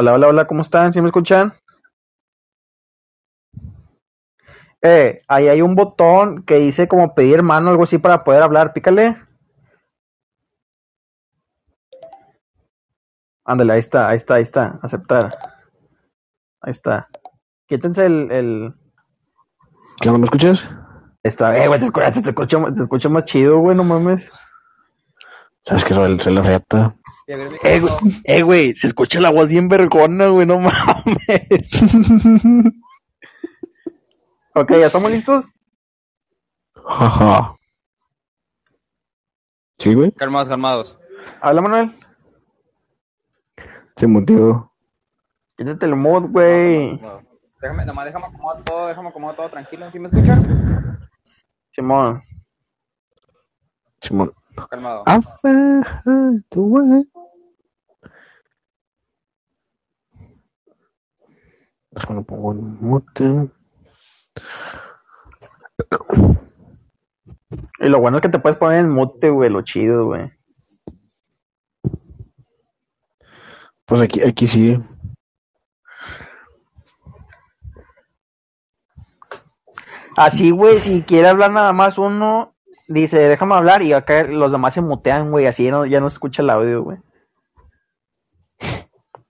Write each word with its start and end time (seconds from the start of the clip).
Hola, 0.00 0.12
hola, 0.14 0.28
hola, 0.28 0.46
¿cómo 0.46 0.62
están? 0.62 0.92
¿Sí 0.92 1.00
me 1.00 1.08
escuchan? 1.08 1.52
Eh, 4.80 5.22
ahí 5.26 5.48
hay 5.48 5.60
un 5.60 5.74
botón 5.74 6.44
que 6.44 6.54
dice 6.54 6.86
como 6.86 7.16
pedir 7.16 7.42
mano, 7.42 7.70
algo 7.70 7.82
así 7.82 7.98
para 7.98 8.22
poder 8.22 8.44
hablar, 8.44 8.72
pícale. 8.72 9.20
Ándale, 13.44 13.72
ahí 13.72 13.80
está, 13.80 14.08
ahí 14.08 14.18
está, 14.18 14.34
ahí 14.34 14.44
está, 14.44 14.78
aceptar. 14.84 15.30
Ahí 16.60 16.70
está. 16.70 17.08
Quítense 17.66 18.06
el, 18.06 18.30
el... 18.30 18.74
¿Qué 20.00 20.10
onda, 20.10 20.20
me 20.20 20.24
escuchas? 20.26 20.64
Está, 21.24 21.56
eh, 21.56 21.66
güey, 21.66 21.80
te 21.80 21.86
escucho, 21.86 22.22
te 22.22 22.28
escucho, 22.28 22.72
te 22.72 22.82
escucho 22.82 23.10
más 23.10 23.24
chido, 23.24 23.58
güey, 23.58 23.76
no 23.76 23.82
mames. 23.82 24.30
Sabes 25.64 25.84
que 25.84 25.92
soy, 25.92 26.20
soy 26.20 26.34
la 26.34 26.42
reata. 26.42 26.94
Eh, 27.30 27.80
güey, 27.80 27.92
eh, 28.24 28.42
güey, 28.42 28.74
se 28.74 28.86
escucha 28.86 29.20
la 29.20 29.28
voz 29.28 29.50
bien 29.50 29.68
vergona, 29.68 30.28
güey, 30.28 30.46
no 30.46 30.60
mames. 30.60 30.72
ok, 34.54 34.70
¿ya 34.70 34.86
estamos 34.86 35.10
listos? 35.10 35.44
Jaja. 36.86 37.54
¿Sí, 39.76 39.92
güey? 39.92 40.10
Calmados, 40.12 40.48
calmados. 40.48 40.98
Habla, 41.42 41.60
Manuel. 41.60 42.00
Sin 43.96 44.12
motivo. 44.12 44.72
Quítate 45.58 45.84
el 45.84 45.96
mood, 45.96 46.30
güey. 46.30 46.98
Déjame, 47.60 47.84
nomás 47.84 48.06
déjame 48.06 48.26
acomodar 48.26 48.64
todo, 48.64 48.86
déjame 48.86 49.08
acomodar 49.10 49.36
todo 49.36 49.50
tranquilo. 49.50 49.90
¿Sí 49.90 49.98
me 49.98 50.06
escuchan? 50.08 50.98
Simón. 51.72 52.22
Simón. 54.00 54.32
Calmado. 54.70 55.02
Afa, 55.06 56.02
tu 56.48 56.68
güey. 56.68 57.06
Déjame 61.98 62.22
pongo 62.22 62.52
en 62.52 62.78
mute. 62.80 63.50
Y 67.80 67.88
lo 67.88 67.98
bueno 67.98 68.18
es 68.18 68.22
que 68.22 68.28
te 68.28 68.38
puedes 68.38 68.56
poner 68.56 68.80
en 68.80 68.90
mute, 68.90 69.30
güey, 69.30 69.50
lo 69.50 69.62
chido, 69.62 70.06
güey. 70.06 70.30
Pues 73.84 74.00
aquí, 74.00 74.22
aquí 74.22 74.46
sí. 74.46 74.78
Así, 80.16 80.50
güey, 80.50 80.78
si 80.78 81.02
quiere 81.02 81.28
hablar 81.28 81.50
nada 81.50 81.72
más 81.72 81.98
uno, 81.98 82.54
dice, 82.86 83.18
déjame 83.18 83.54
hablar 83.54 83.82
y 83.82 83.92
acá 83.92 84.24
los 84.24 84.52
demás 84.52 84.74
se 84.74 84.82
mutean, 84.82 85.30
güey, 85.30 85.46
así 85.46 85.70
no, 85.70 85.86
ya 85.86 86.00
no 86.00 86.08
se 86.08 86.14
escucha 86.14 86.42
el 86.42 86.50
audio, 86.50 86.82
güey. 86.82 86.98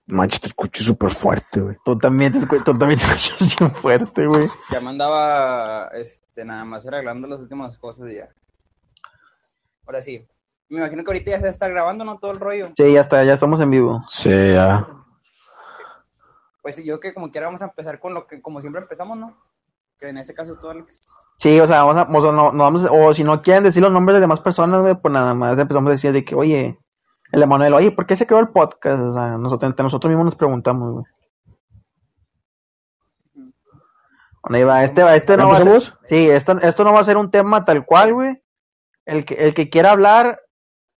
Manches, 0.09 0.41
te 0.41 0.47
escucho 0.47 0.83
súper 0.83 1.11
fuerte, 1.11 1.61
güey. 1.61 1.77
Tú 1.85 1.97
también 1.97 2.33
te, 2.33 2.39
escu- 2.39 2.63
tú 2.63 2.77
también 2.77 2.99
te 2.99 3.05
escuchas 3.05 3.55
bien 3.59 3.71
fuerte, 3.75 4.25
güey. 4.25 4.47
Ya 4.71 4.79
me 4.81 4.89
andaba, 4.89 5.87
este, 5.93 6.43
nada 6.45 6.65
más 6.65 6.85
arreglando 6.87 7.27
las 7.27 7.39
últimas 7.39 7.77
cosas 7.77 8.09
y 8.09 8.15
ya. 8.15 8.29
Ahora 9.85 10.01
sí. 10.01 10.27
Me 10.69 10.77
imagino 10.79 11.03
que 11.03 11.09
ahorita 11.09 11.31
ya 11.31 11.39
se 11.39 11.49
está 11.49 11.67
grabando, 11.67 12.03
¿no? 12.05 12.19
Todo 12.19 12.31
el 12.31 12.39
rollo. 12.39 12.69
Sí, 12.77 12.93
ya 12.93 13.01
está, 13.01 13.23
ya 13.23 13.33
estamos 13.33 13.59
en 13.59 13.71
vivo. 13.71 14.03
Sí, 14.07 14.29
ya. 14.29 14.87
Pues 16.61 16.83
yo 16.83 16.99
que 16.99 17.13
como 17.13 17.31
quiera 17.31 17.47
vamos 17.47 17.61
a 17.61 17.65
empezar 17.65 17.99
con 17.99 18.13
lo 18.13 18.27
que, 18.27 18.41
como 18.41 18.61
siempre 18.61 18.81
empezamos, 18.81 19.17
¿no? 19.17 19.35
Que 19.97 20.09
en 20.09 20.17
este 20.17 20.33
caso 20.33 20.55
tú, 20.61 20.69
Alex. 20.69 20.99
Sí, 21.39 21.59
o 21.59 21.65
sea, 21.67 21.83
vamos 21.83 21.97
a, 21.97 22.17
o 22.17 22.21
sea, 22.21 22.31
no, 22.31 22.51
no 22.51 22.63
vamos, 22.63 22.85
o 22.91 23.13
si 23.13 23.23
no 23.23 23.41
quieren 23.41 23.63
decir 23.63 23.81
los 23.81 23.91
nombres 23.91 24.15
de 24.15 24.21
demás 24.21 24.41
personas, 24.41 24.81
güey, 24.81 24.95
pues 24.95 25.11
nada 25.13 25.33
más 25.33 25.57
empezamos 25.57 25.87
a 25.89 25.91
decir 25.93 26.11
de 26.11 26.23
que, 26.23 26.35
oye, 26.35 26.77
el 27.31 27.43
Emanuel, 27.43 27.73
oye, 27.73 27.91
¿por 27.91 28.05
qué 28.05 28.15
se 28.15 28.25
creó 28.25 28.39
el 28.39 28.49
podcast? 28.49 29.01
O 29.01 29.13
sea, 29.13 29.37
nosotros, 29.37 29.69
entre 29.69 29.83
nosotros 29.83 30.09
mismos 30.09 30.25
nos 30.25 30.35
preguntamos, 30.35 30.93
güey. 30.93 31.05
Bueno, 34.41 34.57
ahí 34.57 34.63
va, 34.63 34.83
este, 34.83 35.03
va, 35.03 35.15
este 35.15 35.33
¿Ya 35.33 35.43
no 35.43 35.49
va 35.49 35.57
a 35.57 35.57
ser, 35.57 35.81
sí, 36.05 36.29
esto, 36.29 36.57
esto 36.61 36.83
no 36.83 36.93
va 36.93 37.01
a 37.01 37.03
ser 37.03 37.17
un 37.17 37.29
tema 37.29 37.65
tal 37.65 37.85
cual, 37.85 38.13
güey. 38.13 38.41
El 39.05 39.25
que, 39.25 39.35
el 39.35 39.53
que 39.53 39.69
quiera 39.69 39.91
hablar, 39.91 40.41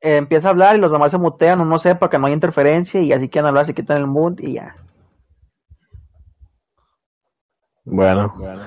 eh, 0.02 0.18
empieza 0.18 0.50
a 0.50 0.52
hablar 0.52 0.76
y 0.76 0.80
los 0.80 0.92
demás 0.92 1.12
se 1.12 1.18
mutean 1.18 1.62
o 1.62 1.66
no 1.66 1.80
sé, 1.80 1.96
para 1.96 2.10
que 2.10 2.20
no 2.20 2.28
haya 2.28 2.36
interferencia 2.36 3.02
y 3.02 3.14
así 3.14 3.30
quieren 3.30 3.48
hablar, 3.48 3.66
se 3.66 3.74
quitan 3.74 3.98
el 3.98 4.08
mood 4.08 4.40
y 4.40 4.54
ya. 4.54 4.76
Bueno. 7.86 8.34
Bueno, 8.38 8.66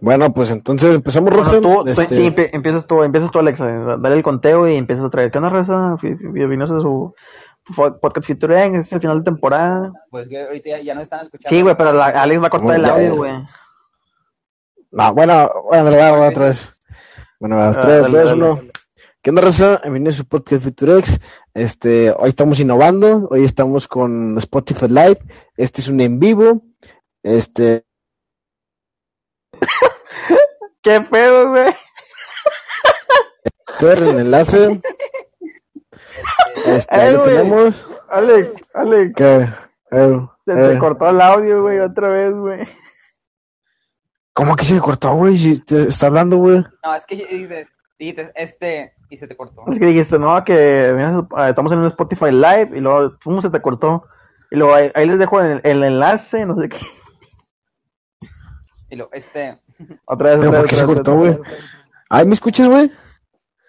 pues 0.00 0.50
entonces 0.50 0.94
empezamos, 0.94 1.30
Bueno, 1.30 1.42
Rosa. 1.44 1.60
tú, 1.60 1.84
tú- 1.84 1.88
Este, 1.90 2.14
sí, 2.14 2.22
empie- 2.28 2.50
empiezas 2.52 2.86
tú, 2.86 3.02
empiezas 3.02 3.30
tú, 3.30 3.38
Alexa, 3.38 3.66
da- 3.66 3.96
dale 3.96 4.16
el 4.16 4.22
conteo 4.22 4.68
y 4.68 4.76
empiezas 4.76 5.04
otra 5.04 5.22
vez. 5.22 5.32
¿Qué 5.32 5.38
onda, 5.38 5.50
Rosa? 5.50 5.96
Bienvenidos 6.02 6.70
a 6.70 6.80
su 6.80 7.14
podcast 8.00 8.26
featuring, 8.26 8.74
este 8.76 8.80
es 8.80 8.92
el 8.92 9.00
final 9.00 9.18
de 9.18 9.24
temporada. 9.24 9.92
Pues 10.10 10.28
que 10.28 10.40
ahorita 10.42 10.70
ya, 10.70 10.80
ya 10.82 10.94
no 10.94 11.00
están 11.00 11.20
escuchando. 11.20 11.48
Sí, 11.56 11.62
güey, 11.62 11.76
pero 11.76 11.92
la, 11.92 12.06
Alex 12.06 12.42
va 12.42 12.46
a 12.46 12.50
cortar 12.50 12.76
el 12.76 12.82
Bueno, 12.82 12.94
audio, 12.94 13.16
güey. 13.16 13.32
No, 14.92 15.14
bueno, 15.14 15.50
bueno, 15.68 15.84
dale, 15.90 16.28
otra 16.28 16.46
vez. 16.46 16.80
Bueno, 17.40 17.56
dale, 17.56 17.96
dos, 17.98 18.12
dale. 18.12 18.32
uno. 18.34 18.60
¿Qué 19.20 19.30
onda, 19.30 19.42
Rosa? 19.42 19.80
Bienvenidos 19.82 20.14
a 20.14 20.18
su 20.18 20.28
podcast 20.28 20.62
Futurex. 20.62 21.20
Este, 21.52 22.12
hoy 22.12 22.28
estamos 22.28 22.60
innovando, 22.60 23.26
hoy 23.30 23.44
estamos 23.44 23.88
con 23.88 24.38
Spotify 24.38 24.86
Live. 24.88 25.18
Este 25.56 25.80
es 25.80 25.88
un 25.88 26.00
en 26.00 26.18
vivo. 26.20 26.62
Este, 27.24 27.84
¿Qué 30.82 31.00
pedo, 31.00 31.50
güey? 31.50 31.74
ver 33.80 34.02
el 34.02 34.18
enlace. 34.20 34.80
Este, 36.66 36.96
ahí 36.96 37.08
Eh, 37.08 37.12
lo 37.12 37.20
güey. 37.20 37.36
tenemos. 37.36 37.86
Alex, 38.08 38.52
Alex, 38.74 39.12
¿Qué? 39.14 39.48
Eh, 39.92 40.26
se 40.46 40.52
eh. 40.52 40.68
te 40.70 40.78
cortó 40.78 41.08
el 41.08 41.20
audio, 41.20 41.62
güey, 41.62 41.78
otra 41.78 42.08
vez, 42.08 42.32
güey. 42.32 42.66
¿Cómo 44.32 44.56
que 44.56 44.64
se 44.64 44.74
me 44.74 44.80
cortó, 44.80 45.14
güey? 45.14 45.36
Si 45.36 45.60
te 45.60 45.88
está 45.88 46.06
hablando, 46.06 46.38
güey. 46.38 46.64
No, 46.82 46.94
es 46.94 47.06
que 47.06 47.16
dijiste, 47.16 47.68
dijiste, 47.98 48.32
este, 48.34 48.94
y 49.10 49.16
se 49.18 49.28
te 49.28 49.36
cortó. 49.36 49.64
Es 49.70 49.78
que 49.78 49.86
dijiste, 49.86 50.18
no, 50.18 50.42
que 50.44 50.92
mira, 50.96 51.48
estamos 51.48 51.70
en 51.72 51.78
un 51.80 51.86
Spotify 51.86 52.30
Live 52.32 52.70
y 52.74 52.80
luego, 52.80 53.16
pum, 53.22 53.40
se 53.42 53.50
te 53.50 53.60
cortó. 53.60 54.04
Y 54.50 54.56
luego 54.56 54.74
ahí, 54.74 54.90
ahí 54.94 55.06
les 55.06 55.18
dejo 55.18 55.40
el, 55.40 55.60
el 55.62 55.84
enlace, 55.84 56.46
no 56.46 56.54
sé 56.60 56.68
qué. 56.68 56.78
Y 58.88 58.96
lo, 58.96 59.10
este, 59.12 59.60
Otra 60.04 60.30
vez, 60.30 60.38
¿Pero 60.38 60.50
otra 60.50 60.50
por 60.50 60.62
vez, 60.62 60.70
qué 60.70 60.76
se 60.76 60.86
cortó, 60.86 61.14
güey? 61.16 61.38
Ay, 62.08 62.26
¿me 62.26 62.34
escuchas, 62.34 62.68
güey? 62.68 62.92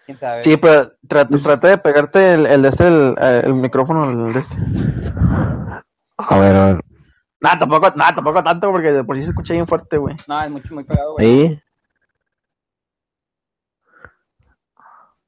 quién 0.05 0.17
sabe. 0.17 0.43
Sí, 0.43 0.55
pero 0.57 0.93
trata, 1.07 1.37
trata 1.37 1.67
de 1.67 1.77
pegarte 1.79 2.33
el, 2.33 2.45
el 2.45 2.61
de 2.61 2.69
este, 2.69 2.87
el, 2.87 3.15
eh, 3.19 3.41
el 3.43 3.53
micrófono, 3.55 4.09
el 4.27 4.35
este. 4.35 4.55
A 6.17 6.39
ver, 6.39 6.55
a 6.55 6.65
ver. 6.67 6.81
Nada, 7.39 7.59
tampoco, 7.59 7.91
nada, 7.95 8.15
tampoco 8.15 8.43
tanto, 8.43 8.71
porque 8.71 8.91
de 8.91 9.03
por 9.03 9.15
sí 9.15 9.23
se 9.23 9.29
escucha 9.29 9.53
bien 9.53 9.67
fuerte, 9.67 9.97
güey. 9.97 10.15
No, 10.27 10.41
es 10.41 10.49
mucho, 10.49 10.73
muy 10.73 10.83
pegado, 10.85 11.13
güey. 11.13 11.25
Ahí. 11.25 11.61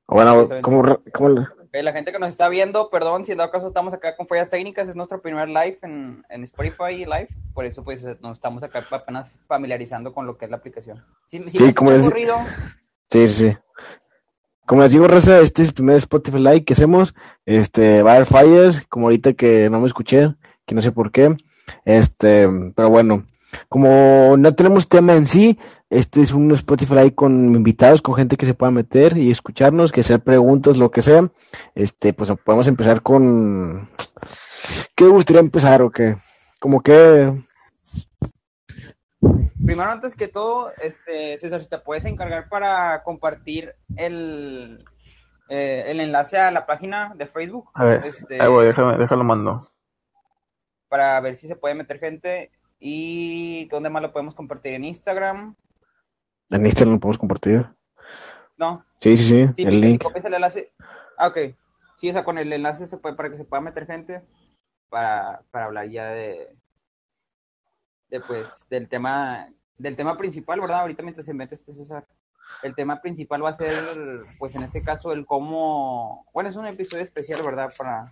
Bueno, 0.08 0.48
¿cómo, 0.62 1.00
cómo 1.14 1.46
la 1.72 1.92
gente 1.94 2.12
que 2.12 2.20
nos 2.20 2.30
está 2.30 2.50
viendo, 2.50 2.90
perdón, 2.90 3.26
si 3.26 3.32
en 3.32 3.38
dado 3.38 3.52
caso 3.52 3.68
estamos 3.68 3.94
acá 3.94 4.16
con 4.16 4.28
fallas 4.28 4.50
técnicas, 4.50 4.90
es 4.90 4.96
nuestro 4.96 5.22
primer 5.22 5.48
live 5.48 5.78
en, 5.84 6.24
en 6.30 6.44
Spotify 6.44 6.98
Live, 7.06 7.30
por 7.54 7.66
eso 7.66 7.84
pues 7.84 8.04
nos 8.22 8.34
estamos 8.38 8.64
acá 8.64 8.84
apenas 8.90 9.28
familiarizando 9.48 10.14
con 10.14 10.26
lo 10.26 10.38
que 10.38 10.46
es 10.46 10.52
la 10.52 10.58
aplicación. 10.58 11.04
Si, 11.28 11.38
si 11.50 11.58
Sí, 11.58 11.74
como 11.74 11.92
les- 11.92 12.10
ruido, 12.10 12.36
Sí, 13.12 13.28
sí, 13.28 13.50
sí. 13.52 13.58
Como 14.66 14.84
les 14.84 14.92
digo, 14.92 15.08
Raza, 15.08 15.40
este 15.40 15.64
es 15.64 15.70
el 15.70 15.74
primer 15.74 15.96
Spotify 15.96 16.38
Live 16.38 16.64
que 16.64 16.74
hacemos. 16.74 17.16
Este, 17.46 18.04
va 18.04 18.12
a 18.12 18.16
haber 18.16 18.28
fallas, 18.28 18.86
como 18.88 19.08
ahorita 19.08 19.34
que 19.34 19.68
no 19.70 19.80
me 19.80 19.88
escuché, 19.88 20.36
que 20.68 20.76
no 20.76 20.82
sé 20.84 20.92
por 20.92 21.12
qué. 21.12 21.36
Este, 21.86 22.48
pero 22.76 22.90
bueno, 22.90 23.26
como 23.68 24.38
no 24.38 24.54
tenemos 24.54 24.88
tema 24.88 25.16
en 25.16 25.26
sí, 25.26 25.58
este 25.90 26.22
es 26.22 26.34
un 26.34 26.52
Spotify 26.52 27.12
con 27.12 27.56
invitados, 27.56 28.02
con 28.02 28.14
gente 28.16 28.38
que 28.38 28.46
se 28.46 28.54
pueda 28.54 28.72
meter 28.72 29.18
y 29.18 29.32
escucharnos, 29.32 29.92
que 29.92 30.02
hacer 30.02 30.20
preguntas, 30.20 30.78
lo 30.78 30.92
que 30.92 31.02
sea. 31.02 31.30
Este, 31.74 32.14
pues 32.14 32.32
podemos 32.46 32.68
empezar 32.68 33.02
con. 33.02 33.90
¿Qué 34.96 35.06
te 35.06 35.10
gustaría 35.10 35.40
empezar 35.40 35.82
o 35.82 35.90
qué? 35.90 36.18
Como 36.60 36.82
que. 36.82 37.34
primero 39.66 39.90
antes 39.90 40.16
que 40.16 40.28
todo, 40.28 40.72
este, 40.82 41.38
César, 41.38 41.64
si 41.64 41.70
te 41.70 41.80
puedes 41.80 42.06
encargar 42.06 42.50
para 42.50 43.02
compartir 43.04 43.74
el, 43.96 44.84
eh, 45.50 45.86
el 45.88 46.00
enlace 46.02 46.38
a 46.38 46.52
la 46.52 46.66
página 46.68 47.14
de 47.16 47.26
Facebook, 47.26 47.72
A 47.74 47.86
ver, 47.86 48.06
este, 48.06 48.42
ahí 48.42 48.48
voy, 48.48 48.68
déjame, 48.68 48.98
déjalo 48.98 49.24
mando. 49.24 49.72
para 50.88 51.20
ver 51.22 51.36
si 51.36 51.48
se 51.48 51.56
puede 51.56 51.76
meter 51.76 52.00
gente 52.00 52.52
y 52.80 53.66
dónde 53.70 53.90
más 53.90 54.02
lo 54.02 54.12
podemos 54.12 54.36
compartir 54.36 54.74
en 54.74 54.86
Instagram, 54.86 55.56
En 56.50 56.66
Instagram 56.66 56.96
lo 56.96 57.00
podemos 57.00 57.18
compartir. 57.18 57.66
¿no? 58.58 58.86
Sí, 58.98 59.18
sí, 59.18 59.24
sí, 59.24 59.54
Sí, 59.56 59.64
el 59.64 59.80
link. 59.82 60.04
copias 60.04 60.26
el 60.26 60.34
enlace. 60.34 60.74
Ah, 61.18 61.28
ok. 61.28 61.38
Sí, 61.98 62.10
o 62.10 62.14
sea, 62.14 62.24
con 62.24 62.38
el 62.38 62.52
enlace 62.52 62.88
se 62.88 62.98
puede, 62.98 63.16
para 63.16 63.30
que 63.30 63.38
se 63.38 63.46
pueda 63.46 63.62
meter 63.62 63.86
gente 63.86 64.22
para, 64.90 65.42
para 65.52 65.66
hablar 65.66 65.90
ya 65.90 66.08
de, 66.10 66.56
de 68.10 68.20
pues, 68.22 68.68
del 68.70 68.88
tema, 68.90 69.48
del 69.78 69.96
tema 69.96 70.18
principal, 70.18 70.60
¿verdad? 70.60 70.82
Ahorita 70.82 71.04
mientras 71.04 71.26
se 71.26 71.34
mete 71.34 71.56
este 71.56 71.74
César. 71.74 72.06
El 72.64 72.74
tema 72.76 73.02
principal 73.02 73.44
va 73.44 73.50
a 73.50 73.54
ser, 73.54 73.74
pues 74.40 74.56
en 74.56 74.64
este 74.64 74.84
caso, 74.84 75.12
el 75.14 75.26
cómo, 75.26 76.26
bueno, 76.34 76.50
es 76.50 76.56
un 76.56 76.66
episodio 76.66 77.04
especial, 77.04 77.42
¿verdad? 77.44 77.72
Para, 77.78 78.12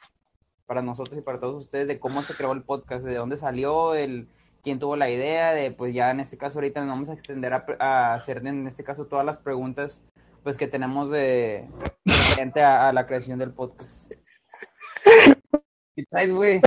para 0.67 0.81
nosotros 0.81 1.17
y 1.17 1.21
para 1.21 1.39
todos 1.39 1.63
ustedes 1.63 1.87
de 1.87 1.99
cómo 1.99 2.21
se 2.23 2.35
creó 2.35 2.51
el 2.53 2.63
podcast, 2.63 3.03
de 3.03 3.15
dónde 3.15 3.35
salió, 3.37 3.95
el 3.95 4.29
quién 4.63 4.79
tuvo 4.79 4.95
la 4.95 5.09
idea, 5.09 5.53
de 5.53 5.71
pues 5.71 5.93
ya 5.93 6.11
en 6.11 6.19
este 6.19 6.37
caso 6.37 6.59
ahorita 6.59 6.81
nos 6.81 6.89
vamos 6.89 7.09
a 7.09 7.13
extender 7.13 7.53
a, 7.53 7.65
a 7.79 8.13
hacer 8.15 8.45
en 8.45 8.67
este 8.67 8.83
caso 8.83 9.05
todas 9.05 9.25
las 9.25 9.37
preguntas 9.37 10.01
pues 10.43 10.57
que 10.57 10.67
tenemos 10.67 11.09
de 11.09 11.67
frente 12.35 12.61
a, 12.61 12.87
a 12.87 12.93
la 12.93 13.05
creación 13.05 13.39
del 13.39 13.51
podcast. 13.51 14.11
¿Qué 15.95 16.05
traes, 16.09 16.31
güey? 16.31 16.61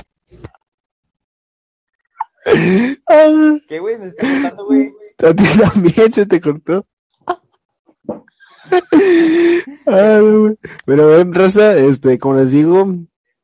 ¿Qué, 3.67 3.79
güey? 3.79 3.97
Me 3.97 4.05
está 4.05 4.27
contando, 4.27 4.65
güey. 4.65 4.93
a 5.19 5.33
ti 5.33 5.43
también 5.59 6.13
se 6.13 6.25
te 6.25 6.41
cortó. 6.41 6.85
Pero 9.85 11.07
ven, 11.07 11.33
raza, 11.33 11.77
este, 11.77 12.19
como 12.19 12.35
les 12.35 12.51
digo, 12.51 12.93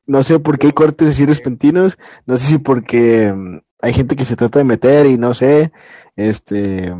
no 0.05 0.23
sé 0.23 0.39
por 0.39 0.57
qué 0.57 0.67
hay 0.67 0.73
cortes 0.73 1.09
así 1.09 1.25
repentinos, 1.25 1.97
no 2.25 2.37
sé 2.37 2.47
si 2.47 2.57
porque 2.57 3.31
mm, 3.33 3.57
hay 3.79 3.93
gente 3.93 4.15
que 4.15 4.25
se 4.25 4.35
trata 4.35 4.59
de 4.59 4.65
meter 4.65 5.05
y 5.05 5.17
no 5.17 5.33
sé, 5.33 5.71
este, 6.15 6.93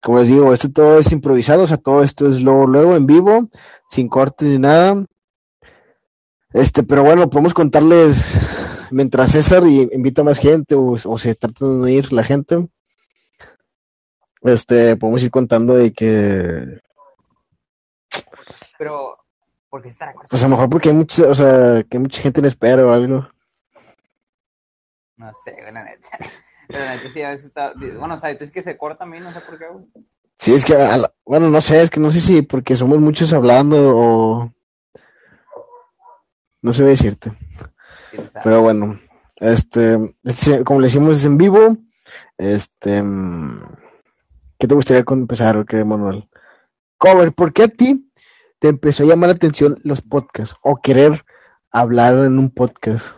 como 0.00 0.18
les 0.18 0.28
digo, 0.28 0.52
esto 0.52 0.70
todo 0.70 0.98
es 0.98 1.12
improvisado, 1.12 1.62
o 1.62 1.66
sea, 1.66 1.76
todo 1.76 2.02
esto 2.02 2.28
es 2.28 2.40
luego, 2.42 2.66
luego 2.66 2.96
en 2.96 3.06
vivo, 3.06 3.48
sin 3.88 4.08
cortes 4.08 4.48
ni 4.48 4.58
nada. 4.58 5.04
Este, 6.52 6.82
pero 6.82 7.02
bueno, 7.04 7.30
podemos 7.30 7.54
contarles 7.54 8.22
mientras 8.90 9.30
César 9.30 9.62
y- 9.66 9.88
invita 9.92 10.20
a 10.22 10.24
más 10.24 10.38
gente 10.38 10.74
o, 10.74 10.92
o 11.04 11.18
se 11.18 11.34
trata 11.34 11.64
de 11.64 11.70
unir 11.70 12.12
la 12.12 12.24
gente. 12.24 12.66
Este, 14.42 14.96
podemos 14.96 15.22
ir 15.22 15.30
contando 15.30 15.74
de 15.74 15.92
que 15.92 16.80
Pero, 18.76 19.16
¿por 19.70 19.82
qué 19.82 19.90
cortado? 19.90 20.26
Pues 20.28 20.42
a 20.42 20.46
lo 20.48 20.50
mejor 20.56 20.68
porque 20.68 20.88
hay 20.88 20.94
mucha, 20.96 21.28
o 21.28 21.34
sea, 21.34 21.84
que 21.88 21.96
hay 21.96 22.02
mucha 22.02 22.20
gente 22.20 22.40
en 22.40 22.46
espera 22.46 22.84
o 22.84 22.90
algo. 22.92 23.28
No 25.16 25.32
sé, 25.44 25.52
güey, 25.52 25.72
la 25.72 25.84
neta. 25.84 26.08
Pero 26.68 26.80
la 26.84 26.94
neta 26.96 27.08
sí, 27.08 27.22
a 27.22 27.30
veces 27.30 27.46
está. 27.46 27.72
Bueno, 27.98 28.14
o 28.14 28.18
sea, 28.18 28.30
es 28.30 28.50
que 28.50 28.62
se 28.62 28.76
corta 28.76 29.04
a 29.04 29.06
mí, 29.06 29.20
no 29.20 29.32
sé 29.32 29.40
por 29.40 29.58
qué, 29.58 29.66
güey. 29.68 29.84
Sí, 30.38 30.54
es 30.54 30.64
que, 30.64 30.74
la- 30.74 31.12
bueno, 31.24 31.48
no 31.50 31.60
sé, 31.60 31.82
es 31.82 31.90
que 31.90 32.00
no 32.00 32.10
sé 32.10 32.18
si 32.18 32.42
porque 32.42 32.74
somos 32.76 32.98
muchos 32.98 33.32
hablando 33.32 33.76
o... 33.96 34.52
No 36.62 36.72
sé 36.72 36.84
decirte, 36.84 37.32
pero 38.44 38.62
bueno, 38.62 38.98
este, 39.36 40.14
este, 40.22 40.62
como 40.62 40.80
le 40.80 40.86
decimos 40.86 41.18
es 41.18 41.24
en 41.24 41.36
vivo, 41.36 41.76
este, 42.38 43.02
¿qué 44.58 44.68
te 44.68 44.74
gustaría 44.74 45.04
empezar, 45.08 45.56
o 45.56 45.64
qué, 45.64 45.82
Manuel? 45.84 46.28
Cover, 46.98 47.32
¿por 47.32 47.52
qué 47.52 47.64
a 47.64 47.68
ti 47.68 48.08
te 48.60 48.68
empezó 48.68 49.02
a 49.02 49.06
llamar 49.06 49.30
la 49.30 49.34
atención 49.34 49.80
los 49.82 50.02
podcasts 50.02 50.54
o 50.62 50.80
querer 50.80 51.24
hablar 51.72 52.14
en 52.14 52.38
un 52.38 52.50
podcast? 52.50 53.16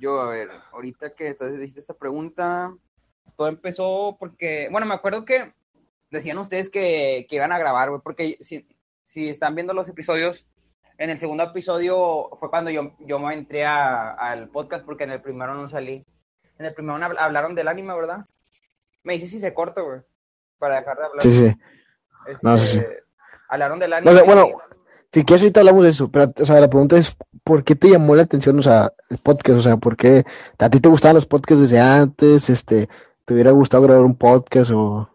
Yo, 0.00 0.20
a 0.20 0.28
ver, 0.28 0.50
ahorita 0.72 1.10
que 1.14 1.28
entonces 1.28 1.58
hiciste 1.60 1.80
esa 1.80 1.94
pregunta, 1.94 2.74
todo 3.36 3.48
empezó 3.48 4.16
porque, 4.18 4.68
bueno, 4.70 4.86
me 4.86 4.94
acuerdo 4.94 5.24
que 5.24 5.52
decían 6.10 6.38
ustedes 6.38 6.70
que, 6.70 7.26
que 7.28 7.36
iban 7.36 7.52
a 7.52 7.58
grabar, 7.58 7.90
güey, 7.90 8.00
porque 8.02 8.36
si, 8.40 8.66
si 9.04 9.28
están 9.28 9.54
viendo 9.54 9.72
los 9.74 9.88
episodios, 9.88 10.46
en 10.98 11.10
el 11.10 11.18
segundo 11.18 11.44
episodio 11.44 12.30
fue 12.40 12.48
cuando 12.48 12.70
yo, 12.70 12.94
yo 13.00 13.18
me 13.18 13.34
entré 13.34 13.66
a- 13.66 14.12
al 14.12 14.48
podcast 14.48 14.84
porque 14.84 15.04
en 15.04 15.10
el 15.12 15.20
primero 15.20 15.54
no 15.54 15.68
salí. 15.68 16.04
En 16.58 16.64
el 16.66 16.72
primero 16.74 16.96
hab- 16.98 17.16
hablaron 17.18 17.54
del 17.54 17.68
anime, 17.68 17.94
¿verdad? 17.94 18.24
Me 19.02 19.12
dice 19.14 19.26
si 19.26 19.38
se 19.38 19.52
corta, 19.52 19.82
güey, 19.82 20.00
para 20.58 20.76
dejar 20.76 20.96
de 20.96 21.04
hablar. 21.04 21.22
Sí, 21.22 21.30
sí. 21.30 21.54
Este, 22.26 22.46
no, 22.48 22.56
sí, 22.58 22.78
sí. 22.78 22.84
Hablaron 23.48 23.78
del 23.78 23.92
anime. 23.92 24.10
No 24.10 24.18
sé, 24.18 24.24
bueno, 24.24 24.48
Si 25.16 25.24
quieres, 25.24 25.44
ahorita 25.44 25.60
hablamos 25.60 25.82
de 25.82 25.88
eso, 25.88 26.10
pero, 26.10 26.30
o 26.36 26.44
sea, 26.44 26.60
la 26.60 26.68
pregunta 26.68 26.98
es, 26.98 27.16
¿por 27.42 27.64
qué 27.64 27.74
te 27.74 27.88
llamó 27.88 28.14
la 28.14 28.24
atención, 28.24 28.58
o 28.58 28.62
sea, 28.62 28.92
el 29.08 29.16
podcast? 29.16 29.58
O 29.58 29.62
sea, 29.62 29.78
¿por 29.78 29.96
qué 29.96 30.26
a 30.58 30.68
ti 30.68 30.78
te 30.78 30.90
gustaban 30.90 31.14
los 31.14 31.24
podcasts 31.24 31.62
desde 31.62 31.80
antes? 31.80 32.50
Este, 32.50 32.90
¿te 33.24 33.32
hubiera 33.32 33.50
gustado 33.50 33.84
grabar 33.84 34.04
un 34.04 34.14
podcast 34.14 34.72
o, 34.72 35.08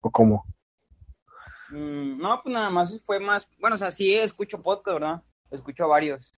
o 0.00 0.10
cómo? 0.10 0.46
Mm, 1.68 2.16
no, 2.16 2.40
pues 2.42 2.54
nada 2.54 2.70
más 2.70 2.98
fue 3.04 3.20
más. 3.20 3.46
Bueno, 3.60 3.74
o 3.74 3.78
sea, 3.78 3.90
sí 3.90 4.14
escucho 4.14 4.62
podcast, 4.62 4.94
¿verdad? 4.98 5.22
Escucho 5.50 5.86
varios. 5.86 6.32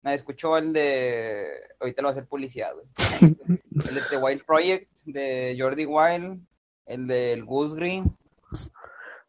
Me 0.00 0.14
escucho 0.14 0.56
el 0.56 0.72
de. 0.72 1.48
Ahorita 1.80 2.00
lo 2.00 2.08
voy 2.08 2.12
a 2.12 2.16
hacer 2.16 2.28
publicidad, 2.30 2.72
güey. 2.72 2.86
El 3.90 3.94
de 3.94 4.00
The 4.08 4.16
Wild 4.16 4.46
Project, 4.46 4.90
de 5.04 5.54
Jordi 5.60 5.84
Wild. 5.84 6.40
El 6.86 7.06
del 7.06 7.44
Goose 7.44 7.76
Green, 7.76 8.16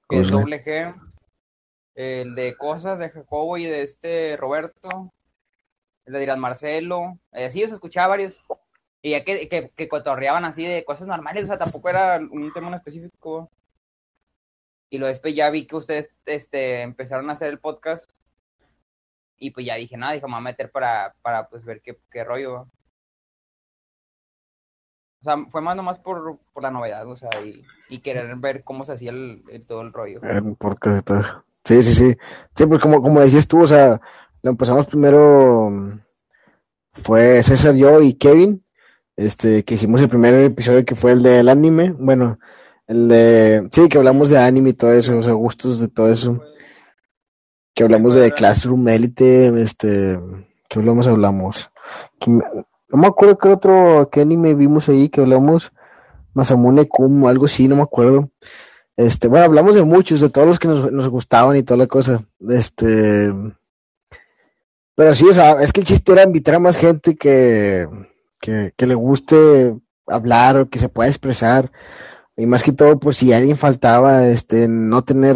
que 0.08 0.22
es 0.22 0.32
doble 0.32 0.64
G. 0.64 1.11
El 1.96 2.36
de 2.36 2.56
Cosas 2.56 3.00
de 3.00 3.10
Jacobo 3.10 3.58
y 3.58 3.66
de 3.66 3.82
este 3.82 4.38
Roberto. 4.38 5.12
El 6.06 6.14
de 6.14 6.20
Dirán 6.20 6.40
Marcelo. 6.40 7.20
Eh, 7.32 7.52
sí, 7.52 7.64
escuchaba 7.64 8.08
varios. 8.08 8.40
Y 9.02 9.12
ya 9.12 9.24
que, 9.24 9.50
que, 9.50 9.70
que 9.70 9.88
cotorreaban 9.88 10.46
así 10.46 10.66
de 10.66 10.86
cosas 10.86 11.08
normales, 11.08 11.44
o 11.44 11.48
sea, 11.48 11.58
tampoco 11.58 11.90
era 11.90 12.18
un 12.18 12.52
tema 12.54 12.68
en 12.68 12.76
específico. 12.76 13.50
Y 14.90 14.98
luego 14.98 15.10
después 15.10 15.34
ya 15.34 15.50
vi 15.50 15.66
que 15.66 15.76
ustedes 15.76 16.18
este, 16.26 16.82
empezaron 16.82 17.30
a 17.30 17.34
hacer 17.34 17.50
el 17.50 17.60
podcast. 17.60 18.12
Y 19.38 19.52
pues 19.52 19.66
ya 19.66 19.76
dije, 19.76 19.98
nada, 19.98 20.14
dije, 20.14 20.26
me 20.28 20.34
voy 20.34 20.40
a 20.40 20.42
meter 20.42 20.70
para, 20.70 21.16
para 21.22 21.48
pues 21.48 21.66
ver 21.66 21.82
qué, 21.82 21.98
qué 22.12 22.24
rollo. 22.24 22.68
O 25.22 25.24
sea, 25.24 25.38
fue 25.50 25.62
más 25.62 25.76
nomás 25.76 25.98
por, 26.00 26.40
por 26.52 26.64
la 26.64 26.72
novedad, 26.72 27.08
o 27.08 27.16
sea, 27.16 27.30
y, 27.44 27.64
y 27.90 28.00
querer 28.00 28.36
ver 28.38 28.64
cómo 28.64 28.86
se 28.86 28.94
hacía 28.94 29.12
el, 29.12 29.44
todo 29.68 29.82
el 29.82 29.94
rollo. 29.94 30.20
Un 30.22 30.56
podcast. 30.56 31.10
Sí, 31.66 31.82
sí, 31.84 31.94
sí. 31.96 32.18
Sí, 32.56 32.66
pues 32.66 32.80
como, 32.82 33.02
como 33.02 33.22
decías 33.22 33.48
tú, 33.48 33.62
o 33.62 33.68
sea, 33.68 34.02
lo 34.42 34.52
empezamos 34.52 34.88
primero, 34.88 35.70
mm, 35.70 36.00
fue 36.94 37.44
César, 37.44 37.76
yo 37.76 38.02
y 38.02 38.16
Kevin, 38.16 38.64
este, 39.18 39.64
que 39.64 39.76
hicimos 39.76 40.02
el 40.02 40.10
primer 40.10 40.34
episodio 40.36 40.86
que 40.86 40.96
fue 40.96 41.12
el 41.14 41.24
del 41.24 41.50
anime, 41.50 41.92
bueno, 41.98 42.40
el 42.88 43.08
de, 43.08 43.70
sí, 43.72 43.90
que 43.90 43.98
hablamos 43.98 44.30
de 44.30 44.40
anime 44.40 44.72
y 44.72 44.74
todo 44.74 44.92
eso, 44.94 45.18
o 45.18 45.24
sea, 45.24 45.34
gustos 45.34 45.80
de 45.80 45.88
todo 45.88 46.12
eso. 46.12 46.42
que 47.74 47.84
hablamos 47.84 48.16
de 48.16 48.32
Classroom 48.32 48.88
Elite, 48.90 49.62
este, 49.62 50.20
¿qué 50.70 50.80
hablamos? 50.80 51.08
Hablamos. 51.08 51.72
Que 52.20 52.32
no 52.32 52.44
me 52.98 53.08
acuerdo 53.08 53.38
qué 53.38 53.48
otro, 53.50 54.10
qué 54.12 54.22
anime 54.22 54.54
vimos 54.56 54.90
ahí 54.90 55.10
que 55.10 55.22
hablamos, 55.22 55.72
Masamune 56.34 56.88
Kum, 56.88 57.26
algo 57.28 57.46
así, 57.46 57.68
no 57.68 57.78
me 57.78 57.84
acuerdo. 57.84 58.30
Este, 59.06 59.28
bueno, 59.28 59.46
hablamos 59.46 59.74
de 59.74 59.84
muchos, 59.84 60.22
de 60.22 60.30
todos 60.30 60.48
los 60.48 60.60
que 60.60 60.68
nos, 60.68 60.92
nos 60.92 61.08
gustaban 61.08 61.58
y 61.58 61.64
toda 61.64 61.78
la 61.78 61.88
cosa. 61.88 62.24
Este, 62.50 63.34
pero 64.96 65.16
sí, 65.16 65.26
es 65.28 65.72
que 65.72 65.82
el 65.82 65.88
chiste 65.88 66.12
era 66.12 66.24
invitar 66.24 66.56
a 66.56 66.60
más 66.60 66.78
gente 66.78 67.16
que, 67.16 67.88
que, 68.40 68.86
le 68.86 68.94
guste 68.94 69.76
hablar 70.06 70.58
o 70.58 70.70
que 70.70 70.78
se 70.78 70.90
pueda 70.90 71.10
expresar. 71.10 71.72
Y 72.38 72.46
más 72.46 72.62
que 72.62 72.74
todo, 72.74 73.00
por 73.00 73.16
si 73.16 73.34
alguien 73.34 73.58
faltaba, 73.58 74.28
este, 74.28 74.68
no 74.68 75.04
tener 75.04 75.36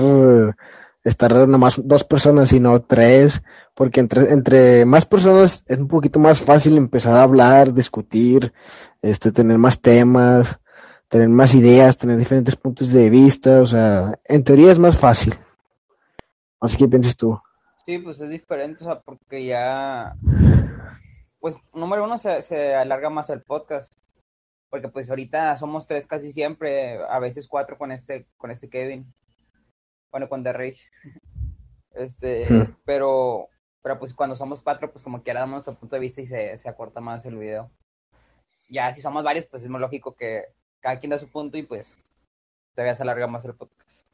estar 1.04 1.48
nomás 1.48 1.82
dos 1.84 2.04
personas, 2.04 2.50
sino 2.50 2.82
tres, 2.82 3.42
porque 3.74 4.00
entre, 4.00 4.32
entre 4.32 4.86
más 4.86 5.06
personas 5.06 5.64
es 5.68 5.78
un 5.78 5.88
poquito 5.88 6.20
más 6.20 6.40
fácil 6.40 6.78
empezar 6.78 7.16
a 7.16 7.24
hablar, 7.24 7.74
discutir, 7.74 8.54
este, 9.02 9.32
tener 9.32 9.58
más 9.58 9.82
temas, 9.82 10.60
tener 11.08 11.30
más 11.30 11.54
ideas, 11.56 11.98
tener 11.98 12.18
diferentes 12.18 12.56
puntos 12.56 12.92
de 12.92 13.10
vista, 13.10 13.62
o 13.62 13.68
sea, 13.68 14.20
en 14.26 14.44
teoría 14.44 14.72
es 14.72 14.80
más 14.80 14.98
fácil. 14.98 15.36
Así 16.60 16.78
que 16.78 16.88
piensas 16.88 17.16
tú. 17.16 17.40
Sí, 17.86 18.00
pues 18.00 18.20
es 18.20 18.30
diferente, 18.30 18.84
o 18.84 18.88
sea, 18.88 19.00
porque 19.00 19.46
ya, 19.46 20.16
pues 21.40 21.56
número 21.74 22.04
uno 22.04 22.18
se, 22.18 22.42
se 22.42 22.74
alarga 22.74 23.10
más 23.10 23.30
el 23.30 23.44
podcast, 23.44 23.94
porque 24.72 24.90
pues 24.90 25.10
ahorita 25.10 25.56
somos 25.58 25.86
tres 25.86 26.08
casi 26.08 26.32
siempre, 26.32 27.00
a 27.08 27.20
veces 27.20 27.48
cuatro 27.48 27.78
con 27.78 27.92
este, 27.92 28.26
con 28.38 28.50
este 28.50 28.70
Kevin, 28.70 29.14
bueno, 30.12 30.28
con 30.28 30.44
The 30.44 30.54
Rage, 30.54 30.90
este, 31.94 32.46
Hmm. 32.52 32.76
pero, 32.86 33.50
pero 33.84 34.00
pues 34.00 34.14
cuando 34.14 34.36
somos 34.36 34.62
cuatro, 34.62 34.92
pues 34.92 35.04
como 35.04 35.22
quiera 35.22 35.42
damos 35.42 35.58
nuestro 35.58 35.76
punto 35.76 35.96
de 35.96 36.00
vista 36.00 36.22
y 36.22 36.26
se, 36.26 36.58
se 36.58 36.68
acorta 36.70 37.00
más 37.02 37.26
el 37.26 37.38
video. 37.38 37.70
Ya 38.68 38.92
si 38.92 39.02
somos 39.02 39.24
varios, 39.24 39.46
pues 39.46 39.62
es 39.62 39.70
muy 39.70 39.80
lógico 39.80 40.16
que 40.16 40.46
cada 40.82 41.00
quien 41.00 41.10
da 41.12 41.18
su 41.18 41.28
punto 41.28 41.58
y 41.58 41.64
pues 41.64 41.98
todavía 42.74 42.96
se 42.96 43.04
alarga 43.04 43.28
más 43.28 43.46
el 43.46 43.54
podcast. 43.54 44.06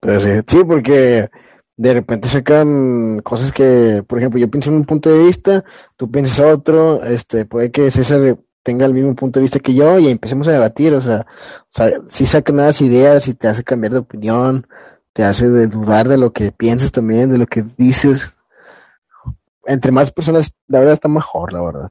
Pero 0.00 0.20
sí, 0.20 0.30
sí, 0.46 0.64
porque 0.64 1.30
de 1.76 1.94
repente 1.94 2.28
sacan 2.28 3.20
cosas 3.22 3.52
que, 3.52 4.04
por 4.06 4.18
ejemplo, 4.18 4.38
yo 4.38 4.50
pienso 4.50 4.70
en 4.70 4.76
un 4.76 4.84
punto 4.84 5.10
de 5.10 5.18
vista, 5.18 5.64
tú 5.96 6.10
piensas 6.10 6.40
otro, 6.40 7.02
este, 7.04 7.46
puede 7.46 7.70
que 7.70 7.90
César 7.90 8.38
tenga 8.62 8.86
el 8.86 8.94
mismo 8.94 9.14
punto 9.14 9.38
de 9.38 9.42
vista 9.42 9.60
que 9.60 9.74
yo 9.74 9.98
y 9.98 10.08
empecemos 10.08 10.48
a 10.48 10.52
debatir, 10.52 10.94
o 10.94 11.02
sea, 11.02 11.26
o 11.62 11.66
sea, 11.70 11.92
sí 12.08 12.26
sacan 12.26 12.56
nuevas 12.56 12.80
ideas 12.80 13.28
y 13.28 13.34
te 13.34 13.48
hace 13.48 13.64
cambiar 13.64 13.92
de 13.92 13.98
opinión, 13.98 14.66
te 15.12 15.22
hace 15.22 15.48
de 15.48 15.66
dudar 15.66 16.08
de 16.08 16.16
lo 16.16 16.32
que 16.32 16.50
piensas 16.50 16.90
también, 16.90 17.30
de 17.30 17.38
lo 17.38 17.46
que 17.46 17.64
dices. 17.76 18.36
Entre 19.66 19.92
más 19.92 20.12
personas, 20.12 20.54
la 20.66 20.80
verdad 20.80 20.94
está 20.94 21.08
mejor, 21.08 21.52
la 21.52 21.62
verdad. 21.62 21.88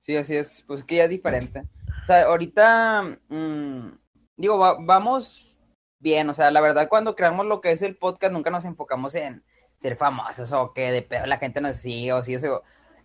Sí, 0.00 0.16
así 0.16 0.36
es, 0.36 0.64
pues 0.66 0.82
que 0.82 0.96
ya 0.96 1.04
es 1.04 1.10
diferente. 1.10 1.62
O 2.02 2.06
sea, 2.06 2.22
ahorita, 2.24 3.02
mm, 3.28 3.90
digo, 4.36 4.58
va- 4.58 4.76
vamos, 4.80 5.56
bien, 6.00 6.28
o 6.30 6.34
sea, 6.34 6.50
la 6.50 6.60
verdad 6.60 6.88
cuando 6.88 7.14
creamos 7.14 7.46
lo 7.46 7.60
que 7.60 7.70
es 7.70 7.82
el 7.82 7.96
podcast 7.96 8.32
nunca 8.32 8.50
nos 8.50 8.64
enfocamos 8.64 9.14
en 9.14 9.44
ser 9.80 9.96
famosos 9.96 10.52
o 10.52 10.72
que 10.72 10.90
de 10.90 11.02
pedo 11.02 11.26
la 11.26 11.38
gente 11.38 11.60
nos 11.60 11.76
sigue 11.76 12.12
o 12.12 12.24
sí, 12.24 12.34
o 12.36 12.40
sea, 12.40 12.50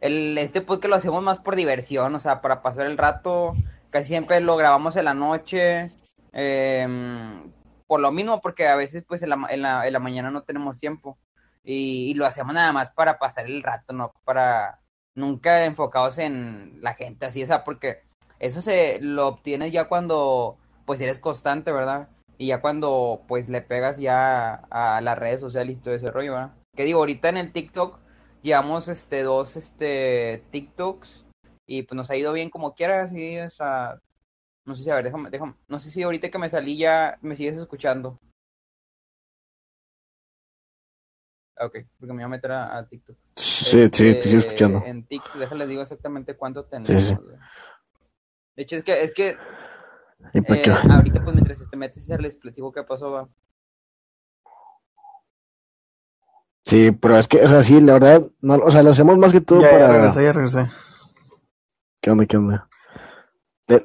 el, 0.02 0.38
este 0.38 0.62
podcast 0.62 0.90
lo 0.90 0.96
hacemos 0.96 1.24
más 1.24 1.40
por 1.40 1.56
diversión, 1.56 2.14
o 2.16 2.20
sea, 2.20 2.42
para 2.42 2.62
pasar 2.64 2.88
el 2.88 2.98
rato, 2.98 3.54
casi 3.92 4.10
siempre 4.10 4.40
lo 4.42 4.58
grabamos 4.58 4.96
en 4.96 5.06
la 5.06 5.14
noche, 5.14 5.92
em, 6.34 7.52
por 7.88 8.00
lo 8.00 8.12
mismo, 8.12 8.42
porque 8.42 8.68
a 8.68 8.76
veces 8.76 9.04
pues 9.08 9.22
en 9.24 9.30
la, 9.30 9.48
en 9.50 9.62
la, 9.62 9.88
en 9.88 9.94
la 9.94 10.00
mañana 10.00 10.32
no 10.32 10.44
tenemos 10.44 10.80
tiempo 10.80 11.18
y, 11.64 12.10
y, 12.12 12.14
lo 12.16 12.26
hacemos 12.26 12.54
nada 12.54 12.72
más 12.72 12.92
para 12.92 13.20
pasar 13.20 13.46
el 13.46 13.62
rato, 13.64 13.94
no 13.94 14.14
para 14.24 14.80
nunca 15.16 15.66
enfocados 15.66 16.18
en 16.20 16.80
la 16.82 16.94
gente 16.96 17.26
así, 17.28 17.44
o 17.44 17.48
sea, 17.48 17.64
porque 17.64 18.07
eso 18.40 18.62
se 18.62 19.00
lo 19.02 19.28
obtienes 19.28 19.72
ya 19.72 19.88
cuando 19.88 20.58
pues 20.86 21.02
eres 21.02 21.20
constante, 21.20 21.72
¿verdad? 21.72 22.10
Y 22.38 22.48
ya 22.48 22.62
cuando 22.62 23.24
pues 23.28 23.50
le 23.50 23.62
pegas 23.62 23.98
ya 23.98 24.54
a 24.70 25.02
las 25.02 25.18
redes 25.18 25.40
sociales 25.42 25.78
y 25.78 25.82
todo 25.82 25.94
ese 25.94 26.12
rollo, 26.12 26.34
¿verdad? 26.34 26.54
Que 26.76 26.84
digo, 26.84 27.00
ahorita 27.00 27.30
en 27.30 27.38
el 27.38 27.52
TikTok 27.52 28.00
llevamos 28.42 28.88
este 28.88 29.24
dos 29.24 29.58
este 29.58 30.44
TikToks 30.52 31.26
y 31.66 31.84
pues 31.84 31.96
nos 31.96 32.10
ha 32.12 32.16
ido 32.16 32.32
bien 32.34 32.50
como 32.50 32.76
quieras, 32.76 33.12
y 33.14 33.40
o 33.40 33.50
sea, 33.50 34.00
no 34.66 34.76
sé 34.76 34.84
si 34.84 34.90
a 34.90 34.96
ver, 34.96 35.04
déjame, 35.04 35.30
déjame, 35.30 35.56
no 35.68 35.80
sé 35.80 35.92
si 35.92 36.04
ahorita 36.04 36.30
que 36.30 36.38
me 36.38 36.48
salí 36.48 36.78
ya 36.78 37.18
me 37.22 37.36
sigues 37.36 37.58
escuchando. 37.58 38.20
Ok, 41.60 41.76
porque 42.00 42.14
me 42.14 42.18
voy 42.18 42.24
a 42.24 42.28
meter 42.28 42.52
a, 42.52 42.78
a 42.78 42.88
TikTok. 42.88 43.18
Sí, 43.36 43.82
este, 43.82 43.98
sí, 43.98 44.14
te 44.14 44.22
sigo 44.22 44.40
escuchando. 44.40 44.84
En 44.86 45.08
TikTok, 45.08 45.36
déjale 45.36 45.66
digo 45.66 45.82
exactamente 45.82 46.36
cuánto 46.36 46.66
tenemos. 46.66 47.04
Sí, 47.04 47.16
sí. 47.16 47.22
De 48.58 48.64
hecho, 48.64 48.76
es 48.76 48.84
que, 48.84 49.02
es 49.04 49.14
que 49.14 49.38
eh, 50.34 50.44
ahorita 50.90 51.24
pues 51.24 51.36
mientras 51.36 51.70
te 51.70 51.78
metes 51.78 52.10
les 52.10 52.36
platico 52.38 52.72
qué 52.72 52.84
pasó, 52.84 53.12
va. 53.12 53.30
Sí, 56.66 56.92
pero 56.92 57.18
es 57.18 57.28
que, 57.28 57.38
o 57.38 57.48
sea, 57.48 57.62
sí, 57.62 57.80
la 57.80 57.94
verdad, 57.94 58.24
no, 58.42 58.56
o 58.56 58.72
sea, 58.72 58.82
lo 58.82 58.90
hacemos 58.90 59.16
más 59.20 59.32
que 59.32 59.42
todo 59.42 59.62
ya, 59.62 59.70
para... 59.70 59.88
Ya 59.88 59.94
regresé, 59.94 60.24
ya 60.24 60.34
regresé. 60.34 60.68
¿Qué 62.02 62.10
onda, 62.10 62.26
qué 62.26 62.38
onda? 62.38 62.68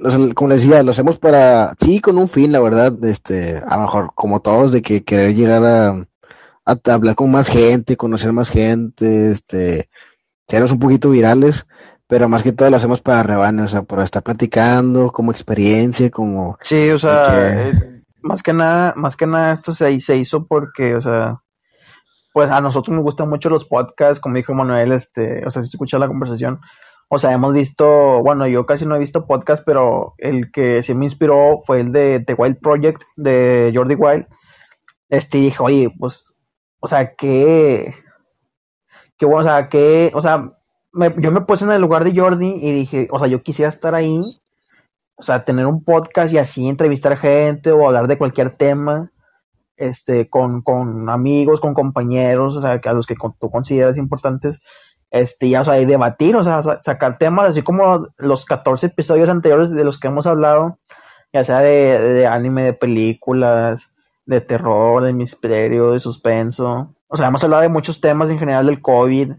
O 0.04 0.10
sea, 0.10 0.34
como 0.34 0.50
les 0.50 0.62
decía, 0.62 0.82
lo 0.82 0.90
hacemos 0.92 1.18
para, 1.18 1.74
sí, 1.78 2.00
con 2.00 2.16
un 2.16 2.28
fin, 2.28 2.50
la 2.50 2.60
verdad, 2.60 2.92
este, 3.04 3.58
a 3.58 3.76
lo 3.76 3.82
mejor, 3.82 4.12
como 4.14 4.40
todos, 4.40 4.72
de 4.72 4.80
que 4.80 5.04
querer 5.04 5.34
llegar 5.34 5.64
a, 5.64 5.90
a 6.64 6.78
hablar 6.86 7.14
con 7.14 7.30
más 7.30 7.48
gente, 7.48 7.98
conocer 7.98 8.32
más 8.32 8.48
gente, 8.48 9.30
este, 9.30 9.90
sernos 10.48 10.72
un 10.72 10.78
poquito 10.78 11.10
virales, 11.10 11.66
pero 12.12 12.28
más 12.28 12.42
que 12.42 12.52
todo 12.52 12.68
lo 12.68 12.76
hacemos 12.76 13.00
para 13.00 13.22
rebanes, 13.22 13.64
o 13.64 13.68
sea, 13.68 13.82
para 13.84 14.04
estar 14.04 14.22
platicando, 14.22 15.10
como 15.10 15.30
experiencia, 15.30 16.10
como... 16.10 16.58
Sí, 16.60 16.90
o 16.90 16.98
sea, 16.98 17.24
que... 17.30 17.70
eh, 17.70 18.02
más 18.20 18.42
que 18.42 18.52
nada, 18.52 18.92
más 18.96 19.16
que 19.16 19.26
nada 19.26 19.54
esto 19.54 19.72
se, 19.72 19.98
se 19.98 20.18
hizo 20.18 20.46
porque, 20.46 20.94
o 20.94 21.00
sea, 21.00 21.40
pues 22.34 22.50
a 22.50 22.60
nosotros 22.60 22.94
nos 22.94 23.02
gustan 23.02 23.30
mucho 23.30 23.48
los 23.48 23.64
podcasts, 23.64 24.20
como 24.20 24.36
dijo 24.36 24.52
Manuel, 24.52 24.92
este, 24.92 25.42
o 25.46 25.50
sea, 25.50 25.62
si 25.62 25.68
se 25.70 25.76
escucha 25.76 25.98
la 25.98 26.06
conversación, 26.06 26.60
o 27.08 27.18
sea, 27.18 27.32
hemos 27.32 27.54
visto, 27.54 28.20
bueno, 28.20 28.46
yo 28.46 28.66
casi 28.66 28.84
no 28.84 28.96
he 28.96 28.98
visto 28.98 29.26
podcast, 29.26 29.62
pero 29.64 30.12
el 30.18 30.52
que 30.52 30.82
sí 30.82 30.92
me 30.92 31.06
inspiró 31.06 31.62
fue 31.66 31.80
el 31.80 31.92
de 31.92 32.20
The 32.20 32.34
Wild 32.34 32.58
Project 32.60 33.04
de 33.16 33.72
Jordi 33.74 33.94
Wild. 33.94 34.26
Este, 35.08 35.38
y 35.38 35.44
dije, 35.44 35.62
oye, 35.62 35.90
pues, 35.98 36.26
o 36.78 36.88
sea, 36.88 37.14
que, 37.14 37.94
que 39.16 39.24
bueno, 39.24 39.40
o 39.40 39.44
sea, 39.44 39.70
que, 39.70 40.12
o 40.12 40.20
sea, 40.20 40.52
me, 40.92 41.14
yo 41.18 41.30
me 41.30 41.42
puse 41.42 41.64
en 41.64 41.72
el 41.72 41.80
lugar 41.80 42.04
de 42.04 42.18
Jordi 42.18 42.58
y 42.62 42.72
dije, 42.72 43.08
o 43.10 43.18
sea, 43.18 43.28
yo 43.28 43.42
quisiera 43.42 43.68
estar 43.68 43.94
ahí, 43.94 44.20
o 45.16 45.22
sea, 45.22 45.44
tener 45.44 45.66
un 45.66 45.84
podcast 45.84 46.32
y 46.32 46.38
así 46.38 46.68
entrevistar 46.68 47.16
gente 47.16 47.72
o 47.72 47.86
hablar 47.86 48.08
de 48.08 48.18
cualquier 48.18 48.56
tema 48.56 49.10
este, 49.76 50.28
con, 50.28 50.62
con 50.62 51.08
amigos, 51.08 51.60
con 51.60 51.74
compañeros, 51.74 52.56
o 52.56 52.60
sea, 52.60 52.80
a 52.82 52.92
los 52.92 53.06
que 53.06 53.16
tú 53.40 53.50
consideras 53.50 53.96
importantes, 53.96 54.60
este, 55.10 55.48
ya, 55.48 55.62
o 55.62 55.64
sea, 55.64 55.80
y 55.80 55.86
debatir, 55.86 56.36
o 56.36 56.44
sea, 56.44 56.62
sacar 56.82 57.18
temas, 57.18 57.50
así 57.50 57.62
como 57.62 58.08
los 58.16 58.44
14 58.44 58.86
episodios 58.86 59.28
anteriores 59.28 59.70
de 59.70 59.84
los 59.84 59.98
que 59.98 60.08
hemos 60.08 60.26
hablado, 60.26 60.78
ya 61.32 61.44
sea 61.44 61.60
de, 61.60 61.98
de 61.98 62.26
anime, 62.26 62.62
de 62.62 62.72
películas, 62.74 63.92
de 64.24 64.40
terror, 64.40 65.02
de 65.02 65.12
misterio, 65.12 65.92
de 65.92 66.00
suspenso, 66.00 66.94
o 67.08 67.16
sea, 67.16 67.26
hemos 67.26 67.44
hablado 67.44 67.62
de 67.62 67.68
muchos 67.68 68.00
temas 68.00 68.30
en 68.30 68.38
general 68.38 68.66
del 68.66 68.80
COVID, 68.80 69.32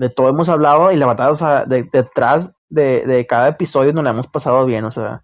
de 0.00 0.08
todo 0.08 0.30
hemos 0.30 0.48
hablado, 0.48 0.90
y 0.92 0.96
la 0.96 1.06
verdad, 1.06 1.30
o 1.30 1.36
sea, 1.36 1.66
de, 1.66 1.82
detrás 1.92 2.52
de, 2.70 3.04
de 3.04 3.26
cada 3.26 3.48
episodio 3.48 3.92
nos 3.92 4.02
la 4.02 4.10
hemos 4.10 4.26
pasado 4.26 4.64
bien, 4.64 4.86
o 4.86 4.90
sea, 4.90 5.22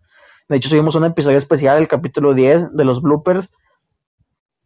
de 0.50 0.56
hecho 0.58 0.68
subimos 0.68 0.94
un 0.96 1.06
episodio 1.06 1.38
especial, 1.38 1.78
el 1.78 1.88
capítulo 1.88 2.34
10 2.34 2.72
de 2.72 2.84
los 2.84 3.00
bloopers, 3.00 3.48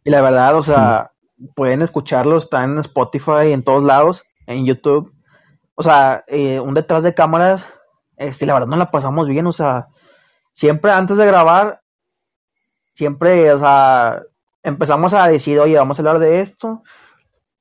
y 0.03 0.09
la 0.09 0.21
verdad, 0.21 0.57
o 0.57 0.63
sea, 0.63 1.11
sí. 1.37 1.47
pueden 1.55 1.81
escucharlo, 1.81 2.37
está 2.37 2.65
en 2.65 2.77
Spotify, 2.79 3.53
en 3.53 3.63
todos 3.63 3.83
lados, 3.83 4.23
en 4.47 4.65
YouTube. 4.65 5.13
O 5.75 5.83
sea, 5.83 6.25
eh, 6.27 6.59
un 6.59 6.73
detrás 6.73 7.03
de 7.03 7.13
cámaras, 7.13 7.65
este, 8.17 8.45
la 8.45 8.53
verdad 8.53 8.67
no 8.67 8.75
la 8.75 8.91
pasamos 8.91 9.29
bien, 9.29 9.47
o 9.47 9.53
sea, 9.53 9.87
siempre 10.51 10.91
antes 10.91 11.15
de 11.15 11.25
grabar, 11.25 11.81
siempre, 12.95 13.53
o 13.53 13.59
sea, 13.59 14.23
empezamos 14.61 15.13
a 15.13 15.27
decir, 15.27 15.57
oye, 15.57 15.77
vamos 15.77 15.97
a 15.97 16.01
hablar 16.01 16.19
de 16.19 16.41
esto, 16.41 16.83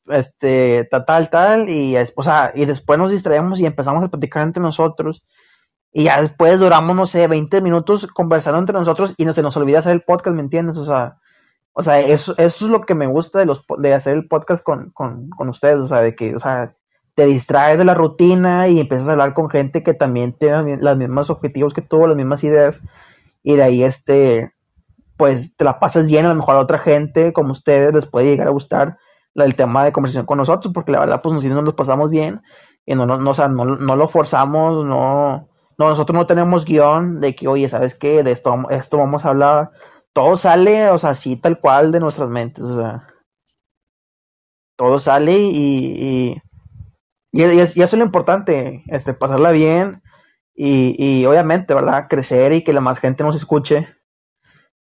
este, 0.09 0.89
tal, 0.91 1.05
tal, 1.05 1.31
tal, 1.31 1.71
y, 1.71 1.97
o 2.15 2.23
sea, 2.23 2.53
y 2.55 2.65
después 2.65 2.99
nos 2.99 3.11
distraemos 3.11 3.61
y 3.61 3.67
empezamos 3.67 4.05
a 4.05 4.09
platicar 4.09 4.43
entre 4.43 4.63
nosotros. 4.63 5.23
Y 5.93 6.05
ya 6.05 6.21
después 6.21 6.59
duramos, 6.61 6.95
no 6.95 7.07
sé, 7.07 7.27
20 7.27 7.61
minutos 7.61 8.07
conversando 8.07 8.59
entre 8.59 8.79
nosotros 8.79 9.15
y 9.17 9.25
no 9.25 9.33
se 9.33 9.43
nos 9.43 9.57
olvida 9.57 9.81
hacer 9.81 9.93
el 9.93 10.03
podcast, 10.03 10.37
¿me 10.37 10.43
entiendes? 10.43 10.77
O 10.77 10.85
sea, 10.85 11.17
o 11.73 11.83
sea, 11.83 12.01
eso, 12.01 12.35
eso 12.39 12.65
es 12.65 12.71
lo 12.71 12.83
que 12.83 12.95
me 12.95 13.07
gusta 13.07 13.39
de 13.39 13.47
los 13.47 13.65
de 13.79 13.95
hacer 13.95 14.15
el 14.15 14.29
podcast 14.29 14.63
con, 14.63 14.91
con, 14.91 15.31
con 15.31 15.49
ustedes, 15.49 15.79
o 15.79 15.89
sea, 15.89 16.01
de 16.01 16.15
que, 16.15 16.35
o 16.35 16.39
sea, 16.39 16.75
te 17.15 17.27
distraes 17.27 17.79
de 17.79 17.85
la 17.85 17.95
rutina 17.95 18.69
y 18.69 18.81
empiezas 18.81 19.09
a 19.09 19.13
hablar 19.13 19.35
con 19.35 19.51
gente 19.51 19.83
que 19.83 19.95
también 19.95 20.33
tiene 20.33 20.79
los 20.79 20.97
mismos 20.97 21.31
objetivos 21.31 21.75
que 21.75 21.83
tú, 21.83 22.07
las 22.07 22.17
mismas 22.17 22.45
ideas, 22.45 22.81
y 23.43 23.57
de 23.57 23.63
ahí 23.63 23.83
este, 23.83 24.53
pues 25.17 25.57
te 25.57 25.65
la 25.65 25.79
pasas 25.79 26.07
bien, 26.07 26.27
a 26.27 26.31
lo 26.31 26.35
mejor 26.35 26.57
a 26.57 26.61
otra 26.61 26.79
gente 26.79 27.33
como 27.33 27.53
ustedes 27.53 27.95
les 27.95 28.07
puede 28.07 28.27
llegar 28.31 28.49
a 28.49 28.53
gustar 28.53 28.99
el 29.35 29.55
tema 29.55 29.85
de 29.85 29.93
conversación 29.93 30.27
con 30.27 30.39
nosotros, 30.39 30.73
porque 30.75 30.93
la 30.93 31.01
verdad, 31.01 31.21
pues 31.23 31.35
nosotros 31.35 31.63
nos 31.63 31.75
pasamos 31.75 32.11
bien, 32.11 32.43
y 32.87 32.95
no, 32.95 33.07
no, 33.07 33.31
o 33.31 33.35
sea, 33.35 33.49
no, 33.49 33.65
no 33.65 33.97
lo 33.97 34.09
forzamos, 34.09 34.85
no, 34.85 35.49
no, 35.79 35.89
nosotros 35.89 36.17
no 36.17 36.27
tenemos 36.27 36.65
guion 36.65 37.21
de 37.21 37.35
que, 37.35 37.49
oye, 37.49 37.69
¿sabes 37.69 37.95
qué? 37.95 38.23
De 38.23 38.33
esto, 38.33 38.55
esto 38.71 38.99
vamos 38.99 39.25
a 39.25 39.31
hablar, 39.31 39.71
todo 40.13 40.37
sale, 40.37 40.91
o 40.91 40.99
sea, 40.99 41.11
así 41.11 41.37
tal 41.37 41.61
cual 41.61 41.93
de 41.93 42.01
nuestras 42.01 42.29
mentes, 42.29 42.65
o 42.65 42.77
sea, 42.77 43.07
todo 44.77 44.99
sale 44.99 45.39
y, 45.39 46.43
y, 47.33 47.43
y 47.43 47.43
eso 47.43 47.73
es 47.77 47.93
lo 47.95 48.05
importante, 48.05 48.83
este, 48.89 49.15
pasarla 49.15 49.53
bien 49.53 50.03
y, 50.55 50.97
y 50.99 51.27
obviamente, 51.27 51.75
¿verdad? 51.75 52.07
Crecer 52.09 52.53
y 52.53 52.65
que 52.65 52.73
la 52.73 52.81
más 52.81 52.99
gente 52.99 53.23
nos 53.23 53.37
escuche, 53.37 53.89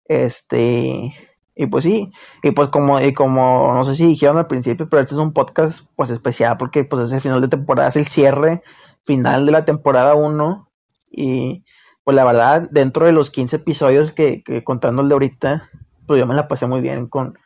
este, 0.07 1.13
y 1.55 1.67
pues 1.67 1.85
sí, 1.85 2.11
y 2.43 2.51
pues 2.51 2.67
como, 2.69 2.99
y 2.99 3.13
como, 3.13 3.73
no 3.73 3.83
sé 3.85 3.95
si 3.95 4.05
dijeron 4.05 4.37
al 4.37 4.47
principio, 4.47 4.89
pero 4.89 5.01
este 5.01 5.15
es 5.15 5.19
un 5.19 5.33
podcast 5.33 5.87
pues 5.95 6.09
especial 6.09 6.57
porque 6.57 6.83
pues 6.83 7.03
es 7.03 7.13
el 7.13 7.21
final 7.21 7.41
de 7.41 7.47
temporada, 7.47 7.87
es 7.89 7.95
el 7.95 8.07
cierre 8.07 8.61
final 9.05 9.45
de 9.45 9.51
la 9.53 9.65
temporada 9.65 10.15
1 10.15 10.69
y 11.11 11.63
pues 12.03 12.15
la 12.15 12.23
verdad, 12.23 12.69
dentro 12.71 13.05
de 13.05 13.13
los 13.13 13.31
15 13.31 13.55
episodios 13.55 14.11
que, 14.11 14.43
que 14.43 14.61
de 14.61 15.13
ahorita, 15.13 15.69
pues 16.05 16.19
yo 16.19 16.27
me 16.27 16.35
la 16.35 16.47
pasé 16.47 16.67
muy 16.67 16.81
bien 16.81 17.07
con, 17.07 17.37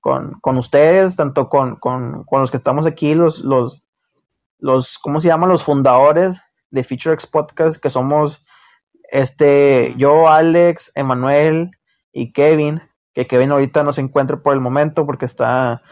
con, 0.00 0.38
con 0.40 0.56
ustedes, 0.56 1.16
tanto 1.16 1.48
con, 1.48 1.76
con, 1.76 2.24
con, 2.24 2.40
los 2.40 2.50
que 2.50 2.56
estamos 2.56 2.86
aquí, 2.86 3.14
los, 3.14 3.40
los, 3.40 3.82
los, 4.58 4.98
¿cómo 4.98 5.20
se 5.20 5.28
llaman? 5.28 5.50
Los 5.50 5.62
fundadores 5.62 6.40
de 6.70 6.84
FeatureX 6.84 7.26
Podcast, 7.26 7.82
que 7.82 7.90
somos 7.90 8.42
este, 9.10 9.94
yo, 9.98 10.28
Alex, 10.28 10.90
Emanuel 10.94 11.70
y 12.12 12.32
Kevin, 12.32 12.80
que 13.18 13.26
Kevin 13.26 13.50
ahorita 13.50 13.82
no 13.82 13.90
se 13.90 14.00
encuentra 14.00 14.36
por 14.36 14.54
el 14.54 14.60
momento 14.60 15.04
porque 15.04 15.24
está 15.24 15.82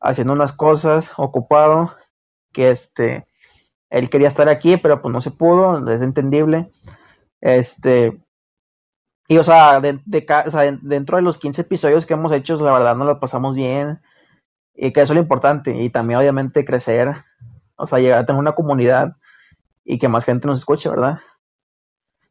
haciendo 0.00 0.32
unas 0.32 0.52
cosas, 0.52 1.10
ocupado, 1.18 1.94
que 2.54 2.70
este, 2.70 3.26
él 3.90 4.08
quería 4.08 4.28
estar 4.28 4.48
aquí, 4.48 4.78
pero 4.78 5.02
pues 5.02 5.12
no 5.12 5.20
se 5.20 5.30
pudo, 5.30 5.86
es 5.90 6.00
entendible. 6.00 6.72
Este, 7.42 8.18
y 9.28 9.36
o 9.36 9.44
sea, 9.44 9.78
dentro 9.80 11.16
de 11.18 11.22
los 11.22 11.36
15 11.36 11.60
episodios 11.60 12.06
que 12.06 12.14
hemos 12.14 12.32
hecho, 12.32 12.56
la 12.56 12.72
verdad 12.72 12.96
nos 12.96 13.06
lo 13.06 13.20
pasamos 13.20 13.54
bien. 13.54 14.00
Y 14.74 14.94
que 14.94 15.02
eso 15.02 15.12
es 15.12 15.16
lo 15.16 15.22
importante. 15.22 15.76
Y 15.82 15.90
también 15.90 16.18
obviamente 16.18 16.64
crecer, 16.64 17.12
o 17.76 17.86
sea, 17.86 17.98
llegar 17.98 18.20
a 18.20 18.24
tener 18.24 18.40
una 18.40 18.54
comunidad 18.54 19.16
y 19.84 19.98
que 19.98 20.08
más 20.08 20.24
gente 20.24 20.46
nos 20.46 20.60
escuche, 20.60 20.88
¿verdad? 20.88 21.18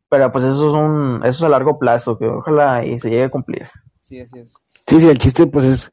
Pero 0.10 0.32
pues 0.32 0.44
eso 0.44 0.70
es 0.70 0.74
un, 0.74 1.22
eso 1.24 1.38
es 1.38 1.44
a 1.44 1.50
largo 1.50 1.78
plazo, 1.78 2.18
que 2.18 2.26
ojalá 2.26 2.84
y 2.84 3.00
se 3.00 3.12
llegue 3.12 3.26
a 3.26 3.30
cumplir. 3.30 3.70
Sí, 4.10 4.20
así 4.20 4.40
es. 4.40 4.54
Sí, 4.88 5.00
sí, 5.00 5.08
el 5.08 5.20
chiste 5.20 5.46
pues 5.46 5.66
es, 5.66 5.92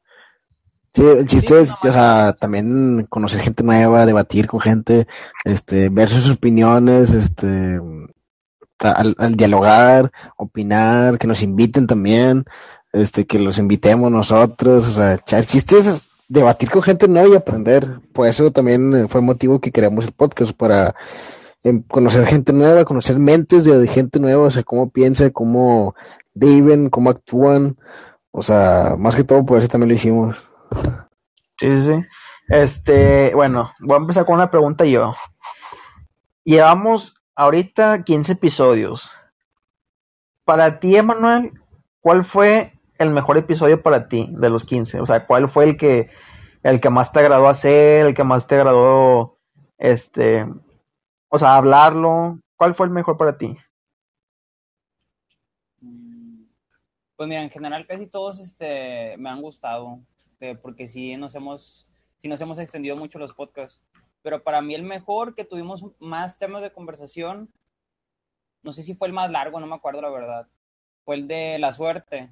sí, 0.95 1.03
el 1.03 1.29
chiste 1.29 1.55
sí, 1.55 1.61
es, 1.61 1.69
no, 1.85 1.91
o 1.91 1.93
sea, 1.93 2.33
también 2.33 3.07
conocer 3.11 3.43
gente 3.43 3.63
nueva, 3.63 4.07
debatir 4.07 4.47
con 4.47 4.59
gente, 4.59 5.07
este, 5.45 5.91
ver 5.91 6.09
sus 6.09 6.31
opiniones, 6.31 7.13
este, 7.13 7.79
al, 8.79 9.15
al, 9.19 9.37
dialogar, 9.37 10.11
opinar, 10.39 11.19
que 11.19 11.27
nos 11.27 11.43
inviten 11.43 11.87
también, 11.87 12.47
este, 12.95 13.27
que 13.27 13.39
los 13.39 13.59
invitemos 13.59 14.11
nosotros, 14.11 14.89
o 14.89 14.91
sea, 14.93 15.39
el 15.39 15.47
chiste 15.47 15.77
es 15.77 16.15
debatir 16.27 16.71
con 16.71 16.81
gente 16.81 17.09
nueva 17.09 17.29
y 17.29 17.35
aprender. 17.35 18.01
Por 18.15 18.29
eso 18.29 18.51
también 18.51 19.11
fue 19.11 19.21
el 19.21 19.27
motivo 19.27 19.61
que 19.61 19.73
creamos 19.73 20.07
el 20.07 20.13
podcast, 20.13 20.53
para 20.53 20.95
em, 21.63 21.83
conocer 21.83 22.25
gente 22.25 22.55
nueva, 22.55 22.87
conocer 22.87 23.19
mentes 23.19 23.65
de, 23.65 23.87
gente 23.89 24.19
nueva, 24.19 24.45
o 24.45 24.51
sea, 24.51 24.63
cómo 24.63 24.89
piensa, 24.89 25.29
cómo 25.29 25.95
viven, 26.37 26.91
cómo 26.91 27.11
actúan, 27.11 27.77
o 28.37 28.43
sea, 28.43 28.97
más 28.99 29.17
que 29.17 29.25
todo 29.25 29.47
por 29.47 29.59
eso 29.59 29.67
también 29.67 29.89
lo 29.89 29.95
hicimos. 29.95 30.51
Sí, 31.57 31.71
sí, 31.71 31.81
sí. 31.81 32.05
Este, 32.49 33.35
bueno, 33.35 33.73
voy 33.81 33.95
a 33.97 34.01
empezar 34.01 34.27
con 34.27 34.35
una 34.35 34.51
pregunta 34.51 34.85
yo. 34.85 35.15
Llevamos 36.45 37.15
ahorita 37.35 38.05
15 38.05 38.33
episodios. 38.33 39.11
Para 40.45 40.81
ti, 40.81 40.97
Emanuel, 40.97 41.51
¿cuál 42.01 42.27
fue 42.27 42.79
el 42.99 43.09
mejor 43.09 43.39
episodio 43.39 43.83
para 43.83 44.07
ti 44.07 44.29
de 44.31 44.51
los 44.51 44.67
15? 44.67 45.01
O 45.01 45.07
sea, 45.07 45.27
¿cuál 45.27 45.49
fue 45.49 45.65
el 45.65 45.79
que 45.79 46.11
el 46.63 46.79
que 46.81 46.91
más 46.91 47.13
te 47.13 47.21
agradó 47.21 47.49
hacer, 47.49 48.05
el 48.05 48.15
que 48.15 48.25
más 48.25 48.47
te 48.47 48.57
agradó 48.57 49.39
este, 49.79 50.47
o 51.29 51.39
sea, 51.39 51.57
hablarlo? 51.57 52.39
¿Cuál 52.57 52.75
fue 52.75 52.85
el 52.85 52.93
mejor 52.93 53.17
para 53.17 53.39
ti? 53.39 53.57
Pues 57.17 57.29
mira, 57.29 57.43
en 57.43 57.51
general 57.51 57.87
casi 57.87 58.07
todos 58.07 58.41
este 58.41 59.17
me 59.17 59.31
han 59.31 59.43
gustado, 59.43 60.01
porque 60.63 60.87
sí 60.87 61.17
nos 61.17 61.35
hemos 61.35 61.87
sí 62.21 62.29
nos 62.29 62.41
hemos 62.41 62.59
extendido 62.59 62.97
mucho 62.97 63.19
los 63.19 63.33
podcasts 63.33 63.81
pero 64.27 64.43
para 64.43 64.61
mí 64.61 64.75
el 64.75 64.83
mejor 64.83 65.37
que 65.37 65.45
tuvimos 65.45 65.85
más 66.01 66.37
temas 66.37 66.61
de 66.61 66.73
conversación, 66.73 67.49
no 68.65 68.73
sé 68.73 68.83
si 68.83 68.97
fue 68.97 69.07
el 69.07 69.15
más 69.15 69.31
largo, 69.31 69.61
no 69.61 69.69
me 69.69 69.77
acuerdo 69.77 70.03
la 70.03 70.11
verdad, 70.11 70.49
fue 71.05 71.15
el 71.15 71.29
de 71.29 71.61
la 71.61 71.73
suerte. 71.73 72.29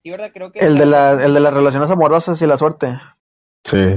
Sí, 0.00 0.10
¿verdad? 0.10 0.32
Creo 0.34 0.52
que... 0.52 0.58
El 0.58 0.76
de, 0.76 0.84
la, 0.84 1.12
el 1.12 1.32
de 1.32 1.40
las 1.40 1.54
relaciones 1.54 1.88
amorosas 1.88 2.42
y 2.42 2.46
la 2.46 2.58
suerte. 2.58 2.94
Sí. 3.64 3.96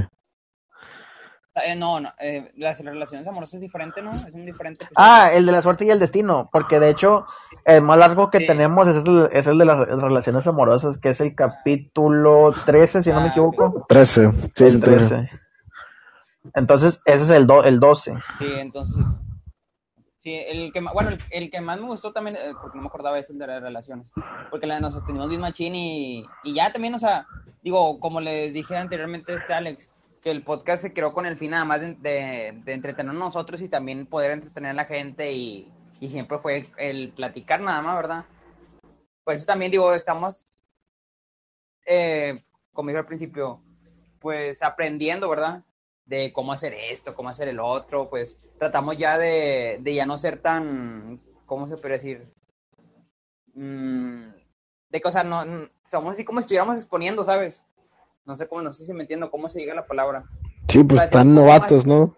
Eh, 1.66 1.76
no, 1.76 2.00
no, 2.00 2.12
eh, 2.18 2.50
las 2.56 2.78
relaciones 2.80 3.26
amorosas 3.26 3.54
es 3.54 3.60
diferente, 3.60 4.02
¿no? 4.02 4.10
Es 4.10 4.24
un 4.32 4.44
diferente. 4.44 4.86
Ah, 4.96 5.30
el 5.32 5.46
de 5.46 5.52
la 5.52 5.62
suerte 5.62 5.84
y 5.84 5.90
el 5.90 5.98
destino, 5.98 6.48
porque 6.52 6.78
de 6.80 6.90
hecho 6.90 7.26
el 7.64 7.82
más 7.82 7.98
largo 7.98 8.30
que 8.30 8.40
tenemos 8.40 8.86
es 8.88 9.04
el, 9.04 9.28
es 9.32 9.46
el, 9.46 9.58
de 9.58 9.64
las 9.64 9.78
relaciones 9.88 10.46
amorosas, 10.46 10.98
que 10.98 11.10
es 11.10 11.20
el 11.20 11.34
capítulo 11.34 12.52
13, 12.66 13.02
si 13.02 13.10
no 13.10 13.20
me 13.20 13.28
Ah, 13.28 13.30
equivoco. 13.30 13.84
13, 13.88 14.32
sí, 14.32 14.64
El 14.64 14.74
el 14.74 14.82
13. 14.82 15.30
Entonces, 16.54 17.00
ese 17.04 17.22
es 17.24 17.30
el, 17.30 17.46
do, 17.46 17.62
el 17.64 17.78
12. 17.80 18.14
Sí, 18.38 18.46
entonces. 18.46 19.04
Sí, 20.20 20.34
el 20.34 20.72
que 20.72 20.80
más, 20.80 20.92
bueno, 20.94 21.10
el, 21.10 21.18
el 21.30 21.50
que 21.50 21.60
más 21.60 21.78
me 21.80 21.86
gustó 21.86 22.12
también, 22.12 22.36
eh, 22.36 22.52
porque 22.60 22.76
no 22.76 22.82
me 22.82 22.88
acordaba, 22.88 23.18
es 23.18 23.30
el 23.30 23.38
de 23.38 23.46
las 23.46 23.62
relaciones. 23.62 24.10
Porque 24.50 24.66
la, 24.66 24.80
nos 24.80 24.96
extendimos 24.96 25.28
bien 25.28 25.40
machín 25.40 25.74
y, 25.74 26.24
y 26.42 26.54
ya 26.54 26.72
también, 26.72 26.94
o 26.94 26.98
sea, 26.98 27.26
digo, 27.62 28.00
como 28.00 28.20
les 28.20 28.52
dije 28.52 28.76
anteriormente, 28.76 29.34
este 29.34 29.52
Alex, 29.54 29.90
que 30.20 30.30
el 30.30 30.42
podcast 30.42 30.82
se 30.82 30.92
creó 30.92 31.12
con 31.12 31.26
el 31.26 31.36
fin 31.36 31.50
nada 31.50 31.64
más 31.64 31.80
de, 31.80 31.94
de, 31.94 32.62
de 32.64 33.04
nosotros 33.04 33.60
y 33.62 33.68
también 33.68 34.06
poder 34.06 34.32
entretener 34.32 34.70
a 34.72 34.74
la 34.74 34.84
gente 34.84 35.32
y, 35.32 35.70
y 36.00 36.08
siempre 36.08 36.38
fue 36.38 36.70
el 36.76 37.12
platicar 37.12 37.60
nada 37.60 37.82
más, 37.82 37.96
¿verdad? 37.96 38.24
Por 39.24 39.34
eso 39.34 39.46
también 39.46 39.70
digo, 39.70 39.94
estamos, 39.94 40.46
eh, 41.86 42.44
como 42.72 42.88
dije 42.88 42.98
al 42.98 43.06
principio, 43.06 43.62
pues 44.20 44.62
aprendiendo, 44.62 45.28
¿verdad? 45.28 45.64
de 46.08 46.32
cómo 46.32 46.52
hacer 46.54 46.72
esto, 46.72 47.14
cómo 47.14 47.28
hacer 47.28 47.48
el 47.48 47.60
otro, 47.60 48.08
pues 48.08 48.38
tratamos 48.58 48.96
ya 48.96 49.18
de, 49.18 49.78
de 49.82 49.94
ya 49.94 50.06
no 50.06 50.16
ser 50.16 50.38
tan, 50.40 51.20
¿cómo 51.44 51.68
se 51.68 51.76
puede 51.76 51.94
decir? 51.94 52.32
Mm, 53.52 54.30
de 54.88 55.02
no, 55.26 55.44
no- 55.44 55.68
somos 55.84 56.12
así 56.12 56.24
como 56.24 56.40
si 56.40 56.44
estuviéramos 56.44 56.78
exponiendo, 56.78 57.24
¿sabes? 57.24 57.66
No 58.28 58.34
sé 58.34 58.46
cómo, 58.46 58.60
no 58.60 58.74
sé 58.74 58.84
si 58.84 58.92
me 58.92 59.04
entiendo 59.04 59.30
cómo 59.30 59.48
se 59.48 59.58
diga 59.58 59.74
la 59.74 59.86
palabra. 59.86 60.26
Sí, 60.68 60.84
pues 60.84 60.98
Para 60.98 61.06
están 61.06 61.34
novatos, 61.34 61.86
¿no? 61.86 62.14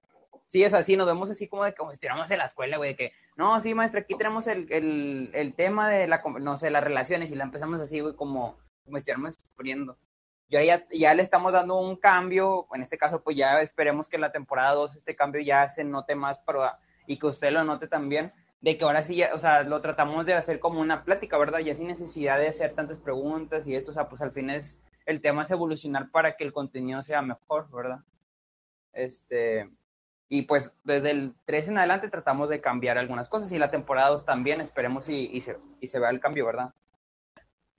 Sí, 0.48 0.64
es 0.64 0.74
así, 0.74 0.96
nos 0.96 1.06
vemos 1.06 1.30
así 1.30 1.46
como 1.46 1.62
de 1.62 1.72
como 1.72 1.92
estuviéramos 1.92 2.28
en 2.32 2.38
la 2.38 2.46
escuela, 2.46 2.78
güey, 2.78 2.90
de 2.90 2.96
que, 2.96 3.12
no, 3.36 3.60
sí, 3.60 3.74
maestra, 3.74 4.00
aquí 4.00 4.16
tenemos 4.16 4.48
el, 4.48 4.66
el, 4.72 5.30
el 5.32 5.54
tema 5.54 5.88
de 5.88 6.08
la, 6.08 6.20
no 6.40 6.56
sé, 6.56 6.70
las 6.70 6.82
relaciones 6.82 7.30
y 7.30 7.36
la 7.36 7.44
empezamos 7.44 7.80
así, 7.80 8.00
güey, 8.00 8.16
como, 8.16 8.58
como 8.84 8.96
estuviéramos 8.96 9.36
exponiendo. 9.36 9.96
Ya, 10.48 10.64
ya, 10.64 10.84
ya 10.90 11.14
le 11.14 11.22
estamos 11.22 11.52
dando 11.52 11.78
un 11.78 11.94
cambio, 11.94 12.66
en 12.74 12.82
este 12.82 12.98
caso, 12.98 13.22
pues 13.22 13.36
ya 13.36 13.62
esperemos 13.62 14.08
que 14.08 14.16
en 14.16 14.22
la 14.22 14.32
temporada 14.32 14.74
2 14.74 14.96
este 14.96 15.14
cambio 15.14 15.40
ya 15.42 15.68
se 15.68 15.84
note 15.84 16.16
más 16.16 16.40
para, 16.40 16.80
y 17.06 17.20
que 17.20 17.28
usted 17.28 17.52
lo 17.52 17.62
note 17.62 17.86
también, 17.86 18.32
de 18.60 18.76
que 18.76 18.84
ahora 18.84 19.04
sí, 19.04 19.14
ya, 19.14 19.30
o 19.32 19.38
sea, 19.38 19.62
lo 19.62 19.80
tratamos 19.80 20.26
de 20.26 20.34
hacer 20.34 20.58
como 20.58 20.80
una 20.80 21.04
plática, 21.04 21.38
¿verdad? 21.38 21.60
Ya 21.60 21.76
sin 21.76 21.86
necesidad 21.86 22.40
de 22.40 22.48
hacer 22.48 22.74
tantas 22.74 22.98
preguntas 22.98 23.68
y 23.68 23.76
esto, 23.76 23.92
o 23.92 23.94
sea, 23.94 24.08
pues 24.08 24.20
al 24.22 24.32
fin 24.32 24.50
es, 24.50 24.82
el 25.06 25.20
tema 25.20 25.42
es 25.42 25.50
evolucionar 25.50 26.10
para 26.10 26.36
que 26.36 26.44
el 26.44 26.52
contenido 26.52 27.02
sea 27.02 27.22
mejor, 27.22 27.68
¿verdad? 27.70 28.00
Este, 28.92 29.70
y 30.28 30.42
pues 30.42 30.72
desde 30.84 31.10
el 31.10 31.34
3 31.44 31.68
en 31.68 31.78
adelante 31.78 32.08
tratamos 32.08 32.48
de 32.48 32.60
cambiar 32.60 32.98
algunas 32.98 33.28
cosas 33.28 33.50
y 33.52 33.58
la 33.58 33.70
temporada 33.70 34.10
2 34.10 34.24
también, 34.24 34.60
esperemos 34.60 35.08
y, 35.08 35.28
y, 35.32 35.40
se, 35.40 35.58
y 35.80 35.86
se 35.86 35.98
vea 35.98 36.10
el 36.10 36.20
cambio, 36.20 36.46
¿verdad? 36.46 36.70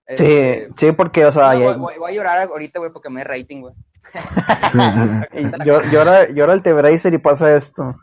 Sí, 0.08 0.26
Este, 0.26 0.70
sí, 0.76 0.92
porque, 0.92 1.26
o 1.26 1.32
sea, 1.32 1.54
no, 1.54 1.60
ya- 1.60 1.78
voy, 1.78 1.96
a 2.06 2.12
llorar 2.12 2.48
ahorita, 2.50 2.80
güey, 2.80 2.92
porque 2.92 3.10
me 3.10 3.22
dé 3.22 3.24
rating, 3.26 3.62
güey. 3.62 3.74
Yo- 5.66 5.82
llora, 5.92 6.28
llora 6.30 6.54
el 6.54 6.64
T-Bracer 6.64 7.14
y 7.14 7.18
pasa 7.20 7.56
esto. 7.56 7.96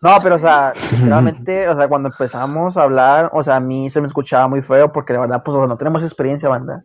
No, 0.00 0.18
pero, 0.22 0.36
o 0.36 0.38
sea, 0.38 0.72
sinceramente, 0.74 1.68
o 1.68 1.76
sea, 1.76 1.88
cuando 1.88 2.08
empezamos 2.08 2.76
a 2.76 2.82
hablar, 2.82 3.30
o 3.34 3.42
sea, 3.42 3.56
a 3.56 3.60
mí 3.60 3.90
se 3.90 4.00
me 4.00 4.06
escuchaba 4.06 4.48
muy 4.48 4.62
feo 4.62 4.92
porque 4.92 5.12
la 5.12 5.20
verdad, 5.20 5.42
pues, 5.44 5.54
o 5.56 5.58
sea, 5.58 5.66
no 5.66 5.76
tenemos 5.76 6.02
experiencia, 6.02 6.48
banda. 6.48 6.84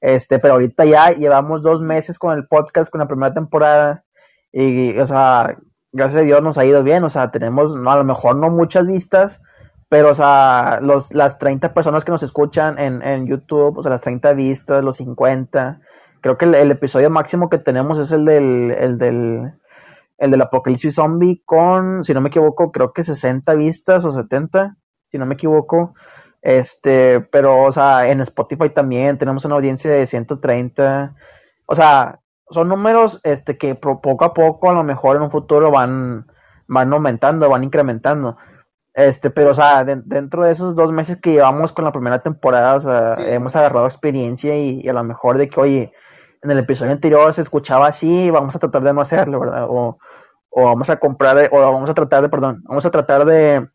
Este, 0.00 0.38
pero 0.38 0.54
ahorita 0.54 0.84
ya 0.84 1.10
llevamos 1.10 1.62
dos 1.62 1.80
meses 1.80 2.18
con 2.18 2.36
el 2.36 2.46
podcast, 2.46 2.90
con 2.90 3.00
la 3.00 3.08
primera 3.08 3.34
temporada, 3.34 4.04
y, 4.52 4.98
o 4.98 5.06
sea, 5.06 5.56
gracias 5.92 6.22
a 6.22 6.24
Dios 6.24 6.42
nos 6.42 6.58
ha 6.58 6.64
ido 6.64 6.82
bien, 6.82 7.04
o 7.04 7.10
sea, 7.10 7.30
tenemos, 7.30 7.72
a 7.72 7.96
lo 7.96 8.04
mejor 8.04 8.36
no 8.36 8.50
muchas 8.50 8.86
vistas, 8.86 9.40
pero, 9.88 10.10
o 10.10 10.14
sea, 10.14 10.78
los, 10.80 11.12
las 11.12 11.38
30 11.38 11.74
personas 11.74 12.04
que 12.04 12.12
nos 12.12 12.22
escuchan 12.22 12.78
en, 12.78 13.02
en 13.02 13.26
YouTube, 13.26 13.78
o 13.78 13.82
sea, 13.82 13.90
las 13.90 14.02
30 14.02 14.32
vistas, 14.34 14.84
los 14.84 14.96
50, 14.96 15.80
creo 16.20 16.38
que 16.38 16.44
el, 16.44 16.54
el 16.54 16.70
episodio 16.70 17.10
máximo 17.10 17.50
que 17.50 17.58
tenemos 17.58 17.98
es 17.98 18.12
el 18.12 18.24
del, 18.24 18.70
el 18.78 18.98
del, 18.98 19.52
el 20.18 20.30
del 20.30 20.42
Apocalipsis 20.42 20.94
Zombie 20.94 21.42
con, 21.44 22.04
si 22.04 22.14
no 22.14 22.20
me 22.20 22.28
equivoco, 22.28 22.70
creo 22.72 22.92
que 22.92 23.02
60 23.02 23.52
vistas 23.54 24.04
o 24.04 24.12
70, 24.12 24.76
si 25.10 25.18
no 25.18 25.26
me 25.26 25.34
equivoco. 25.34 25.94
Este, 26.42 27.20
pero, 27.20 27.64
o 27.64 27.72
sea, 27.72 28.08
en 28.08 28.20
Spotify 28.20 28.70
también 28.70 29.18
tenemos 29.18 29.44
una 29.44 29.56
audiencia 29.56 29.90
de 29.90 30.06
130. 30.06 31.14
O 31.66 31.74
sea, 31.74 32.20
son 32.50 32.68
números 32.68 33.20
este, 33.24 33.58
que 33.58 33.74
poco 33.74 34.24
a 34.24 34.34
poco, 34.34 34.70
a 34.70 34.74
lo 34.74 34.82
mejor 34.82 35.16
en 35.16 35.22
un 35.22 35.30
futuro 35.30 35.70
van, 35.70 36.26
van 36.66 36.92
aumentando, 36.92 37.48
van 37.50 37.64
incrementando. 37.64 38.36
Este, 38.94 39.30
pero, 39.30 39.50
o 39.50 39.54
sea, 39.54 39.84
de- 39.84 40.02
dentro 40.04 40.42
de 40.42 40.50
esos 40.52 40.74
dos 40.74 40.90
meses 40.92 41.18
que 41.18 41.32
llevamos 41.32 41.72
con 41.72 41.84
la 41.84 41.92
primera 41.92 42.18
temporada, 42.20 42.74
o 42.76 42.80
sea, 42.80 43.14
Sí. 43.16 43.22
hemos 43.26 43.54
agarrado 43.54 43.86
experiencia 43.86 44.56
y, 44.56 44.80
y 44.82 44.88
a 44.88 44.92
lo 44.92 45.04
mejor 45.04 45.38
de 45.38 45.48
que, 45.48 45.60
oye, 45.60 45.92
en 46.42 46.50
el 46.50 46.58
episodio 46.58 46.92
anterior 46.92 47.32
se 47.34 47.42
escuchaba 47.42 47.86
así, 47.88 48.30
vamos 48.30 48.56
a 48.56 48.58
tratar 48.58 48.82
de 48.82 48.92
no 48.94 49.00
hacerlo, 49.02 49.40
¿verdad? 49.40 49.66
O, 49.68 49.98
o 50.50 50.64
vamos 50.64 50.90
a 50.90 50.96
comprar, 50.98 51.48
o 51.52 51.58
vamos 51.60 51.88
a 51.90 51.94
tratar 51.94 52.22
de, 52.22 52.28
perdón, 52.30 52.62
vamos 52.64 52.84
a 52.84 52.90
tratar 52.90 53.24
de, 53.26 53.68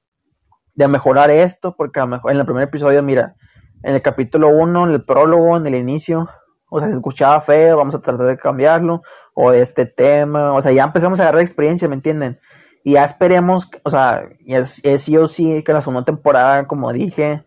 de 0.75 0.87
mejorar 0.87 1.29
esto, 1.29 1.75
porque 1.75 1.99
a 1.99 2.03
lo 2.03 2.09
mejor 2.09 2.31
en 2.31 2.39
el 2.39 2.45
primer 2.45 2.63
episodio, 2.63 3.01
mira, 3.01 3.35
en 3.83 3.95
el 3.95 4.01
capítulo 4.01 4.49
1, 4.49 4.87
en 4.87 4.93
el 4.93 5.03
prólogo, 5.03 5.57
en 5.57 5.65
el 5.67 5.75
inicio, 5.75 6.29
o 6.69 6.79
sea, 6.79 6.89
se 6.89 6.95
escuchaba 6.95 7.41
feo, 7.41 7.77
vamos 7.77 7.95
a 7.95 8.01
tratar 8.01 8.25
de 8.27 8.37
cambiarlo, 8.37 9.01
o 9.33 9.51
de 9.51 9.61
este 9.61 9.85
tema, 9.85 10.53
o 10.53 10.61
sea, 10.61 10.71
ya 10.71 10.83
empezamos 10.83 11.19
a 11.19 11.23
agarrar 11.23 11.41
experiencia, 11.41 11.87
¿me 11.87 11.95
entienden? 11.95 12.39
Y 12.83 12.93
ya 12.93 13.03
esperemos, 13.05 13.69
o 13.83 13.89
sea, 13.89 14.23
y 14.39 14.55
es, 14.55 14.79
es 14.83 15.01
sí 15.03 15.17
o 15.17 15.27
sí 15.27 15.63
que 15.63 15.73
la 15.73 15.81
segunda 15.81 16.05
temporada, 16.05 16.67
como 16.67 16.91
dije, 16.91 17.43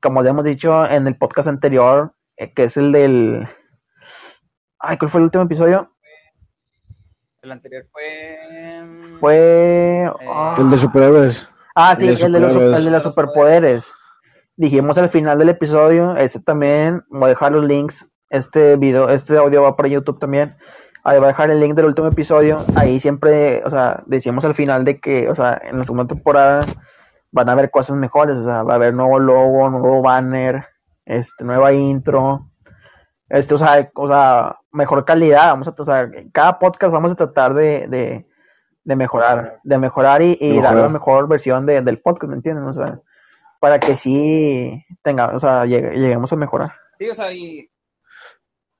como 0.00 0.22
ya 0.22 0.30
hemos 0.30 0.44
dicho 0.44 0.86
en 0.88 1.06
el 1.06 1.16
podcast 1.16 1.48
anterior, 1.48 2.14
eh, 2.36 2.52
que 2.54 2.64
es 2.64 2.76
el 2.76 2.92
del... 2.92 3.48
Ay, 4.78 4.96
¿cuál 4.96 5.10
fue 5.10 5.18
el 5.20 5.24
último 5.24 5.44
episodio? 5.44 5.92
El 7.42 7.52
anterior 7.52 7.84
fue... 7.92 8.78
mm, 8.84 9.18
Fue... 9.20 10.10
ah, 10.28 10.56
El 10.58 10.70
de 10.70 10.78
superhéroes. 10.78 11.50
Ah, 11.80 11.94
sí, 11.94 12.08
El 12.08 12.16
de 12.16 12.24
el 12.24 12.32
de, 12.32 12.40
los, 12.40 12.56
el 12.56 12.84
de 12.86 12.90
los 12.90 13.04
superpoderes. 13.04 13.92
Dijimos 14.56 14.98
al 14.98 15.10
final 15.10 15.38
del 15.38 15.50
episodio, 15.50 16.16
ese 16.16 16.40
también, 16.40 17.04
voy 17.08 17.26
a 17.26 17.28
dejar 17.28 17.52
los 17.52 17.64
links, 17.64 18.04
este 18.30 18.74
video, 18.74 19.08
este 19.10 19.38
audio 19.38 19.62
va 19.62 19.76
para 19.76 19.88
YouTube 19.88 20.18
también, 20.18 20.56
ahí 21.04 21.18
voy 21.18 21.26
a 21.26 21.28
dejar 21.28 21.52
el 21.52 21.60
link 21.60 21.76
del 21.76 21.86
último 21.86 22.08
episodio, 22.08 22.56
ahí 22.74 22.98
siempre, 22.98 23.62
o 23.64 23.70
sea, 23.70 24.02
decimos 24.06 24.44
al 24.44 24.56
final 24.56 24.84
de 24.84 24.98
que, 24.98 25.28
o 25.28 25.36
sea, 25.36 25.56
en 25.62 25.78
la 25.78 25.84
segunda 25.84 26.12
temporada 26.12 26.66
van 27.30 27.48
a 27.48 27.52
haber 27.52 27.70
cosas 27.70 27.94
mejores, 27.94 28.38
o 28.38 28.42
sea, 28.42 28.64
va 28.64 28.72
a 28.72 28.76
haber 28.76 28.92
nuevo 28.92 29.20
logo, 29.20 29.70
nuevo 29.70 30.02
banner, 30.02 30.66
este, 31.04 31.44
nueva 31.44 31.72
intro, 31.72 32.50
este, 33.28 33.54
o 33.54 33.58
sea, 33.58 33.88
o 33.94 34.08
sea, 34.08 34.56
mejor 34.72 35.04
calidad, 35.04 35.50
vamos 35.50 35.68
a, 35.68 35.74
o 35.78 35.84
sea, 35.84 36.00
en 36.00 36.28
cada 36.32 36.58
podcast 36.58 36.92
vamos 36.92 37.12
a 37.12 37.14
tratar 37.14 37.54
de, 37.54 37.86
de, 37.86 38.26
de 38.84 38.96
mejorar, 38.96 39.60
de 39.62 39.78
mejorar 39.78 40.22
y, 40.22 40.36
y 40.40 40.60
dar 40.60 40.74
la 40.76 40.88
mejor 40.88 41.28
versión 41.28 41.66
de- 41.66 41.82
del 41.82 42.00
podcast, 42.00 42.30
¿me 42.30 42.36
entienden? 42.36 42.64
O 42.64 42.72
sea, 42.72 43.00
para 43.60 43.78
que 43.78 43.96
sí 43.96 44.84
tenga, 45.02 45.28
o 45.34 45.40
sea, 45.40 45.64
llegue- 45.66 45.92
lleguemos 45.98 46.32
a 46.32 46.36
mejorar. 46.36 46.72
Sí, 46.98 47.08
o 47.10 47.14
sea, 47.14 47.32
y 47.32 47.70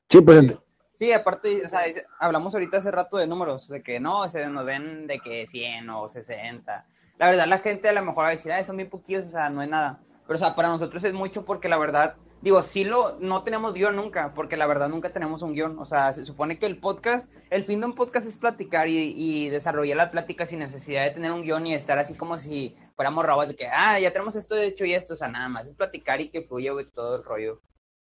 Sí, 0.09 0.21
pues 0.23 0.59
Sí, 0.95 1.13
aparte, 1.13 1.63
o 1.65 1.69
sea, 1.69 1.85
es- 1.87 2.05
hablamos 2.19 2.55
ahorita 2.55 2.79
hace 2.79 2.91
rato 2.91 3.19
de 3.19 3.27
números, 3.29 3.69
de 3.69 3.83
que 3.83 4.01
no, 4.01 4.29
se 4.29 4.49
nos 4.49 4.65
ven 4.65 5.07
de 5.07 5.21
que 5.21 5.47
100 5.47 5.89
o 5.91 6.09
60. 6.09 6.87
La 7.19 7.27
verdad, 7.27 7.47
la 7.47 7.59
gente 7.59 7.89
a 7.89 7.93
lo 7.93 8.03
mejor 8.05 8.25
va 8.25 8.29
a 8.29 8.33
decir, 8.33 8.51
ah, 8.51 8.63
son 8.65 8.77
muy 8.77 8.87
poquitos, 8.87 9.29
o 9.29 9.31
sea, 9.31 9.49
no 9.51 9.63
es 9.63 9.69
nada. 9.69 10.01
Pero, 10.27 10.35
o 10.37 10.39
sea, 10.39 10.55
para 10.57 10.69
nosotros 10.69 11.05
es 11.05 11.13
mucho 11.13 11.45
porque 11.45 11.69
la 11.69 11.79
verdad, 11.79 12.17
digo, 12.41 12.63
sí 12.63 12.85
lo, 12.85 13.19
no 13.21 13.43
tenemos 13.43 13.75
guion 13.75 13.97
nunca, 13.97 14.33
porque 14.35 14.57
la 14.57 14.67
verdad 14.67 14.89
nunca 14.89 15.11
tenemos 15.11 15.43
un 15.43 15.55
guion. 15.55 15.79
O 15.79 15.85
sea, 15.85 16.13
se 16.13 16.25
supone 16.25 16.59
que 16.59 16.67
el 16.67 16.79
podcast, 16.79 17.31
el 17.51 17.65
fin 17.65 17.81
de 17.81 17.87
un 17.87 17.95
podcast 17.95 18.27
es 18.27 18.37
platicar 18.37 18.89
y, 18.89 19.49
desarrollar 19.49 19.97
la 19.97 20.11
plática 20.11 20.47
sin 20.47 20.61
necesidad 20.61 21.05
de 21.05 21.11
tener 21.11 21.33
un 21.33 21.43
guion 21.43 21.67
y 21.67 21.75
estar 21.75 21.99
así 21.99 22.15
como 22.15 22.39
si 22.39 22.77
fuéramos 22.97 23.25
robots 23.25 23.49
de 23.49 23.57
que, 23.57 23.67
ah, 23.67 23.99
ya 24.01 24.13
tenemos 24.13 24.37
esto 24.37 24.57
hecho 24.57 24.85
y 24.85 24.95
esto, 24.95 25.15
o 25.15 25.17
sea, 25.17 25.29
nada 25.29 25.49
más 25.49 25.69
es 25.69 25.75
platicar 25.75 26.21
y 26.21 26.31
que 26.31 26.43
fluya, 26.43 26.73
todo 26.93 27.17
el 27.17 27.25
rollo. 27.25 27.61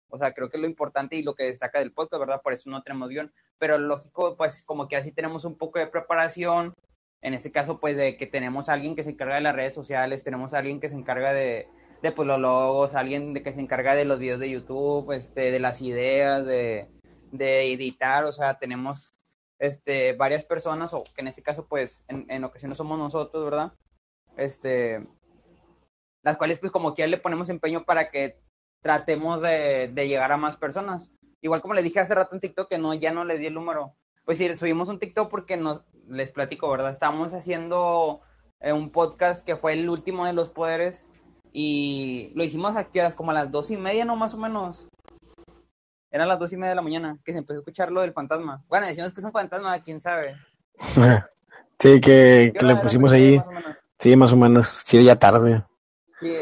O 0.08 0.18
sea, 0.18 0.32
creo 0.32 0.48
que 0.48 0.58
lo 0.58 0.66
importante 0.66 1.16
y 1.16 1.22
lo 1.22 1.34
que 1.34 1.44
destaca 1.44 1.80
del 1.80 1.92
podcast, 1.92 2.20
¿verdad? 2.20 2.40
Por 2.42 2.52
eso 2.52 2.70
no 2.70 2.82
tenemos 2.82 3.08
guion. 3.08 3.32
Pero 3.58 3.78
lógico, 3.78 4.36
pues 4.36 4.62
como 4.62 4.88
que 4.88 4.96
así 4.96 5.12
tenemos 5.12 5.44
un 5.44 5.56
poco 5.56 5.78
de 5.78 5.88
preparación. 5.88 6.74
En 7.22 7.34
ese 7.34 7.50
caso, 7.50 7.80
pues 7.80 7.96
de 7.96 8.16
que 8.16 8.26
tenemos 8.26 8.68
alguien 8.68 8.94
que 8.94 9.02
se 9.02 9.10
encarga 9.10 9.36
de 9.36 9.40
las 9.40 9.56
redes 9.56 9.74
sociales, 9.74 10.22
tenemos 10.22 10.54
a 10.54 10.58
alguien 10.58 10.80
que 10.80 10.88
se 10.88 10.94
encarga 10.94 11.32
de, 11.32 11.68
de 12.06 12.12
pues, 12.12 12.26
los 12.26 12.40
logos, 12.40 12.94
alguien 12.94 13.34
de 13.34 13.42
que 13.42 13.52
se 13.52 13.60
encarga 13.60 13.94
de 13.94 14.04
los 14.04 14.18
videos 14.18 14.40
de 14.40 14.50
YouTube, 14.50 15.12
este, 15.12 15.50
de 15.50 15.60
las 15.60 15.82
ideas, 15.82 16.44
de, 16.46 16.88
de 17.32 17.72
editar. 17.72 18.24
O 18.24 18.32
sea, 18.32 18.58
tenemos 18.58 19.14
este, 19.58 20.12
varias 20.14 20.44
personas, 20.44 20.92
o 20.92 21.04
que 21.04 21.20
en 21.20 21.28
este 21.28 21.42
caso, 21.42 21.66
pues 21.66 22.04
en, 22.08 22.26
en 22.28 22.44
ocasiones 22.44 22.78
somos 22.78 22.98
nosotros, 22.98 23.44
¿verdad? 23.44 23.72
Este, 24.36 25.06
las 26.22 26.36
cuales 26.36 26.58
pues 26.58 26.72
como 26.72 26.94
que 26.94 27.02
ya 27.02 27.06
le 27.06 27.18
ponemos 27.18 27.48
empeño 27.48 27.84
para 27.84 28.10
que 28.10 28.40
tratemos 28.82 29.42
de, 29.42 29.90
de 29.92 30.08
llegar 30.08 30.32
a 30.32 30.36
más 30.36 30.56
personas. 30.56 31.12
Igual 31.40 31.60
como 31.60 31.74
les 31.74 31.84
dije 31.84 32.00
hace 32.00 32.14
rato 32.14 32.34
en 32.34 32.40
TikTok 32.40 32.68
que 32.68 32.78
no, 32.78 32.94
ya 32.94 33.12
no 33.12 33.24
les 33.24 33.38
di 33.38 33.46
el 33.46 33.54
número. 33.54 33.94
Pues 34.24 34.38
sí, 34.38 34.54
subimos 34.56 34.88
un 34.88 34.98
TikTok 34.98 35.30
porque 35.30 35.56
nos, 35.56 35.84
les 36.08 36.32
platico, 36.32 36.68
¿verdad? 36.68 36.90
Estábamos 36.90 37.32
haciendo 37.32 38.20
eh, 38.60 38.72
un 38.72 38.90
podcast 38.90 39.44
que 39.44 39.56
fue 39.56 39.74
el 39.74 39.88
último 39.88 40.26
de 40.26 40.32
los 40.32 40.50
poderes 40.50 41.06
y 41.58 42.32
lo 42.34 42.44
hicimos 42.44 42.76
a 42.76 42.86
las 42.92 43.14
como 43.14 43.30
a 43.30 43.34
las 43.34 43.50
dos 43.50 43.70
y 43.70 43.78
media, 43.78 44.04
¿no? 44.04 44.14
Más 44.14 44.34
o 44.34 44.36
menos. 44.36 44.86
Eran 46.10 46.28
las 46.28 46.38
dos 46.38 46.52
y 46.52 46.56
media 46.58 46.68
de 46.68 46.76
la 46.76 46.82
mañana 46.82 47.18
que 47.24 47.32
se 47.32 47.38
empezó 47.38 47.56
a 47.56 47.60
escuchar 47.60 47.90
lo 47.90 48.02
del 48.02 48.12
fantasma. 48.12 48.62
Bueno, 48.68 48.86
decimos 48.86 49.14
que 49.14 49.20
es 49.20 49.24
un 49.24 49.32
fantasma, 49.32 49.82
quién 49.82 49.98
sabe. 50.02 50.36
sí, 51.78 51.98
que, 51.98 52.52
que 52.52 52.52
¿Qué 52.58 52.66
le 52.66 52.76
pusimos 52.76 53.10
Más 53.10 53.12
ahí. 53.14 53.40
menos. 53.48 53.84
Sí, 53.98 54.14
más 54.16 54.34
o 54.34 54.36
menos. 54.36 54.68
Sí, 54.68 55.02
ya 55.02 55.16
tarde. 55.16 55.64
Sí, 56.20 56.34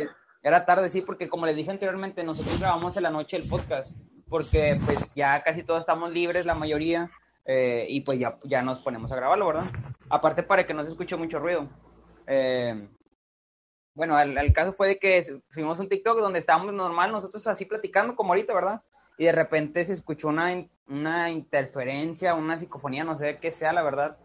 era 0.43 0.65
tarde, 0.65 0.91
sí, 0.91 1.01
porque 1.01 1.29
como 1.29 1.47
les 1.47 1.55
dije 1.55 1.71
anteriormente, 1.71 2.25
nosotros 2.25 2.59
grabamos 2.59 2.97
en 2.97 3.05
la 3.05 3.11
noche 3.11 3.37
el 3.37 3.49
podcast, 3.49 3.97
porque 4.29 4.77
pues 4.85 5.15
ya 5.15 5.45
casi 5.45 5.63
todos 5.63 5.79
estamos 5.79 6.13
libres, 6.13 6.45
la 6.45 6.57
mayoría, 6.57 7.09
eh, 7.45 7.87
y 7.89 8.01
pues 8.01 8.19
ya, 8.19 8.41
ya 8.43 8.63
nos 8.63 8.81
ponemos 8.81 9.13
a 9.13 9.17
grabarlo, 9.17 9.47
¿verdad? 9.47 9.67
Aparte 10.11 10.43
para 10.43 10.67
que 10.67 10.75
no 10.75 10.83
se 10.83 10.91
escuche 10.91 11.15
mucho 11.15 11.39
ruido. 11.39 11.69
Eh, 12.27 12.89
bueno, 13.95 14.19
el, 14.19 14.37
el 14.37 14.53
caso 14.53 14.73
fue 14.73 14.89
de 14.89 14.99
que 14.99 15.23
subimos 15.23 15.79
un 15.79 15.89
TikTok 15.89 16.19
donde 16.19 16.39
estábamos 16.39 16.73
normal, 16.75 17.13
nosotros 17.13 17.47
así 17.47 17.65
platicando 17.65 18.17
como 18.17 18.33
ahorita, 18.33 18.53
¿verdad? 18.53 18.83
Y 19.19 19.25
de 19.25 19.33
repente 19.33 19.85
se 19.85 19.93
escuchó 19.93 20.29
una, 20.29 20.67
una 20.89 21.31
interferencia, 21.31 22.35
una 22.35 22.59
psicofonía, 22.59 23.05
no 23.05 23.17
sé 23.17 23.39
qué 23.41 23.53
sea, 23.53 23.73
la 23.73 23.83
verdad, 23.83 24.19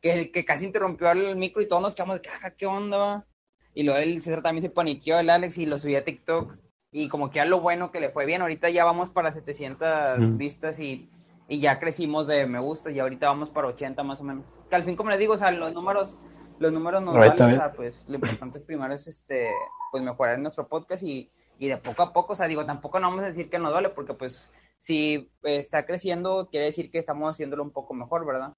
que, 0.00 0.30
que 0.30 0.44
casi 0.44 0.64
interrumpió 0.64 1.10
el 1.12 1.36
micro 1.36 1.60
y 1.62 1.68
todos 1.68 1.82
nos 1.82 1.94
quedamos 1.94 2.16
de 2.16 2.22
que, 2.22 2.30
"Ah, 2.42 2.50
¿qué 2.50 2.66
onda? 2.66 2.96
va?". 2.96 3.26
Y 3.74 3.84
luego 3.84 4.00
el 4.00 4.22
César 4.22 4.42
también 4.42 4.62
se 4.62 4.70
paniqueó, 4.70 5.18
el 5.18 5.30
Alex, 5.30 5.58
y 5.58 5.66
lo 5.66 5.78
subí 5.78 5.96
a 5.96 6.04
TikTok. 6.04 6.56
Y 6.90 7.08
como 7.08 7.30
que 7.30 7.40
a 7.40 7.44
lo 7.46 7.60
bueno 7.60 7.90
que 7.90 8.00
le 8.00 8.10
fue 8.10 8.26
bien. 8.26 8.42
Ahorita 8.42 8.68
ya 8.68 8.84
vamos 8.84 9.08
para 9.08 9.32
700 9.32 10.18
Mm. 10.20 10.36
vistas 10.36 10.78
y, 10.78 11.08
y 11.48 11.58
ya 11.60 11.78
crecimos 11.80 12.26
de 12.26 12.46
me 12.46 12.58
gusta 12.58 12.90
y 12.90 12.98
ahorita 12.98 13.26
vamos 13.28 13.48
para 13.50 13.68
80 13.68 14.02
más 14.02 14.20
o 14.20 14.24
menos. 14.24 14.44
Que 14.68 14.76
al 14.76 14.84
fin, 14.84 14.94
como 14.96 15.08
les 15.08 15.18
digo, 15.18 15.32
o 15.34 15.38
sea, 15.38 15.50
los 15.50 15.72
números, 15.72 16.18
los 16.58 16.72
números 16.72 17.02
nos 17.02 17.16
Ahorita 17.16 17.44
valen, 17.44 17.58
o 17.58 17.62
sea, 17.62 17.72
pues 17.72 18.04
lo 18.08 18.14
importante 18.14 18.60
primero 18.60 18.92
es 18.94 19.06
este, 19.06 19.50
pues 19.90 20.02
mejorar 20.02 20.38
nuestro 20.38 20.68
podcast 20.68 21.02
y, 21.02 21.30
y 21.58 21.68
de 21.68 21.76
poco 21.76 22.02
a 22.02 22.12
poco, 22.12 22.32
o 22.32 22.36
sea, 22.36 22.46
digo, 22.46 22.64
tampoco 22.64 23.00
no 23.00 23.08
vamos 23.08 23.24
a 23.24 23.26
decir 23.26 23.50
que 23.50 23.58
nos 23.58 23.72
duele 23.72 23.90
porque 23.90 24.14
pues 24.14 24.50
si 24.78 25.30
está 25.42 25.86
creciendo 25.86 26.48
quiere 26.50 26.66
decir 26.66 26.90
que 26.90 26.98
estamos 26.98 27.30
haciéndolo 27.30 27.62
un 27.62 27.70
poco 27.70 27.94
mejor, 27.94 28.26
¿verdad? 28.26 28.54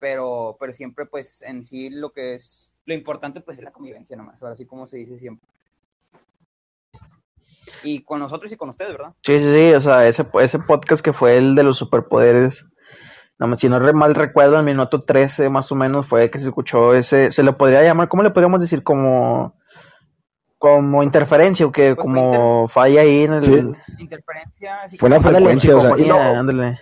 pero, 0.00 0.56
pero 0.58 0.72
siempre 0.72 1.06
pues 1.06 1.42
en 1.42 1.62
sí 1.62 1.90
lo 1.90 2.10
que 2.10 2.34
es 2.34 2.74
lo 2.86 2.94
importante 2.94 3.40
pues 3.40 3.58
es 3.58 3.64
la 3.64 3.70
convivencia 3.70 4.16
nomás, 4.16 4.42
ahora 4.42 4.56
sí 4.56 4.66
como 4.66 4.88
se 4.88 4.96
dice 4.96 5.18
siempre. 5.18 5.48
Y 7.84 8.02
con 8.02 8.18
nosotros 8.18 8.50
y 8.50 8.56
con 8.56 8.70
ustedes, 8.70 8.92
¿verdad? 8.92 9.14
Sí, 9.22 9.38
sí, 9.38 9.54
sí, 9.54 9.72
o 9.74 9.80
sea, 9.80 10.08
ese, 10.08 10.26
ese 10.40 10.58
podcast 10.58 11.04
que 11.04 11.12
fue 11.12 11.36
el 11.36 11.54
de 11.54 11.62
los 11.62 11.76
superpoderes, 11.76 12.64
no, 13.40 13.56
si 13.56 13.68
no 13.68 13.78
re- 13.80 13.92
mal 13.92 14.14
recuerdo, 14.14 14.58
en 14.58 14.64
minuto 14.66 15.00
13 15.00 15.48
más 15.48 15.72
o 15.72 15.74
menos 15.74 16.06
fue 16.06 16.30
que 16.30 16.38
se 16.38 16.46
escuchó 16.48 16.94
ese, 16.94 17.32
se 17.32 17.42
le 17.42 17.52
podría 17.52 17.82
llamar, 17.82 18.08
¿cómo 18.08 18.22
le 18.22 18.30
podríamos 18.30 18.60
decir? 18.60 18.82
Como, 18.84 19.54
como 20.58 21.02
interferencia 21.02 21.66
o 21.66 21.72
que 21.72 21.94
Pues 21.94 22.02
como 22.04 22.68
falla 22.68 23.00
ahí 23.02 23.22
en 23.24 23.32
el... 23.32 23.42
Sí. 23.42 23.62
Interferencia, 23.98 24.82
así 24.84 24.98
Fue 24.98 25.08
Ándale, 25.14 25.36
frecuencia, 25.36 25.76
o 25.76 25.80
sea, 25.80 25.98
y 25.98 26.04
lo- 26.06 26.18
ándale. 26.20 26.78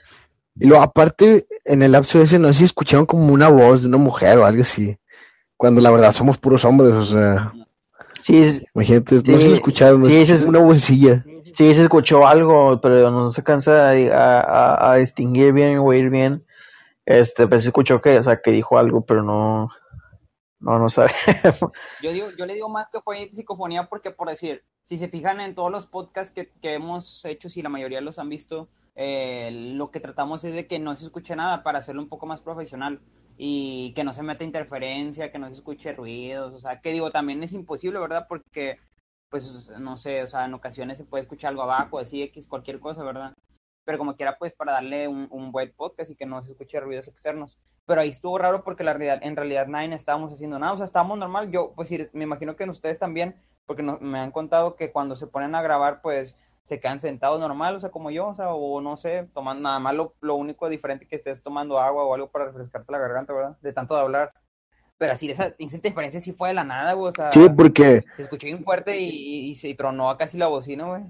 Y 0.61 0.66
luego, 0.66 0.83
aparte, 0.83 1.47
en 1.64 1.83
el 1.83 1.92
lapso 1.92 2.21
ese, 2.21 2.38
no 2.38 2.49
sé 2.49 2.55
si 2.55 2.64
escucharon 2.64 3.07
como 3.07 3.33
una 3.33 3.49
voz 3.49 3.83
de 3.83 3.88
una 3.88 3.97
mujer 3.99 4.38
o 4.38 4.44
algo 4.44 4.62
así. 4.62 4.99
Cuando 5.57 5.81
la 5.81 5.90
verdad 5.90 6.11
somos 6.12 6.38
puros 6.38 6.64
hombres, 6.64 6.94
o 6.94 7.05
sea, 7.05 7.53
Sí, 8.21 8.61
imagínate, 8.75 9.14
no 9.16 9.21
Sí, 9.21 9.33
sé 9.35 9.38
si 9.38 9.49
lo 9.49 9.55
escucharon, 9.55 10.03
no 10.03 10.09
sí, 10.11 10.27
sí, 10.27 10.44
una 10.44 10.59
vocecilla. 10.59 11.25
sí 11.55 11.73
se 11.75 11.83
escuchó 11.83 12.27
algo, 12.27 12.81
pero 12.81 13.12
no 13.12 13.31
se 13.31 13.44
cansa 13.44 13.90
a, 13.90 14.40
a- 14.40 14.92
a 14.92 14.97
distinguir 14.97 15.53
bien 15.53 15.79
o 15.79 15.85
oír 15.85 16.11
bien. 16.11 16.44
Este, 17.09 17.47
pues 17.47 17.64
escuchó 17.64 18.03
que, 18.03 18.18
o 18.18 18.23
sea, 18.23 18.42
que 18.42 18.51
dijo 18.51 18.77
algo, 18.77 19.01
pero 19.01 19.23
no, 19.23 19.71
no, 20.61 20.79
no 20.79 20.90
sabe. 20.90 21.12
Yo 22.03 22.12
digo, 22.12 22.29
yo 22.37 22.44
le 22.44 22.53
digo 22.53 22.68
más 22.68 22.88
que 22.92 23.01
fue 23.01 23.31
psicofonía 23.33 23.88
porque 23.88 24.11
por 24.11 24.29
decir, 24.29 24.62
si 24.85 24.99
se 24.99 25.09
fijan 25.09 25.40
en 25.40 25.55
todos 25.55 25.73
los 25.73 25.87
podcasts 25.87 26.31
que, 26.31 26.51
que 26.61 26.75
hemos 26.75 27.25
hecho, 27.25 27.49
si 27.49 27.62
la 27.62 27.71
mayoría 27.71 28.03
los 28.03 28.18
han 28.18 28.29
visto, 28.29 28.68
eh, 28.94 29.49
lo 29.75 29.90
que 29.90 30.01
tratamos 30.01 30.44
es 30.44 30.55
de 30.55 30.66
que 30.66 30.79
no 30.79 30.94
se 30.97 31.07
escuche 31.07 31.35
nada 31.35 31.62
para 31.62 31.79
hacerlo 31.79 32.03
un 32.03 32.11
poco 32.11 32.27
más 32.27 32.42
profesional 32.42 33.01
y 33.38 33.94
que 33.94 34.05
no 34.05 34.12
se 34.12 34.23
meta 34.23 34.44
interferencia, 34.44 35.33
que 35.33 35.38
no 35.38 35.49
se 35.49 35.55
escuche 35.55 35.94
ruidos, 35.94 36.53
o 36.53 36.61
sea, 36.61 36.83
que 36.83 36.92
digo, 36.92 37.11
también 37.11 37.42
es 37.42 37.55
imposible, 37.55 37.99
¿verdad? 38.01 38.27
Porque, 38.29 38.77
pues, 39.31 39.71
no 39.79 39.97
sé, 39.97 40.23
o 40.25 40.27
sea, 40.27 40.44
en 40.44 40.53
ocasiones 40.53 40.99
se 40.99 41.05
puede 41.07 41.23
escuchar 41.23 41.51
algo 41.51 41.62
abajo, 41.62 42.01
así 42.01 42.23
X, 42.23 42.47
cualquier 42.47 42.81
cosa, 42.81 43.03
¿verdad? 43.03 43.33
Pero 43.88 43.96
como 43.96 44.16
quiera, 44.16 44.37
pues, 44.37 44.53
para 44.53 44.72
darle 44.72 45.09
un, 45.09 45.29
un 45.31 45.51
buen 45.51 45.72
podcast 45.72 46.11
y 46.11 46.14
que 46.14 46.27
no 46.27 46.42
se 46.42 46.53
escuche 46.53 46.79
ruidos 46.79 47.09
externos. 47.09 47.59
Pero 47.87 48.03
ahí 48.03 48.11
estuvo 48.11 48.37
raro 48.37 48.62
porque 48.62 48.85
la 48.85 48.92
realidad, 48.92 49.18
en 49.22 49.35
realidad 49.35 49.66
nadie 49.66 49.94
estábamos 49.94 50.31
haciendo 50.31 50.59
nada, 50.59 50.74
o 50.74 50.77
sea, 50.77 50.85
estábamos 50.85 51.16
normal. 51.16 51.51
Yo, 51.51 51.72
pues 51.74 51.88
sí, 51.88 52.07
me 52.12 52.24
imagino 52.24 52.55
que 52.55 52.64
en 52.64 52.68
ustedes 52.70 52.98
también, 52.98 53.35
porque 53.64 53.83
no- 53.83 53.96
me 54.03 54.18
han 54.18 54.31
contado 54.31 54.77
que 54.77 54.92
cuando 54.92 55.16
se 55.16 55.27
ponen 55.27 55.55
a 55.55 55.62
grabar, 55.62 56.03
pues 56.03 56.37
se 56.66 56.79
quedan 56.81 57.01
sentados 57.01 57.40
normal, 57.40 57.77
o 57.77 57.81
sea, 57.81 57.88
como 57.90 58.11
yo, 58.11 58.27
o 58.29 58.35
sea, 58.35 58.53
o 58.53 58.83
no 58.83 58.98
sé, 58.98 59.27
tomando 59.33 59.62
nada 59.62 59.79
más 59.79 59.94
lo, 59.94 60.12
lo 60.20 60.35
único 60.35 60.68
diferente 60.68 61.07
que 61.09 61.16
estés 61.16 61.42
tomando 61.42 61.79
agua 61.81 62.05
o 62.05 62.12
algo 62.12 62.29
para 62.31 62.44
refrescarte 62.44 62.92
la 62.92 62.98
garganta, 62.98 63.33
¿verdad? 63.33 63.57
De 63.62 63.72
tanto 63.72 63.94
de 63.94 64.03
hablar. 64.03 64.35
Pero 64.98 65.14
así, 65.14 65.31
esa, 65.31 65.55
esa 65.59 65.77
interferencia 65.77 66.20
sí 66.20 66.33
fue 66.35 66.48
de 66.48 66.55
la 66.57 66.64
nada, 66.64 66.92
güey, 66.92 67.09
o 67.09 67.12
sea, 67.12 67.31
Sí, 67.33 67.48
porque, 67.57 68.05
se 68.16 68.20
escuchó 68.22 68.44
bien 68.48 68.62
fuerte 68.64 69.01
y, 69.01 69.09
y- 69.09 69.48
y 69.48 69.55
se 69.55 69.72
tronó 69.72 70.14
casi 70.18 70.37
la 70.37 70.48
bocina, 70.48 70.85
güey. 70.85 71.05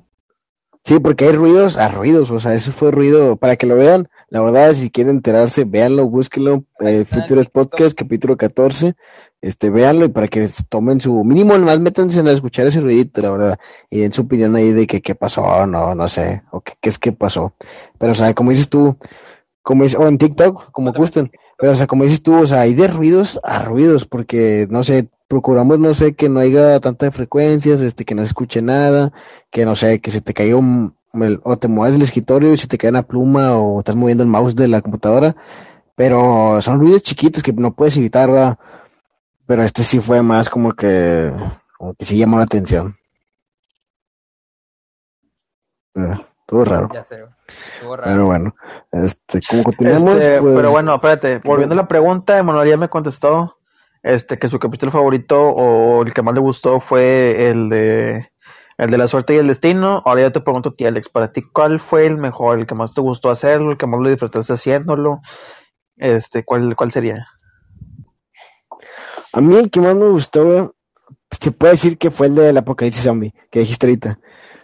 Sí, 0.85 0.99
porque 0.99 1.27
hay 1.27 1.33
ruidos 1.33 1.77
a 1.77 1.89
ruidos, 1.89 2.31
o 2.31 2.39
sea, 2.39 2.55
ese 2.55 2.73
fue 2.73 2.91
ruido, 2.91 3.37
para 3.37 3.57
que 3.57 3.67
lo 3.67 3.75
vean, 3.75 4.09
la 4.31 4.41
verdad, 4.43 4.73
si 4.73 4.91
quieren 4.91 5.17
enterarse, 5.17 5.65
véanlo, 5.65 6.09
búsquenlo, 6.09 6.65
eh, 6.81 7.05
Futures. 7.05 7.49
Podcast, 7.49 7.97
capítulo 7.97 8.37
14, 8.37 8.95
este, 9.41 9.71
véanlo 9.71 10.07
y 10.07 10.09
para 10.09 10.29
que 10.29 10.49
tomen 10.69 11.01
su, 11.01 11.25
mínimo, 11.25 11.59
más 11.59 11.81
métanse 11.81 12.21
a 12.21 12.33
escuchar 12.33 12.67
ese 12.67 12.81
ruidito, 12.81 13.23
la 13.23 13.31
verdad, 13.31 13.59
y 13.91 14.01
den 14.01 14.13
su 14.13 14.23
opinión 14.23 14.57
ahí 14.57 14.73
de 14.73 14.87
que 14.87 15.01
qué 15.01 15.15
pasó, 15.15 15.67
no, 15.67 15.95
no 15.95 16.09
sé, 16.09 16.43
o 16.51 16.61
qué, 16.61 16.75
qué 16.81 16.89
es 16.89 16.99
que 16.99 17.13
pasó, 17.13 17.55
pero, 17.99 18.13
o 18.13 18.15
sea, 18.15 18.35
como 18.35 18.51
dices 18.51 18.69
tú, 18.69 18.97
como 19.63 19.85
dices, 19.85 19.99
o 20.01 20.09
en 20.09 20.19
TikTok, 20.19 20.71
como 20.73 20.93
gusten, 20.93 21.31
pero, 21.59 21.73
o 21.73 21.75
sea, 21.75 21.87
como 21.87 22.05
dices 22.05 22.23
tú, 22.23 22.35
o 22.41 22.47
sea, 22.47 22.61
hay 22.61 22.75
de 22.75 22.87
ruidos 22.89 23.41
a 23.43 23.63
ruidos, 23.63 24.07
porque, 24.07 24.67
no 24.71 24.85
sé, 24.85 25.09
procuramos, 25.29 25.79
no 25.79 25.95
sé, 25.95 26.15
que 26.15 26.29
no 26.29 26.41
haya 26.41 26.81
tanta 26.81 27.11
frecuencias, 27.11 27.81
este, 27.81 28.05
que 28.05 28.15
no 28.15 28.23
se 28.23 28.29
escuche 28.29 28.63
nada, 28.63 29.13
que 29.51 29.65
no 29.65 29.75
sé, 29.75 30.01
que 30.01 30.11
se 30.11 30.21
te 30.21 30.33
caiga 30.35 30.57
un, 30.57 30.97
el- 31.13 31.41
o 31.45 31.57
te 31.57 31.69
mueves 31.69 31.95
del 31.95 32.03
escritorio 32.03 32.53
y 32.53 32.57
se 32.59 32.67
te 32.67 32.79
cae 32.79 32.91
una 32.91 33.03
pluma 33.03 33.57
o 33.59 33.79
estás 33.81 33.95
moviendo 33.97 34.25
el 34.25 34.31
mouse 34.31 34.57
de 34.57 34.69
la 34.69 34.81
computadora, 34.83 35.37
pero 35.95 36.61
son 36.63 36.81
ruidos 36.81 37.03
chiquitos 37.03 37.43
que 37.43 37.53
no 37.53 37.73
puedes 37.75 37.97
evitar, 37.97 38.31
¿verdad? 38.31 38.59
Pero 39.47 39.63
este 39.63 39.83
sí 39.85 40.01
fue 40.01 40.23
más 40.23 40.49
como 40.49 40.73
que, 40.75 41.33
como 41.77 41.95
que 41.95 42.05
sí 42.05 42.17
llamó 42.19 42.39
la 42.39 42.45
atención. 42.45 42.97
Eh, 45.95 46.15
Estuvo 46.41 46.65
raro. 46.65 46.89
Ya 46.95 47.05
sé, 47.05 47.17
güey. 47.21 47.33
Estuvo 47.75 47.97
raro. 47.97 48.11
Pero 48.11 48.27
bueno, 48.27 48.55
este, 48.93 49.41
como 49.51 49.65
continuamos, 49.65 50.17
Este, 50.17 50.41
pues, 50.41 50.57
pero 50.57 50.71
bueno, 50.71 50.95
espérate, 50.95 51.39
volviendo 51.45 51.75
a 51.75 51.77
la 51.77 51.89
pregunta, 51.89 52.39
Emanuel 52.39 52.71
ya 52.71 52.77
me 52.79 52.89
contestó 52.89 53.58
este 54.03 54.39
que 54.39 54.49
su 54.49 54.59
capítulo 54.59 54.93
favorito 54.93 55.41
o 55.41 56.03
el 56.03 56.13
que 56.13 56.23
más 56.23 56.35
le 56.35 56.41
gustó 56.41 56.81
fue 56.81 57.51
el 57.51 57.69
de 57.69 58.31
El 58.79 58.91
de 58.91 58.99
la 58.99 59.09
suerte 59.09 59.35
y 59.35 59.39
el 59.39 59.49
destino. 59.49 60.03
Ahora 60.05 60.23
yo 60.23 60.33
te 60.33 60.41
pregunto 60.41 60.71
a 60.71 60.75
ti, 60.75 60.87
Alex, 60.87 61.09
para 61.09 61.33
ti, 61.33 61.43
¿cuál 61.43 61.81
fue 61.81 62.07
el 62.07 62.17
mejor? 62.17 62.59
¿El 62.59 62.67
que 62.67 62.75
más 62.75 62.95
te 62.95 63.01
gustó 63.01 63.31
hacerlo? 63.31 63.73
¿El 63.73 63.77
que 63.79 63.87
más 63.87 64.01
lo 64.01 64.09
disfrutaste 64.09 64.53
haciéndolo? 64.53 65.21
Este, 65.97 66.45
¿cuál, 66.45 66.77
cuál 66.77 66.93
sería? 66.93 67.27
A 69.33 69.41
mí 69.41 69.57
el 69.57 69.71
que 69.71 69.81
más 69.81 69.95
me 69.95 70.09
gustó, 70.09 70.75
se 71.31 71.51
puede 71.51 71.73
decir 71.73 71.99
que 71.99 72.11
fue 72.11 72.29
el 72.29 72.35
del 72.37 72.57
apocalipsis 72.57 73.05
zombie, 73.05 73.35
que 73.51 73.61
dijiste 73.61 73.87
ahorita. 73.87 74.19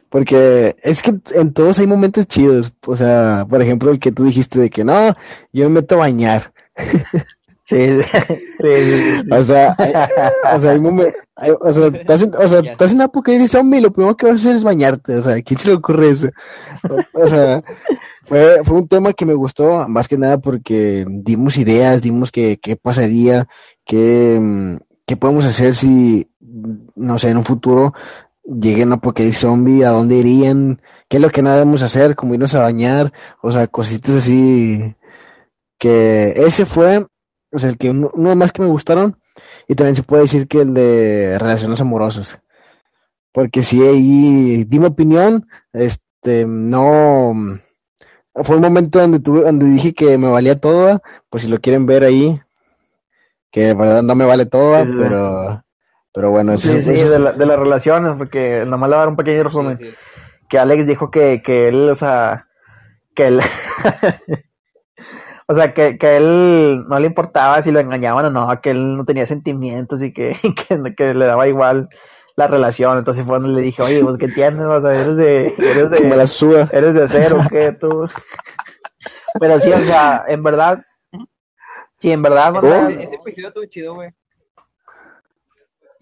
Porque 0.08 0.76
es 0.82 1.02
que 1.02 1.16
en 1.34 1.52
todos 1.52 1.80
hay 1.80 1.88
momentos 1.88 2.28
chidos. 2.28 2.72
O 2.86 2.94
sea, 2.94 3.46
por 3.50 3.60
ejemplo, 3.60 3.90
el 3.90 3.98
que 3.98 4.12
tú 4.12 4.24
dijiste 4.24 4.60
de 4.60 4.70
que 4.70 4.84
no, 4.84 5.12
yo 5.52 5.68
me 5.68 5.80
meto 5.80 5.96
a 5.96 5.98
bañar. 5.98 6.52
Sí, 7.66 7.78
sí, 7.78 8.76
sí, 8.76 9.22
sí. 9.22 9.28
O 9.30 9.42
sea, 9.42 9.74
hay, 9.78 9.92
o 10.56 10.60
sea, 10.60 10.70
hay 10.72 10.78
momen- 10.78 11.14
hay- 11.36 11.52
o 11.58 11.72
sea, 11.72 11.86
estás 11.86 12.22
en, 12.22 12.34
o 12.34 12.46
sea, 12.48 12.60
estás 12.60 12.92
en 12.92 13.00
apocalipsis 13.00 13.52
zombie 13.52 13.78
y 13.78 13.82
lo 13.82 13.90
primero 13.92 14.16
que 14.16 14.26
vas 14.26 14.32
a 14.32 14.36
hacer 14.36 14.56
es 14.56 14.64
bañarte. 14.64 15.16
O 15.16 15.22
sea, 15.22 15.34
¿a 15.36 15.42
quién 15.42 15.58
se 15.58 15.68
le 15.70 15.76
ocurre 15.76 16.10
eso? 16.10 16.28
O, 16.88 17.22
o 17.22 17.26
sea, 17.26 17.64
fue, 18.24 18.60
fue 18.64 18.76
un 18.78 18.86
tema 18.88 19.12
que 19.14 19.24
me 19.26 19.32
gustó 19.34 19.88
más 19.88 20.08
que 20.08 20.18
nada 20.18 20.38
porque 20.38 21.06
dimos 21.08 21.56
ideas, 21.56 22.02
dimos 22.02 22.30
que 22.30 22.58
qué 22.62 22.76
pasaría, 22.76 23.46
qué, 23.86 24.78
qué 25.06 25.16
podemos 25.16 25.44
hacer 25.46 25.74
si, 25.74 26.28
no 26.94 27.18
sé, 27.18 27.30
en 27.30 27.38
un 27.38 27.44
futuro 27.44 27.94
lleguen 28.44 28.92
a 28.92 28.96
apocalipsis 28.96 29.40
zombie, 29.40 29.84
a 29.84 29.90
dónde 29.90 30.16
irían, 30.16 30.80
qué 31.08 31.16
es 31.16 31.22
lo 31.22 31.30
que 31.30 31.40
no 31.42 31.50
debemos 31.50 31.82
hacer, 31.82 32.14
como 32.14 32.34
irnos 32.34 32.54
a 32.54 32.60
bañar, 32.62 33.10
o 33.42 33.50
sea, 33.50 33.66
cositas 33.68 34.16
así 34.16 34.94
que 35.78 36.32
ese 36.36 36.66
fue, 36.66 37.06
o 37.54 37.58
sea, 37.58 37.70
el 37.70 37.78
que 37.78 37.90
uno, 37.90 38.10
uno 38.14 38.34
más 38.36 38.52
que 38.52 38.62
me 38.62 38.68
gustaron 38.68 39.16
y 39.68 39.74
también 39.74 39.96
se 39.96 40.02
puede 40.02 40.22
decir 40.22 40.46
que 40.48 40.60
el 40.60 40.74
de 40.74 41.38
relaciones 41.38 41.80
amorosas. 41.80 42.38
Porque 43.32 43.62
sí, 43.62 43.82
ahí 43.82 44.64
di 44.64 44.78
mi 44.78 44.86
opinión, 44.86 45.46
este, 45.72 46.44
no, 46.46 47.32
fue 48.34 48.56
un 48.56 48.62
momento 48.62 49.00
donde 49.00 49.20
tuve, 49.20 49.40
donde 49.42 49.66
dije 49.66 49.92
que 49.94 50.18
me 50.18 50.28
valía 50.28 50.60
todo, 50.60 51.00
por 51.30 51.40
si 51.40 51.48
lo 51.48 51.58
quieren 51.60 51.86
ver 51.86 52.04
ahí, 52.04 52.40
que 53.50 53.62
de 53.66 53.74
verdad 53.74 54.02
no 54.02 54.14
me 54.14 54.24
vale 54.24 54.46
todo, 54.46 54.84
Sí, 54.84 54.92
pero, 54.98 55.64
pero 56.12 56.30
bueno, 56.30 56.52
eso, 56.52 56.68
Sí, 56.72 56.80
sí, 56.82 56.90
eso- 56.92 57.10
de, 57.10 57.18
la- 57.18 57.32
de 57.32 57.46
las 57.46 57.58
relaciones, 57.58 58.12
porque 58.16 58.64
nomás 58.66 58.88
le 58.88 58.94
voy 58.94 58.98
a 58.98 59.00
dar 59.00 59.08
un 59.08 59.16
pequeño 59.16 59.42
resumen. 59.44 59.76
Sí, 59.78 59.84
sí. 59.90 59.94
Que 60.48 60.58
Alex 60.58 60.86
dijo 60.86 61.10
que, 61.10 61.42
que 61.42 61.68
él, 61.68 61.88
o 61.90 61.94
sea, 61.94 62.46
que 63.16 63.26
él, 63.26 63.40
o 65.46 65.54
sea, 65.54 65.74
que, 65.74 65.98
que 65.98 66.06
a 66.06 66.16
él 66.16 66.84
no 66.88 66.98
le 66.98 67.06
importaba 67.06 67.60
si 67.62 67.70
lo 67.70 67.80
engañaban 67.80 68.24
o 68.26 68.30
no, 68.30 68.60
que 68.60 68.70
él 68.70 68.96
no 68.96 69.04
tenía 69.04 69.26
sentimientos 69.26 70.02
y 70.02 70.12
que, 70.12 70.36
que, 70.68 70.94
que 70.94 71.14
le 71.14 71.26
daba 71.26 71.46
igual 71.48 71.88
la 72.36 72.46
relación. 72.46 72.98
Entonces 72.98 73.24
fue 73.24 73.38
donde 73.38 73.50
le 73.60 73.62
dije, 73.62 73.82
oye, 73.82 74.02
pues, 74.02 74.16
¿qué 74.18 74.28
tienes? 74.28 74.64
O 74.66 74.80
sea, 74.80 74.90
eres 74.92 75.16
de, 75.16 75.54
eres 75.58 75.92
que 75.92 76.04
me 76.04 76.16
la 76.16 76.22
de, 76.22 76.26
suba. 76.26 76.68
eres 76.72 76.94
de 76.94 77.04
acero, 77.04 77.38
¿qué 77.50 77.72
tú? 77.72 78.08
Pero 79.40 79.58
sí, 79.60 79.70
o 79.72 79.78
sea, 79.80 80.24
en 80.28 80.42
verdad, 80.42 80.78
sí, 81.98 82.10
en 82.12 82.22
verdad, 82.22 82.54
o 82.54 82.58
Ese, 82.58 82.68
sea, 82.68 82.88
ese- 82.88 83.02
ese 83.04 83.14
episodio 83.16 83.48
estuvo 83.48 83.64
chido, 83.66 83.94
güey. 83.94 84.10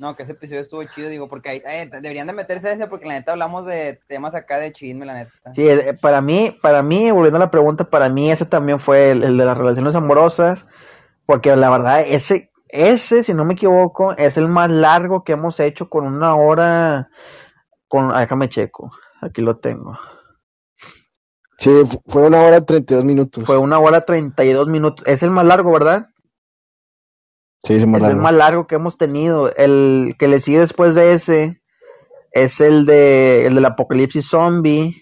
No, 0.03 0.17
que 0.17 0.25
ese 0.25 0.33
episodio 0.33 0.61
estuvo 0.61 0.83
chido, 0.83 1.09
digo, 1.09 1.29
porque 1.29 1.49
ahí, 1.49 1.63
eh, 1.65 1.89
deberían 1.89 2.27
de 2.27 2.33
meterse 2.33 2.69
a 2.69 2.73
ese 2.73 2.89
porque 2.89 3.07
la 3.07 3.15
neta 3.15 3.31
hablamos 3.31 3.65
de 3.67 4.01
temas 4.09 4.35
acá 4.35 4.59
de 4.59 4.73
chisme, 4.73 5.07
la 5.07 5.15
neta. 5.15 5.53
Sí, 5.55 5.63
eh, 5.69 5.95
para 5.95 6.21
mí, 6.21 6.59
para 6.61 6.83
mí, 6.83 7.09
volviendo 7.13 7.37
a 7.37 7.41
la 7.41 7.53
pregunta, 7.53 7.85
para 7.89 8.09
mí 8.09 8.29
ese 8.29 8.45
también 8.45 8.81
fue 8.81 9.13
el, 9.13 9.23
el 9.23 9.39
de 9.39 9.45
las 9.45 9.57
relaciones 9.57 9.95
amorosas, 9.95 10.67
porque 11.25 11.55
la 11.55 11.71
verdad, 11.71 12.01
ese, 12.05 12.51
ese, 12.69 13.23
si 13.23 13.33
no 13.33 13.45
me 13.45 13.55
equivoco, 13.55 14.17
es 14.17 14.37
el 14.37 14.49
más 14.49 14.71
largo 14.71 15.23
que 15.23 15.35
hemos 15.35 15.61
hecho 15.61 15.89
con 15.89 16.05
una 16.05 16.35
hora, 16.35 17.09
con, 17.87 18.11
ah, 18.13 18.19
déjame 18.21 18.49
checo, 18.49 18.91
aquí 19.21 19.41
lo 19.41 19.59
tengo. 19.59 19.97
Sí, 21.59 21.71
fu- 21.87 22.03
fue 22.07 22.27
una 22.27 22.43
hora 22.43 22.65
32 22.65 23.05
minutos. 23.05 23.45
Fue 23.45 23.57
una 23.59 23.79
hora 23.79 24.05
32 24.05 24.67
minutos, 24.69 25.07
es 25.07 25.23
el 25.23 25.31
más 25.31 25.47
largo, 25.47 25.71
¿verdad? 25.73 26.09
Sí, 27.65 27.75
es 27.75 27.87
más 27.87 28.03
Es 28.03 28.09
el 28.09 28.17
más 28.17 28.33
largo 28.35 28.67
que 28.67 28.75
hemos 28.77 28.97
tenido. 28.99 29.55
El 29.57 30.15
que 30.19 30.29
le 30.29 30.41
sigue 30.41 30.61
después 30.61 30.95
de 30.95 31.13
ese 31.13 31.63
es 32.33 32.61
el 32.61 32.87
de 32.87 33.47
el 33.47 33.55
del 33.55 33.65
apocalipsis 33.67 34.27
zombie. 34.29 34.97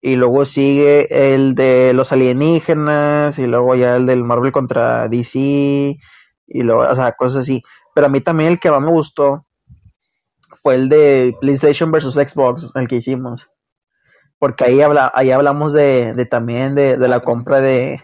Y 0.00 0.16
luego 0.16 0.44
sigue 0.44 1.34
el 1.34 1.54
de 1.54 1.92
los 1.94 2.12
alienígenas. 2.12 3.38
Y 3.38 3.46
luego 3.46 3.74
ya 3.74 3.96
el 3.96 4.06
del 4.06 4.24
Marvel 4.24 4.52
contra 4.52 5.08
DC. 5.08 5.38
Y 5.38 6.62
luego, 6.62 6.82
o 6.82 6.94
sea, 6.94 7.12
cosas 7.12 7.42
así. 7.42 7.62
Pero 7.94 8.06
a 8.06 8.10
mí 8.10 8.20
también 8.20 8.52
el 8.52 8.60
que 8.60 8.70
más 8.70 8.80
me 8.82 8.90
gustó 8.90 9.46
fue 10.62 10.74
el 10.76 10.88
de 10.88 11.34
PlayStation 11.40 11.90
versus 11.90 12.14
Xbox, 12.14 12.70
el 12.74 12.88
que 12.88 12.96
hicimos. 12.96 13.48
Porque 14.38 14.64
ahí, 14.64 14.80
habla, 14.82 15.10
ahí 15.14 15.30
hablamos 15.30 15.72
de, 15.72 16.12
de 16.14 16.26
también 16.26 16.74
de, 16.74 16.96
de 16.98 17.08
la 17.08 17.20
compra 17.20 17.60
de, 17.60 18.02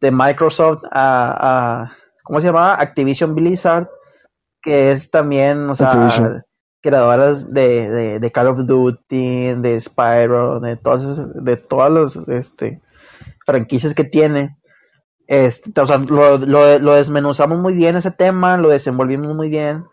de 0.00 0.10
Microsoft 0.10 0.82
a, 0.90 1.82
a- 1.82 1.97
¿cómo 2.28 2.40
se 2.40 2.46
llamaba? 2.46 2.80
Activision 2.80 3.34
Blizzard, 3.34 3.88
que 4.62 4.92
es 4.92 5.10
también, 5.10 5.68
o 5.68 5.74
sea, 5.74 5.88
Activision. 5.88 6.44
creadoras 6.82 7.52
de, 7.52 7.90
de, 7.90 8.20
de 8.20 8.32
Call 8.32 8.48
of 8.48 8.66
Duty, 8.66 9.54
de 9.54 9.80
Spyro, 9.80 10.60
de 10.60 10.76
todas 10.76 11.42
de 11.42 11.56
todas 11.56 11.90
las 11.90 12.28
este, 12.28 12.80
franquicias 13.44 13.94
que 13.94 14.04
tiene. 14.04 14.56
Este, 15.26 15.80
o 15.80 15.86
sea, 15.86 15.98
lo, 15.98 16.38
lo, 16.38 16.78
lo 16.78 16.92
desmenuzamos 16.94 17.58
muy 17.58 17.74
bien 17.74 17.96
ese 17.96 18.10
tema, 18.10 18.58
lo 18.58 18.68
desenvolvimos 18.68 19.34
muy 19.34 19.48
bien. 19.48 19.84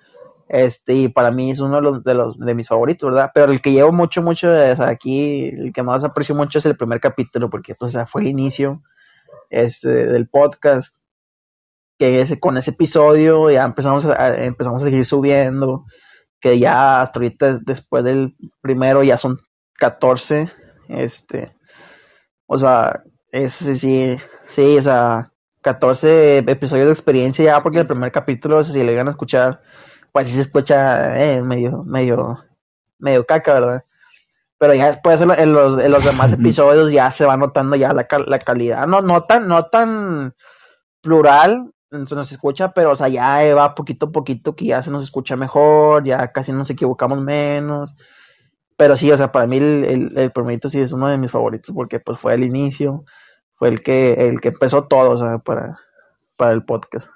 Este, 0.48 0.94
y 0.94 1.08
para 1.08 1.32
mí 1.32 1.52
es 1.52 1.60
uno 1.60 1.78
de 1.78 1.82
los, 1.82 2.04
de 2.04 2.14
los 2.14 2.38
de 2.38 2.54
mis 2.54 2.68
favoritos, 2.68 3.10
¿verdad? 3.10 3.32
Pero 3.34 3.52
el 3.52 3.62
que 3.62 3.72
llevo 3.72 3.92
mucho, 3.92 4.22
mucho, 4.22 4.50
o 4.50 4.76
sea, 4.76 4.90
aquí, 4.90 5.48
el 5.48 5.74
que 5.74 5.82
más 5.84 6.04
aprecio 6.04 6.36
mucho 6.36 6.60
es 6.60 6.66
el 6.66 6.78
primer 6.78 7.00
capítulo, 7.00 7.50
porque 7.50 7.74
pues, 7.74 7.90
o 7.90 7.94
sea, 7.94 8.06
fue 8.06 8.22
el 8.22 8.28
inicio 8.28 8.84
este, 9.50 9.88
del 9.88 10.28
podcast. 10.28 10.96
Que 11.98 12.22
ese, 12.22 12.40
con 12.40 12.58
ese 12.58 12.72
episodio 12.72 13.50
ya 13.50 13.64
empezamos 13.64 14.06
a, 14.06 14.36
empezamos 14.44 14.82
a 14.84 14.86
seguir 14.86 15.06
subiendo. 15.06 15.86
Que 16.42 16.60
ya 16.60 17.02
hasta 17.02 17.20
ahorita, 17.20 17.60
después 17.66 18.04
del 18.04 18.36
primero, 18.62 19.04
ya 19.04 19.18
son 19.18 19.38
14. 19.78 20.52
Este, 20.90 21.56
o 22.48 22.58
sea, 22.58 23.02
ese 23.32 23.76
sí, 23.76 24.18
sí, 24.50 24.78
o 24.78 24.82
sea, 24.84 25.32
14 25.62 26.38
episodios 26.40 26.88
de 26.88 26.94
experiencia 26.94 27.44
ya, 27.46 27.64
porque 27.64 27.80
el 27.80 27.88
primer 27.88 28.12
capítulo, 28.12 28.64
si 28.64 28.78
le 28.84 28.92
llegan 28.92 29.08
a 29.08 29.12
escuchar, 29.12 29.62
pues 30.12 30.28
sí 30.28 30.36
se 30.36 30.42
escucha 30.42 31.20
eh, 31.20 31.42
medio, 31.42 31.84
medio, 31.84 32.44
medio 33.00 33.26
caca, 33.26 33.54
¿verdad? 33.56 33.84
Pero 34.60 34.74
ya 34.76 34.88
después 34.88 35.20
en, 35.22 35.28
lo- 35.30 35.38
en 35.38 35.54
los, 35.54 35.82
en 35.84 35.92
los 35.92 36.06
demás 36.06 36.32
episodios 36.40 36.92
ya 36.92 37.10
se 37.12 37.26
va 37.26 37.36
notando 37.36 37.76
ya 37.76 37.94
la, 37.94 38.08
la 38.28 38.40
calidad, 38.40 38.86
no, 38.88 39.02
no 39.02 39.24
tan, 39.24 39.48
no 39.48 39.66
tan 39.66 40.36
plural, 41.02 41.72
se 42.08 42.16
nos 42.16 42.32
escucha, 42.32 42.72
pero 42.74 42.92
o 42.92 42.96
sea, 42.96 43.08
ya 43.08 43.54
va 43.56 43.76
poquito 43.76 44.08
a 44.08 44.12
poquito 44.12 44.56
que 44.56 44.66
ya 44.66 44.82
se 44.82 44.92
nos 44.92 45.04
escucha 45.04 45.36
mejor, 45.36 46.04
ya 46.04 46.32
casi 46.32 46.52
nos 46.52 46.70
equivocamos 46.70 47.22
menos. 47.22 47.96
Pero 48.78 48.98
sí, 48.98 49.12
o 49.12 49.18
sea, 49.18 49.32
para 49.32 49.48
mí 49.48 49.58
el, 49.58 49.86
el, 49.86 50.18
el 50.18 50.32
primerito 50.32 50.70
sí 50.70 50.80
es 50.80 50.92
uno 50.92 51.08
de 51.08 51.18
mis 51.18 51.32
favoritos 51.32 51.74
porque 51.74 52.00
pues 52.00 52.20
fue 52.20 52.34
el 52.34 52.44
inicio, 52.44 53.06
fue 53.56 53.70
el 53.70 53.82
que, 53.82 54.14
el 54.14 54.42
que 54.42 54.50
empezó 54.50 54.86
todo, 54.86 55.12
o 55.12 55.18
sea, 55.18 55.38
para, 55.40 55.80
para 56.36 56.52
el 56.52 56.66
podcast. 56.66 57.08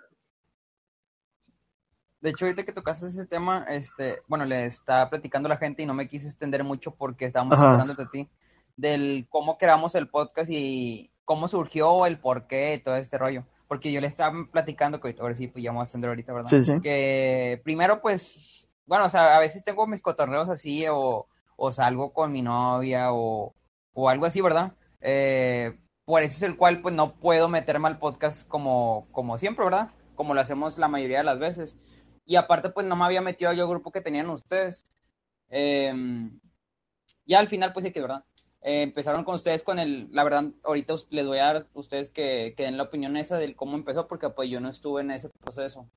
De 2.21 2.31
hecho, 2.31 2.45
ahorita 2.45 2.63
que 2.63 2.73
tocaste 2.73 3.07
ese 3.07 3.25
tema, 3.25 3.65
este, 3.69 4.21
bueno, 4.27 4.43
le 4.45 4.65
estaba 4.65 5.09
platicando 5.09 5.47
a 5.47 5.51
la 5.51 5.57
gente 5.57 5.83
y 5.83 5.85
no 5.85 5.93
me 5.93 6.09
quise 6.09 6.27
extender 6.27 6.63
mucho 6.63 6.91
porque 6.91 7.25
estábamos 7.25 7.53
esperándote 7.53 8.01
a 8.03 8.09
ti, 8.09 8.29
del 8.75 9.25
cómo 9.29 9.57
creamos 9.57 9.95
el 9.95 10.09
podcast 10.09 10.49
y 10.51 11.11
cómo 11.23 11.47
surgió, 11.47 12.05
el 12.05 12.19
por 12.19 12.47
qué, 12.47 12.75
y 12.75 12.79
todo 12.79 12.95
este 12.97 13.17
rollo. 13.17 13.45
Porque 13.69 13.91
yo 13.91 14.01
le 14.01 14.07
estaba 14.07 14.35
platicando, 14.51 14.99
que 14.99 15.15
ahora 15.19 15.35
sí, 15.35 15.47
pues 15.47 15.63
ya 15.63 15.71
voy 15.71 15.79
a 15.79 15.83
extender 15.83 16.09
ahorita, 16.09 16.33
¿verdad? 16.33 16.49
Sí, 16.49 16.63
sí. 16.65 16.81
Que 16.81 17.61
primero, 17.63 18.01
pues, 18.01 18.67
bueno, 18.85 19.05
o 19.05 19.09
sea, 19.09 19.37
a 19.37 19.39
veces 19.39 19.63
tengo 19.63 19.87
mis 19.87 20.01
cotorreos 20.01 20.49
así 20.49 20.85
o, 20.89 21.27
o 21.55 21.71
salgo 21.71 22.11
con 22.11 22.31
mi 22.31 22.41
novia 22.41 23.13
o, 23.13 23.53
o 23.93 24.09
algo 24.09 24.25
así, 24.25 24.41
¿verdad? 24.41 24.73
Eh, 25.01 25.79
por 26.03 26.23
eso 26.23 26.35
es 26.35 26.43
el 26.43 26.57
cual, 26.57 26.81
pues, 26.81 26.95
no 26.95 27.13
puedo 27.13 27.47
meterme 27.47 27.87
al 27.87 27.99
podcast 27.99 28.47
como, 28.47 29.07
como 29.11 29.37
siempre, 29.37 29.63
¿verdad? 29.63 29.91
Como 30.15 30.33
lo 30.33 30.41
hacemos 30.41 30.79
la 30.79 30.87
mayoría 30.87 31.19
de 31.19 31.25
las 31.25 31.37
veces. 31.37 31.77
Y 32.25 32.35
aparte, 32.37 32.71
pues 32.71 32.87
no 32.87 32.95
me 32.95 33.05
había 33.05 33.21
metido 33.21 33.53
yo 33.53 33.63
al 33.63 33.69
grupo 33.69 33.91
que 33.91 34.01
tenían 34.01 34.29
ustedes. 34.31 34.83
Eh, 35.49 35.93
ya 37.25 37.37
al 37.37 37.47
final, 37.47 37.71
pues 37.71 37.85
sí 37.85 37.91
que, 37.91 38.01
¿verdad? 38.01 38.25
Eh, 38.61 38.81
empezaron 38.81 39.23
con 39.23 39.35
ustedes 39.35 39.63
con 39.63 39.79
el, 39.79 40.09
la 40.11 40.23
verdad, 40.23 40.45
ahorita 40.63 40.95
les 41.11 41.25
voy 41.25 41.39
a 41.39 41.45
dar 41.45 41.55
a 41.57 41.65
ustedes 41.73 42.09
que, 42.09 42.53
que 42.57 42.63
den 42.63 42.77
la 42.77 42.83
opinión 42.83 43.15
esa 43.17 43.37
del 43.37 43.55
cómo 43.55 43.75
empezó, 43.75 44.07
porque 44.07 44.29
pues 44.29 44.49
yo 44.49 44.59
no 44.59 44.69
estuve 44.69 45.01
en 45.01 45.11
ese 45.11 45.29
proceso. 45.29 45.89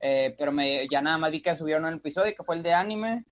Eh, 0.00 0.34
pero 0.38 0.52
me, 0.52 0.86
ya 0.88 1.00
nada 1.02 1.18
más 1.18 1.30
vi 1.32 1.40
que 1.42 1.56
subieron 1.56 1.84
un 1.86 1.94
episodio 1.94 2.34
que 2.36 2.44
fue 2.44 2.56
el 2.56 2.62
de 2.62 2.74
anime. 2.74 3.24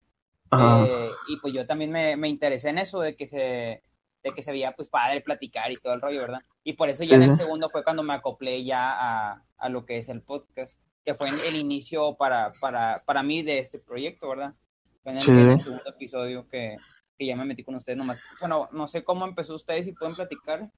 Eh, 0.52 1.10
y 1.28 1.36
pues 1.38 1.54
yo 1.54 1.66
también 1.66 1.90
me, 1.90 2.16
me 2.16 2.28
interesé 2.28 2.68
en 2.70 2.78
eso, 2.78 3.00
de 3.00 3.14
que 3.16 3.26
se 3.26 3.82
de 4.22 4.32
que 4.34 4.42
se 4.42 4.52
veía 4.52 4.70
pues 4.72 4.88
padre 4.88 5.20
platicar 5.20 5.72
y 5.72 5.76
todo 5.76 5.94
el 5.94 6.00
rollo, 6.00 6.20
¿verdad? 6.20 6.42
Y 6.62 6.74
por 6.74 6.88
eso 6.88 7.02
ya 7.02 7.08
Sí, 7.08 7.14
en 7.14 7.22
el 7.22 7.30
sí. 7.30 7.36
segundo 7.42 7.70
fue 7.70 7.82
cuando 7.82 8.04
me 8.04 8.14
acoplé 8.14 8.62
ya 8.64 8.92
a, 9.32 9.42
a 9.58 9.68
lo 9.68 9.84
que 9.84 9.98
es 9.98 10.08
el 10.08 10.22
podcast, 10.22 10.78
que 11.04 11.14
fue 11.14 11.30
el 11.30 11.56
inicio 11.56 12.14
para, 12.16 12.52
para, 12.60 13.02
para 13.04 13.24
mí 13.24 13.42
de 13.42 13.58
este 13.58 13.80
proyecto, 13.80 14.28
¿verdad? 14.28 14.54
Fue 15.02 15.10
en 15.10 15.18
el, 15.18 15.24
Sí, 15.24 15.30
en 15.32 15.36
sí. 15.44 15.50
el 15.50 15.60
segundo 15.60 15.88
episodio 15.90 16.48
que, 16.48 16.76
que 17.22 17.28
ya 17.28 17.36
me 17.36 17.44
metí 17.44 17.62
con 17.62 17.76
ustedes 17.76 17.96
nomás. 17.96 18.20
Bueno, 18.40 18.68
no 18.72 18.88
sé 18.88 19.04
cómo 19.04 19.24
empezó 19.24 19.54
ustedes, 19.54 19.84
si 19.84 19.92
pueden 19.92 20.16
platicar. 20.16 20.68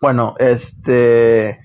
Bueno, 0.00 0.34
este. 0.38 1.58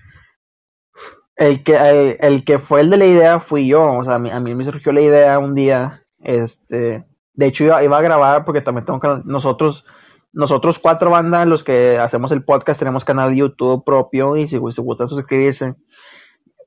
El 1.36 1.64
que, 1.64 1.76
el, 1.76 2.18
el 2.20 2.46
que 2.46 2.60
fue 2.60 2.82
el 2.82 2.90
de 2.90 2.98
la 2.98 3.06
idea 3.06 3.40
fui 3.40 3.68
yo. 3.68 3.94
O 3.94 4.04
sea, 4.04 4.16
a 4.16 4.20
mí, 4.20 4.30
a 4.32 4.40
mí 4.40 4.56
me 4.56 4.64
surgió 4.64 4.92
la 4.92 5.02
idea 5.02 5.38
un 5.40 5.54
día. 5.54 6.02
Este. 6.20 7.06
De 7.34 7.46
hecho, 7.46 7.66
iba, 7.66 7.84
iba 7.84 7.98
a 7.98 8.02
grabar 8.02 8.44
porque 8.44 8.62
también 8.62 8.86
tengo 8.86 9.00
que. 9.00 9.22
Nosotros, 9.26 9.86
nosotros 10.34 10.80
cuatro 10.80 11.12
bandas, 11.12 11.48
los 11.48 11.64
que 11.64 11.98
hacemos 12.00 12.32
el 12.32 12.44
podcast, 12.44 12.80
tenemos 12.80 13.06
canal 13.06 13.30
de 13.30 13.38
YouTube 13.38 13.86
propio. 13.86 14.36
Y 14.36 14.48
si 14.48 14.60
les 14.60 14.80
gusta 14.80 15.08
suscribirse. 15.08 15.76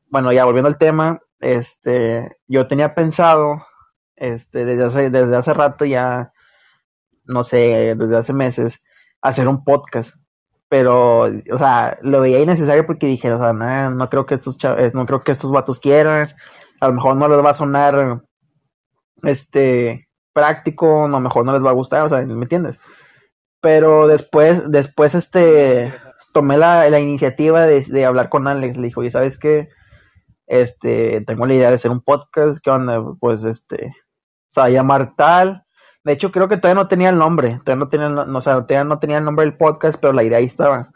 Bueno, 0.09 0.33
ya 0.33 0.45
volviendo 0.45 0.69
al 0.69 0.79
tema. 0.79 1.21
Este. 1.41 2.39
Yo 2.47 2.69
tenía 2.69 2.95
pensado. 2.95 3.65
Este, 4.15 4.65
desde 4.65 5.11
desde 5.11 5.37
hace 5.37 5.53
rato 5.53 5.85
ya. 5.85 6.33
No 7.29 7.45
sé, 7.45 7.95
desde 7.97 8.17
hace 8.19 8.33
meses. 8.33 8.83
Hacer 9.23 9.49
un 9.49 9.65
podcast. 9.65 10.15
Pero 10.69 11.21
o 11.23 11.59
sea 11.59 11.99
lo 12.03 12.21
veía 12.21 12.41
innecesario 12.41 12.87
porque 12.87 13.07
dije 13.07 13.33
o 13.33 13.39
sea 13.39 13.53
nah, 13.55 13.91
no 13.91 14.11
creo 14.11 14.27
que 14.27 14.35
estos 14.35 14.59
cha- 14.59 14.77
eh, 14.79 14.91
no 14.95 15.07
creo 15.07 15.21
que 15.23 15.33
estos 15.33 15.51
vatos 15.53 15.81
quieran. 15.81 16.29
A 16.81 16.89
lo 16.89 16.95
mejor 16.95 17.17
no 17.17 17.29
les 17.29 17.39
va 17.45 17.51
a 17.51 17.55
sonar 17.55 18.23
este 19.23 20.09
práctico 20.33 21.05
a 21.07 21.09
lo 21.09 21.21
mejor 21.21 21.45
no 21.45 21.53
les 21.53 21.65
va 21.65 21.71
a 21.71 21.75
gustar 21.75 22.03
o 22.03 22.09
sea 22.09 22.25
me 22.27 22.43
entiendes 22.45 22.79
pero 23.61 24.07
después 24.07 24.71
después 24.71 25.15
este 25.15 25.93
tomé 26.33 26.57
la, 26.57 26.89
la 26.91 27.01
iniciativa 27.01 27.67
de, 27.67 27.81
de 27.83 28.05
hablar 28.05 28.29
con 28.29 28.47
Alex. 28.47 28.77
Le 28.77 28.87
dijo 28.89 29.03
y 29.03 29.11
sabes 29.11 29.39
qué 29.39 29.69
este 30.47 31.23
tengo 31.27 31.47
la 31.47 31.55
idea 31.55 31.69
de 31.71 31.75
hacer 31.75 31.91
un 31.91 32.01
podcast 32.03 32.61
qué 32.63 32.71
onda 32.71 33.03
pues 33.19 33.43
este 33.45 33.93
se 34.51 34.61
va 34.61 34.67
a 34.67 34.71
llamar 34.71 35.17
tal 35.17 35.65
de 36.05 36.13
hecho, 36.13 36.31
creo 36.33 36.49
que 36.49 36.57
todavía 36.57 36.83
no 36.83 36.89
tenía 36.89 37.11
el 37.11 37.19
nombre. 37.19 37.61
Todavía 37.65 37.85
no 37.85 37.89
tenía, 37.89 38.09
no, 38.09 38.39
o 38.39 38.41
sea, 38.41 38.55
todavía 38.55 38.85
no 38.85 38.99
tenía 38.99 39.19
el 39.19 39.25
nombre 39.25 39.45
del 39.45 39.57
podcast, 39.57 39.99
pero 40.01 40.13
la 40.13 40.25
idea 40.25 40.39
ahí 40.39 40.47
estaba. 40.47 40.91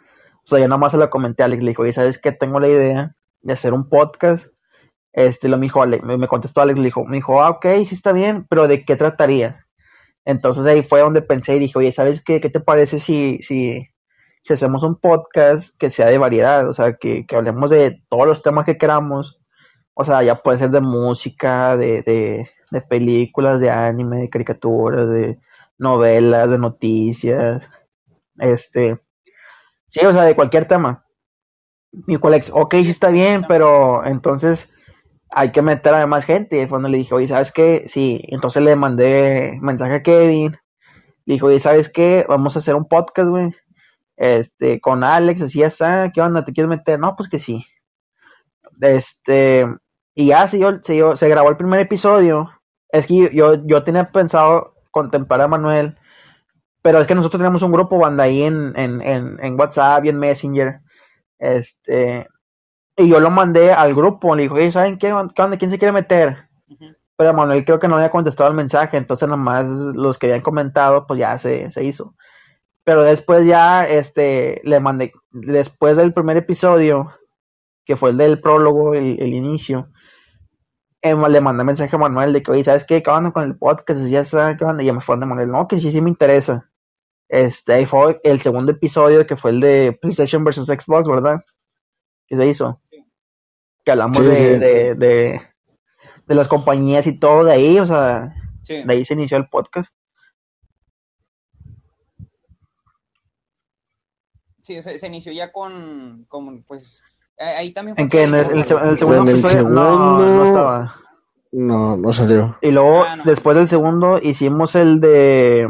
O 0.45 0.49
sea, 0.49 0.59
yo 0.59 0.69
nada 0.69 0.79
más 0.79 0.93
se 0.93 0.99
la 0.99 1.11
comenté 1.11 1.43
a 1.43 1.47
Alex. 1.47 1.63
Le 1.63 1.71
dijo, 1.71 1.83
oye, 1.83 1.93
¿sabes 1.93 2.19
qué? 2.19 2.33
Tengo 2.33 2.61
la 2.61 2.69
idea 2.69 3.15
de 3.43 3.53
hacer 3.53 3.75
un 3.75 3.89
podcast. 3.89 4.47
Este, 5.13 5.49
lo 5.49 5.59
me 5.59 5.67
dijo, 5.67 5.83
Alex, 5.83 6.05
me 6.05 6.29
contestó 6.29 6.63
Alex, 6.63 6.79
le 6.79 6.87
dijo, 6.87 7.05
me 7.05 7.17
dijo, 7.17 7.43
ah, 7.43 7.51
ok, 7.51 7.67
sí 7.87 7.95
está 7.95 8.13
bien, 8.13 8.47
pero 8.49 8.67
¿de 8.67 8.85
qué 8.85 8.97
trataría? 8.97 9.67
Entonces 10.25 10.65
ahí 10.67 10.83
fue 10.83 11.01
donde 11.01 11.23
pensé 11.23 11.57
y 11.57 11.59
dije, 11.59 11.79
oye, 11.79 11.93
¿sabes 11.93 12.23
qué? 12.25 12.41
¿Qué 12.41 12.49
te 12.49 12.61
parece 12.61 12.99
si, 12.99 13.39
si, 13.43 13.89
si 14.43 14.53
hacemos 14.53 14.83
un 14.85 14.97
podcast 14.97 15.77
que 15.79 15.91
sea 15.91 16.07
de 16.07 16.19
variedad? 16.19 16.69
O 16.69 16.73
sea, 16.73 16.95
que, 16.95 17.27
que 17.27 17.37
hablemos 17.37 17.71
de 17.71 18.03
todos 18.09 18.27
los 18.27 18.43
temas 18.43 18.65
que 18.65 18.79
queramos. 18.79 19.41
O 19.95 20.05
sea, 20.05 20.23
ya 20.23 20.43
puede 20.43 20.59
ser 20.59 20.71
de 20.71 20.81
música, 20.81 21.77
de, 21.77 22.03
de, 22.03 22.51
de 22.73 22.81
películas, 22.83 23.61
de 23.61 23.71
anime, 23.71 24.23
de 24.23 24.31
caricaturas, 24.31 25.09
de 25.09 25.39
novelas, 25.79 26.51
de 26.51 26.59
noticias, 26.59 27.63
este, 28.39 28.99
sí, 29.89 30.05
o 30.07 30.13
sea, 30.13 30.25
de 30.25 30.37
cualquier 30.37 30.67
tema. 30.67 31.05
Y 32.07 32.17
Alex, 32.27 32.51
ok, 32.55 32.75
sí 32.77 32.91
está 32.91 33.11
bien, 33.11 33.45
pero 33.49 34.05
entonces 34.07 34.73
hay 35.31 35.53
que 35.53 35.63
meter 35.63 35.95
a 35.95 36.07
más 36.07 36.25
gente. 36.25 36.61
Y 36.61 36.67
donde 36.67 36.89
le 36.91 36.99
dije, 36.99 37.15
oye, 37.15 37.29
¿sabes 37.29 37.53
qué? 37.53 37.85
Sí, 37.89 38.23
entonces 38.29 38.63
le 38.63 38.77
mandé 38.77 39.59
mensaje 39.61 39.97
a 39.97 40.03
Kevin. 40.03 40.53
Le 41.27 41.35
dije, 41.35 41.45
oye, 41.47 41.61
¿sabes 41.61 41.89
qué? 41.91 42.25
Vamos 42.29 42.57
a 42.57 42.61
hacer 42.61 42.75
un 42.77 42.89
podcast, 42.89 43.29
güey. 43.29 43.55
Este, 44.17 44.81
con 44.81 45.05
Alex, 45.05 45.43
así 45.43 45.61
ya 45.61 45.69
está. 45.69 46.11
¿Qué 46.13 46.21
onda? 46.23 46.45
¿Te 46.45 46.53
quieres 46.53 46.71
meter? 46.71 46.99
No, 46.99 47.15
pues 47.17 47.29
que 47.29 47.39
sí. 47.41 47.65
Este, 48.81 49.67
y 50.15 50.27
ya 50.29 50.47
se, 50.47 50.57
dio- 50.59 50.83
se, 50.83 50.95
dio- 50.95 51.17
se 51.17 51.29
grabó 51.29 51.51
el 51.51 51.57
primer 51.57 51.81
episodio. 51.81 52.51
Es 52.93 53.07
que 53.07 53.31
yo, 53.35 53.65
yo 53.67 53.85
tenía 53.85 54.11
pensado 54.13 54.75
contemplar 54.91 55.41
a 55.41 55.49
Manuel, 55.49 55.97
pero 56.83 57.01
es 57.01 57.07
que 57.07 57.15
nosotros 57.15 57.41
tenemos 57.41 57.63
un 57.63 57.73
grupo 57.73 57.99
banda 57.99 58.25
ahí 58.25 58.43
en, 58.43 58.73
en, 58.77 59.03
en, 59.03 59.39
en 59.43 59.61
WhatsApp 59.61 60.05
y 60.05 60.11
en 60.11 60.19
Messenger. 60.19 60.81
Este, 61.39 62.29
y 62.97 63.09
yo 63.09 63.21
lo 63.21 63.31
mandé 63.31 63.73
al 63.73 63.95
grupo, 63.95 64.37
le 64.37 64.45
dijo, 64.45 64.57
"Oye, 64.57 64.73
¿saben 64.73 64.99
qué? 64.99 65.09
¿Qué 65.35 65.43
onda? 65.43 65.59
¿Quién 65.59 65.71
se 65.71 65.79
quiere 65.79 65.93
meter? 65.93 66.49
Pero 67.17 67.35
Manuel 67.35 67.65
creo 67.65 67.79
que 67.81 67.89
no 67.89 67.97
había 67.97 68.11
contestado 68.11 68.51
el 68.51 68.57
mensaje, 68.57 68.97
entonces 68.97 69.29
nomás 69.29 69.67
los 69.69 70.19
que 70.19 70.27
habían 70.29 70.43
comentado, 70.43 71.07
pues 71.07 71.21
ya 71.21 71.39
se, 71.39 71.71
se 71.71 71.85
hizo. 71.85 72.15
Pero 72.85 73.05
después 73.05 73.47
ya, 73.47 73.87
este, 73.89 74.61
le 74.65 74.81
mandé, 74.81 75.13
después 75.33 75.97
del 75.97 76.15
primer 76.15 76.37
episodio, 76.39 77.13
que 77.87 77.97
fue 77.97 78.11
el 78.11 78.19
del 78.19 78.41
prólogo, 78.41 78.95
el, 78.95 79.21
el 79.21 79.35
inicio, 79.35 79.92
eh, 81.03 81.15
le 81.15 81.41
mandé 81.41 81.65
mensaje 81.65 81.95
a 81.95 81.99
Manuel 81.99 82.33
de 82.33 82.43
que, 82.43 82.51
oye, 82.51 82.65
¿sabes 82.65 82.85
qué? 82.85 83.03
¿Qué 83.03 83.11
onda 83.11 83.33
con 83.33 83.45
el 83.45 83.57
podcast? 83.57 84.01
Y 84.01 84.11
ya 84.11 84.25
sabes, 84.25 84.57
¿qué 84.59 84.65
onda? 84.65 84.83
Y 84.83 84.87
ya 84.87 84.93
me 84.93 85.01
fue 85.01 85.19
de 85.19 85.27
Manuel, 85.27 85.51
no, 85.51 85.67
que 85.69 85.79
sí, 85.79 85.91
sí 85.91 86.01
me 86.01 86.11
interesa. 86.11 86.71
Este, 87.29 87.73
ahí 87.73 87.87
fue 87.87 88.21
el 88.25 88.41
segundo 88.41 88.73
episodio, 88.73 89.27
que 89.27 89.37
fue 89.37 89.51
el 89.53 89.61
de 89.61 89.99
PlayStation 90.01 90.45
versus 90.45 90.67
Xbox, 90.67 91.09
¿verdad? 91.09 91.45
Que 92.27 92.37
se 92.37 92.47
hizo. 92.47 92.81
Que 93.85 93.91
hablamos 93.91 94.19
Sí, 94.19 94.25
de, 94.25 94.35
sí. 94.37 94.43
De, 94.59 94.95
de, 94.95 95.41
de 96.27 96.35
las 96.35 96.47
compañías 96.49 97.07
y 97.07 97.19
todo 97.19 97.45
de 97.45 97.53
ahí, 97.53 97.79
o 97.79 97.87
sea, 97.87 98.35
Sí. 98.63 98.83
de 98.85 98.93
ahí 98.93 99.05
se 99.05 99.15
inició 99.15 99.39
el 99.39 99.49
podcast. 99.49 99.93
Sí, 104.63 104.81
se, 104.81 104.97
se 104.99 105.07
inició 105.09 105.33
ya 105.33 105.51
con, 105.51 106.25
con 106.29 106.63
pues, 106.63 107.03
ahí 107.43 107.73
también 107.73 107.97
En 107.99 108.11
fue 108.11 108.19
que 108.19 108.23
en 108.25 108.35
el, 108.35 108.47
en 108.51 108.59
el 108.59 108.65
se- 108.65 108.75
en 108.75 108.89
el 108.89 108.99
segundo 108.99 109.23
En 109.23 109.29
el 109.29 109.35
episodio, 109.39 109.69
no, 109.69 110.19
no 110.19 110.45
estaba. 110.47 110.95
No, 111.53 111.97
no 111.97 112.13
salió. 112.13 112.57
Y 112.63 112.71
luego, 112.71 113.05
Ah, 113.05 113.17
no. 113.17 113.25
después 113.25 113.57
del 113.57 113.69
segundo, 113.69 114.19
hicimos 114.23 114.75
el 114.75 115.01
de. 115.01 115.69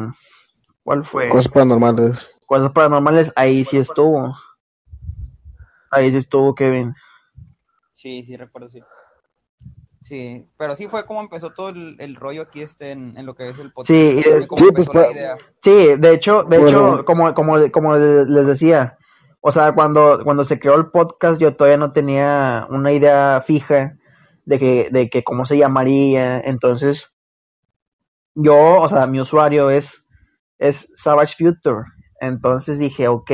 ¿Cuál 0.85 1.05
fue? 1.05 1.29
Cosas 1.29 1.51
paranormales. 1.53 2.31
Cosas 2.47 2.71
paranormales, 2.73 3.33
ahí 3.37 3.65
sí 3.65 3.79
estuvo. 3.79 4.37
Ahí 5.91 6.11
sí 6.13 6.19
estuvo 6.19 6.55
Kevin. 6.55 6.95
Sí, 7.93 8.23
sí, 8.25 8.37
recuerdo, 8.37 8.69
sí. 8.71 8.81
Sí, 10.03 10.49
pero 10.57 10.75
sí 10.75 10.89
fue 10.89 11.07
como 11.07 11.21
empezó 11.21 11.51
todo 11.51 11.69
el, 11.69 11.97
el 12.01 12.17
rollo 12.17 12.43
aquí 12.43 12.61
este 12.63 12.91
en, 12.91 13.17
en 13.17 13.25
lo 13.25 13.35
que 13.35 13.49
es 13.51 13.59
el 13.59 13.73
podcast. 13.73 13.89
Sí, 13.89 14.21
pues. 14.75 14.89
Sí, 15.61 15.95
de 15.97 16.13
hecho, 16.15 16.43
de 16.43 16.59
Bueno. 16.59 16.95
hecho, 16.97 17.05
como, 17.05 17.33
como, 17.35 17.71
como 17.71 17.97
les 17.97 18.47
decía, 18.47 18.99
o 19.45 19.51
sea, 19.51 19.75
cuando, 19.75 20.21
cuando 20.23 20.45
se 20.45 20.61
creó 20.61 20.77
el 20.77 20.87
podcast, 20.87 21.41
yo 21.41 21.57
todavía 21.57 21.77
no 21.77 21.93
tenía 21.93 22.65
una 22.71 22.93
idea 22.93 23.43
fija 23.45 23.99
de 24.45 24.59
que, 24.61 24.89
de 24.93 25.11
que 25.11 25.25
cómo 25.25 25.47
se 25.47 25.59
llamaría. 25.59 26.39
Entonces, 26.41 27.13
yo, 28.37 28.77
o 28.77 28.89
sea, 28.89 29.09
mi 29.09 29.21
usuario 29.21 29.69
es, 29.69 30.07
es 30.59 30.89
Savage 30.95 31.35
Future. 31.37 31.87
Entonces 32.21 32.79
dije, 32.79 33.09
ok, 33.09 33.33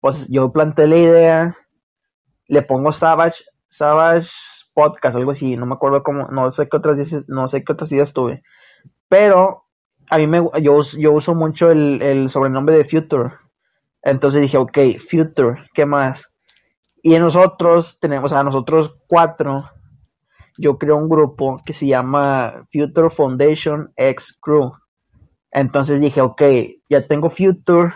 pues 0.00 0.26
yo 0.30 0.52
planteé 0.52 0.88
la 0.88 0.96
idea, 0.96 1.56
le 2.48 2.62
pongo 2.62 2.90
Savage, 2.94 3.44
Savage 3.68 4.30
Podcast, 4.72 5.16
algo 5.16 5.32
así, 5.32 5.54
no 5.54 5.66
me 5.66 5.74
acuerdo 5.74 6.02
cómo, 6.02 6.28
no 6.28 6.50
sé 6.50 6.66
qué 6.66 6.78
otras, 6.78 6.98
no 7.28 7.46
sé 7.46 7.62
qué 7.62 7.74
otras 7.74 7.92
ideas 7.92 8.14
tuve. 8.14 8.42
Pero 9.08 9.64
a 10.08 10.16
mí 10.16 10.26
me, 10.26 10.42
yo, 10.62 10.80
yo 10.98 11.12
uso 11.12 11.34
mucho 11.34 11.70
el, 11.70 12.00
el 12.00 12.30
sobrenombre 12.30 12.74
de 12.74 12.86
Future. 12.86 13.32
Entonces 14.02 14.42
dije, 14.42 14.56
ok, 14.56 14.78
Future, 15.08 15.64
¿qué 15.74 15.86
más? 15.86 16.24
Y 17.02 17.18
nosotros 17.18 17.98
tenemos, 18.00 18.32
a 18.32 18.42
nosotros 18.42 18.94
cuatro, 19.06 19.64
yo 20.58 20.78
creo 20.78 20.96
un 20.96 21.08
grupo 21.08 21.58
que 21.64 21.72
se 21.72 21.86
llama 21.86 22.66
Future 22.72 23.10
Foundation 23.10 23.92
X 23.96 24.36
Crew. 24.40 24.72
Entonces 25.50 26.00
dije, 26.00 26.20
ok, 26.20 26.42
ya 26.88 27.06
tengo 27.06 27.30
Future, 27.30 27.94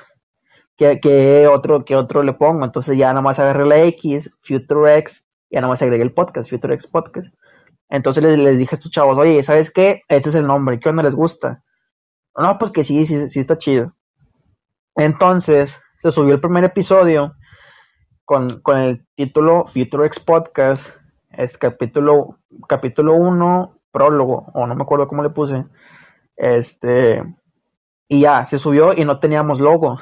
¿qué, 0.77 1.47
otro, 1.51 1.85
qué 1.85 1.97
otro 1.97 2.23
le 2.23 2.33
pongo? 2.33 2.65
Entonces 2.65 2.97
ya 2.97 3.09
nada 3.09 3.21
más 3.21 3.39
agarré 3.39 3.67
la 3.67 3.83
X, 3.85 4.31
Future 4.43 4.99
X, 4.99 5.25
ya 5.51 5.61
nada 5.61 5.71
más 5.71 5.83
agregué 5.83 6.03
el 6.03 6.13
podcast, 6.13 6.51
Future 6.51 6.75
X 6.75 6.87
Podcast. 6.87 7.29
Entonces 7.91 8.23
les, 8.23 8.39
les 8.39 8.59
dije 8.59 8.75
a 8.75 8.79
estos 8.79 8.91
chavos, 8.91 9.19
oye, 9.19 9.43
¿sabes 9.43 9.71
qué? 9.71 10.03
Este 10.09 10.31
es 10.31 10.35
el 10.35 10.47
nombre, 10.47 10.81
¿qué 10.81 10.89
onda 10.89 11.03
les 11.03 11.15
gusta? 11.15 11.63
No, 12.37 12.59
pues 12.59 12.73
que 12.73 12.83
sí, 12.83 13.07
sí, 13.07 13.31
sí 13.31 13.41
está 13.41 13.57
chido. 13.59 13.95
Entonces, 14.97 15.79
se 16.05 16.11
subió 16.11 16.35
el 16.35 16.41
primer 16.41 16.65
episodio 16.65 17.35
con, 18.27 18.61
con 18.61 18.77
el 18.77 19.07
título 19.15 19.65
Future 19.65 20.05
X 20.07 20.21
Podcast, 20.21 20.87
es 21.31 21.57
capítulo, 21.57 22.39
capítulo 22.69 23.15
1, 23.15 23.79
prólogo, 23.91 24.51
o 24.53 24.67
no 24.67 24.75
me 24.75 24.83
acuerdo 24.83 25.09
cómo 25.09 25.23
le 25.23 25.31
puse. 25.31 25.65
Este, 26.37 27.25
y 28.07 28.21
ya, 28.21 28.45
se 28.45 28.59
subió 28.59 28.93
y 28.93 29.07
no 29.07 29.19
teníamos 29.19 29.61
logo. 29.61 29.99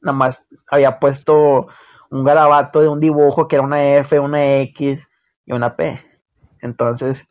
Nada 0.00 0.18
más 0.18 0.44
había 0.68 0.98
puesto 0.98 1.68
un 2.10 2.24
garabato 2.24 2.80
de 2.80 2.88
un 2.88 2.98
dibujo 2.98 3.46
que 3.46 3.54
era 3.54 3.64
una 3.64 3.84
F, 3.98 4.18
una 4.18 4.56
X 4.56 5.06
y 5.46 5.52
una 5.52 5.76
P. 5.76 6.04
Entonces, 6.62 7.28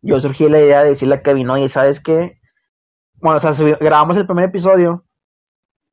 yo 0.00 0.18
surgí 0.18 0.48
la 0.48 0.60
idea 0.60 0.82
de 0.82 0.90
decirle 0.90 1.16
a 1.16 1.22
Kevin, 1.22 1.50
oye, 1.50 1.68
¿sabes 1.68 2.00
qué? 2.00 2.40
Bueno, 3.16 3.36
o 3.36 3.40
sea, 3.40 3.50
subi- 3.52 3.76
grabamos 3.78 4.16
el 4.16 4.24
primer 4.26 4.46
episodio 4.46 5.04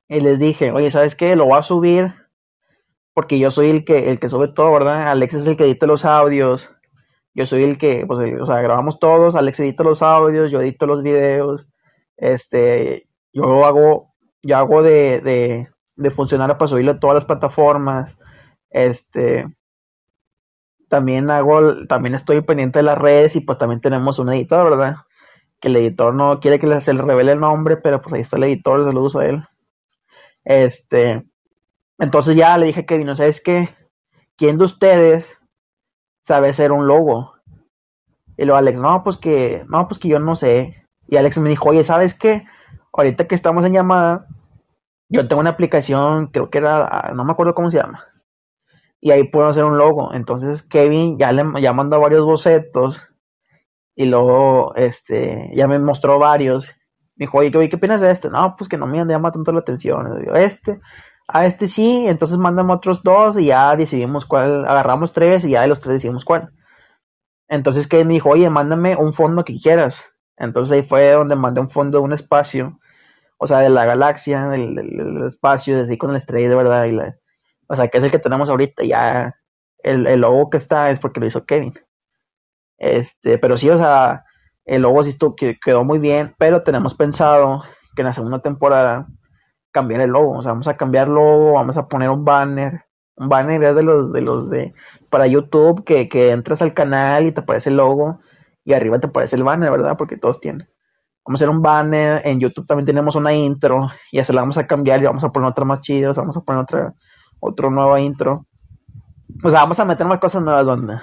y 0.07 0.19
les 0.21 0.39
dije, 0.39 0.71
oye, 0.71 0.91
¿sabes 0.91 1.15
qué? 1.15 1.35
Lo 1.35 1.45
voy 1.45 1.59
a 1.59 1.63
subir 1.63 2.13
porque 3.13 3.39
yo 3.39 3.51
soy 3.51 3.69
el 3.69 3.85
que, 3.85 4.09
el 4.09 4.19
que 4.19 4.29
sube 4.29 4.47
todo, 4.47 4.71
¿verdad? 4.71 5.07
Alex 5.07 5.35
es 5.35 5.47
el 5.47 5.55
que 5.55 5.65
edita 5.65 5.85
los 5.85 6.05
audios. 6.05 6.71
Yo 7.35 7.45
soy 7.45 7.63
el 7.63 7.77
que, 7.77 8.05
pues, 8.07 8.19
o 8.39 8.45
sea, 8.45 8.61
grabamos 8.61 8.99
todos, 8.99 9.35
Alex 9.35 9.59
edita 9.59 9.83
los 9.83 10.01
audios, 10.01 10.51
yo 10.51 10.61
edito 10.61 10.85
los 10.85 11.03
videos. 11.03 11.67
Este, 12.17 13.07
yo 13.31 13.65
hago, 13.65 14.13
yo 14.41 14.57
hago 14.57 14.83
de, 14.83 15.21
de, 15.21 15.69
de 15.95 16.11
funcionario 16.11 16.57
para 16.57 16.69
subirlo 16.69 16.93
a 16.93 16.99
todas 16.99 17.15
las 17.15 17.25
plataformas. 17.25 18.17
Este, 18.69 19.45
también 20.89 21.29
hago, 21.31 21.85
también 21.87 22.15
estoy 22.15 22.41
pendiente 22.41 22.79
de 22.79 22.83
las 22.83 22.97
redes 22.97 23.35
y 23.35 23.41
pues 23.41 23.57
también 23.57 23.81
tenemos 23.81 24.19
un 24.19 24.29
editor, 24.29 24.69
¿verdad? 24.69 24.97
Que 25.59 25.69
el 25.69 25.75
editor 25.75 26.13
no 26.13 26.39
quiere 26.39 26.59
que 26.59 26.81
se 26.81 26.93
le 26.93 27.01
revele 27.01 27.33
el 27.33 27.39
nombre, 27.39 27.77
pero 27.77 28.01
pues 28.01 28.13
ahí 28.13 28.21
está 28.21 28.37
el 28.37 28.43
editor, 28.43 28.83
se 28.83 28.91
lo 28.91 29.01
uso 29.03 29.19
a 29.19 29.25
él. 29.25 29.43
Este, 30.45 31.25
entonces 31.97 32.35
ya 32.35 32.57
le 32.57 32.67
dije 32.67 32.81
a 32.81 32.85
Kevin, 32.85 33.15
¿sabes 33.15 33.41
qué? 33.41 33.75
¿Quién 34.37 34.57
de 34.57 34.65
ustedes 34.65 35.27
sabe 36.25 36.49
hacer 36.49 36.71
un 36.71 36.87
logo? 36.87 37.33
Y 38.37 38.45
luego 38.45 38.57
Alex, 38.57 38.79
no, 38.79 39.03
pues 39.03 39.17
que, 39.17 39.63
no, 39.67 39.87
pues 39.87 39.99
que 39.99 40.07
yo 40.07 40.19
no 40.19 40.35
sé. 40.35 40.87
Y 41.07 41.17
Alex 41.17 41.37
me 41.37 41.49
dijo, 41.49 41.69
oye, 41.69 41.83
¿sabes 41.83 42.13
qué? 42.13 42.45
Ahorita 42.91 43.27
que 43.27 43.35
estamos 43.35 43.65
en 43.65 43.73
llamada, 43.73 44.27
yo 45.09 45.27
tengo 45.27 45.41
una 45.41 45.51
aplicación, 45.51 46.27
creo 46.27 46.49
que 46.49 46.57
era, 46.57 47.11
no 47.15 47.23
me 47.23 47.31
acuerdo 47.31 47.53
cómo 47.53 47.69
se 47.69 47.77
llama. 47.77 48.07
Y 48.99 49.11
ahí 49.11 49.25
puedo 49.25 49.47
hacer 49.47 49.63
un 49.63 49.77
logo. 49.77 50.13
Entonces 50.13 50.63
Kevin 50.63 51.17
ya 51.17 51.31
le 51.31 51.43
ya 51.61 51.73
mandó 51.73 51.99
varios 51.99 52.25
bocetos. 52.25 53.01
Y 53.95 54.05
luego, 54.05 54.73
este, 54.75 55.51
ya 55.53 55.67
me 55.67 55.77
mostró 55.77 56.17
varios. 56.17 56.73
Me 57.15 57.25
dijo, 57.25 57.37
oye, 57.37 57.51
¿qué, 57.51 57.75
opinas 57.75 58.01
de 58.01 58.11
este? 58.11 58.29
No, 58.29 58.55
pues 58.57 58.69
que 58.69 58.77
no 58.77 58.87
me 58.87 59.03
llama 59.05 59.31
tanto 59.31 59.51
la 59.51 59.59
atención. 59.59 60.25
este, 60.35 60.79
a 61.27 61.45
este 61.45 61.67
sí, 61.67 62.05
entonces 62.07 62.37
mándame 62.37 62.73
otros 62.73 63.03
dos 63.03 63.39
y 63.39 63.45
ya 63.45 63.75
decidimos 63.75 64.25
cuál, 64.25 64.65
agarramos 64.65 65.13
tres 65.13 65.45
y 65.45 65.51
ya 65.51 65.61
de 65.61 65.67
los 65.67 65.81
tres 65.81 65.95
decidimos 65.95 66.25
cuál. 66.25 66.51
Entonces 67.47 67.87
que 67.87 68.03
me 68.05 68.13
dijo, 68.13 68.29
oye, 68.29 68.49
mándame 68.49 68.95
un 68.95 69.13
fondo 69.13 69.45
que 69.45 69.59
quieras. 69.59 70.03
Entonces 70.37 70.73
ahí 70.73 70.87
fue 70.87 71.11
donde 71.11 71.35
mandé 71.35 71.61
un 71.61 71.69
fondo 71.69 71.99
de 71.99 72.03
un 72.03 72.13
espacio, 72.13 72.79
o 73.37 73.47
sea, 73.47 73.59
de 73.59 73.69
la 73.69 73.85
galaxia, 73.85 74.47
del, 74.47 75.23
espacio, 75.27 75.77
desde 75.77 75.91
ahí 75.91 75.97
con 75.97 76.11
la 76.11 76.17
estrella 76.17 76.49
de 76.49 76.55
verdad. 76.55 76.87
O 77.67 77.75
sea, 77.75 77.87
que 77.89 77.97
es 77.99 78.03
el 78.03 78.11
que 78.11 78.19
tenemos 78.19 78.49
ahorita. 78.49 78.83
Ya 78.83 79.35
el, 79.83 80.07
el 80.07 80.21
logo 80.21 80.49
que 80.49 80.57
está 80.57 80.89
es 80.91 80.99
porque 80.99 81.19
lo 81.19 81.27
hizo 81.27 81.45
Kevin. 81.45 81.73
Este, 82.77 83.37
pero 83.37 83.57
sí, 83.57 83.69
o 83.69 83.77
sea, 83.77 84.25
el 84.65 84.81
logo 84.81 85.03
sí 85.03 85.17
quedó 85.63 85.83
muy 85.83 85.99
bien, 85.99 86.33
pero 86.37 86.63
tenemos 86.63 86.93
pensado 86.93 87.63
que 87.95 88.01
en 88.01 88.07
la 88.07 88.13
segunda 88.13 88.39
temporada 88.39 89.07
cambiar 89.71 90.01
el 90.01 90.11
logo. 90.11 90.37
O 90.37 90.41
sea, 90.41 90.51
vamos 90.51 90.67
a 90.67 90.77
cambiar 90.77 91.07
logo, 91.07 91.53
vamos 91.53 91.77
a 91.77 91.87
poner 91.87 92.09
un 92.09 92.23
banner. 92.25 92.85
Un 93.15 93.29
banner 93.29 93.75
de 93.75 93.83
los 93.83 94.11
de 94.11 94.21
los 94.21 94.49
de 94.49 94.73
para 95.11 95.27
YouTube 95.27 95.83
que, 95.83 96.09
que 96.09 96.31
entras 96.31 96.63
al 96.63 96.73
canal 96.73 97.27
y 97.27 97.31
te 97.31 97.41
aparece 97.41 97.69
el 97.69 97.77
logo 97.77 98.19
y 98.65 98.73
arriba 98.73 98.99
te 98.99 99.07
aparece 99.07 99.35
el 99.35 99.43
banner, 99.43 99.69
¿verdad? 99.69 99.97
Porque 99.97 100.17
todos 100.17 100.39
tienen. 100.39 100.67
Vamos 101.25 101.39
a 101.39 101.45
hacer 101.45 101.49
un 101.49 101.61
banner, 101.61 102.21
en 102.25 102.39
YouTube 102.39 102.67
también 102.67 102.85
tenemos 102.85 103.15
una 103.15 103.33
intro, 103.33 103.89
y 104.11 104.21
se 104.23 104.33
la 104.33 104.41
vamos 104.41 104.57
a 104.57 104.67
cambiar 104.67 105.01
y 105.01 105.05
vamos 105.05 105.23
a 105.23 105.31
poner 105.31 105.49
otra 105.49 105.63
más 105.63 105.81
chida, 105.81 106.11
vamos 106.11 106.35
a 106.35 106.41
poner 106.41 106.63
otra, 106.63 106.93
otro 107.39 107.69
nuevo 107.71 107.97
intro. 107.97 108.45
O 109.41 109.49
sea, 109.49 109.61
vamos 109.61 109.79
a 109.79 109.85
meter 109.85 110.05
más 110.05 110.19
cosas 110.19 110.41
nuevas 110.41 110.65
donde. 110.65 110.95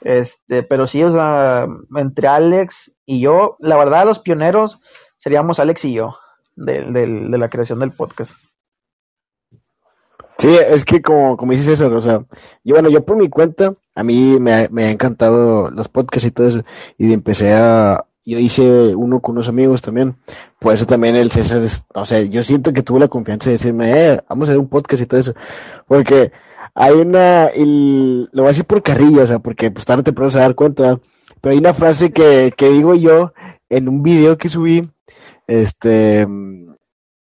Este, 0.00 0.62
pero 0.62 0.86
sí, 0.86 1.02
o 1.02 1.10
sea, 1.10 1.66
entre 1.96 2.28
Alex 2.28 2.92
y 3.06 3.20
yo, 3.20 3.56
la 3.60 3.76
verdad, 3.76 4.04
los 4.04 4.18
pioneros 4.18 4.78
seríamos 5.16 5.58
Alex 5.58 5.84
y 5.86 5.94
yo 5.94 6.18
de, 6.56 6.84
de, 6.84 7.38
la 7.38 7.48
creación 7.48 7.78
del 7.78 7.92
podcast. 7.92 8.32
Sí, 10.38 10.48
es 10.48 10.84
que 10.84 11.00
como, 11.00 11.36
como 11.36 11.52
dices 11.52 11.68
eso, 11.68 11.94
o 11.94 12.00
sea, 12.00 12.24
yo 12.64 12.74
bueno, 12.74 12.90
yo 12.90 13.04
por 13.04 13.16
mi 13.16 13.28
cuenta, 13.28 13.74
a 13.94 14.02
mí 14.02 14.36
me, 14.40 14.68
me 14.70 14.84
ha 14.84 14.90
encantado 14.90 15.70
los 15.70 15.88
podcasts 15.88 16.26
y 16.26 16.32
todo 16.32 16.48
eso, 16.48 16.60
y 16.98 17.12
empecé 17.12 17.54
a, 17.54 18.04
yo 18.24 18.38
hice 18.38 18.94
uno 18.96 19.20
con 19.20 19.36
unos 19.36 19.48
amigos 19.48 19.80
también, 19.80 20.16
por 20.58 20.74
eso 20.74 20.86
también 20.86 21.14
el 21.14 21.30
César, 21.30 21.60
o 21.94 22.04
sea, 22.04 22.20
yo 22.22 22.42
siento 22.42 22.72
que 22.72 22.82
tuve 22.82 23.00
la 23.00 23.08
confianza 23.08 23.48
de 23.48 23.56
decirme, 23.56 23.92
eh, 23.92 24.20
vamos 24.28 24.48
a 24.48 24.52
hacer 24.52 24.58
un 24.58 24.68
podcast 24.68 25.02
y 25.02 25.06
todo 25.06 25.20
eso, 25.20 25.34
porque 25.86 26.32
hay 26.74 26.94
una, 26.94 27.50
y 27.54 28.28
lo 28.32 28.42
voy 28.42 28.46
a 28.46 28.48
decir 28.48 28.64
por 28.64 28.82
carrilla, 28.82 29.22
o 29.22 29.26
sea, 29.26 29.38
porque 29.38 29.70
pues 29.70 29.86
tarde 29.86 30.02
te 30.02 30.12
puedes 30.12 30.34
dar 30.34 30.54
cuenta, 30.54 31.00
pero 31.40 31.52
hay 31.52 31.58
una 31.58 31.74
frase 31.74 32.12
que, 32.12 32.52
que 32.56 32.68
digo 32.70 32.94
yo 32.94 33.32
en 33.68 33.88
un 33.88 34.02
video 34.02 34.36
que 34.38 34.48
subí, 34.48 34.82
este, 35.46 36.26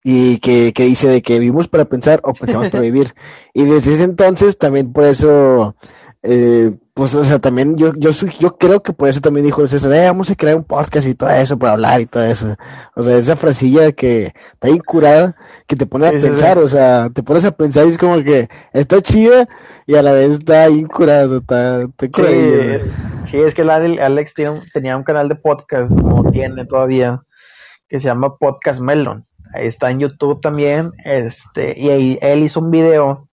y 0.04 0.38
que, 0.40 0.74
que 0.74 0.86
dice 0.86 1.10
de 1.10 1.22
que 1.22 1.40
vivimos 1.40 1.68
para 1.68 1.86
pensar 1.86 2.22
o 2.24 2.34
pensamos 2.34 2.70
para 2.70 2.82
vivir. 2.82 3.14
Y 3.54 3.66
desde 3.66 3.94
ese 3.94 4.04
entonces 4.04 4.58
también 4.58 4.94
por 4.94 5.06
eso, 5.06 5.76
eh, 6.24 6.78
pues, 7.00 7.16
o 7.16 7.24
sea, 7.24 7.40
también 7.40 7.78
yo, 7.78 7.94
yo, 7.96 8.12
yo 8.12 8.58
creo 8.58 8.84
que 8.84 8.92
por 8.92 9.08
eso 9.08 9.22
también 9.22 9.46
dijo 9.46 9.66
César, 9.70 9.94
eh, 9.94 10.08
vamos 10.08 10.30
a 10.30 10.36
crear 10.36 10.58
un 10.58 10.66
podcast 10.66 11.08
y 11.08 11.16
todo 11.16 11.30
eso 11.30 11.58
para 11.58 11.72
hablar 11.72 12.02
y 12.02 12.06
todo 12.06 12.26
eso. 12.26 12.58
O 12.94 13.02
sea, 13.02 13.16
esa 13.16 13.38
frasilla 13.38 13.94
que 13.94 14.34
está 14.52 14.68
ahí 14.68 14.80
curada, 14.80 15.34
que 15.66 15.78
te 15.78 15.86
pone 15.86 16.08
a 16.08 16.12
pensar, 16.12 16.58
o 16.58 16.68
sea, 16.68 17.10
te 17.10 17.24
pones 17.24 17.46
a 17.46 17.52
pensar 17.52 17.86
y 17.86 17.92
es 17.92 17.98
como 17.98 18.22
que 18.22 18.50
está 18.74 19.02
chida 19.02 19.48
y 19.88 19.96
a 19.96 20.02
la 20.02 20.12
vez 20.12 20.40
está 20.40 20.64
ahí 20.64 20.84
curada, 20.84 21.38
está, 21.38 21.84
está 21.84 22.22
sí, 23.24 23.38
es 23.38 23.54
que 23.54 23.62
Alex 23.62 24.34
tenía 24.74 24.98
un 24.98 25.04
canal 25.04 25.30
de 25.30 25.36
podcast, 25.36 25.98
como 25.98 26.30
tiene 26.30 26.66
todavía 26.66 27.24
que 27.88 28.02
se 28.02 28.10
llama 28.10 28.36
Podcast 28.36 28.82
Melon. 28.82 29.26
Ahí 29.54 29.68
está 29.68 29.90
en 29.90 30.02
YouTube 30.02 30.42
también. 30.42 30.92
Este, 31.06 31.80
y 31.80 31.92
ahí, 31.92 32.20
él 32.22 32.44
hizo 32.44 32.60
un 32.60 32.72
video 32.72 33.30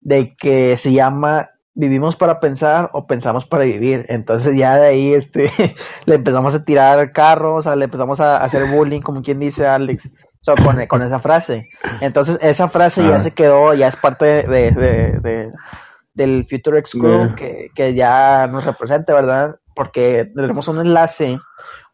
de 0.00 0.34
que 0.36 0.78
se 0.78 0.94
llama 0.94 1.50
Vivimos 1.74 2.16
para 2.16 2.40
pensar 2.40 2.90
o 2.92 3.06
pensamos 3.06 3.46
para 3.46 3.64
vivir. 3.64 4.06
Entonces 4.08 4.56
ya 4.56 4.76
de 4.76 4.86
ahí 4.86 5.14
este, 5.14 5.50
le 6.06 6.14
empezamos 6.14 6.54
a 6.54 6.64
tirar 6.64 7.12
carros, 7.12 7.58
o 7.58 7.62
sea, 7.62 7.76
le 7.76 7.86
empezamos 7.86 8.20
a 8.20 8.42
hacer 8.42 8.64
bullying, 8.66 9.00
como 9.00 9.22
quien 9.22 9.40
dice 9.40 9.66
Alex, 9.66 10.08
o 10.46 10.54
con, 10.62 10.86
con, 10.86 11.02
esa 11.02 11.18
frase. 11.18 11.68
Entonces 12.00 12.38
esa 12.42 12.68
frase 12.68 13.02
ya 13.02 13.18
se 13.18 13.32
quedó, 13.32 13.74
ya 13.74 13.88
es 13.88 13.96
parte 13.96 14.24
de, 14.24 14.70
de, 14.70 15.20
de, 15.20 15.52
del 16.14 16.46
Future 16.48 16.78
X 16.78 16.92
Crew 16.92 17.34
que, 17.34 17.70
que 17.74 17.94
ya 17.94 18.46
nos 18.46 18.64
representa, 18.64 19.12
¿verdad? 19.14 19.56
Porque 19.74 20.30
tenemos 20.34 20.68
un 20.68 20.80
enlace 20.80 21.38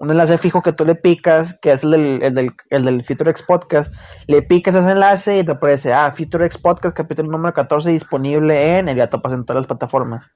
un 0.01 0.11
enlace 0.11 0.39
fijo 0.39 0.63
que 0.63 0.73
tú 0.73 0.87
le 0.87 0.95
picas, 0.95 1.59
que 1.61 1.73
es 1.73 1.85
el 1.85 1.91
del, 1.91 2.23
el 2.23 2.35
del, 2.35 2.53
el 2.71 2.85
del 2.87 3.05
FutureX 3.05 3.43
Podcast, 3.43 3.93
le 4.27 4.41
picas 4.41 4.75
ese 4.75 4.91
enlace 4.91 5.39
y 5.39 5.45
te 5.45 5.53
aparece, 5.53 5.93
ah, 5.93 6.11
FutureX 6.17 6.57
Podcast, 6.57 6.97
capítulo 6.97 7.31
número 7.31 7.53
14, 7.53 7.91
disponible 7.91 8.79
en, 8.79 8.89
el 8.89 8.97
ya 8.97 9.11
topas 9.11 9.35
en 9.35 9.45
todas 9.45 9.61
las 9.61 9.67
plataformas. 9.67 10.27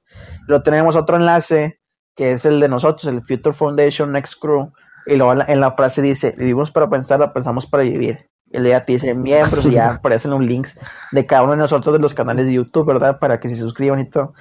Luego 0.47 0.61
tenemos 0.61 0.95
otro 0.95 1.17
enlace, 1.17 1.79
que 2.15 2.33
es 2.33 2.45
el 2.45 2.59
de 2.59 2.69
nosotros, 2.69 3.05
el 3.05 3.23
Future 3.23 3.53
Foundation 3.53 4.11
Next 4.11 4.35
Crew, 4.39 4.71
y 5.07 5.15
luego 5.15 5.33
en 5.47 5.59
la, 5.59 5.71
frase 5.71 6.03
dice, 6.03 6.35
vivimos 6.37 6.69
para 6.69 6.87
pensar, 6.87 7.33
pensamos 7.33 7.65
para 7.65 7.81
vivir. 7.81 8.29
Y 8.51 8.59
le 8.59 8.69
ya 8.69 8.85
te 8.85 8.93
dice 8.93 9.15
miembros 9.15 9.65
y 9.65 9.71
ya 9.71 9.87
aparecen 9.95 10.29
los 10.29 10.41
links 10.41 10.79
de 11.11 11.25
cada 11.25 11.41
uno 11.41 11.53
de 11.53 11.57
nosotros 11.57 11.91
de 11.93 11.99
los 11.99 12.13
canales 12.13 12.45
de 12.45 12.53
YouTube, 12.53 12.85
¿verdad? 12.85 13.17
Para 13.17 13.39
que 13.39 13.49
se 13.49 13.55
suscriban 13.55 13.99
y 13.99 14.09
todo. 14.09 14.35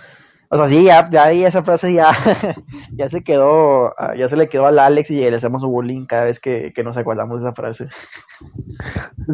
O 0.48 0.56
sea, 0.56 0.68
sí, 0.68 0.84
ya, 0.84 1.08
ya 1.10 1.30
esa 1.32 1.62
frase 1.62 1.92
ya, 1.92 2.12
ya 2.92 3.08
se 3.08 3.22
quedó, 3.22 3.94
ah, 3.98 4.14
ya 4.16 4.28
se 4.28 4.36
le 4.36 4.48
quedó 4.48 4.66
al 4.66 4.78
Alex 4.78 5.10
y 5.10 5.16
le 5.16 5.34
hacemos 5.34 5.62
un 5.62 5.72
bullying 5.72 6.06
cada 6.06 6.24
vez 6.24 6.38
que, 6.38 6.72
nos 6.84 6.96
acordamos 6.96 7.42
de 7.42 7.48
esa 7.48 7.54
frase. 7.54 7.88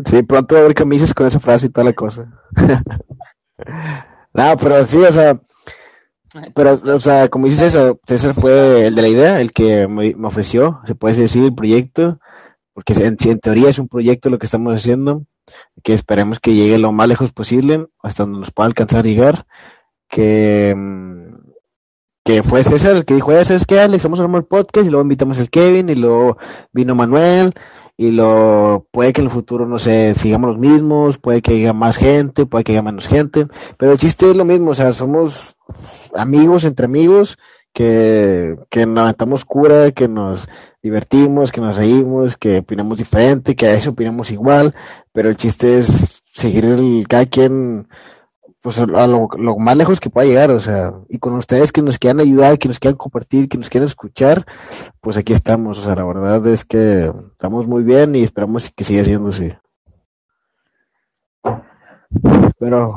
Sí, 0.06 0.22
pronto 0.22 0.56
a 0.56 0.60
haber 0.60 0.74
camisas 0.74 1.12
con 1.12 1.26
esa 1.26 1.40
frase 1.40 1.66
y 1.66 1.70
toda 1.70 1.84
la 1.84 1.92
cosa. 1.92 2.26
no, 4.34 4.56
pero 4.56 4.86
sí, 4.86 4.98
o 4.98 5.12
sea, 5.12 5.40
pero, 6.54 6.74
o 6.74 7.00
sea, 7.00 7.28
como 7.28 7.46
dices 7.46 7.74
eso, 7.74 7.98
César 8.06 8.34
fue 8.34 8.86
el 8.86 8.94
de 8.94 9.02
la 9.02 9.08
idea, 9.08 9.40
el 9.40 9.52
que 9.52 9.88
me, 9.88 10.14
ofreció, 10.24 10.80
se 10.86 10.94
puede 10.94 11.16
decir, 11.16 11.44
el 11.44 11.54
proyecto, 11.54 12.20
porque 12.72 12.92
en, 12.92 13.16
en, 13.20 13.40
teoría 13.40 13.68
es 13.68 13.78
un 13.78 13.88
proyecto 13.88 14.30
lo 14.30 14.38
que 14.38 14.46
estamos 14.46 14.74
haciendo, 14.74 15.24
que 15.82 15.92
esperemos 15.92 16.38
que 16.38 16.54
llegue 16.54 16.78
lo 16.78 16.92
más 16.92 17.08
lejos 17.08 17.32
posible, 17.32 17.86
hasta 18.02 18.22
donde 18.22 18.38
nos 18.38 18.52
pueda 18.52 18.68
alcanzar 18.68 19.00
a 19.00 19.08
llegar 19.08 19.46
que, 20.10 20.74
mm, 20.76 21.20
que 22.24 22.42
fue 22.42 22.64
César 22.64 22.96
el 22.96 23.04
que 23.04 23.14
dijo, 23.14 23.32
ya 23.32 23.44
sabes 23.44 23.64
qué, 23.64 23.80
Alex, 23.80 24.02
vamos 24.02 24.20
a 24.20 24.24
armar 24.24 24.44
podcast 24.44 24.86
y 24.86 24.90
luego 24.90 25.02
invitamos 25.02 25.38
al 25.38 25.48
Kevin 25.48 25.88
y 25.88 25.94
luego 25.94 26.36
vino 26.72 26.94
Manuel 26.94 27.54
y 27.96 28.10
lo 28.10 28.86
puede 28.90 29.12
que 29.12 29.20
en 29.20 29.26
el 29.26 29.30
futuro, 29.30 29.66
no 29.66 29.78
sé, 29.78 30.14
sigamos 30.14 30.50
los 30.50 30.58
mismos, 30.58 31.18
puede 31.18 31.42
que 31.42 31.52
haya 31.52 31.72
más 31.72 31.96
gente, 31.96 32.46
puede 32.46 32.64
que 32.64 32.72
haya 32.72 32.82
menos 32.82 33.06
gente, 33.06 33.46
pero 33.78 33.92
el 33.92 33.98
chiste 33.98 34.30
es 34.30 34.36
lo 34.36 34.44
mismo, 34.44 34.70
o 34.70 34.74
sea, 34.74 34.92
somos 34.92 35.56
amigos 36.14 36.64
entre 36.64 36.86
amigos 36.86 37.38
que, 37.72 38.56
que 38.70 38.86
nos 38.86 39.44
cura, 39.44 39.92
que 39.92 40.08
nos 40.08 40.48
divertimos, 40.82 41.52
que 41.52 41.60
nos 41.60 41.76
reímos, 41.76 42.36
que 42.36 42.58
opinamos 42.58 42.98
diferente, 42.98 43.54
que 43.54 43.66
a 43.66 43.74
eso 43.74 43.90
opinamos 43.90 44.30
igual, 44.30 44.74
pero 45.12 45.28
el 45.28 45.36
chiste 45.36 45.78
es 45.78 46.22
seguir 46.32 46.64
el, 46.64 47.06
cada 47.08 47.26
quien 47.26 47.86
pues 48.62 48.78
a 48.78 48.86
lo, 49.06 49.28
más 49.58 49.76
lejos 49.76 50.00
que 50.00 50.10
pueda 50.10 50.26
llegar, 50.26 50.50
o 50.50 50.60
sea, 50.60 50.92
y 51.08 51.18
con 51.18 51.34
ustedes 51.34 51.72
que 51.72 51.80
nos 51.82 51.98
quieran 51.98 52.20
ayudar, 52.20 52.58
que 52.58 52.68
nos 52.68 52.78
quieran 52.78 52.98
compartir, 52.98 53.48
que 53.48 53.56
nos 53.56 53.70
quieran 53.70 53.86
escuchar, 53.86 54.44
pues 55.00 55.16
aquí 55.16 55.32
estamos, 55.32 55.78
o 55.78 55.82
sea, 55.82 55.94
la 55.94 56.04
verdad 56.04 56.46
es 56.46 56.64
que 56.64 57.10
estamos 57.32 57.66
muy 57.66 57.82
bien 57.82 58.14
y 58.14 58.22
esperamos 58.22 58.70
que 58.70 58.84
siga 58.84 59.04
siendo 59.04 59.28
así. 59.30 59.52
Pero... 62.58 62.96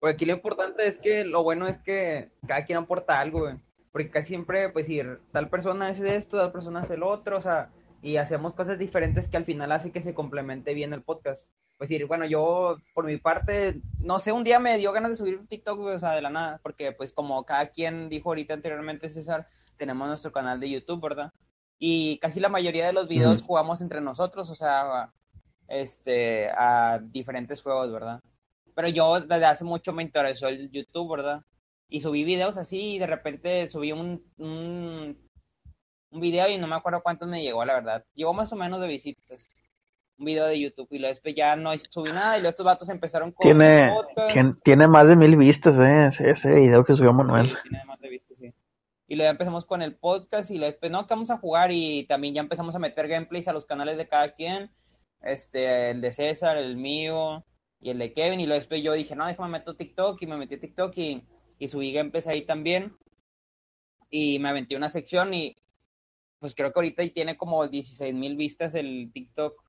Pues 0.00 0.14
aquí 0.14 0.24
lo 0.24 0.32
importante 0.32 0.88
es 0.88 0.98
que 0.98 1.24
lo 1.24 1.44
bueno 1.44 1.68
es 1.68 1.78
que 1.78 2.32
cada 2.48 2.64
quien 2.64 2.78
aporta 2.78 3.20
algo, 3.20 3.42
güey. 3.42 3.54
Porque 3.92 4.10
casi 4.10 4.28
siempre, 4.28 4.68
pues, 4.70 4.86
si 4.86 5.00
tal 5.30 5.48
persona 5.48 5.86
hace 5.86 6.16
esto, 6.16 6.38
tal 6.38 6.50
persona 6.50 6.80
hace 6.80 6.96
lo 6.96 7.08
otro, 7.08 7.36
o 7.36 7.40
sea, 7.40 7.70
y 8.00 8.16
hacemos 8.16 8.54
cosas 8.54 8.78
diferentes 8.78 9.28
que 9.28 9.36
al 9.36 9.44
final 9.44 9.70
hace 9.70 9.92
que 9.92 10.02
se 10.02 10.12
complemente 10.12 10.74
bien 10.74 10.92
el 10.92 11.02
podcast. 11.02 11.44
Pues 11.78 11.90
decir, 11.90 12.06
bueno, 12.06 12.26
yo 12.26 12.76
por 12.94 13.04
mi 13.04 13.16
parte, 13.16 13.80
no 13.98 14.20
sé, 14.20 14.32
un 14.32 14.44
día 14.44 14.58
me 14.58 14.78
dio 14.78 14.92
ganas 14.92 15.10
de 15.10 15.16
subir 15.16 15.46
TikTok, 15.48 15.80
o 15.80 15.98
sea, 15.98 16.12
de 16.12 16.22
la 16.22 16.30
nada, 16.30 16.60
porque 16.62 16.92
pues 16.92 17.12
como 17.12 17.44
cada 17.44 17.68
quien 17.70 18.08
dijo 18.08 18.30
ahorita 18.30 18.54
anteriormente, 18.54 19.10
César, 19.10 19.48
tenemos 19.76 20.06
nuestro 20.06 20.30
canal 20.30 20.60
de 20.60 20.70
YouTube, 20.70 21.02
¿verdad? 21.02 21.32
Y 21.78 22.18
casi 22.18 22.38
la 22.38 22.48
mayoría 22.48 22.86
de 22.86 22.92
los 22.92 23.08
videos 23.08 23.42
jugamos 23.42 23.80
entre 23.80 24.00
nosotros, 24.00 24.48
o 24.50 24.54
sea, 24.54 25.12
este, 25.66 26.48
a 26.50 27.00
diferentes 27.02 27.60
juegos, 27.60 27.90
¿verdad? 27.90 28.20
Pero 28.74 28.88
yo 28.88 29.20
desde 29.20 29.44
hace 29.44 29.64
mucho 29.64 29.92
me 29.92 30.02
interesó 30.02 30.48
el 30.48 30.70
YouTube, 30.70 31.16
¿verdad? 31.16 31.42
Y 31.88 32.00
subí 32.00 32.24
videos 32.24 32.56
así 32.56 32.94
y 32.94 32.98
de 32.98 33.06
repente 33.06 33.68
subí 33.68 33.92
un, 33.92 34.24
un, 34.38 35.18
un 36.10 36.20
video 36.20 36.48
y 36.48 36.58
no 36.58 36.66
me 36.66 36.76
acuerdo 36.76 37.02
cuántos 37.02 37.28
me 37.28 37.42
llegó, 37.42 37.64
la 37.64 37.74
verdad. 37.74 38.04
Llegó 38.14 38.32
más 38.32 38.52
o 38.52 38.56
menos 38.56 38.80
de 38.80 38.88
visitas. 38.88 39.48
Un 40.22 40.26
video 40.26 40.46
de 40.46 40.60
YouTube 40.60 40.86
y 40.92 41.00
luego 41.00 41.12
después 41.12 41.34
ya 41.34 41.56
no 41.56 41.76
subí 41.90 42.12
nada 42.12 42.36
y 42.36 42.42
luego 42.42 42.50
estos 42.50 42.64
vatos 42.64 42.88
empezaron 42.88 43.32
con... 43.32 43.42
Tiene, 43.42 43.92
tiene, 44.32 44.54
tiene, 44.62 44.86
más 44.86 45.08
de 45.08 45.16
mil 45.16 45.36
vistas, 45.36 45.80
¿eh? 45.80 46.06
Ese, 46.06 46.30
ese 46.30 46.54
video 46.54 46.84
que 46.84 46.94
subió 46.94 47.12
Manuel. 47.12 47.48
Sí, 47.48 47.56
tiene 47.68 47.84
más 47.86 47.98
de 47.98 48.08
vistas, 48.08 48.38
sí. 48.38 48.52
Y 49.08 49.16
luego 49.16 49.32
empezamos 49.32 49.64
con 49.64 49.82
el 49.82 49.96
podcast 49.96 50.52
y 50.52 50.58
luego 50.58 50.70
después, 50.70 50.92
no, 50.92 51.08
que 51.08 51.14
vamos 51.14 51.30
a 51.30 51.38
jugar 51.38 51.72
y 51.72 52.06
también 52.06 52.34
ya 52.34 52.40
empezamos 52.40 52.72
a 52.76 52.78
meter 52.78 53.08
gameplays 53.08 53.48
a 53.48 53.52
los 53.52 53.66
canales 53.66 53.98
de 53.98 54.06
cada 54.06 54.32
quien. 54.32 54.70
Este, 55.22 55.90
el 55.90 56.00
de 56.00 56.12
César, 56.12 56.56
el 56.56 56.76
mío, 56.76 57.44
y 57.82 57.90
el 57.90 57.98
de 57.98 58.12
Kevin, 58.12 58.38
y 58.38 58.46
luego 58.46 58.60
después 58.60 58.80
yo 58.80 58.92
dije, 58.92 59.16
no, 59.16 59.26
déjame 59.26 59.50
meter 59.50 59.74
TikTok, 59.74 60.22
y 60.22 60.26
me 60.26 60.36
metí 60.36 60.54
a 60.54 60.60
TikTok 60.60 60.96
y, 60.98 61.26
y 61.58 61.66
subí 61.66 61.92
gameplays 61.92 62.28
ahí 62.28 62.42
también, 62.42 62.96
y 64.08 64.38
me 64.38 64.50
aventé 64.50 64.76
una 64.76 64.88
sección, 64.88 65.34
y 65.34 65.56
pues 66.38 66.54
creo 66.54 66.72
que 66.72 66.78
ahorita 66.78 67.08
tiene 67.08 67.36
como 67.36 67.66
16 67.66 68.14
mil 68.14 68.36
vistas 68.36 68.74
el 68.74 69.10
TikTok, 69.12 69.60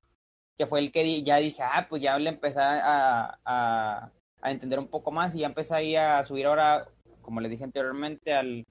que 0.56 0.66
fue 0.66 0.80
el 0.80 0.92
que 0.92 1.22
ya 1.22 1.38
dije, 1.38 1.62
ah, 1.62 1.86
pues 1.88 2.02
ya 2.02 2.18
le 2.18 2.30
empecé 2.30 2.60
a, 2.60 3.38
a, 3.44 4.12
entender 4.50 4.78
un 4.78 4.88
poco 4.88 5.10
más, 5.10 5.34
y 5.34 5.40
ya 5.40 5.46
empecé 5.46 5.74
ahí 5.74 5.96
a 5.96 6.22
subir 6.24 6.46
ahora, 6.46 6.88
como 7.22 7.40
les 7.40 7.50
dije 7.50 7.64
anteriormente, 7.64 8.32
al, 8.34 8.66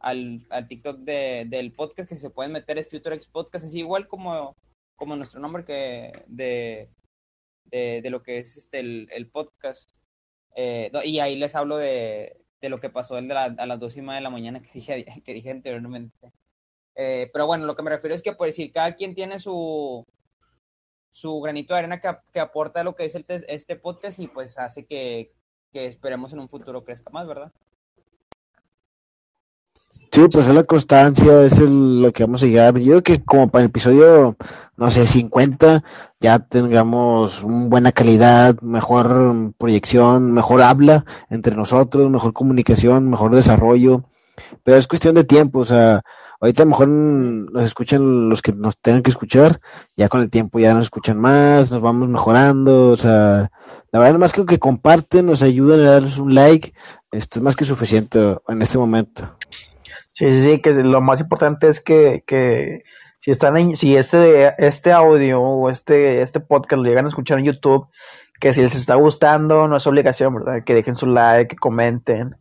al, 0.00 0.46
al 0.50 0.68
TikTok 0.68 0.98
de, 1.00 1.44
del 1.48 1.72
podcast 1.72 2.08
que 2.08 2.16
se 2.16 2.30
pueden 2.30 2.52
meter 2.52 2.78
es 2.78 2.88
FutureX 2.88 3.26
Podcast, 3.26 3.64
es 3.66 3.74
igual 3.74 4.08
como, 4.08 4.56
como 4.96 5.16
nuestro 5.16 5.40
nombre 5.40 5.64
que 5.64 6.24
de, 6.28 6.88
de, 7.64 8.10
lo 8.10 8.22
que 8.22 8.38
es 8.38 8.56
este 8.56 8.80
el, 8.80 9.08
el 9.10 9.28
podcast. 9.28 9.90
Eh, 10.54 10.90
y 11.04 11.20
ahí 11.20 11.36
les 11.36 11.54
hablo 11.54 11.76
de, 11.76 12.40
de 12.60 12.68
lo 12.68 12.80
que 12.80 12.90
pasó 12.90 13.18
el 13.18 13.28
de 13.28 13.34
a 13.34 13.66
las 13.66 13.78
dos 13.78 13.96
y 13.96 14.00
media 14.02 14.16
de 14.16 14.22
la 14.22 14.30
mañana 14.30 14.60
que 14.60 14.70
dije, 14.72 15.04
que 15.24 15.34
dije 15.34 15.50
anteriormente. 15.50 16.32
Eh, 16.94 17.30
pero 17.32 17.46
bueno, 17.46 17.66
lo 17.66 17.76
que 17.76 17.82
me 17.82 17.90
refiero 17.90 18.14
es 18.14 18.22
que, 18.22 18.32
por 18.32 18.46
decir, 18.46 18.72
cada 18.72 18.94
quien 18.94 19.14
tiene 19.14 19.38
su, 19.38 20.04
su 21.20 21.40
granito 21.40 21.74
de 21.74 21.80
arena 21.80 22.00
que, 22.00 22.08
que 22.32 22.40
aporta 22.40 22.84
lo 22.84 22.94
que 22.94 23.04
es 23.04 23.14
el, 23.14 23.24
este 23.28 23.76
podcast 23.76 24.20
y 24.20 24.28
pues 24.28 24.56
hace 24.58 24.86
que, 24.86 25.32
que 25.72 25.86
esperemos 25.86 26.32
en 26.32 26.38
un 26.38 26.48
futuro 26.48 26.84
crezca 26.84 27.10
más, 27.10 27.26
¿verdad? 27.26 27.52
Sí, 30.12 30.26
pues 30.32 30.48
es 30.48 30.54
la 30.54 30.64
constancia, 30.64 31.44
es 31.44 31.60
lo 31.60 32.12
que 32.12 32.24
vamos 32.24 32.42
a 32.42 32.46
llegar. 32.46 32.78
Yo 32.78 32.92
creo 32.92 33.02
que 33.02 33.24
como 33.24 33.50
para 33.50 33.64
el 33.64 33.68
episodio, 33.68 34.36
no 34.76 34.90
sé, 34.90 35.06
50, 35.06 35.84
ya 36.20 36.38
tengamos 36.38 37.42
una 37.42 37.66
buena 37.68 37.92
calidad, 37.92 38.58
mejor 38.62 39.52
proyección, 39.58 40.32
mejor 40.32 40.62
habla 40.62 41.04
entre 41.30 41.54
nosotros, 41.56 42.10
mejor 42.10 42.32
comunicación, 42.32 43.10
mejor 43.10 43.34
desarrollo. 43.34 44.04
Pero 44.62 44.78
es 44.78 44.88
cuestión 44.88 45.14
de 45.14 45.24
tiempo, 45.24 45.60
o 45.60 45.64
sea, 45.64 46.02
ahorita 46.40 46.62
a 46.62 46.66
lo 46.66 46.70
mejor 46.70 46.88
nos 46.88 47.64
escuchan 47.64 48.28
los 48.28 48.42
que 48.42 48.52
nos 48.52 48.78
tengan 48.78 49.02
que 49.02 49.10
escuchar, 49.10 49.60
ya 49.96 50.08
con 50.08 50.20
el 50.20 50.30
tiempo 50.30 50.58
ya 50.58 50.74
nos 50.74 50.84
escuchan 50.86 51.18
más, 51.18 51.70
nos 51.70 51.82
vamos 51.82 52.08
mejorando, 52.08 52.90
o 52.90 52.96
sea, 52.96 53.50
la 53.90 53.98
verdad, 54.00 54.18
más 54.18 54.32
que 54.32 54.44
que 54.44 54.58
comparten, 54.58 55.26
nos 55.26 55.42
ayudan 55.42 55.80
a 55.80 55.90
darles 55.92 56.18
un 56.18 56.34
like, 56.34 56.74
esto 57.10 57.38
es 57.38 57.42
más 57.42 57.56
que 57.56 57.64
suficiente 57.64 58.36
en 58.48 58.62
este 58.62 58.78
momento. 58.78 59.36
Sí, 60.12 60.30
sí, 60.30 60.42
sí, 60.42 60.60
que 60.60 60.74
lo 60.74 61.00
más 61.00 61.20
importante 61.20 61.68
es 61.68 61.80
que, 61.80 62.22
que 62.26 62.82
si 63.18 63.30
están 63.30 63.56
en, 63.56 63.76
si 63.76 63.96
este, 63.96 64.52
este 64.58 64.92
audio 64.92 65.40
o 65.40 65.70
este, 65.70 66.22
este 66.22 66.40
podcast 66.40 66.82
lo 66.82 66.88
llegan 66.88 67.06
a 67.06 67.08
escuchar 67.08 67.38
en 67.38 67.46
YouTube, 67.46 67.88
que 68.40 68.52
si 68.52 68.62
les 68.62 68.74
está 68.74 68.94
gustando, 68.94 69.68
no 69.68 69.76
es 69.76 69.86
obligación, 69.86 70.34
¿verdad? 70.34 70.64
Que 70.64 70.74
dejen 70.74 70.96
su 70.96 71.06
like, 71.06 71.48
que 71.48 71.56
comenten, 71.56 72.36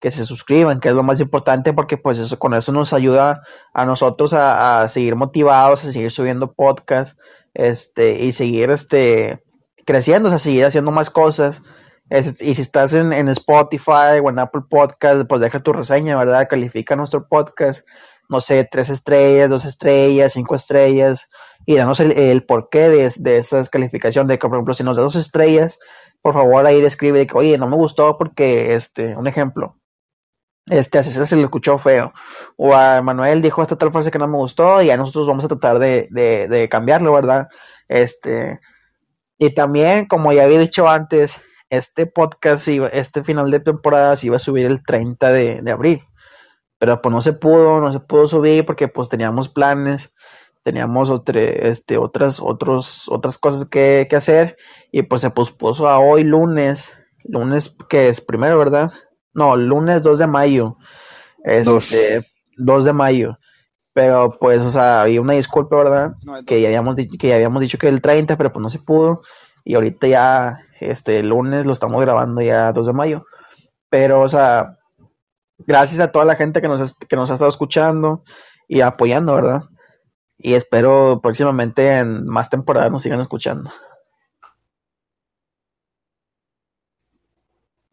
que 0.00 0.10
se 0.10 0.24
suscriban, 0.24 0.80
que 0.80 0.88
es 0.88 0.94
lo 0.94 1.02
más 1.02 1.20
importante 1.20 1.72
porque 1.72 1.96
pues 1.96 2.18
eso, 2.18 2.38
con 2.38 2.54
eso 2.54 2.72
nos 2.72 2.92
ayuda 2.92 3.42
a 3.74 3.84
nosotros 3.84 4.32
a, 4.32 4.88
seguir 4.88 5.14
motivados, 5.16 5.84
a 5.84 5.92
seguir 5.92 6.10
subiendo 6.10 6.52
podcasts, 6.52 7.16
este, 7.54 8.22
y 8.22 8.32
seguir 8.32 8.70
este 8.70 9.42
creciendo, 9.84 10.28
o 10.28 10.30
sea, 10.30 10.38
seguir 10.38 10.64
haciendo 10.64 10.90
más 10.90 11.10
cosas 11.10 11.62
y 12.40 12.54
si 12.54 12.62
estás 12.62 12.92
en, 12.92 13.12
en, 13.12 13.28
Spotify 13.28 14.18
o 14.22 14.30
en 14.30 14.38
Apple 14.40 14.62
Podcast, 14.68 15.26
pues 15.28 15.40
deja 15.40 15.60
tu 15.60 15.72
reseña, 15.72 16.16
¿verdad? 16.16 16.48
Califica 16.50 16.96
nuestro 16.96 17.28
podcast, 17.28 17.86
no 18.28 18.40
sé, 18.40 18.68
tres 18.68 18.90
estrellas, 18.90 19.48
dos 19.48 19.64
estrellas, 19.64 20.32
cinco 20.32 20.56
estrellas, 20.56 21.28
y 21.66 21.76
danos 21.76 22.00
el, 22.00 22.12
el 22.12 22.44
porqué 22.44 22.88
de, 22.88 23.12
de 23.16 23.36
esas 23.38 23.70
calificaciones, 23.70 24.28
de 24.28 24.38
que, 24.38 24.48
por 24.48 24.56
ejemplo, 24.56 24.74
si 24.74 24.82
nos 24.82 24.96
da 24.96 25.04
dos 25.04 25.14
estrellas, 25.14 25.78
por 26.20 26.34
favor 26.34 26.66
ahí 26.66 26.80
describe 26.80 27.20
de 27.20 27.26
que, 27.28 27.38
oye, 27.38 27.58
no 27.58 27.68
me 27.68 27.76
gustó 27.76 28.18
porque, 28.18 28.74
este, 28.74 29.16
un 29.16 29.28
ejemplo, 29.28 29.76
este, 30.70 30.98
a 30.98 31.02
César 31.02 31.26
se 31.26 31.36
le 31.36 31.42
escuchó 31.42 31.78
feo, 31.78 32.12
o 32.56 32.74
a 32.74 33.02
Manuel 33.02 33.42
dijo 33.42 33.62
esta 33.62 33.76
tal 33.76 33.92
frase 33.92 34.10
que 34.10 34.18
no 34.18 34.28
me 34.28 34.36
gustó, 34.36 34.82
y 34.82 34.90
a 34.90 34.96
nosotros 34.96 35.26
vamos 35.26 35.44
a 35.44 35.48
tratar 35.48 35.78
de, 35.78 36.08
de, 36.10 36.68
cambiarlo, 36.68 37.12
¿verdad? 37.12 37.48
Este, 37.88 38.60
y 39.38 39.54
también, 39.54 40.06
como 40.06 40.32
ya 40.32 40.44
había 40.44 40.58
dicho 40.58 40.88
antes, 40.88 41.34
este 41.70 42.06
podcast, 42.06 42.66
iba, 42.68 42.88
este 42.88 43.24
final 43.24 43.50
de 43.50 43.60
temporada 43.60 44.16
se 44.16 44.26
iba 44.26 44.36
a 44.36 44.40
subir 44.40 44.66
el 44.66 44.84
30 44.84 45.32
de, 45.32 45.62
de, 45.62 45.70
abril. 45.70 46.02
Pero 46.78 47.00
pues 47.02 47.12
no 47.12 47.20
se 47.20 47.32
pudo, 47.32 47.80
no 47.80 47.92
se 47.92 48.00
pudo 48.00 48.26
subir 48.26 48.64
porque 48.64 48.88
pues 48.88 49.08
teníamos 49.08 49.48
planes, 49.48 50.12
teníamos 50.62 51.10
este, 51.34 51.98
otras, 51.98 52.40
otros, 52.40 53.08
otras 53.08 53.38
cosas 53.38 53.68
que, 53.68 54.06
que, 54.08 54.16
hacer 54.16 54.56
y 54.92 55.02
pues 55.02 55.22
se 55.22 55.30
pospuso 55.30 55.88
a 55.88 55.98
hoy 55.98 56.24
lunes, 56.24 56.90
lunes 57.24 57.76
que 57.88 58.08
es 58.08 58.20
primero, 58.20 58.58
¿verdad? 58.58 58.92
No, 59.32 59.56
lunes 59.56 60.02
2 60.02 60.18
de 60.18 60.26
mayo. 60.26 60.76
Este, 61.44 62.26
2 62.56 62.84
de 62.84 62.92
mayo. 62.92 63.38
Pero 63.92 64.38
pues, 64.38 64.60
o 64.62 64.70
sea, 64.70 65.02
había 65.02 65.20
una 65.20 65.34
disculpa, 65.34 65.76
¿verdad? 65.76 66.14
No, 66.24 66.44
que, 66.44 66.60
ya 66.60 66.68
habíamos, 66.68 66.96
que 66.96 67.28
ya 67.28 67.34
habíamos 67.34 67.60
dicho 67.60 67.78
que 67.78 67.88
el 67.88 68.00
30, 68.00 68.36
pero 68.36 68.52
pues 68.52 68.62
no 68.62 68.70
se 68.70 68.78
pudo. 68.78 69.22
Y 69.64 69.74
ahorita 69.74 70.06
ya 70.06 70.60
este 70.80 71.22
lunes 71.22 71.66
lo 71.66 71.72
estamos 71.72 72.00
grabando 72.00 72.40
ya 72.40 72.72
2 72.72 72.86
de 72.86 72.92
mayo. 72.92 73.26
Pero, 73.88 74.22
o 74.22 74.28
sea, 74.28 74.78
gracias 75.58 76.00
a 76.00 76.12
toda 76.12 76.24
la 76.24 76.36
gente 76.36 76.60
que 76.60 76.68
nos, 76.68 76.96
que 76.96 77.16
nos 77.16 77.30
ha 77.30 77.34
estado 77.34 77.50
escuchando 77.50 78.22
y 78.68 78.80
apoyando, 78.80 79.34
¿verdad? 79.34 79.62
Y 80.38 80.54
espero 80.54 81.20
próximamente 81.22 81.98
en 81.98 82.26
más 82.26 82.48
temporadas 82.48 82.90
nos 82.90 83.02
sigan 83.02 83.20
escuchando. 83.20 83.70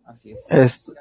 Así 0.05 0.31
es. 0.31 0.51
es... 0.51 0.95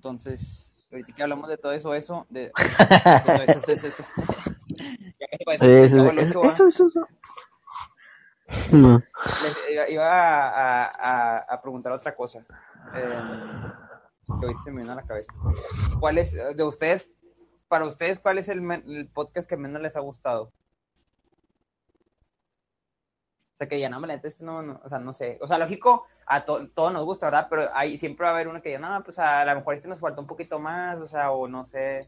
Entonces, 0.00 0.72
ahorita 0.90 1.12
que 1.12 1.22
hablamos 1.22 1.46
de 1.50 1.58
todo 1.58 1.72
eso, 1.72 1.92
eso, 1.92 2.26
de, 2.30 2.50
todo 3.26 3.42
eso, 3.42 3.58
eso, 3.58 3.86
eso. 3.86 4.02
eso, 6.48 6.68
eso, 6.68 6.86
eso. 6.86 7.06
No. 8.72 9.02
Les 9.42 9.90
iba 9.90 10.08
a, 10.08 10.86
a, 10.86 11.38
a, 11.40 11.60
preguntar 11.60 11.92
otra 11.92 12.16
cosa. 12.16 12.46
Eh, 12.94 13.22
que 14.40 14.46
hoy 14.46 14.54
se 14.64 14.70
me 14.70 14.80
vino 14.80 14.92
a 14.92 14.96
la 14.96 15.06
cabeza. 15.06 15.30
¿Cuál 16.00 16.16
es, 16.16 16.32
de 16.32 16.64
ustedes, 16.64 17.06
para 17.68 17.84
ustedes, 17.84 18.20
cuál 18.20 18.38
es 18.38 18.48
el, 18.48 18.62
el 18.70 19.06
podcast 19.08 19.46
que 19.46 19.58
menos 19.58 19.82
les 19.82 19.96
ha 19.96 20.00
gustado? 20.00 20.44
O 20.44 20.50
sea, 23.60 23.68
que 23.68 23.78
ya 23.78 23.90
no, 23.90 24.00
me 24.00 24.14
este 24.14 24.44
no, 24.44 24.62
no, 24.62 24.80
o 24.82 24.88
sea, 24.88 24.98
no 24.98 25.12
sé. 25.12 25.38
O 25.42 25.46
sea, 25.46 25.58
lógico, 25.58 26.06
a 26.26 26.44
to, 26.44 26.68
todos 26.68 26.92
nos 26.92 27.04
gusta, 27.04 27.26
¿verdad? 27.26 27.46
Pero 27.50 27.68
hay, 27.74 27.96
siempre 27.96 28.24
va 28.24 28.30
a 28.30 28.34
haber 28.34 28.48
uno 28.48 28.62
que 28.62 28.70
diga, 28.70 28.80
no, 28.80 29.04
pues 29.04 29.18
a 29.18 29.44
lo 29.44 29.54
mejor 29.54 29.74
este 29.74 29.88
nos 29.88 30.00
falta 30.00 30.20
un 30.20 30.26
poquito 30.26 30.58
más, 30.58 30.98
o 30.98 31.06
sea, 31.06 31.30
o 31.30 31.46
no 31.46 31.66
sé. 31.66 32.00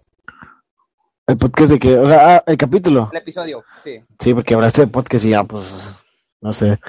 ¿El 1.26 1.36
podcast 1.36 1.72
de 1.72 1.78
qué? 1.78 1.98
O 1.98 2.08
sea, 2.08 2.36
ah, 2.36 2.42
el 2.46 2.56
capítulo. 2.56 3.10
El 3.12 3.18
episodio, 3.18 3.64
sí. 3.84 4.00
Sí, 4.18 4.34
porque 4.34 4.54
hablaste 4.54 4.82
de 4.82 4.86
podcast 4.86 5.24
y 5.26 5.30
ya, 5.30 5.44
pues, 5.44 5.94
no 6.40 6.52
sé. 6.54 6.80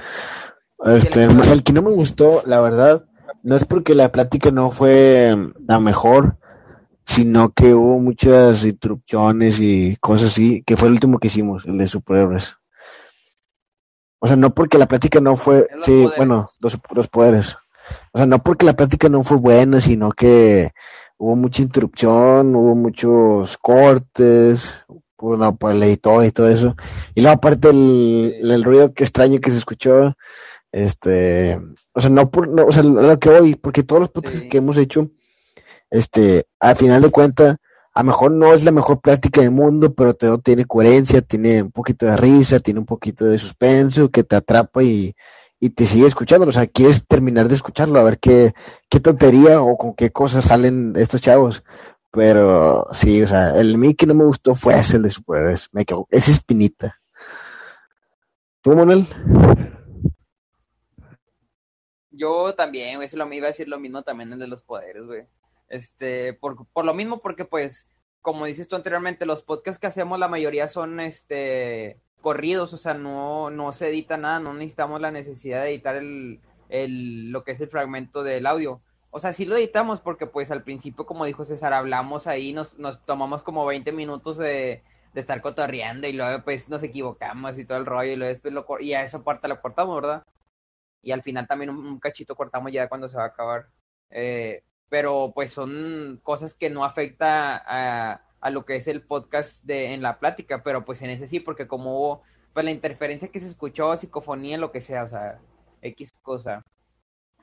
Este, 0.85 1.23
el, 1.25 1.39
el, 1.41 1.63
que 1.63 1.73
no 1.73 1.81
me 1.81 1.91
gustó, 1.91 2.41
la 2.45 2.61
verdad, 2.61 3.05
no 3.43 3.57
es 3.57 3.65
porque 3.65 3.95
la 3.95 4.11
plática 4.11 4.49
no 4.51 4.71
fue 4.71 5.35
la 5.67 5.79
mejor, 5.81 6.37
sino 7.05 7.51
que 7.51 7.73
hubo 7.73 7.99
muchas 7.99 8.63
interrupciones 8.63 9.59
y 9.59 9.97
cosas 9.97 10.31
así, 10.31 10.63
que 10.65 10.77
fue 10.77 10.87
el 10.87 10.93
último 10.93 11.19
que 11.19 11.27
hicimos, 11.27 11.65
el 11.65 11.77
de 11.77 11.87
superhéroes. 11.87 12.57
O 14.23 14.27
sea, 14.27 14.37
no 14.37 14.53
porque 14.53 14.77
la 14.77 14.87
plática 14.87 15.19
no 15.19 15.35
fue, 15.35 15.67
sí, 15.81 15.91
poderes. 15.91 16.15
bueno, 16.15 16.47
los, 16.61 16.79
los 16.91 17.07
poderes. 17.09 17.57
O 18.13 18.17
sea, 18.17 18.25
no 18.25 18.39
porque 18.41 18.65
la 18.65 18.71
plática 18.73 19.09
no 19.09 19.21
fue 19.25 19.35
buena, 19.35 19.81
sino 19.81 20.13
que 20.13 20.71
hubo 21.17 21.35
mucha 21.35 21.61
interrupción, 21.61 22.55
hubo 22.55 22.73
muchos 22.73 23.57
cortes, 23.57 24.81
bueno, 25.17 25.57
por 25.57 25.73
el 25.73 25.83
editor 25.83 26.23
y 26.23 26.31
todo 26.31 26.47
eso. 26.47 26.73
Y 27.15 27.21
luego 27.21 27.35
aparte 27.35 27.69
el, 27.71 28.37
el 28.41 28.63
ruido 28.63 28.93
que 28.93 29.03
extraño 29.03 29.41
que 29.41 29.51
se 29.51 29.57
escuchó, 29.57 30.15
este, 30.71 31.59
o 31.93 31.99
sea, 31.99 32.09
no 32.09 32.31
por, 32.31 32.47
no, 32.47 32.65
o 32.67 32.71
sea, 32.71 32.83
lo 32.83 33.19
que 33.19 33.29
voy, 33.29 33.55
porque 33.55 33.83
todos 33.83 33.99
los 34.03 34.09
podcasts 34.09 34.39
Sí. 34.39 34.47
que 34.47 34.59
hemos 34.59 34.77
hecho, 34.77 35.09
este, 35.91 36.45
al 36.61 36.77
final 36.77 37.01
de 37.01 37.09
cuentas, 37.11 37.57
a 37.93 38.01
lo 38.01 38.07
mejor 38.07 38.31
no 38.31 38.53
es 38.53 38.63
la 38.63 38.71
mejor 38.71 39.01
práctica 39.01 39.41
del 39.41 39.51
mundo, 39.51 39.93
pero 39.93 40.15
todo 40.15 40.39
tiene 40.39 40.65
coherencia, 40.65 41.21
tiene 41.21 41.61
un 41.61 41.71
poquito 41.71 42.07
de 42.07 42.17
risa, 42.17 42.59
tiene 42.59 42.79
un 42.79 42.87
poquito 42.87 43.25
de 43.25 43.37
suspenso 43.37 44.09
que 44.09 44.23
te 44.23 44.35
atrapa 44.35 44.81
y, 44.81 45.15
y 45.59 45.69
te 45.69 45.85
sigue 45.85 46.07
escuchando. 46.07 46.47
O 46.47 46.51
sea, 46.51 46.65
quieres 46.65 47.05
terminar 47.07 47.47
de 47.47 47.55
escucharlo, 47.55 47.99
a 47.99 48.03
ver 48.03 48.17
qué, 48.19 48.53
qué 48.89 48.99
tontería 48.99 49.61
o 49.61 49.77
con 49.77 49.93
qué 49.93 50.11
cosas 50.11 50.45
salen 50.45 50.93
estos 50.97 51.21
chavos. 51.21 51.63
Pero 52.11 52.87
sí, 52.91 53.21
o 53.21 53.27
sea, 53.27 53.55
el 53.59 53.77
mí 53.77 53.93
que 53.93 54.07
no 54.07 54.13
me 54.15 54.25
gustó 54.25 54.55
fue 54.55 54.77
ese, 54.77 54.97
el 54.97 55.03
de 55.03 55.09
superhéroes. 55.11 55.69
Me 55.71 55.85
quedó, 55.85 56.07
esa 56.09 56.31
espinita. 56.31 56.99
¿Tú, 58.61 58.75
Manuel? 58.75 59.05
Yo 62.09 62.53
también, 62.55 62.95
güey, 62.95 63.07
eso 63.07 63.17
lo, 63.17 63.31
iba 63.33 63.47
a 63.47 63.51
decir 63.51 63.67
lo 63.67 63.79
mismo 63.79 64.01
también 64.01 64.33
el 64.33 64.39
de 64.39 64.47
los 64.47 64.63
poderes, 64.63 65.03
güey. 65.03 65.27
Este, 65.73 66.33
por, 66.33 66.67
por 66.67 66.85
lo 66.85 66.93
mismo, 66.93 67.19
porque 67.19 67.45
pues, 67.45 67.87
como 68.21 68.45
dices 68.45 68.67
tú 68.67 68.75
anteriormente, 68.75 69.25
los 69.25 69.41
podcasts 69.41 69.79
que 69.79 69.87
hacemos 69.87 70.19
la 70.19 70.27
mayoría 70.27 70.67
son, 70.67 70.99
este, 70.99 71.99
corridos, 72.21 72.73
o 72.73 72.77
sea, 72.77 72.93
no, 72.93 73.49
no 73.49 73.71
se 73.71 73.89
edita 73.89 74.17
nada, 74.17 74.39
no 74.39 74.53
necesitamos 74.53 75.01
la 75.01 75.11
necesidad 75.11 75.63
de 75.63 75.71
editar 75.71 75.95
el, 75.95 76.41
el, 76.69 77.31
lo 77.31 77.43
que 77.43 77.53
es 77.53 77.61
el 77.61 77.69
fragmento 77.69 78.23
del 78.23 78.45
audio. 78.45 78.81
O 79.11 79.19
sea, 79.19 79.33
sí 79.33 79.45
lo 79.45 79.57
editamos 79.57 79.99
porque 79.99 80.27
pues 80.27 80.51
al 80.51 80.63
principio, 80.63 81.05
como 81.05 81.25
dijo 81.25 81.45
César, 81.45 81.73
hablamos 81.73 82.27
ahí, 82.27 82.53
nos, 82.53 82.77
nos 82.77 83.03
tomamos 83.05 83.43
como 83.43 83.65
20 83.65 83.91
minutos 83.93 84.37
de, 84.37 84.83
de 85.13 85.21
estar 85.21 85.41
cotorreando 85.41 86.07
y 86.07 86.13
luego 86.13 86.43
pues 86.43 86.69
nos 86.69 86.83
equivocamos 86.83 87.57
y 87.59 87.65
todo 87.65 87.77
el 87.79 87.85
rollo 87.85 88.11
y 88.11 88.15
luego 88.15 88.33
después 88.33 88.53
lo, 88.53 88.65
y 88.79 88.93
a 88.93 89.03
esa 89.03 89.23
parte 89.23 89.47
la 89.47 89.61
cortamos, 89.61 89.95
¿verdad? 89.95 90.23
y 91.03 91.11
al 91.11 91.21
final 91.21 91.45
también 91.47 91.69
un, 91.69 91.85
un 91.85 91.99
cachito 91.99 92.35
cortamos 92.35 92.71
ya 92.71 92.87
cuando 92.87 93.07
se 93.07 93.17
va 93.17 93.25
a 93.25 93.27
acabar. 93.27 93.67
Eh, 94.09 94.63
pero 94.89 95.31
pues 95.33 95.53
son 95.53 96.19
cosas 96.23 96.53
que 96.53 96.69
no 96.69 96.85
afecta 96.85 97.57
a, 97.57 98.21
a 98.41 98.49
lo 98.49 98.65
que 98.65 98.75
es 98.75 98.87
el 98.87 99.01
podcast 99.01 99.63
de 99.63 99.93
en 99.93 100.01
la 100.01 100.19
plática, 100.19 100.63
pero 100.63 100.85
pues 100.85 101.01
en 101.01 101.09
ese 101.09 101.27
sí, 101.27 101.39
porque 101.39 101.67
como 101.67 101.97
hubo 101.97 102.23
pues 102.53 102.65
la 102.65 102.71
interferencia 102.71 103.29
que 103.29 103.39
se 103.39 103.47
escuchó, 103.47 103.95
psicofonía, 103.97 104.57
lo 104.57 104.71
que 104.71 104.81
sea, 104.81 105.03
o 105.03 105.09
sea, 105.09 105.39
X 105.81 106.19
cosa. 106.21 106.63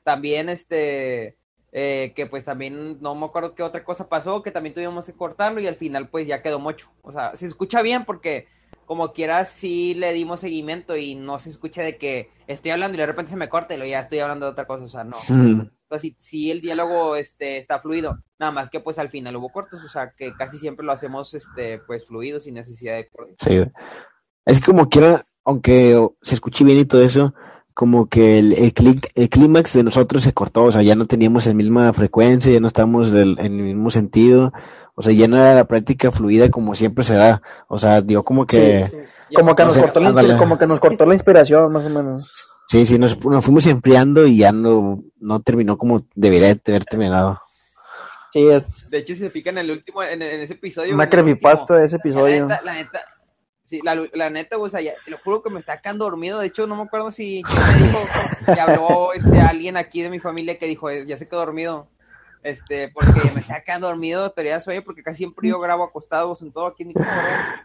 También 0.03 0.49
este 0.49 1.37
eh, 1.73 2.11
que 2.15 2.25
pues 2.25 2.45
también 2.45 3.01
no 3.01 3.15
me 3.15 3.25
acuerdo 3.25 3.55
qué 3.55 3.63
otra 3.63 3.83
cosa 3.83 4.09
pasó, 4.09 4.43
que 4.43 4.51
también 4.51 4.75
tuvimos 4.75 5.05
que 5.05 5.13
cortarlo 5.13 5.61
y 5.61 5.67
al 5.67 5.75
final 5.75 6.09
pues 6.09 6.27
ya 6.27 6.41
quedó 6.41 6.59
mucho. 6.59 6.89
O 7.01 7.11
sea, 7.11 7.35
se 7.35 7.45
escucha 7.45 7.81
bien 7.81 8.05
porque 8.05 8.47
como 8.85 9.13
quiera 9.13 9.45
sí 9.45 9.93
le 9.93 10.11
dimos 10.13 10.41
seguimiento 10.41 10.97
y 10.97 11.15
no 11.15 11.39
se 11.39 11.49
escucha 11.49 11.81
de 11.81 11.97
que 11.97 12.29
estoy 12.47 12.71
hablando 12.71 12.95
y 12.95 12.99
de 12.99 13.05
repente 13.05 13.31
se 13.31 13.37
me 13.37 13.49
corta 13.49 13.73
y 13.73 13.77
luego 13.77 13.89
ya 13.91 14.01
estoy 14.01 14.19
hablando 14.19 14.45
de 14.45 14.51
otra 14.51 14.67
cosa, 14.67 14.83
o 14.83 14.89
sea, 14.89 15.03
no. 15.03 15.17
Entonces 15.91 16.13
sí, 16.13 16.15
sí 16.19 16.51
el 16.51 16.61
diálogo 16.61 17.17
este 17.17 17.57
está 17.57 17.77
fluido, 17.79 18.17
nada 18.39 18.53
más 18.53 18.69
que 18.69 18.79
pues 18.79 18.97
al 18.97 19.09
final 19.09 19.35
hubo 19.35 19.49
cortes, 19.49 19.83
o 19.83 19.89
sea, 19.89 20.11
que 20.11 20.31
casi 20.33 20.57
siempre 20.57 20.85
lo 20.85 20.93
hacemos 20.93 21.33
este 21.33 21.79
pues 21.85 22.05
fluido 22.05 22.39
sin 22.39 22.53
necesidad 22.53 22.95
de 22.95 23.09
cortes. 23.09 23.35
Sí. 23.39 23.61
Es 24.45 24.61
que 24.61 24.67
como 24.67 24.87
quiera, 24.87 25.25
aunque 25.43 25.99
se 26.21 26.35
escuche 26.35 26.63
bien 26.63 26.77
y 26.77 26.85
todo 26.85 27.01
eso, 27.03 27.33
como 27.73 28.07
que 28.07 28.39
el, 28.39 28.53
el, 28.53 28.73
clic- 28.73 29.11
el 29.15 29.27
clímax 29.27 29.73
de 29.73 29.83
nosotros 29.83 30.23
se 30.23 30.31
cortó, 30.31 30.63
o 30.63 30.71
sea, 30.71 30.81
ya 30.81 30.95
no 30.95 31.07
teníamos 31.07 31.45
la 31.45 31.53
misma 31.53 31.91
frecuencia, 31.91 32.53
ya 32.53 32.61
no 32.61 32.67
estábamos 32.67 33.11
del- 33.11 33.37
en 33.39 33.47
el 33.59 33.63
mismo 33.63 33.91
sentido, 33.91 34.53
o 34.95 35.03
sea, 35.03 35.11
ya 35.11 35.27
no 35.27 35.35
era 35.35 35.55
la 35.55 35.65
práctica 35.65 36.09
fluida 36.09 36.49
como 36.49 36.73
siempre 36.73 37.03
se 37.03 37.15
da, 37.15 37.41
o 37.67 37.77
sea, 37.77 37.99
dio 38.01 38.23
como 38.23 38.45
que, 38.45 38.87
Sí, 38.89 39.35
Como 39.35 39.57
que, 39.57 39.65
nos 39.65 39.73
sea, 39.73 39.83
cortó 39.83 39.99
la, 39.99 40.37
como 40.37 40.57
que 40.57 40.67
nos 40.67 40.79
cortó 40.79 41.05
la 41.05 41.15
inspiración, 41.15 41.69
más 41.73 41.85
o 41.85 41.89
menos. 41.89 42.49
Sí, 42.71 42.85
sí, 42.85 42.97
nos, 42.97 43.19
nos 43.25 43.43
fuimos 43.43 43.67
enfriando 43.67 44.25
y 44.25 44.37
ya 44.37 44.51
no, 44.51 45.03
no 45.19 45.41
terminó 45.41 45.77
como 45.77 46.05
debería 46.15 46.53
de 46.55 46.61
haber 46.67 46.85
terminado. 46.85 47.41
Sí, 48.33 48.47
es 48.47 48.89
De 48.89 48.99
hecho, 48.99 49.13
si 49.13 49.19
se 49.19 49.29
fijan 49.29 49.57
en 49.57 49.65
el 49.65 49.71
último, 49.71 50.01
en, 50.03 50.21
en 50.21 50.39
ese 50.41 50.53
episodio. 50.53 50.93
una 50.95 51.03
en 51.03 51.09
creepypasta 51.09 51.75
de 51.75 51.85
ese 51.85 51.97
La 51.97 51.99
episodio. 51.99 52.47
neta, 52.47 52.61
la 52.63 52.73
neta, 52.73 53.01
sí, 53.65 53.81
la, 53.83 54.01
la 54.13 54.29
neta, 54.29 54.57
o 54.57 54.69
sea, 54.69 54.79
ya, 54.81 54.93
te 55.03 55.11
lo 55.11 55.17
juro 55.17 55.43
que 55.43 55.49
me 55.49 55.61
sacan 55.61 55.97
dormido. 55.97 56.39
De 56.39 56.47
hecho, 56.47 56.65
no 56.65 56.75
me 56.77 56.83
acuerdo 56.83 57.11
si 57.11 57.43
me 57.43 57.83
dijo 57.85 57.99
que 58.45 58.59
habló 58.59 59.13
este, 59.13 59.39
alguien 59.41 59.75
aquí 59.75 60.01
de 60.01 60.09
mi 60.09 60.19
familia 60.19 60.57
que 60.57 60.65
dijo, 60.65 60.89
"Eh, 60.89 61.05
ya 61.05 61.17
se 61.17 61.27
quedó 61.27 61.39
dormido. 61.39 61.87
Este, 62.43 62.89
porque 62.89 63.31
me 63.35 63.41
sacan 63.41 63.81
dormido, 63.81 64.31
teoría 64.31 64.55
de 64.55 64.61
sueño, 64.61 64.81
porque 64.83 65.03
casi 65.03 65.17
siempre 65.17 65.47
yo 65.49 65.59
grabo 65.59 65.83
acostado, 65.83 66.35
todo 66.53 66.65
aquí 66.67 66.81
en 66.83 66.87
mi 66.89 66.93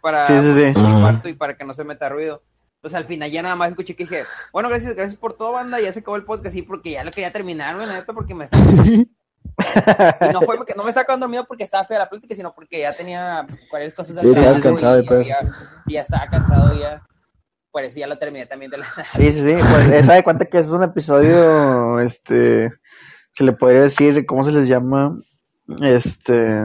para, 0.02 0.26
Sí, 0.26 0.38
sí, 0.38 0.52
sí. 0.52 0.72
para 0.74 0.88
mi 0.88 1.00
cuarto 1.00 1.28
y 1.30 1.32
para 1.34 1.56
que 1.56 1.64
no 1.64 1.72
se 1.72 1.84
meta 1.84 2.08
ruido. 2.10 2.42
Entonces 2.86 3.02
al 3.02 3.06
final 3.08 3.28
ya 3.32 3.42
nada 3.42 3.56
más 3.56 3.70
escuché 3.70 3.96
que 3.96 4.04
dije, 4.04 4.22
bueno, 4.52 4.68
gracias, 4.68 4.94
gracias 4.94 5.18
por 5.18 5.32
todo, 5.32 5.50
banda, 5.50 5.80
ya 5.80 5.92
se 5.92 5.98
acabó 5.98 6.14
el 6.16 6.22
podcast, 6.22 6.54
sí, 6.54 6.62
porque 6.62 6.92
ya 6.92 7.02
lo 7.02 7.10
quería 7.10 7.32
terminar, 7.32 7.74
güey, 7.74 7.88
neta, 7.88 8.12
porque 8.12 8.32
me 8.32 8.44
está 8.44 8.56
y 8.58 10.32
no 10.32 10.40
fue 10.42 10.56
porque 10.56 10.74
no 10.76 10.84
me 10.84 10.92
sacaban 10.92 11.18
dormido 11.18 11.44
porque 11.46 11.64
estaba 11.64 11.84
fea 11.84 11.98
la 11.98 12.08
plática, 12.08 12.32
sino 12.36 12.54
porque 12.54 12.78
ya 12.80 12.92
tenía 12.92 13.44
varias 13.72 13.92
cosas 13.92 14.20
Sí, 14.20 14.30
trabajo 14.32 14.52
estabas 14.56 14.60
cansado 14.60 14.98
y- 14.98 15.02
de 15.02 15.08
todo 15.08 15.20
y 15.20 15.24
ya, 15.24 15.38
y 15.86 15.92
ya 15.94 16.00
estaba 16.02 16.26
cansado 16.28 16.74
ya. 16.78 17.02
Por 17.72 17.82
eso 17.82 17.98
ya 17.98 18.06
lo 18.06 18.16
terminé 18.18 18.46
también 18.46 18.70
de 18.70 18.78
la 18.78 18.86
Sí, 19.16 19.32
sí, 19.32 19.40
sí. 19.42 19.54
Pues 19.54 19.90
esa 19.90 20.14
de 20.14 20.22
cuenta 20.22 20.44
que 20.46 20.58
es 20.60 20.68
un 20.68 20.82
episodio, 20.84 21.98
este, 22.00 22.70
se 23.32 23.42
le 23.44 23.52
podría 23.52 23.80
decir, 23.82 24.24
¿cómo 24.26 24.44
se 24.44 24.52
les 24.52 24.68
llama? 24.68 25.18
Este, 25.82 26.60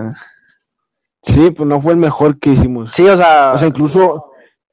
Sí, 1.24 1.50
pues 1.52 1.68
no 1.68 1.82
fue 1.82 1.94
el 1.94 2.00
mejor 2.00 2.40
que 2.40 2.52
hicimos. 2.52 2.92
sí, 2.94 3.08
o 3.10 3.18
sea, 3.18 3.54
O 3.54 3.58
sea, 3.58 3.68
incluso, 3.68 4.31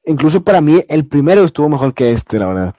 incluso 0.09 0.43
para 0.43 0.61
mí 0.61 0.83
el 0.89 1.07
primero 1.07 1.43
estuvo 1.43 1.69
mejor 1.69 1.93
que 1.93 2.11
este, 2.11 2.39
la 2.39 2.47
verdad. 2.47 2.75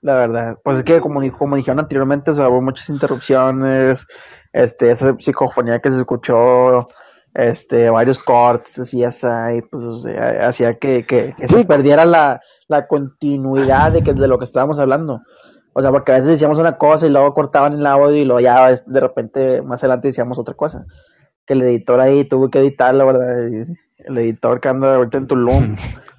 la 0.00 0.14
verdad, 0.14 0.58
pues 0.62 0.78
es 0.78 0.84
que 0.84 1.00
como, 1.00 1.20
como 1.36 1.56
dijeron 1.56 1.80
anteriormente, 1.80 2.30
o 2.30 2.34
sea, 2.34 2.48
hubo 2.48 2.62
muchas 2.62 2.88
interrupciones, 2.88 4.06
este, 4.52 4.90
esa 4.90 5.14
psicofonía 5.18 5.80
que 5.80 5.90
se 5.90 5.98
escuchó, 5.98 6.86
este, 7.34 7.90
varios 7.90 8.18
cortes, 8.18 8.78
así, 8.78 9.02
esa, 9.02 9.54
y 9.54 9.62
pues, 9.62 9.84
o 9.84 10.00
sea, 10.00 10.48
hacía 10.48 10.78
que, 10.78 11.04
que, 11.04 11.34
que 11.36 11.48
se 11.48 11.58
Sí. 11.58 11.64
perdiera 11.64 12.04
la, 12.04 12.40
la 12.68 12.86
continuidad 12.86 13.92
de, 13.92 14.02
que, 14.02 14.14
de 14.14 14.28
lo 14.28 14.38
que 14.38 14.44
estábamos 14.44 14.78
hablando. 14.78 15.20
O 15.74 15.82
sea, 15.82 15.90
porque 15.92 16.10
a 16.12 16.14
veces 16.16 16.30
decíamos 16.30 16.58
una 16.58 16.76
cosa 16.76 17.06
y 17.06 17.10
luego 17.10 17.34
cortaban 17.34 17.74
el 17.74 17.86
audio 17.86 18.16
y 18.16 18.24
luego 18.24 18.40
ya 18.40 18.74
de 18.84 19.00
repente 19.00 19.62
más 19.62 19.82
adelante 19.84 20.08
decíamos 20.08 20.38
otra 20.38 20.54
cosa. 20.54 20.84
Que 21.46 21.52
el 21.54 21.62
editor 21.62 22.00
ahí 22.00 22.24
tuvo 22.28 22.50
que 22.50 22.58
editar, 22.58 22.92
la 22.94 23.04
verdad. 23.04 23.38
El 23.98 24.18
editor 24.18 24.60
que 24.60 24.68
anda 24.68 24.96
ahorita 24.96 25.18
en 25.18 25.26
Tulum. 25.28 25.76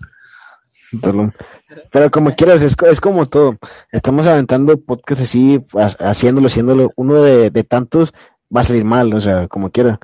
Pero 1.91 2.11
como 2.11 2.35
quieras, 2.35 2.61
es, 2.61 2.75
es 2.89 2.99
como 3.01 3.25
todo. 3.27 3.57
Estamos 3.91 4.27
aventando 4.27 4.77
podcast 4.79 5.21
así, 5.21 5.63
ha- 5.73 6.09
haciéndolo, 6.09 6.47
haciéndolo. 6.47 6.91
Uno 6.95 7.21
de, 7.21 7.51
de 7.51 7.63
tantos 7.63 8.13
va 8.55 8.61
a 8.61 8.63
salir 8.63 8.85
mal, 8.85 9.13
o 9.13 9.21
sea, 9.21 9.47
como 9.47 9.69
quiera. 9.71 9.99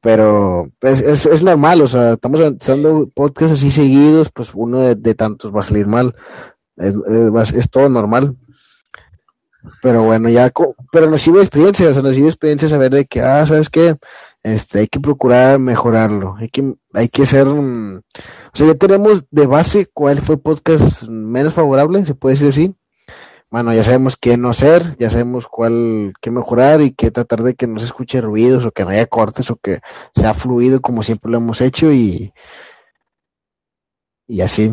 Pero 0.00 0.70
es, 0.80 1.00
es, 1.00 1.26
es 1.26 1.42
normal, 1.42 1.80
o 1.80 1.86
sea, 1.86 2.14
estamos 2.14 2.40
aventando 2.40 3.08
podcasts 3.14 3.58
así 3.58 3.70
seguidos, 3.70 4.30
pues 4.32 4.50
uno 4.52 4.80
de, 4.80 4.94
de 4.96 5.14
tantos 5.14 5.54
va 5.54 5.60
a 5.60 5.64
salir 5.64 5.86
mal. 5.86 6.14
Es, 6.76 6.96
es, 7.54 7.70
todo 7.70 7.88
normal. 7.88 8.34
Pero 9.80 10.02
bueno, 10.02 10.28
ya, 10.28 10.50
pero 10.90 11.08
nos 11.08 11.22
sirve 11.22 11.40
experiencia, 11.40 11.88
o 11.88 11.94
sea, 11.94 12.02
nos 12.02 12.16
sirve 12.16 12.28
experiencia 12.28 12.68
saber 12.68 12.90
de 12.90 13.04
que, 13.04 13.20
ah, 13.20 13.46
¿sabes 13.46 13.70
qué? 13.70 13.96
Este, 14.42 14.80
hay 14.80 14.88
que 14.88 14.98
procurar 14.98 15.60
mejorarlo, 15.60 16.34
hay 16.36 16.48
que, 16.48 16.74
hay 16.92 17.08
que 17.08 17.26
ser, 17.26 17.46
mm, 17.46 18.00
o 18.54 18.56
sea, 18.56 18.66
ya 18.66 18.74
tenemos 18.74 19.24
de 19.30 19.46
base 19.46 19.86
cuál 19.86 20.20
fue 20.20 20.34
el 20.34 20.40
podcast 20.40 21.04
menos 21.04 21.54
favorable, 21.54 22.04
se 22.04 22.14
puede 22.14 22.34
decir 22.34 22.48
así. 22.48 22.74
Bueno, 23.50 23.72
ya 23.74 23.84
sabemos 23.84 24.16
qué 24.16 24.36
no 24.36 24.48
hacer, 24.50 24.96
ya 24.98 25.10
sabemos 25.10 25.46
cuál, 25.46 26.14
qué 26.20 26.30
mejorar 26.30 26.80
y 26.80 26.94
qué 26.94 27.10
tratar 27.10 27.42
de 27.42 27.54
que 27.54 27.66
no 27.66 27.80
se 27.80 27.86
escuche 27.86 28.20
ruidos 28.20 28.64
o 28.64 28.72
que 28.72 28.84
no 28.84 28.90
haya 28.90 29.06
cortes 29.06 29.50
o 29.50 29.56
que 29.56 29.80
sea 30.14 30.32
fluido 30.32 30.80
como 30.80 31.02
siempre 31.02 31.30
lo 31.30 31.38
hemos 31.38 31.60
hecho 31.60 31.92
y, 31.92 32.32
y 34.26 34.40
así. 34.40 34.72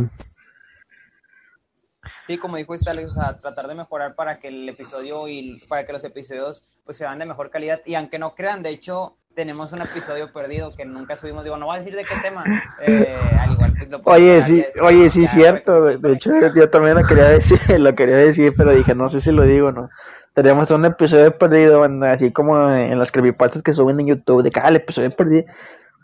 Sí, 2.27 2.37
como 2.37 2.57
dijo 2.57 2.75
Alex, 2.85 3.09
o 3.09 3.13
sea, 3.13 3.39
tratar 3.39 3.67
de 3.67 3.75
mejorar 3.75 4.15
para 4.15 4.39
que 4.39 4.49
el 4.49 4.69
episodio 4.69 5.27
y 5.27 5.59
para 5.67 5.85
que 5.85 5.93
los 5.93 6.03
episodios 6.03 6.63
pues 6.85 6.97
sean 6.97 7.19
de 7.19 7.25
mejor 7.25 7.49
calidad. 7.49 7.81
Y 7.85 7.95
aunque 7.95 8.19
no 8.19 8.35
crean, 8.35 8.61
de 8.61 8.69
hecho, 8.69 9.17
tenemos 9.35 9.73
un 9.73 9.81
episodio 9.81 10.31
perdido 10.31 10.75
que 10.75 10.85
nunca 10.85 11.15
subimos. 11.15 11.43
Digo, 11.43 11.57
no 11.57 11.65
voy 11.65 11.77
a 11.77 11.79
decir 11.79 11.95
de 11.95 12.05
qué 12.05 12.15
tema. 12.21 12.43
Eh, 12.81 13.15
al 13.39 13.53
igual 13.53 13.68
Oye, 14.05 14.41
sí, 14.43 14.65
oye, 14.81 15.09
sí, 15.09 15.27
cierto. 15.27 15.85
De, 15.85 15.99
que 15.99 16.11
hecho, 16.13 16.31
yo 16.55 16.69
también 16.69 16.95
lo 16.95 17.03
quería 17.03 17.25
decir, 17.29 17.59
lo 17.79 17.95
quería 17.95 18.17
decir, 18.17 18.53
pero 18.57 18.71
dije, 18.73 18.95
no 18.95 19.09
sé 19.09 19.21
si 19.21 19.31
lo 19.31 19.43
digo 19.43 19.69
o 19.69 19.71
no. 19.71 19.89
Tenemos 20.33 20.69
un 20.71 20.85
episodio 20.85 21.37
perdido, 21.37 21.83
así 22.03 22.31
como 22.31 22.71
en 22.71 22.97
las 22.97 23.11
creepypastas 23.11 23.61
que 23.61 23.73
suben 23.73 23.99
en 23.99 24.07
YouTube, 24.07 24.43
de 24.43 24.51
cada 24.51 24.69
episodio 24.75 25.15
perdido. 25.15 25.45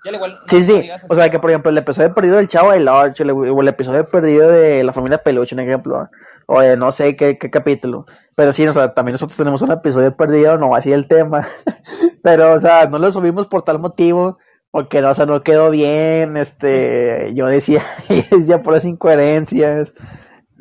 Ya, 0.04 0.10
al 0.10 0.16
igual, 0.16 0.34
no 0.34 0.48
Sí, 0.50 0.64
sí. 0.64 0.90
O 1.10 1.16
sea, 1.16 1.30
que 1.30 1.40
por 1.40 1.50
ejemplo, 1.50 1.72
el 1.72 1.78
episodio 1.78 2.14
perdido 2.14 2.38
del 2.38 2.48
Chavo 2.48 2.72
del 2.72 2.88
Ocho, 2.88 3.24
el- 3.24 3.32
o 3.32 3.62
el 3.62 3.68
episodio 3.68 4.04
perdido 4.06 4.50
de 4.50 4.84
la 4.84 4.94
familia 4.94 5.18
Peluche, 5.18 5.56
un 5.56 5.62
ejemplo. 5.62 6.10
O 6.48 6.62
de 6.62 6.78
no 6.78 6.92
sé 6.92 7.16
qué, 7.16 7.38
qué 7.40 7.50
capítulo. 7.50 8.06
Pero 8.36 8.54
sí, 8.54 8.68
o 8.68 8.74
sea, 8.74 8.94
también 8.94 9.14
nosotros 9.14 9.38
tenemos 9.38 9.62
un 9.64 9.72
episodio 9.72 10.16
perdido, 10.16 10.58
no 10.58 10.76
así 10.76 10.92
el 10.92 11.08
tema. 11.08 11.48
Pero, 12.24 12.54
o 12.54 12.60
sea, 12.60 12.88
no 12.88 13.00
lo 13.00 13.12
subimos 13.12 13.48
por 13.48 13.64
tal 13.64 13.80
motivo. 13.80 14.38
Porque 14.76 15.02
no, 15.02 15.12
o 15.12 15.16
sea, 15.16 15.26
no 15.26 15.42
quedó 15.42 15.70
bien, 15.70 16.36
este, 16.36 17.32
yo 17.34 17.46
decía, 17.46 17.82
yo 18.10 18.38
decía 18.38 18.62
puras 18.62 18.84
incoherencias, 18.84 19.94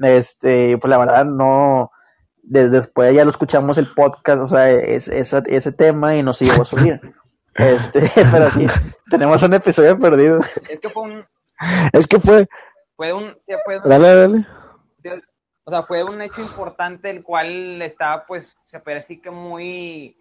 este, 0.00 0.78
pues 0.78 0.88
la 0.88 0.98
verdad 0.98 1.24
no, 1.24 1.90
después 2.44 3.12
ya 3.12 3.24
lo 3.24 3.32
escuchamos 3.32 3.76
el 3.76 3.92
podcast, 3.92 4.40
o 4.40 4.46
sea, 4.46 4.70
es, 4.70 5.08
ese 5.08 5.72
tema 5.72 6.14
y 6.14 6.22
nos 6.22 6.38
llevó 6.38 6.62
a 6.62 6.64
subir. 6.64 7.00
Este, 7.56 8.10
pero 8.32 8.50
sí, 8.50 8.68
tenemos 9.10 9.42
un 9.42 9.54
episodio 9.54 9.98
perdido. 9.98 10.40
Es 10.68 10.78
que 10.78 10.88
fue 10.88 11.02
un... 11.04 11.26
Es 11.92 12.06
que 12.06 12.20
fue... 12.20 12.48
Fue 12.96 13.12
un... 13.12 13.36
Fue 13.64 13.80
Dale, 13.84 14.14
dale. 14.14 14.46
O 15.64 15.70
sea, 15.70 15.82
fue 15.82 16.04
un 16.04 16.20
hecho 16.22 16.40
importante 16.40 17.10
el 17.10 17.24
cual 17.24 17.82
estaba, 17.82 18.26
pues, 18.26 18.56
se 18.66 18.78
decir 18.78 19.20
que 19.20 19.30
muy 19.30 20.16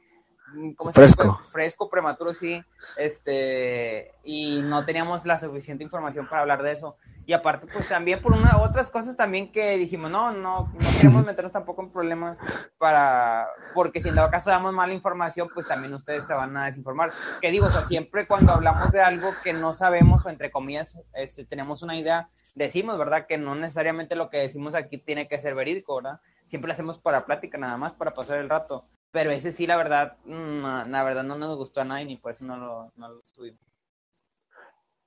Mm, 0.53 0.71
fresco. 0.91 1.39
fresco, 1.51 1.89
prematuro, 1.89 2.33
sí. 2.33 2.63
Este, 2.97 4.11
y 4.23 4.61
no 4.61 4.85
teníamos 4.85 5.25
la 5.25 5.39
suficiente 5.39 5.83
información 5.83 6.27
para 6.27 6.41
hablar 6.41 6.61
de 6.63 6.71
eso. 6.73 6.97
Y 7.25 7.33
aparte, 7.33 7.67
pues 7.71 7.87
también 7.87 8.21
por 8.21 8.33
una, 8.33 8.57
otras 8.61 8.89
cosas 8.89 9.15
también 9.15 9.51
que 9.51 9.77
dijimos, 9.77 10.11
no, 10.11 10.33
no, 10.33 10.71
no 10.73 10.79
queremos 11.01 11.25
meternos 11.25 11.53
tampoco 11.53 11.81
en 11.81 11.89
problemas 11.89 12.37
para, 12.77 13.47
porque 13.73 14.01
si 14.01 14.09
en 14.09 14.15
dado 14.15 14.29
caso 14.29 14.49
damos 14.49 14.73
mala 14.73 14.93
información, 14.93 15.49
pues 15.53 15.67
también 15.67 15.93
ustedes 15.93 16.25
se 16.25 16.33
van 16.33 16.55
a 16.57 16.65
desinformar. 16.65 17.13
Que 17.41 17.49
digo, 17.49 17.67
o 17.67 17.71
sea, 17.71 17.83
siempre 17.83 18.27
cuando 18.27 18.51
hablamos 18.51 18.91
de 18.91 19.01
algo 19.01 19.31
que 19.43 19.53
no 19.53 19.73
sabemos 19.73 20.25
o 20.25 20.29
entre 20.29 20.51
comillas 20.51 20.99
este, 21.13 21.45
tenemos 21.45 21.81
una 21.81 21.95
idea, 21.95 22.29
decimos, 22.55 22.97
¿verdad? 22.97 23.25
Que 23.25 23.37
no 23.37 23.55
necesariamente 23.55 24.15
lo 24.15 24.29
que 24.29 24.37
decimos 24.37 24.75
aquí 24.75 24.97
tiene 24.97 25.27
que 25.27 25.39
ser 25.39 25.55
verídico, 25.55 25.95
¿verdad? 25.95 26.19
Siempre 26.45 26.67
lo 26.67 26.73
hacemos 26.73 26.99
para 26.99 27.25
plática, 27.25 27.57
nada 27.57 27.77
más, 27.77 27.93
para 27.93 28.13
pasar 28.13 28.39
el 28.39 28.49
rato. 28.49 28.85
Pero 29.13 29.29
ese 29.29 29.51
sí, 29.51 29.67
la 29.67 29.77
verdad, 29.77 30.17
no, 30.25 30.85
la 30.85 31.03
verdad 31.03 31.23
no 31.23 31.37
nos 31.37 31.55
gustó 31.55 31.81
a 31.81 31.85
nadie 31.85 32.05
ni 32.05 32.17
por 32.17 32.31
eso 32.31 32.43
no 32.45 32.57
lo, 32.57 32.91
no 32.97 33.09
lo 33.09 33.21
subimos. 33.23 33.59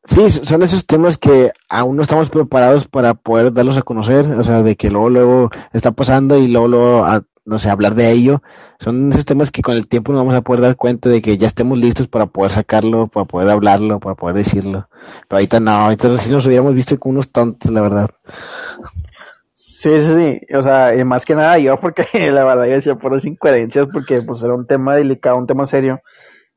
Sí, 0.04 0.30
son 0.30 0.62
esos 0.62 0.86
temas 0.86 1.18
que 1.18 1.50
aún 1.68 1.96
no 1.96 2.02
estamos 2.02 2.30
preparados 2.30 2.86
para 2.86 3.14
poder 3.14 3.52
darlos 3.52 3.76
a 3.78 3.82
conocer, 3.82 4.24
o 4.32 4.42
sea, 4.44 4.62
de 4.62 4.76
que 4.76 4.90
luego, 4.90 5.10
luego 5.10 5.50
está 5.72 5.90
pasando 5.90 6.38
y 6.38 6.46
luego, 6.46 6.68
luego 6.68 7.04
no 7.44 7.58
sé, 7.58 7.68
hablar 7.68 7.96
de 7.96 8.12
ello. 8.12 8.42
Son 8.78 9.10
esos 9.10 9.24
temas 9.24 9.50
que 9.50 9.62
con 9.62 9.74
el 9.74 9.88
tiempo 9.88 10.12
nos 10.12 10.20
vamos 10.20 10.36
a 10.36 10.42
poder 10.42 10.60
dar 10.60 10.76
cuenta 10.76 11.08
de 11.08 11.20
que 11.20 11.36
ya 11.36 11.48
estemos 11.48 11.76
listos 11.76 12.06
para 12.06 12.26
poder 12.26 12.52
sacarlo, 12.52 13.08
para 13.08 13.26
poder 13.26 13.50
hablarlo, 13.50 13.98
para 13.98 14.14
poder 14.14 14.36
decirlo. 14.36 14.88
Pero 15.26 15.38
ahorita 15.38 15.58
no, 15.58 15.72
ahorita 15.72 16.16
sí 16.18 16.30
nos 16.30 16.46
hubiéramos 16.46 16.74
visto 16.74 16.96
como 17.00 17.14
unos 17.14 17.32
tontos, 17.32 17.72
la 17.72 17.80
verdad. 17.80 18.10
Sí, 19.86 20.00
sí, 20.02 20.14
sí. 20.16 20.54
O 20.56 20.62
sea, 20.62 20.92
más 21.04 21.24
que 21.24 21.36
nada 21.36 21.58
yo, 21.58 21.78
porque 21.78 22.08
la 22.32 22.42
verdad 22.44 22.64
yo 22.64 22.72
decía 22.72 22.96
por 22.96 23.12
las 23.12 23.24
incoherencias, 23.24 23.86
porque 23.92 24.20
pues 24.20 24.42
era 24.42 24.52
un 24.52 24.66
tema 24.66 24.96
delicado, 24.96 25.36
un 25.36 25.46
tema 25.46 25.64
serio. 25.64 26.00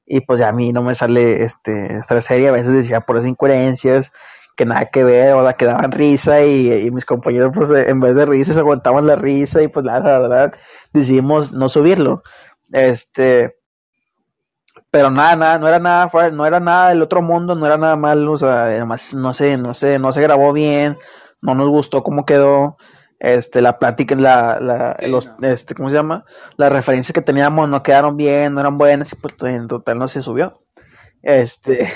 Y 0.07 0.21
pues 0.21 0.41
a 0.41 0.51
mí 0.51 0.73
no 0.73 0.81
me 0.81 0.95
sale 0.95 1.43
este 1.43 1.97
estar. 1.97 2.17
A 2.17 2.51
veces 2.51 2.73
decía 2.73 3.01
por 3.01 3.17
las 3.17 3.27
incoherencias, 3.27 4.11
que 4.57 4.65
nada 4.65 4.87
que 4.87 5.03
ver, 5.03 5.35
o 5.35 5.43
sea, 5.43 5.53
que 5.53 5.65
daban 5.65 5.91
risa. 5.91 6.43
Y, 6.43 6.89
mis 6.91 7.05
compañeros, 7.05 7.51
pues 7.53 7.69
en 7.69 7.99
vez 7.99 8.15
de 8.15 8.45
se 8.45 8.59
aguantaban 8.59 9.05
la 9.05 9.15
risa. 9.15 9.61
Y 9.61 9.67
pues 9.67 9.85
la, 9.85 9.99
verdad, 9.99 10.53
decidimos 10.91 11.51
no 11.51 11.69
subirlo. 11.69 12.23
Este. 12.71 13.55
Pero 14.89 15.11
nada, 15.11 15.35
nada, 15.35 15.59
no 15.59 15.67
era 15.67 15.77
nada, 15.77 16.09
no 16.31 16.45
era 16.47 16.59
nada 16.59 16.89
del 16.89 17.03
otro 17.03 17.21
mundo, 17.21 17.53
no 17.53 17.65
era 17.67 17.77
nada 17.77 17.95
malo, 17.95 18.31
o 18.31 18.37
sea, 18.37 18.63
además, 18.63 19.13
no 19.13 19.35
sé, 19.35 19.55
no 19.57 19.75
sé, 19.75 19.99
no 19.99 20.11
se 20.11 20.21
grabó 20.21 20.51
bien, 20.51 20.97
no 21.43 21.53
nos 21.53 21.69
gustó 21.69 22.01
cómo 22.01 22.25
quedó 22.25 22.77
este, 23.19 23.61
la 23.61 23.77
plática, 23.77 24.15
la, 24.15 24.59
la, 24.59 24.97
los, 25.07 25.29
este, 25.41 25.75
¿cómo 25.75 25.89
se 25.89 25.95
llama? 25.95 26.25
Las 26.55 26.71
referencias 26.71 27.13
que 27.13 27.21
teníamos 27.21 27.67
no 27.67 27.83
quedaron 27.83 28.15
bien, 28.15 28.53
no 28.53 28.61
eran 28.61 28.77
buenas, 28.77 29.11
y 29.11 29.15
pues 29.17 29.35
en 29.43 29.67
total 29.67 29.99
no 29.99 30.07
se 30.07 30.21
subió. 30.21 30.63
Este. 31.21 31.91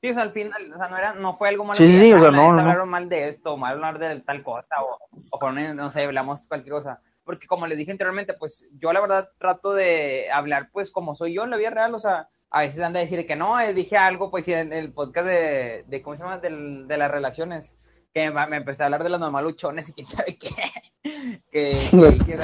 Sí, 0.00 0.10
o 0.10 0.14
sea, 0.14 0.22
al 0.22 0.32
final, 0.32 0.72
o 0.72 0.78
sea, 0.78 0.88
no, 0.88 0.96
era, 0.96 1.12
no 1.14 1.36
fue 1.36 1.48
algo 1.50 1.64
malo. 1.64 1.76
Sí, 1.76 1.86
sí, 1.86 2.12
o 2.12 2.20
sea, 2.20 2.30
no, 2.30 2.52
no. 2.52 2.60
Hablaron 2.60 2.88
mal 2.88 3.08
de 3.08 3.28
esto, 3.28 3.56
mal 3.56 3.74
hablar 3.74 3.98
de 3.98 4.20
tal 4.20 4.42
cosa, 4.42 4.76
o, 4.82 4.98
o 5.30 5.38
con, 5.38 5.76
no 5.76 5.92
sé, 5.92 6.04
hablamos 6.04 6.46
cualquier 6.46 6.74
cosa. 6.74 7.00
Porque 7.24 7.46
como 7.46 7.66
les 7.66 7.76
dije 7.76 7.90
anteriormente, 7.90 8.34
pues 8.34 8.68
yo 8.78 8.92
la 8.92 9.00
verdad 9.00 9.30
trato 9.38 9.74
de 9.74 10.30
hablar, 10.32 10.70
pues 10.72 10.90
como 10.90 11.14
soy 11.14 11.34
yo 11.34 11.44
en 11.44 11.50
la 11.50 11.56
vida 11.56 11.70
real, 11.70 11.94
o 11.94 11.98
sea, 11.98 12.28
a 12.50 12.60
veces 12.60 12.82
anda 12.82 13.00
a 13.00 13.02
decir 13.02 13.26
que 13.26 13.36
no, 13.36 13.58
eh, 13.58 13.74
dije 13.74 13.96
algo, 13.96 14.30
pues 14.30 14.46
en 14.48 14.72
el 14.72 14.92
podcast 14.92 15.26
de, 15.26 15.84
de 15.88 16.02
¿cómo 16.02 16.14
se 16.14 16.22
llama? 16.22 16.38
De, 16.38 16.84
de 16.86 16.98
las 16.98 17.10
relaciones 17.10 17.76
que 18.16 18.30
me 18.30 18.56
empecé 18.56 18.82
a 18.82 18.86
hablar 18.86 19.02
de 19.02 19.10
los 19.10 19.20
mamaluchones 19.20 19.90
y 19.90 19.92
quién 19.92 20.06
sabe 20.06 20.38
qué. 20.38 20.48
que, 21.52 21.76
que, 22.24 22.34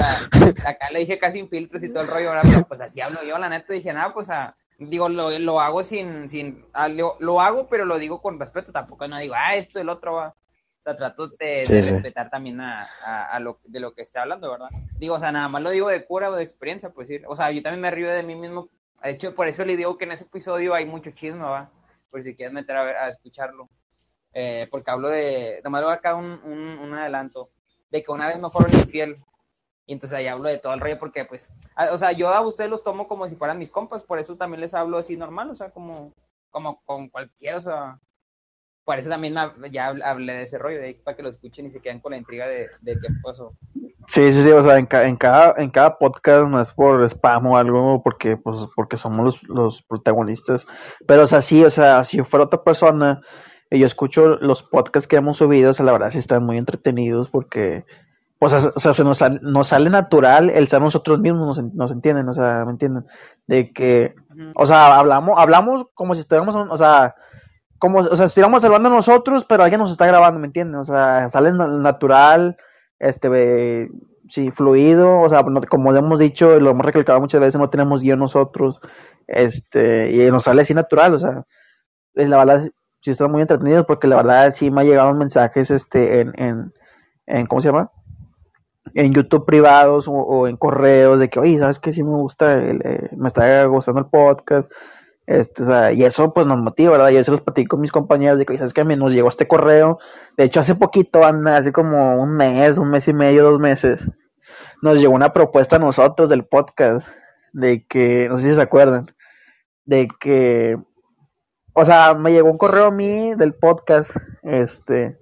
acá 0.69 0.91
le 0.91 1.01
dije 1.01 1.19
casi 1.19 1.39
sin 1.39 1.49
filtros 1.49 1.83
y 1.83 1.89
todo 1.89 2.03
el 2.03 2.09
rollo, 2.11 2.33
pero 2.43 2.69
pues 2.69 2.81
así 2.83 3.01
hablo 3.01 3.23
yo, 3.27 3.39
la 3.39 3.49
neta, 3.49 3.73
dije, 3.73 3.91
nada, 3.91 4.13
pues 4.13 4.29
a, 4.29 4.55
digo, 4.79 5.09
lo, 5.09 5.39
lo 5.39 5.61
hago 5.61 5.83
sin, 5.83 6.29
sin, 6.29 6.67
lo, 6.91 7.41
hago, 7.41 7.69
pero 7.69 7.87
lo 7.87 7.99
digo 7.99 8.21
con 8.21 8.39
respeto, 8.39 8.71
tampoco 8.71 9.09
no 9.09 9.19
digo, 9.19 9.35
ah, 9.35 9.55
esto, 9.55 9.81
el 9.81 9.89
otro 9.89 10.13
va. 10.13 10.29
O 10.29 10.85
sea, 10.85 10.95
trato 10.95 11.29
de, 11.29 11.63
respetar 11.67 12.29
también 12.29 12.61
a, 12.61 12.87
a, 13.31 13.41
lo, 13.41 13.61
de 13.65 13.81
lo 13.81 13.95
que 13.95 14.03
esté 14.03 14.19
hablando, 14.19 14.51
¿verdad? 14.51 14.69
Digo, 14.99 15.15
o 15.15 15.21
sea, 15.21 15.33
nada 15.33 15.49
más 15.49 15.63
lo 15.63 15.71
digo 15.71 15.89
de 15.89 16.05
cura 16.05 16.29
o 16.29 16.35
de 16.35 16.43
experiencia, 16.43 16.91
pues 16.91 17.09
sí. 17.09 17.21
O 17.29 17.37
sea, 17.37 17.51
yo 17.51 17.63
también 17.63 17.81
me 17.81 17.91
río 17.91 18.11
de 18.11 18.25
mí 18.25 18.35
mismo. 18.35 18.69
De 19.03 19.11
hecho, 19.11 19.35
por 19.35 19.49
eso 19.49 19.65
le 19.65 19.77
digo 19.77 19.97
que 19.97 20.05
en 20.05 20.13
ese 20.13 20.25
episodio 20.25 20.75
hay 20.75 20.85
mucho 20.85 21.13
chisme, 21.13 21.45
¿va? 21.45 21.71
Por 22.11 22.23
si 22.25 22.35
quieres 22.35 22.53
meter 22.53 22.77
a, 22.77 22.83
ver, 22.83 22.97
a 22.97 23.09
escucharlo. 23.09 23.71
Eh, 24.35 24.67
porque 24.71 24.91
hablo 24.91 25.09
de, 25.09 25.61
nomás 25.63 25.83
voy 25.83 25.93
acá 25.93 26.15
un, 26.15 26.41
un, 26.45 26.79
un, 26.79 26.95
adelanto, 26.95 27.51
de 27.91 28.03
que 28.03 28.13
una 28.13 28.27
vez 28.27 28.41
me 28.41 28.49
fueron 28.51 28.73
infiel, 28.73 29.23
y 29.85 29.93
entonces 29.93 30.19
ahí 30.19 30.27
hablo 30.27 30.49
de 30.49 30.59
todo 30.59 30.73
el 30.73 30.81
rollo, 30.81 30.99
porque 30.99 31.25
pues, 31.25 31.53
o 31.91 31.99
sea, 31.99 32.13
yo 32.13 32.29
a 32.29 32.41
ustedes 32.41 32.71
los 32.71 32.83
tomo 32.83 33.07
como 33.09 33.29
si 33.29 33.37
fueran 33.37 33.59
mis 33.59 33.71
compas, 33.71 34.03
por 34.03 34.19
eso 34.19 34.37
también 34.37 34.61
les 34.61 34.73
hablo 34.73 34.97
así 34.97 35.17
normal, 35.17 35.51
o 35.51 35.55
sea, 35.55 35.71
como, 35.71 36.15
como 36.51 36.81
con 36.85 37.09
cualquiera, 37.11 37.59
o 37.59 37.63
sea, 37.63 37.99
por 38.85 38.99
eso 38.99 39.11
también 39.11 39.35
ya 39.71 39.89
hablé 39.89 40.33
de 40.33 40.43
ese 40.45 40.59
rollo, 40.59 40.79
de 40.79 40.87
ahí 40.87 40.95
para 40.95 41.17
que 41.17 41.23
lo 41.23 41.29
escuchen 41.29 41.67
y 41.67 41.71
se 41.71 41.81
queden 41.81 42.01
con 42.01 42.13
la 42.13 42.19
intriga 42.19 42.49
de, 42.49 42.69
de 42.81 42.95
qué 42.95 43.09
pasó. 43.23 43.53
Sí, 44.09 44.33
sí, 44.33 44.43
sí, 44.43 44.51
o 44.51 44.63
sea, 44.63 44.79
en, 44.79 44.89
en, 44.91 45.17
cada, 45.17 45.55
en 45.59 45.71
cada 45.71 45.97
podcast 45.97 46.51
no 46.51 46.61
es 46.61 46.73
por 46.73 47.05
spam 47.05 47.47
o 47.47 47.57
algo, 47.57 48.03
porque, 48.03 48.37
pues, 48.37 48.61
porque 48.75 48.97
somos 48.97 49.25
los, 49.25 49.43
los 49.45 49.83
protagonistas, 49.83 50.67
pero 51.07 51.23
o 51.23 51.27
sea, 51.27 51.43
sí, 51.43 51.63
o 51.65 51.71
sea, 51.71 52.03
si 52.03 52.21
fuera 52.23 52.47
otra 52.47 52.65
persona 52.65 53.21
yo 53.79 53.87
escucho 53.87 54.37
los 54.37 54.63
podcasts 54.63 55.09
que 55.09 55.17
hemos 55.17 55.39
subido, 55.39 55.71
o 55.71 55.75
sea, 55.75 55.87
la 55.87 55.93
verdad 55.93 56.11
sí 56.11 56.19
están 56.19 56.45
muy 56.45 56.59
entretenidos 56.59 57.29
porque, 57.31 57.85
pues, 58.39 58.53
o 58.53 58.79
sea, 58.79 58.93
se 58.93 59.05
nos, 59.05 59.21
nos 59.43 59.69
sale 59.69 59.89
natural 59.89 60.51
el 60.51 60.69
ser 60.69 60.81
nosotros 60.81 61.21
mismos, 61.21 61.59
nos, 61.59 61.75
nos 61.75 61.93
entienden, 61.93 62.29
o 62.29 62.35
sea, 62.35 62.65
¿me 62.65 62.73
entienden? 62.73 63.07
De 63.47 63.73
que, 63.73 64.15
o 64.55 64.67
sea, 64.67 64.97
hablamos, 64.97 65.39
hablamos 65.39 65.87
como 65.95 66.15
si 66.15 66.21
estuviéramos, 66.21 66.55
o 66.57 66.79
sea, 66.79 67.15
como, 67.79 67.99
o 67.99 68.17
sea, 68.17 68.27
estuviéramos 68.27 68.65
hablando 68.65 68.91
nosotros, 68.91 69.45
pero 69.49 69.63
alguien 69.63 69.81
nos 69.81 69.91
está 69.91 70.07
grabando, 70.07 70.39
¿me 70.39 70.47
entienden? 70.47 70.81
O 70.81 70.85
sea, 70.85 71.29
sale 71.31 71.53
natural, 71.53 72.57
este, 72.99 73.91
sí, 74.29 74.51
fluido, 74.51 75.21
o 75.21 75.29
sea, 75.29 75.45
como 75.69 75.95
hemos 75.95 76.19
dicho, 76.19 76.61
lo 76.61 76.71
hemos 76.71 76.87
recalcado 76.87 77.21
muchas 77.21 77.41
veces, 77.41 77.61
no 77.61 77.71
tenemos 77.71 78.03
guion 78.03 78.19
nosotros, 78.19 78.81
este, 79.27 80.13
y 80.13 80.31
nos 80.31 80.45
sale 80.45 80.63
así 80.63 80.75
natural, 80.75 81.15
o 81.15 81.19
sea, 81.19 81.45
es 82.15 82.29
la 82.29 82.39
verdad, 82.39 82.69
sí 83.03 83.11
están 83.11 83.31
muy 83.31 83.43
entretenidos 83.43 83.85
porque 83.87 84.07
la 84.07 84.17
verdad 84.17 84.55
sí 84.55 84.71
me 84.71 84.81
ha 84.81 84.85
llegado 84.85 85.15
mensajes 85.15 85.71
este 85.71 86.21
en, 86.21 86.33
en, 86.37 86.73
en 87.27 87.47
¿cómo 87.47 87.61
se 87.61 87.69
llama? 87.69 87.91
en 88.95 89.15
YouTube 89.15 89.47
privados 89.47 90.07
o, 90.09 90.47
en 90.49 90.57
correos 90.57 91.19
de 91.19 91.29
que, 91.29 91.41
oye, 91.41 91.59
¿sabes 91.59 91.79
qué? 91.79 91.93
Sí 91.93 92.03
me 92.03 92.11
gusta, 92.11 92.59
eh, 92.59 93.11
me 93.17 93.29
está 93.29 93.65
gustando 93.67 94.01
el 94.01 94.07
podcast. 94.07 94.71
Este, 95.27 95.63
o 95.63 95.67
sea, 95.67 95.93
y 95.93 96.05
eso 96.05 96.35
pues 96.35 96.47
nos 96.47 96.59
motiva, 96.59 96.93
¿verdad? 96.93 97.11
Yo 97.11 97.25
se 97.25 97.31
los 97.31 97.41
platico 97.41 97.77
con 97.77 97.81
mis 97.81 97.93
compañeros 97.93 98.39
de 98.39 98.45
que, 98.45 98.59
¿sabes 98.59 98.73
qué? 98.73 98.85
Nos 98.85 99.13
llegó 99.13 99.29
este 99.29 99.47
correo. 99.47 99.99
De 100.37 100.45
hecho, 100.45 100.61
hace 100.61 100.75
poquito, 100.75 101.23
hace 101.25 101.73
como 101.73 102.21
un 102.21 102.35
mes, 102.37 102.77
un 102.77 102.91
mes 102.91 103.07
y 103.09 103.13
medio, 103.13 103.45
dos 103.45 103.61
meses, 103.61 104.01
nos 104.83 104.99
llegó 104.99 105.15
una 105.15 105.33
propuesta 105.33 105.77
a 105.77 105.79
nosotros 105.79 106.29
del 106.29 106.45
podcast 106.45 107.07
de 107.53 107.87
que, 107.87 108.29
no 108.29 108.39
sé 108.39 108.51
si 108.51 108.55
se 108.57 108.63
acuerdan, 108.63 109.15
de 109.85 110.09
que 110.21 110.77
o 111.75 111.85
sea, 111.85 112.15
me 112.15 112.33
llegó 112.33 112.51
un 112.51 112.59
correo 112.59 112.87
a 112.87 112.91
mí 112.91 113.35
del 113.35 113.55
podcast, 113.55 114.15
este, 114.43 115.19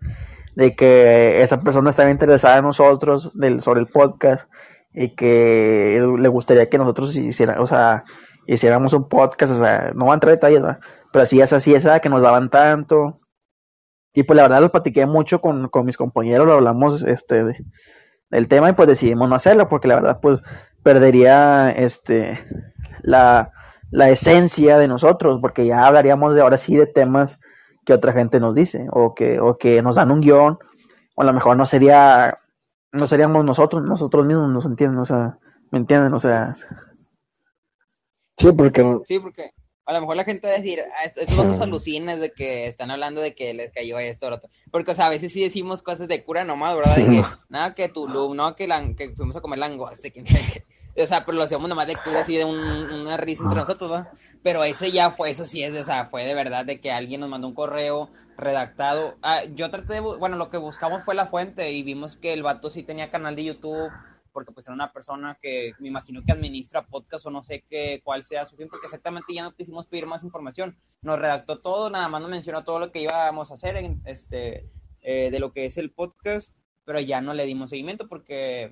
de 0.56 0.74
que 0.74 1.42
esa 1.42 1.60
persona 1.60 1.90
estaba 1.90 2.10
interesada 2.10 2.58
en 2.58 2.64
nosotros, 2.64 3.30
del, 3.34 3.60
sobre 3.62 3.80
el 3.80 3.86
podcast, 3.86 4.48
y 4.92 5.14
que 5.14 6.04
le 6.18 6.28
gustaría 6.28 6.68
que 6.68 6.78
nosotros 6.78 7.14
hiciera, 7.16 7.60
o 7.60 7.66
sea, 7.66 8.04
hiciéramos 8.46 8.92
un 8.92 9.08
podcast, 9.08 9.52
o 9.52 9.58
sea, 9.58 9.92
no 9.94 10.06
va 10.06 10.12
a 10.12 10.14
entrar 10.14 10.32
en 10.32 10.36
detalles, 10.36 10.62
pero 11.12 11.22
así 11.22 11.40
es 11.40 11.52
así, 11.52 11.74
esa 11.74 12.00
que 12.00 12.08
nos 12.08 12.22
daban 12.22 12.50
tanto. 12.50 13.18
Y 14.12 14.24
pues 14.24 14.36
la 14.36 14.42
verdad 14.42 14.60
lo 14.60 14.72
platiqué 14.72 15.06
mucho 15.06 15.40
con, 15.40 15.68
con 15.68 15.86
mis 15.86 15.96
compañeros, 15.96 16.46
lo 16.46 16.54
hablamos 16.54 17.04
este 17.04 17.44
del 18.30 18.48
tema 18.48 18.70
y 18.70 18.72
pues 18.72 18.88
decidimos 18.88 19.28
no 19.28 19.36
hacerlo 19.36 19.68
porque 19.68 19.88
la 19.88 19.96
verdad 19.96 20.18
pues 20.20 20.40
perdería 20.82 21.70
este 21.70 22.38
la 23.02 23.52
la 23.90 24.08
esencia 24.10 24.78
de 24.78 24.88
nosotros, 24.88 25.38
porque 25.40 25.66
ya 25.66 25.86
hablaríamos 25.86 26.34
de 26.34 26.40
ahora 26.42 26.58
sí 26.58 26.76
de 26.76 26.86
temas 26.86 27.38
que 27.84 27.92
otra 27.92 28.12
gente 28.12 28.38
nos 28.40 28.54
dice, 28.54 28.86
o 28.92 29.14
que, 29.14 29.40
o 29.40 29.56
que 29.58 29.82
nos 29.82 29.96
dan 29.96 30.10
un 30.10 30.20
guion, 30.20 30.58
o 31.16 31.22
a 31.22 31.24
lo 31.24 31.32
mejor 31.32 31.56
no 31.56 31.66
sería, 31.66 32.38
no 32.92 33.06
seríamos 33.06 33.44
nosotros, 33.44 33.82
nosotros 33.82 34.24
mismos 34.26 34.50
nos 34.50 34.64
entienden, 34.66 34.98
o 35.00 35.04
sea, 35.04 35.38
¿me 35.70 35.78
entienden? 35.78 36.12
O 36.14 36.18
sea. 36.18 36.54
Sí, 38.36 38.52
porque. 38.52 38.98
Sí, 39.06 39.18
porque 39.18 39.50
A 39.86 39.92
lo 39.92 40.00
mejor 40.02 40.16
la 40.16 40.24
gente 40.24 40.46
va 40.46 40.54
a 40.54 40.58
decir, 40.58 40.80
ah, 41.00 41.04
est- 41.04 41.18
estos 41.18 41.36
dos 41.36 41.60
alucinas 41.60 42.20
de 42.20 42.32
que 42.32 42.68
están 42.68 42.90
hablando 42.92 43.20
de 43.20 43.34
que 43.34 43.52
les 43.54 43.72
cayó 43.72 43.98
esto 43.98 44.26
o 44.26 44.30
lo 44.30 44.36
otro. 44.36 44.48
Porque, 44.70 44.92
o 44.92 44.94
sea, 44.94 45.06
a 45.06 45.10
veces 45.10 45.32
sí 45.32 45.42
decimos 45.42 45.82
cosas 45.82 46.06
de 46.06 46.24
cura 46.24 46.44
nomás, 46.44 46.76
¿verdad? 46.76 46.94
De 46.96 47.02
que, 47.06 47.22
nada, 47.48 47.74
que 47.74 47.88
Tulum, 47.88 48.36
no, 48.36 48.54
que, 48.54 48.68
la, 48.68 48.94
que 48.94 49.14
fuimos 49.16 49.34
a 49.36 49.40
comer 49.40 49.58
langoste, 49.58 50.12
quién 50.12 50.26
sabe 50.26 50.42
qué. 50.52 50.64
O 50.96 51.06
sea, 51.06 51.24
pero 51.24 51.38
lo 51.38 51.44
hacemos 51.44 51.68
nomás 51.68 51.86
de 51.86 51.96
cura, 51.96 52.20
así 52.20 52.36
de 52.36 52.44
un- 52.44 52.58
una 52.58 53.16
risa 53.16 53.44
entre 53.44 53.60
nosotros, 53.60 53.90
¿va? 53.90 54.10
Pero 54.42 54.64
ese 54.64 54.90
ya 54.90 55.10
fue, 55.12 55.30
eso 55.30 55.46
sí 55.46 55.62
es, 55.62 55.74
o 55.74 55.84
sea, 55.84 56.06
fue 56.06 56.24
de 56.24 56.34
verdad 56.34 56.64
de 56.64 56.80
que 56.80 56.90
alguien 56.90 57.20
nos 57.20 57.28
mandó 57.30 57.46
un 57.48 57.54
correo 57.54 58.10
redactado. 58.36 59.16
Ah, 59.22 59.44
yo 59.44 59.70
traté 59.70 59.94
de, 59.94 60.02
bu- 60.02 60.18
bueno, 60.18 60.36
lo 60.36 60.50
que 60.50 60.56
buscamos 60.56 61.04
fue 61.04 61.14
la 61.14 61.26
fuente 61.26 61.70
y 61.72 61.82
vimos 61.82 62.16
que 62.16 62.32
el 62.32 62.42
vato 62.42 62.70
sí 62.70 62.82
tenía 62.82 63.10
canal 63.10 63.36
de 63.36 63.44
YouTube, 63.44 63.90
porque 64.32 64.52
pues 64.52 64.66
era 64.66 64.74
una 64.74 64.92
persona 64.92 65.38
que 65.40 65.72
me 65.78 65.88
imagino 65.88 66.22
que 66.24 66.32
administra 66.32 66.86
podcast 66.86 67.26
o 67.26 67.30
no 67.30 67.42
sé 67.44 67.62
qué, 67.68 68.00
cuál 68.04 68.22
sea 68.24 68.44
su 68.46 68.56
fin, 68.56 68.68
porque 68.68 68.86
exactamente 68.86 69.34
ya 69.34 69.42
no 69.42 69.54
quisimos 69.54 69.86
pedir 69.86 70.06
más 70.06 70.22
información. 70.24 70.76
Nos 71.02 71.18
redactó 71.18 71.58
todo, 71.60 71.90
nada 71.90 72.08
más 72.08 72.20
nos 72.20 72.30
mencionó 72.30 72.62
todo 72.64 72.78
lo 72.78 72.92
que 72.92 73.02
íbamos 73.02 73.50
a 73.50 73.54
hacer 73.54 73.76
en, 73.76 74.00
este, 74.06 74.68
eh, 75.02 75.30
de 75.30 75.38
lo 75.40 75.52
que 75.52 75.64
es 75.64 75.76
el 75.78 75.90
podcast, 75.90 76.54
pero 76.84 77.00
ya 77.00 77.20
no 77.20 77.34
le 77.34 77.44
dimos 77.44 77.70
seguimiento 77.70 78.08
porque, 78.08 78.70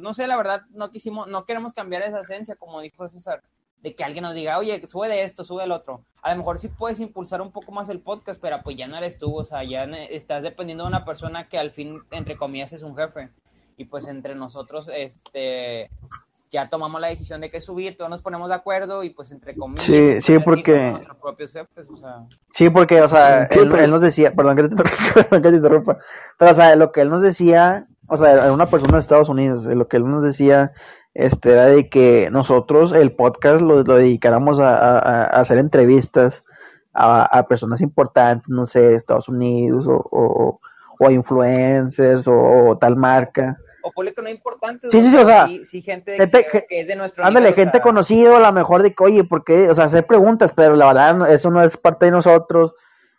pues 0.00 0.08
no 0.08 0.14
sé, 0.14 0.26
la 0.26 0.36
verdad, 0.36 0.62
no 0.70 0.90
quisimos, 0.90 1.26
no 1.28 1.44
queremos 1.44 1.74
cambiar 1.74 2.02
esa 2.02 2.20
esencia, 2.20 2.56
como 2.56 2.80
dijo 2.80 3.06
César, 3.08 3.42
de 3.82 3.94
que 3.94 4.02
alguien 4.04 4.22
nos 4.24 4.34
diga, 4.34 4.58
oye, 4.58 4.86
sube 4.86 5.08
de 5.08 5.22
esto, 5.22 5.44
sube 5.44 5.62
del 5.62 5.72
otro. 5.72 6.02
A 6.22 6.30
lo 6.32 6.38
mejor 6.38 6.58
sí 6.58 6.68
puedes 6.68 7.00
impulsar 7.00 7.40
un 7.42 7.52
poco 7.52 7.70
más 7.72 7.88
el 7.90 8.00
podcast, 8.00 8.40
pero 8.40 8.60
pues 8.62 8.76
ya 8.76 8.86
no 8.86 8.96
eres 8.96 9.18
tú, 9.18 9.34
o 9.34 9.44
sea, 9.44 9.62
ya 9.64 9.84
estás 9.84 10.42
dependiendo 10.42 10.84
de 10.84 10.88
una 10.88 11.04
persona 11.04 11.48
que 11.48 11.58
al 11.58 11.70
fin, 11.70 11.98
entre 12.10 12.36
comillas, 12.36 12.72
es 12.72 12.82
un 12.82 12.96
jefe. 12.96 13.28
Y 13.76 13.84
pues 13.86 14.06
entre 14.08 14.34
nosotros, 14.34 14.90
este, 14.92 15.90
ya 16.50 16.68
tomamos 16.68 17.00
la 17.00 17.08
decisión 17.08 17.40
de 17.40 17.50
que 17.50 17.60
subir, 17.60 17.96
todos 17.96 18.10
nos 18.10 18.22
ponemos 18.22 18.48
de 18.48 18.54
acuerdo 18.56 19.02
y 19.04 19.10
pues 19.10 19.32
entre 19.32 19.54
comillas, 19.54 19.84
Sí, 19.84 19.92
se 19.92 20.20
sí, 20.20 20.38
porque- 20.38 20.74
somos 20.76 20.92
nuestros 20.92 21.16
propios 21.18 21.52
jefes, 21.52 21.86
o 21.88 21.96
sea. 21.96 22.26
Sí, 22.52 22.68
porque, 22.68 23.00
o 23.00 23.08
sea, 23.08 23.48
Sí, 23.50 23.60
él, 23.60 23.68
pero- 23.70 23.84
él 23.84 23.90
nos 23.90 24.00
decía, 24.02 24.30
perdón 24.32 24.56
que 24.56 24.62
te 24.64 24.68
interrumpa, 24.68 24.96
perdón 25.14 25.42
que 25.42 25.50
te 25.50 25.56
interrumpa, 25.56 25.98
pero, 26.38 26.50
o 26.50 26.54
sea, 26.54 26.76
lo 26.76 26.92
que 26.92 27.00
él 27.00 27.08
nos 27.10 27.22
decía, 27.22 27.86
o 28.10 28.16
sea, 28.16 28.32
era 28.32 28.52
una 28.52 28.66
persona 28.66 28.94
de 28.96 29.00
Estados 29.00 29.28
Unidos, 29.28 29.64
lo 29.64 29.88
que 29.88 29.96
él 29.96 30.08
nos 30.10 30.22
decía, 30.22 30.72
este, 31.14 31.52
era 31.52 31.66
de 31.66 31.88
que 31.88 32.28
nosotros 32.30 32.92
el 32.92 33.12
podcast 33.12 33.62
lo, 33.62 33.82
lo 33.82 33.96
dedicáramos 33.96 34.58
a, 34.60 34.76
a- 34.76 34.98
a 35.24 35.24
hacer 35.40 35.58
entrevistas 35.58 36.44
a, 36.92 37.22
a 37.24 37.46
personas 37.48 37.80
importantes, 37.80 38.48
no 38.48 38.66
sé, 38.66 38.80
de 38.80 38.96
Estados 38.96 39.28
Unidos, 39.28 39.86
o, 39.88 40.04
o, 40.10 40.60
o 40.98 41.06
a 41.06 41.12
influencers, 41.12 42.26
o, 42.28 42.68
o 42.68 42.76
tal 42.78 42.96
marca. 42.96 43.56
O 43.82 43.90
público 43.92 44.20
no 44.20 44.28
importante. 44.28 44.90
Sí, 44.90 45.00
sí, 45.00 45.08
sí, 45.10 45.16
o 45.16 45.24
sea, 45.24 45.46
sí, 45.46 45.64
sí, 45.64 45.82
gente, 45.82 46.16
gente 46.16 46.46
que, 46.50 46.66
es 46.68 46.86
de 46.86 46.96
nuestro 46.96 47.24
Ándale, 47.24 47.50
nivel, 47.50 47.64
gente 47.64 47.80
conocida, 47.80 48.36
a 48.36 48.40
lo 48.40 48.52
mejor 48.52 48.82
de 48.82 48.92
que, 48.94 49.02
oye, 49.04 49.24
¿por 49.24 49.42
qué? 49.44 49.70
O 49.70 49.74
sea, 49.74 49.84
hacer 49.86 50.06
preguntas, 50.06 50.52
pero 50.54 50.76
la 50.76 50.86
verdad, 50.86 51.30
eso 51.32 51.50
no 51.50 51.62
es 51.62 51.76
parte 51.76 52.06
de 52.06 52.12
nosotros. 52.12 52.74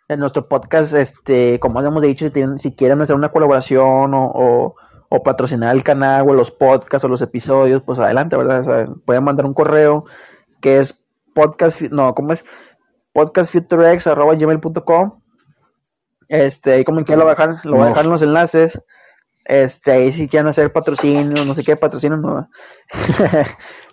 En 0.08 0.20
nuestro 0.20 0.46
podcast, 0.46 0.92
este, 0.94 1.58
como 1.58 1.80
hemos 1.80 2.02
dicho, 2.02 2.26
si, 2.26 2.30
tienen- 2.30 2.58
si 2.58 2.74
quieren 2.74 3.00
hacer 3.00 3.16
una 3.16 3.30
colaboración 3.30 4.12
o, 4.14 4.30
o, 4.34 4.74
o 5.14 5.22
patrocinar 5.22 5.76
el 5.76 5.84
canal 5.84 6.26
o 6.26 6.32
los 6.32 6.50
podcasts 6.50 7.04
o 7.04 7.08
los 7.08 7.20
episodios, 7.20 7.82
pues 7.82 7.98
adelante, 7.98 8.34
¿verdad? 8.34 8.60
O 8.60 8.64
sea, 8.64 8.86
pueden 9.04 9.24
mandar 9.24 9.44
un 9.44 9.52
correo 9.52 10.06
que 10.62 10.78
es 10.78 10.98
podcast, 11.34 11.82
no, 11.82 12.14
¿cómo 12.14 12.32
es? 12.32 12.42
podcastfuturex.gmail.com 13.12 15.20
Este, 16.28 16.72
ahí 16.72 16.84
como 16.84 17.04
que 17.04 17.14
lo 17.14 17.24
voy 17.24 17.34
a 17.36 17.60
lo 17.64 17.76
voy 17.76 17.88
dejar 17.88 18.06
en 18.06 18.10
los 18.10 18.22
enlaces. 18.22 18.80
Este, 19.44 19.92
ahí 19.92 20.14
si 20.14 20.28
quieren 20.28 20.48
hacer 20.48 20.72
patrocinio, 20.72 21.44
no 21.44 21.54
sé 21.54 21.62
qué 21.62 21.76
patrocinio, 21.76 22.16
no. 22.16 22.48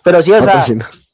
Pero 0.02 0.22
sí, 0.22 0.32
o 0.32 0.42
sea. 0.42 0.64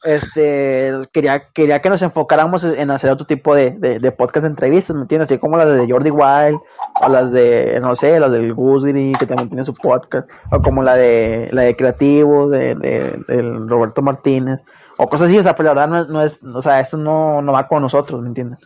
Este, 0.07 0.93
quería, 1.13 1.49
quería 1.53 1.83
que 1.83 1.91
nos 1.91 2.01
enfocáramos 2.01 2.63
en 2.65 2.91
hacer 2.91 3.11
otro 3.11 3.27
tipo 3.27 3.55
de, 3.55 3.73
de, 3.73 3.99
de 3.99 4.13
podcast 4.13 4.47
entrevistas, 4.47 4.95
¿me 4.95 5.03
entiendes? 5.03 5.31
Así 5.31 5.39
como 5.39 5.57
las 5.57 5.77
de 5.77 5.91
Jordi 5.91 6.11
Wild, 6.11 6.61
o 7.03 7.09
las 7.09 7.33
de, 7.33 7.79
no 7.81 7.95
sé, 7.97 8.19
las 8.21 8.31
del 8.31 8.55
Gusgri, 8.55 9.13
que 9.19 9.27
también 9.27 9.49
tiene 9.49 9.65
su 9.65 9.75
podcast, 9.75 10.29
o 10.53 10.63
como 10.63 10.83
la 10.83 10.97
de, 10.97 11.49
la 11.53 11.63
de 11.63 11.77
Creativo, 11.77 12.49
de, 12.49 12.77
de, 12.77 13.23
del 13.27 13.69
Roberto 13.69 14.01
Martínez, 14.01 14.61
o 14.97 15.09
cosas 15.09 15.27
así, 15.27 15.39
o 15.39 15.43
sea, 15.43 15.57
pero 15.57 15.75
la 15.75 15.87
verdad 15.87 16.07
no 16.07 16.13
no 16.13 16.23
es, 16.23 16.43
o 16.43 16.63
sea, 16.63 16.81
esto 16.81 16.97
no, 16.97 17.43
no 17.43 17.53
va 17.53 17.67
con 17.67 17.83
nosotros, 17.83 18.23
¿me 18.23 18.29
entiendes? 18.29 18.61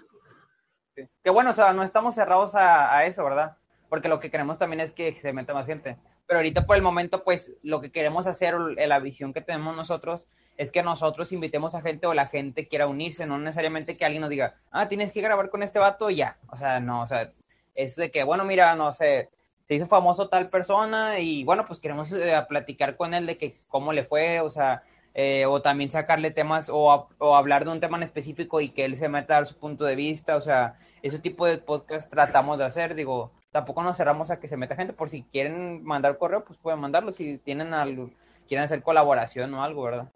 Que 1.24 1.30
bueno, 1.30 1.50
o 1.50 1.54
sea, 1.54 1.72
no 1.72 1.82
estamos 1.82 2.14
cerrados 2.14 2.54
a, 2.54 2.94
a 2.94 3.06
eso, 3.06 3.24
¿verdad? 3.24 3.56
Porque 3.88 4.08
lo 4.08 4.20
que 4.20 4.30
queremos 4.30 4.58
también 4.58 4.80
es 4.80 4.92
que 4.92 5.18
se 5.20 5.32
meta 5.32 5.54
más 5.54 5.66
gente. 5.66 5.96
Pero 6.26 6.38
ahorita 6.38 6.66
por 6.66 6.76
el 6.76 6.82
momento, 6.82 7.24
pues, 7.24 7.56
lo 7.62 7.80
que 7.80 7.90
queremos 7.90 8.26
hacer, 8.26 8.54
la 8.54 9.00
visión 9.00 9.32
que 9.32 9.40
tenemos 9.40 9.74
nosotros, 9.74 10.28
es 10.60 10.70
que 10.70 10.82
nosotros 10.82 11.32
invitemos 11.32 11.74
a 11.74 11.80
gente 11.80 12.06
o 12.06 12.12
la 12.12 12.26
gente 12.26 12.68
quiera 12.68 12.86
unirse, 12.86 13.24
no 13.24 13.38
necesariamente 13.38 13.96
que 13.96 14.04
alguien 14.04 14.20
nos 14.20 14.28
diga, 14.28 14.56
ah, 14.70 14.88
tienes 14.88 15.10
que 15.10 15.22
grabar 15.22 15.48
con 15.48 15.62
este 15.62 15.78
vato 15.78 16.10
y 16.10 16.16
ya. 16.16 16.36
O 16.50 16.56
sea, 16.58 16.80
no, 16.80 17.00
o 17.00 17.06
sea, 17.06 17.32
es 17.74 17.96
de 17.96 18.10
que, 18.10 18.24
bueno, 18.24 18.44
mira, 18.44 18.76
no 18.76 18.92
sé, 18.92 19.30
se 19.66 19.74
hizo 19.74 19.86
famoso 19.86 20.28
tal 20.28 20.48
persona 20.48 21.18
y 21.18 21.44
bueno, 21.44 21.64
pues 21.64 21.80
queremos 21.80 22.12
eh, 22.12 22.38
platicar 22.46 22.98
con 22.98 23.14
él 23.14 23.24
de 23.24 23.38
que 23.38 23.54
cómo 23.70 23.94
le 23.94 24.04
fue, 24.04 24.40
o 24.40 24.50
sea, 24.50 24.82
eh, 25.14 25.46
o 25.46 25.62
también 25.62 25.88
sacarle 25.88 26.30
temas 26.30 26.68
o, 26.68 27.08
o 27.16 27.36
hablar 27.36 27.64
de 27.64 27.70
un 27.70 27.80
tema 27.80 27.96
en 27.96 28.02
específico 28.02 28.60
y 28.60 28.68
que 28.68 28.84
él 28.84 28.98
se 28.98 29.08
meta 29.08 29.36
a 29.36 29.38
dar 29.38 29.46
su 29.46 29.56
punto 29.56 29.86
de 29.86 29.96
vista, 29.96 30.36
o 30.36 30.42
sea, 30.42 30.78
ese 31.00 31.18
tipo 31.18 31.46
de 31.46 31.56
podcast 31.56 32.10
tratamos 32.10 32.58
de 32.58 32.66
hacer, 32.66 32.94
digo, 32.94 33.32
tampoco 33.50 33.82
nos 33.82 33.96
cerramos 33.96 34.30
a 34.30 34.38
que 34.38 34.46
se 34.46 34.58
meta 34.58 34.76
gente, 34.76 34.92
por 34.92 35.08
si 35.08 35.22
quieren 35.22 35.82
mandar 35.84 36.18
correo, 36.18 36.44
pues 36.44 36.58
pueden 36.58 36.80
mandarlo, 36.80 37.12
si 37.12 37.38
tienen 37.38 37.72
algo, 37.72 38.10
quieren 38.46 38.64
hacer 38.64 38.82
colaboración 38.82 39.54
o 39.54 39.64
algo, 39.64 39.84
¿verdad? 39.84 40.10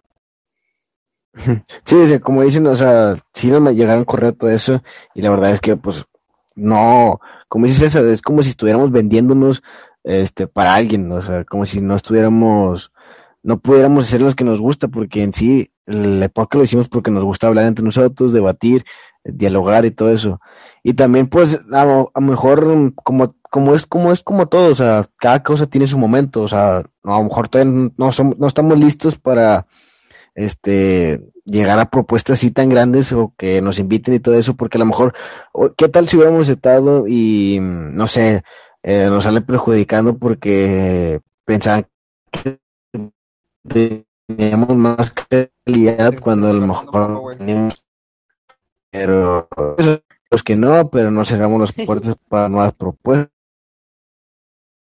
Sí, 1.84 1.96
como 2.20 2.42
dicen, 2.42 2.66
o 2.66 2.76
sea, 2.76 3.16
sí 3.32 3.50
nos 3.50 3.74
llegaron 3.74 4.04
correo 4.04 4.32
todo 4.34 4.50
eso, 4.50 4.82
y 5.14 5.22
la 5.22 5.30
verdad 5.30 5.50
es 5.50 5.60
que, 5.60 5.76
pues, 5.76 6.04
no, 6.54 7.20
como 7.48 7.66
dice 7.66 7.80
César, 7.80 8.06
es 8.06 8.22
como 8.22 8.42
si 8.42 8.50
estuviéramos 8.50 8.90
vendiéndonos, 8.92 9.62
este, 10.04 10.46
para 10.46 10.74
alguien, 10.74 11.10
o 11.12 11.20
sea, 11.20 11.44
como 11.44 11.64
si 11.64 11.80
no 11.80 11.96
estuviéramos, 11.96 12.92
no 13.42 13.58
pudiéramos 13.58 14.06
hacer 14.06 14.20
lo 14.22 14.32
que 14.34 14.44
nos 14.44 14.60
gusta, 14.60 14.88
porque 14.88 15.22
en 15.22 15.32
sí, 15.32 15.70
el 15.86 16.30
podcast 16.30 16.54
lo 16.58 16.64
hicimos 16.64 16.88
porque 16.88 17.10
nos 17.10 17.24
gusta 17.24 17.46
hablar 17.48 17.66
entre 17.66 17.84
nosotros, 17.84 18.32
debatir, 18.32 18.84
dialogar 19.24 19.84
y 19.84 19.90
todo 19.90 20.10
eso. 20.10 20.40
Y 20.82 20.94
también, 20.94 21.26
pues, 21.26 21.60
a, 21.72 21.84
lo- 21.84 22.12
mejor, 22.20 22.92
como, 23.02 23.34
como 23.50 23.74
es, 23.74 23.86
como 23.86 24.12
es 24.12 24.22
como 24.22 24.46
todo, 24.46 24.70
o 24.70 24.74
sea, 24.74 25.06
cada 25.18 25.42
cosa 25.42 25.66
tiene 25.66 25.86
su 25.86 25.98
momento, 25.98 26.42
o 26.42 26.48
sea, 26.48 26.78
a 26.78 26.84
lo 27.02 27.24
mejor 27.24 27.48
todavía 27.48 27.90
no, 27.96 28.12
somos, 28.12 28.38
no 28.38 28.46
estamos 28.46 28.78
listos 28.78 29.18
para, 29.18 29.66
este, 30.34 31.20
llegar 31.44 31.78
a 31.78 31.90
propuestas 31.90 32.38
así 32.38 32.50
tan 32.50 32.68
grandes 32.68 33.12
o 33.12 33.32
que 33.36 33.60
nos 33.60 33.78
inviten 33.78 34.14
y 34.14 34.20
todo 34.20 34.34
eso, 34.34 34.54
porque 34.54 34.78
a 34.78 34.80
lo 34.80 34.86
mejor, 34.86 35.14
¿qué 35.76 35.88
tal 35.88 36.08
si 36.08 36.16
hubiéramos 36.16 36.42
aceptado 36.42 37.06
y, 37.06 37.58
mm, 37.60 37.94
no 37.94 38.06
sé, 38.06 38.42
eh, 38.82 39.06
nos 39.06 39.24
sale 39.24 39.40
perjudicando 39.40 40.18
porque 40.18 41.20
pensaban 41.44 41.86
que 42.30 42.58
teníamos 44.26 44.76
más 44.76 45.12
calidad 45.12 46.14
cuando 46.20 46.48
a 46.48 46.52
lo 46.52 46.66
mejor 46.66 47.36
teníamos, 47.36 47.82
pero, 48.90 49.48
pues 50.28 50.42
que 50.42 50.56
no, 50.56 50.88
pero 50.90 51.10
no 51.10 51.24
cerramos 51.24 51.60
las 51.60 51.72
puertas 51.86 52.16
para 52.28 52.48
nuevas 52.48 52.74
propuestas. 52.74 53.30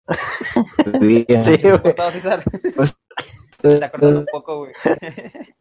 Sí, 1.01 1.25
Se 3.61 3.73
está 3.75 3.91
cortando 3.91 4.19
un 4.21 4.25
poco, 4.31 4.57
güey. 4.59 4.73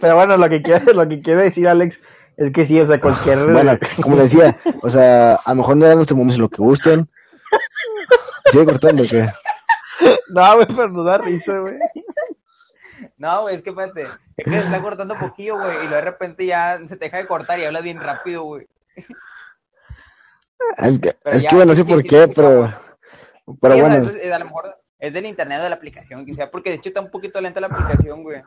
Pero 0.00 0.16
bueno, 0.16 0.36
lo 0.36 0.48
que 0.48 0.62
quiere, 0.62 0.92
lo 0.94 1.08
que 1.08 1.20
quiere 1.22 1.42
decir 1.42 1.68
Alex 1.68 2.00
es 2.36 2.50
que 2.50 2.66
sí, 2.66 2.80
o 2.80 2.86
sea, 2.86 3.00
cualquier... 3.00 3.38
Bueno, 3.52 3.78
como 4.02 4.16
decía, 4.16 4.58
o 4.82 4.90
sea, 4.90 5.34
a 5.36 5.50
lo 5.50 5.56
mejor 5.56 5.76
no 5.76 5.86
dan 5.86 5.96
nuestro 5.96 6.16
momento 6.16 6.40
lo 6.40 6.48
que 6.48 6.62
gusten. 6.62 7.08
Sigue 8.46 8.64
cortando, 8.64 9.04
¿qué? 9.08 9.26
No, 10.30 10.54
güey, 10.54 10.66
pero 10.66 11.04
da 11.04 11.18
risa, 11.18 11.58
güey. 11.58 11.74
No, 13.16 13.42
güey, 13.42 13.54
es 13.56 13.62
que 13.62 13.70
espérate, 13.70 14.02
es 14.02 14.18
que 14.44 14.50
se 14.50 14.58
está 14.58 14.80
cortando 14.80 15.14
un 15.14 15.20
poquillo, 15.20 15.56
güey, 15.56 15.70
y 15.76 15.80
luego 15.82 15.94
de 15.96 16.00
repente 16.00 16.46
ya 16.46 16.78
se 16.86 16.96
te 16.96 17.04
deja 17.06 17.18
de 17.18 17.26
cortar 17.26 17.58
y 17.60 17.64
hablas 17.64 17.82
bien 17.82 18.00
rápido, 18.00 18.42
güey. 18.44 18.66
Es 20.78 20.98
que, 20.98 21.10
Pero 21.22 21.36
es 21.36 21.42
ya, 21.42 21.50
que 21.50 21.56
bueno, 21.56 21.72
no 21.72 21.76
sé 21.76 21.84
por 21.84 22.02
qué, 22.02 22.28
pero, 22.28 22.72
pero 23.60 23.74
Sí, 23.74 23.80
o 23.80 23.86
sea, 23.86 23.98
bueno, 23.98 24.10
es- 24.10 24.24
es- 24.24 24.32
a 24.32 24.38
lo 24.38 24.44
mejor 24.46 24.76
es 25.00 25.12
del 25.12 25.26
internet 25.26 25.60
o 25.60 25.62
de 25.64 25.70
la 25.70 25.76
aplicación, 25.76 26.24
quizá, 26.24 26.50
porque 26.50 26.70
de 26.70 26.76
hecho 26.76 26.90
está 26.90 27.00
un 27.00 27.10
poquito 27.10 27.40
lenta 27.40 27.60
la 27.60 27.66
aplicación, 27.68 28.22
güey. 28.22 28.42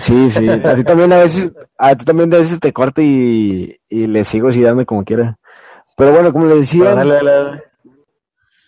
sí, 0.00 0.30
sí, 0.30 0.48
a 0.50 0.74
ti 0.74 0.84
también 0.84 1.12
a 1.12 1.18
veces, 1.18 1.52
a 1.78 1.94
ti 1.96 2.04
también 2.04 2.32
a 2.34 2.38
veces 2.38 2.60
te 2.60 2.72
corto 2.72 3.00
y, 3.02 3.76
y 3.88 4.06
le 4.06 4.24
sigo 4.24 4.48
así 4.48 4.60
dando 4.62 4.84
como 4.86 5.04
quiera. 5.04 5.38
Pero 5.96 6.12
bueno, 6.12 6.32
como 6.32 6.46
les 6.46 6.58
decía, 6.58 6.94
dale, 6.94 7.14
dale, 7.14 7.30
dale. 7.30 7.62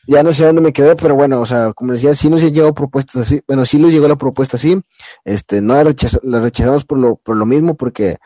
ya 0.07 0.23
no 0.23 0.33
sé 0.33 0.47
dónde 0.47 0.63
me 0.63 0.73
quedé, 0.73 0.97
pero 0.97 1.15
bueno, 1.15 1.41
o 1.41 1.47
sea, 1.47 1.73
como 1.75 1.93
les 1.93 2.01
decía, 2.01 2.15
sí 2.15 2.31
nos 2.31 2.43
han 2.43 2.53
llegado 2.55 2.73
propuestas 2.73 3.17
así, 3.23 3.43
bueno, 3.47 3.65
sí 3.67 3.79
nos 3.79 3.93
llegó 3.93 4.09
la 4.09 4.17
propuesta 4.17 4.57
así, 4.57 4.81
este, 5.25 5.61
no 5.61 5.75
la, 5.75 5.85
rechaza- 5.85 6.21
la 6.23 6.41
rechazamos 6.41 6.85
por 6.87 6.99
lo, 6.99 7.17
por 7.17 7.37
lo 7.37 7.45
mismo, 7.45 7.75
porque 7.77 8.17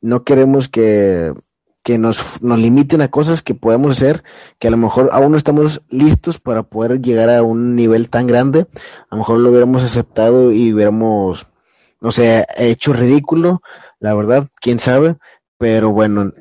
no 0.00 0.24
queremos 0.24 0.68
que, 0.68 1.32
que 1.88 1.96
nos, 1.96 2.42
nos 2.42 2.60
limiten 2.60 3.00
a 3.00 3.08
cosas 3.08 3.40
que 3.40 3.54
podemos 3.54 3.96
hacer, 3.96 4.22
que 4.58 4.68
a 4.68 4.70
lo 4.70 4.76
mejor 4.76 5.08
aún 5.10 5.32
no 5.32 5.38
estamos 5.38 5.80
listos 5.88 6.38
para 6.38 6.62
poder 6.62 7.00
llegar 7.00 7.30
a 7.30 7.42
un 7.42 7.76
nivel 7.76 8.10
tan 8.10 8.26
grande, 8.26 8.66
a 9.08 9.14
lo 9.14 9.16
mejor 9.16 9.38
lo 9.38 9.48
hubiéramos 9.48 9.82
aceptado 9.82 10.52
y 10.52 10.70
hubiéramos 10.70 11.46
no 12.02 12.12
sé, 12.12 12.44
he 12.58 12.68
hecho 12.68 12.92
ridículo, 12.92 13.62
la 14.00 14.14
verdad, 14.14 14.48
quién 14.60 14.80
sabe, 14.80 15.16
pero 15.56 15.90
bueno, 15.90 16.34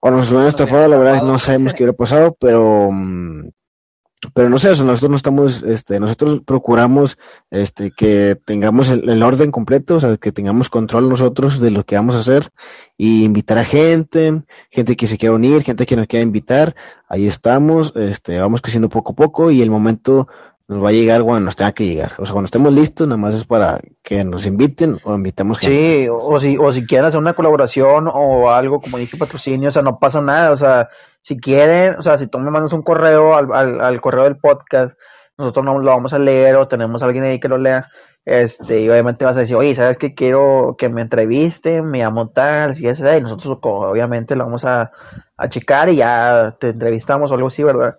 o 0.00 0.10
nos 0.10 0.28
hubieran 0.28 0.48
estafado, 0.48 0.86
la 0.86 0.98
verdad, 0.98 1.22
no 1.22 1.38
sabemos 1.38 1.72
qué 1.72 1.84
hubiera 1.84 1.96
pasado, 1.96 2.36
pero, 2.38 2.90
mm, 2.92 3.48
pero 4.34 4.50
no 4.50 4.58
sé, 4.58 4.72
eso, 4.72 4.84
nosotros 4.84 5.10
no 5.10 5.16
estamos, 5.16 5.62
este, 5.62 6.00
nosotros 6.00 6.40
procuramos, 6.44 7.18
este, 7.50 7.92
que 7.92 8.36
tengamos 8.44 8.90
el, 8.90 9.22
orden 9.22 9.52
completo, 9.52 9.96
o 9.96 10.00
sea, 10.00 10.16
que 10.16 10.32
tengamos 10.32 10.68
control 10.68 11.08
nosotros 11.08 11.60
de 11.60 11.70
lo 11.70 11.84
que 11.84 11.94
vamos 11.94 12.16
a 12.16 12.18
hacer 12.18 12.48
y 12.96 13.22
invitar 13.24 13.58
a 13.58 13.64
gente, 13.64 14.42
gente 14.70 14.96
que 14.96 15.06
se 15.06 15.18
quiera 15.18 15.34
unir, 15.34 15.62
gente 15.62 15.86
que 15.86 15.96
nos 15.96 16.08
quiera 16.08 16.22
invitar, 16.22 16.74
ahí 17.08 17.26
estamos, 17.26 17.92
este, 17.94 18.38
vamos 18.38 18.60
creciendo 18.60 18.88
poco 18.88 19.12
a 19.12 19.16
poco 19.16 19.50
y 19.50 19.62
el 19.62 19.70
momento 19.70 20.26
nos 20.68 20.84
va 20.84 20.90
a 20.90 20.92
llegar 20.92 21.22
cuando 21.22 21.46
nos 21.46 21.56
tenga 21.56 21.72
que 21.72 21.86
llegar. 21.86 22.12
O 22.18 22.26
sea, 22.26 22.34
cuando 22.34 22.44
estemos 22.44 22.72
listos, 22.72 23.08
nada 23.08 23.16
más 23.16 23.34
es 23.34 23.44
para 23.46 23.80
que 24.02 24.22
nos 24.22 24.44
inviten 24.44 24.98
o 25.02 25.14
invitemos 25.14 25.58
gente. 25.58 26.02
Sí, 26.02 26.08
o 26.10 26.38
si, 26.38 26.58
o 26.58 26.70
si 26.72 26.86
quieren 26.86 27.06
hacer 27.06 27.18
una 27.18 27.32
colaboración 27.32 28.08
o 28.12 28.50
algo, 28.50 28.80
como 28.80 28.98
dije, 28.98 29.16
patrocinio, 29.16 29.68
o 29.68 29.72
sea, 29.72 29.82
no 29.82 29.98
pasa 29.98 30.20
nada, 30.20 30.50
o 30.50 30.56
sea, 30.56 30.90
si 31.22 31.38
quieren, 31.38 31.96
o 31.98 32.02
sea, 32.02 32.18
si 32.18 32.26
tú 32.26 32.38
me 32.38 32.50
mandas 32.50 32.74
un 32.74 32.82
correo 32.82 33.34
al, 33.34 33.50
al, 33.52 33.80
al 33.80 34.00
correo 34.02 34.24
del 34.24 34.36
podcast, 34.36 34.96
nosotros 35.38 35.64
no 35.64 35.78
lo 35.78 35.90
vamos 35.90 36.12
a 36.12 36.18
leer 36.18 36.56
o 36.56 36.68
tenemos 36.68 37.02
a 37.02 37.06
alguien 37.06 37.24
ahí 37.24 37.40
que 37.40 37.48
lo 37.48 37.56
lea, 37.56 37.88
este, 38.26 38.82
y 38.82 38.90
obviamente 38.90 39.24
vas 39.24 39.38
a 39.38 39.40
decir, 39.40 39.56
oye, 39.56 39.74
¿sabes 39.74 39.96
qué? 39.96 40.14
Quiero 40.14 40.76
que 40.76 40.90
me 40.90 41.00
entrevisten, 41.00 41.86
me 41.86 42.00
llamo 42.00 42.28
tal, 42.28 42.76
si 42.76 42.86
es 42.86 43.00
y 43.00 43.22
nosotros 43.22 43.58
obviamente 43.62 44.36
lo 44.36 44.44
vamos 44.44 44.66
a, 44.66 44.92
a 45.34 45.48
checar 45.48 45.88
y 45.88 45.96
ya 45.96 46.54
te 46.60 46.68
entrevistamos 46.68 47.30
o 47.30 47.34
algo 47.34 47.46
así, 47.46 47.62
¿verdad? 47.62 47.96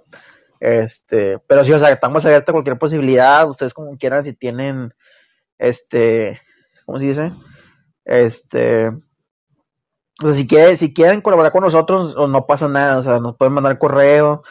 Este, 0.60 1.39
pero 1.47 1.64
sí, 1.64 1.72
o 1.72 1.80
sea, 1.80 1.89
estamos 1.89 2.26
abiertos 2.26 2.49
a 2.49 2.53
cualquier 2.53 2.78
posibilidad, 2.78 3.47
ustedes 3.47 3.74
como 3.74 3.97
quieran, 3.97 4.24
si 4.24 4.34
tienen, 4.34 4.93
este, 5.57 6.41
¿cómo 6.86 6.99
se 6.99 7.05
dice? 7.05 7.32
Este, 8.03 8.89
o 8.89 10.26
sea, 10.26 10.34
si, 10.34 10.47
quieren, 10.47 10.78
si 10.78 10.93
quieren 10.93 11.22
colaborar 11.22 11.51
con 11.51 11.64
nosotros, 11.64 12.16
no 12.16 12.45
pasa 12.45 12.68
nada, 12.68 12.97
o 12.97 13.03
sea, 13.03 13.20
nos 13.20 13.38
pueden 13.38 13.53
mandar 13.53 13.78
correo 13.78 14.43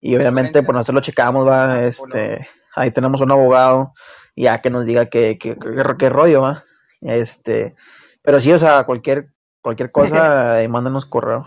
y 0.00 0.16
obviamente 0.16 0.62
pues 0.62 0.74
nosotros 0.74 0.94
lo 0.96 1.00
checamos, 1.00 1.46
va, 1.46 1.82
este, 1.84 2.48
ahí 2.74 2.90
tenemos 2.90 3.20
un 3.20 3.30
abogado 3.30 3.92
ya 4.34 4.60
que 4.60 4.70
nos 4.70 4.84
diga 4.84 5.06
qué, 5.06 5.38
qué, 5.38 5.56
qué, 5.98 6.08
rollo, 6.08 6.40
va, 6.40 6.64
este, 7.02 7.76
pero 8.22 8.40
sí, 8.40 8.52
o 8.52 8.58
sea, 8.58 8.82
cualquier, 8.84 9.28
cualquier 9.60 9.92
cosa, 9.92 10.58
mándanos 10.68 11.06
correo. 11.06 11.46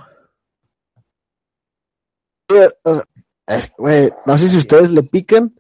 Es, 3.47 3.71
no 4.25 4.37
sé 4.37 4.47
si 4.47 4.57
ustedes 4.57 4.91
le 4.91 5.03
pican 5.03 5.53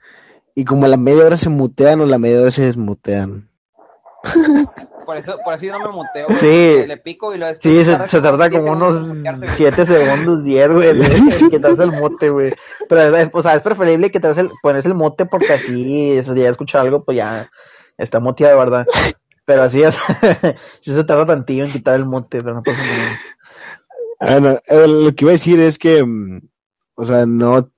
y 0.55 0.65
como 0.65 0.85
a 0.85 0.89
la 0.89 0.97
media 0.97 1.25
hora 1.25 1.37
se 1.37 1.49
mutean 1.49 2.01
o 2.01 2.05
la 2.05 2.17
media 2.17 2.41
hora 2.41 2.51
se 2.51 2.63
desmutean. 2.63 3.49
Por 5.05 5.17
eso, 5.17 5.37
por 5.45 5.53
eso 5.53 5.65
yo 5.65 5.77
no 5.77 5.85
me 5.85 5.91
muteo. 5.91 6.27
Sí. 6.39 6.87
Le 6.87 6.97
pico 6.97 7.33
y 7.33 7.37
lo 7.37 7.53
Sí, 7.53 7.85
se, 7.85 8.07
se 8.07 8.21
tarda 8.21 8.49
como 8.49 8.71
unos 8.71 9.07
7 9.55 9.85
segundos, 9.85 10.43
10, 10.43 10.71
güey, 10.71 10.93
quitarse 11.51 11.83
el 11.83 11.91
mote, 11.91 12.29
güey. 12.29 12.51
Pero 12.89 13.15
es, 13.15 13.29
o 13.31 13.41
sea, 13.43 13.53
es 13.53 13.61
preferible 13.61 14.09
que 14.09 14.17
el, 14.17 14.49
ponerse 14.63 14.87
el 14.87 14.95
mote 14.95 15.27
porque 15.27 15.53
así, 15.53 16.23
si 16.23 16.35
ya 16.35 16.49
escucha 16.49 16.81
algo, 16.81 17.03
pues 17.03 17.17
ya 17.17 17.47
está 17.99 18.19
moteado, 18.19 18.57
¿verdad? 18.57 18.87
Pero 19.45 19.61
así 19.61 19.83
es, 19.83 19.95
sí 20.81 20.91
se 20.91 21.03
tarda 21.03 21.27
tantillo 21.27 21.65
en 21.65 21.71
quitar 21.71 21.93
el 21.93 22.05
mote, 22.05 22.41
pero 22.41 22.55
no 22.55 22.63
pasa 22.63 22.81
nada. 22.81 24.39
Bueno, 24.39 24.59
eh, 24.65 24.87
lo 24.87 25.13
que 25.13 25.25
iba 25.25 25.31
a 25.31 25.33
decir 25.33 25.59
es 25.59 25.77
que, 25.77 26.03
mm, 26.03 26.41
o 26.95 27.05
sea, 27.05 27.27
no 27.27 27.69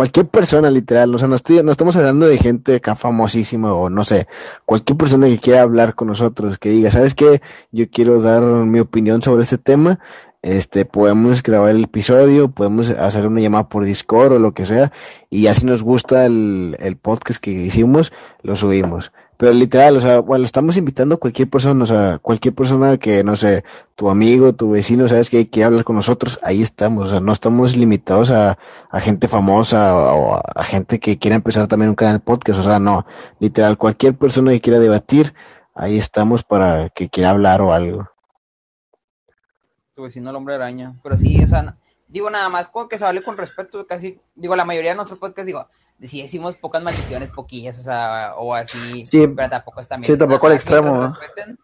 cualquier 0.00 0.28
persona 0.28 0.70
literal, 0.70 1.14
o 1.14 1.18
sea, 1.18 1.28
no, 1.28 1.34
estoy, 1.34 1.62
no 1.62 1.70
estamos 1.70 1.94
hablando 1.94 2.26
de 2.26 2.38
gente 2.38 2.76
acá 2.76 2.94
famosísima 2.94 3.74
o 3.74 3.90
no 3.90 4.02
sé, 4.02 4.28
cualquier 4.64 4.96
persona 4.96 5.26
que 5.26 5.36
quiera 5.36 5.60
hablar 5.60 5.94
con 5.94 6.08
nosotros, 6.08 6.58
que 6.58 6.70
diga, 6.70 6.90
¿sabes 6.90 7.14
qué? 7.14 7.42
Yo 7.70 7.84
quiero 7.90 8.22
dar 8.22 8.40
mi 8.40 8.80
opinión 8.80 9.20
sobre 9.20 9.42
este 9.42 9.58
tema, 9.58 10.00
este, 10.40 10.86
podemos 10.86 11.42
grabar 11.42 11.72
el 11.72 11.84
episodio, 11.84 12.50
podemos 12.50 12.88
hacer 12.88 13.26
una 13.26 13.42
llamada 13.42 13.68
por 13.68 13.84
Discord 13.84 14.32
o 14.32 14.38
lo 14.38 14.54
que 14.54 14.64
sea, 14.64 14.90
y 15.28 15.42
ya 15.42 15.52
si 15.52 15.66
nos 15.66 15.82
gusta 15.82 16.24
el, 16.24 16.78
el 16.80 16.96
podcast 16.96 17.38
que 17.38 17.50
hicimos, 17.50 18.10
lo 18.42 18.56
subimos. 18.56 19.12
Pero 19.40 19.54
literal, 19.54 19.96
o 19.96 20.00
sea, 20.02 20.18
bueno, 20.18 20.44
estamos 20.44 20.76
invitando 20.76 21.14
a 21.14 21.18
cualquier 21.18 21.48
persona, 21.48 21.84
o 21.84 21.86
sea, 21.86 22.18
cualquier 22.18 22.54
persona 22.54 22.98
que, 22.98 23.24
no 23.24 23.36
sé, 23.36 23.64
tu 23.94 24.10
amigo, 24.10 24.54
tu 24.54 24.72
vecino, 24.72 25.08
sabes 25.08 25.30
que 25.30 25.48
quiere 25.48 25.64
hablar 25.64 25.82
con 25.82 25.96
nosotros, 25.96 26.38
ahí 26.42 26.60
estamos, 26.60 27.04
o 27.04 27.10
sea, 27.10 27.20
no 27.20 27.32
estamos 27.32 27.74
limitados 27.74 28.30
a, 28.30 28.58
a 28.90 29.00
gente 29.00 29.28
famosa 29.28 29.96
o 29.96 30.34
a, 30.34 30.62
gente 30.62 31.00
que 31.00 31.18
quiera 31.18 31.36
empezar 31.36 31.68
también 31.68 31.88
un 31.88 31.94
canal 31.94 32.20
podcast, 32.20 32.60
o 32.60 32.62
sea, 32.62 32.78
no, 32.78 33.06
literal, 33.38 33.78
cualquier 33.78 34.14
persona 34.14 34.50
que 34.50 34.60
quiera 34.60 34.78
debatir, 34.78 35.32
ahí 35.74 35.96
estamos 35.96 36.44
para 36.44 36.90
que 36.90 37.08
quiera 37.08 37.30
hablar 37.30 37.62
o 37.62 37.72
algo. 37.72 38.10
Tu 39.94 40.02
vecino 40.02 40.28
el 40.28 40.36
hombre 40.36 40.56
araña, 40.56 41.00
pero 41.02 41.16
sí, 41.16 41.42
o 41.42 41.48
sea, 41.48 41.78
digo 42.08 42.28
nada 42.28 42.50
más, 42.50 42.68
como 42.68 42.90
que 42.90 42.98
se 42.98 43.06
hable 43.06 43.22
con 43.22 43.38
respeto, 43.38 43.86
casi, 43.86 44.20
digo, 44.34 44.54
la 44.54 44.66
mayoría 44.66 44.90
de 44.90 44.96
nuestros 44.96 45.18
podcasts, 45.18 45.46
digo, 45.46 45.66
si 46.06 46.22
decimos 46.22 46.56
pocas 46.56 46.82
maldiciones, 46.82 47.30
poquillas, 47.30 47.78
o 47.78 47.82
sea, 47.82 48.34
o 48.36 48.54
así, 48.54 49.04
sí, 49.04 49.26
pero 49.26 49.50
tampoco 49.50 49.80
está 49.80 49.96
bien. 49.96 50.06
Sí, 50.06 50.16
tampoco 50.16 50.46
al 50.46 50.54
extremo. 50.54 51.06
Respeten, 51.06 51.58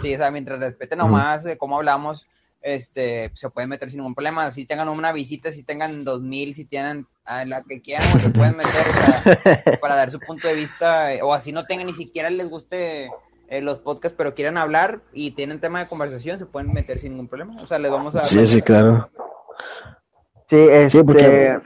sí, 0.00 0.14
o 0.14 0.18
sea, 0.18 0.30
mientras 0.30 0.58
respeten 0.58 0.98
nomás 0.98 1.44
uh 1.44 1.56
cómo 1.58 1.76
hablamos, 1.76 2.26
este, 2.62 3.30
se 3.34 3.50
pueden 3.50 3.68
meter 3.68 3.90
sin 3.90 3.98
ningún 3.98 4.14
problema. 4.14 4.50
Si 4.52 4.64
tengan 4.64 4.88
una 4.88 5.12
visita, 5.12 5.52
si 5.52 5.62
tengan 5.62 6.04
dos 6.04 6.22
mil, 6.22 6.54
si 6.54 6.64
tienen 6.64 7.06
a 7.24 7.44
la 7.44 7.62
que 7.62 7.82
quieran, 7.82 8.06
se 8.20 8.30
pueden 8.30 8.56
meter 8.56 8.86
para, 9.44 9.80
para, 9.80 9.96
dar 9.96 10.10
su 10.10 10.20
punto 10.20 10.48
de 10.48 10.54
vista, 10.54 11.10
o 11.22 11.34
así 11.34 11.52
no 11.52 11.66
tengan 11.66 11.86
ni 11.86 11.94
siquiera 11.94 12.30
les 12.30 12.48
guste 12.48 13.10
eh, 13.48 13.60
los 13.60 13.80
podcasts, 13.80 14.16
pero 14.16 14.34
quieren 14.34 14.56
hablar 14.56 15.02
y 15.12 15.32
tienen 15.32 15.60
tema 15.60 15.80
de 15.80 15.88
conversación, 15.88 16.38
se 16.38 16.46
pueden 16.46 16.72
meter 16.72 16.98
sin 16.98 17.12
ningún 17.12 17.28
problema. 17.28 17.60
O 17.60 17.66
sea, 17.66 17.78
les 17.78 17.90
vamos 17.90 18.16
a... 18.16 18.24
Sí, 18.24 18.46
sí, 18.46 18.62
claro. 18.62 19.10
Sí, 20.48 20.56
este... 20.56 20.90
sí, 20.90 21.02
porque 21.04 21.58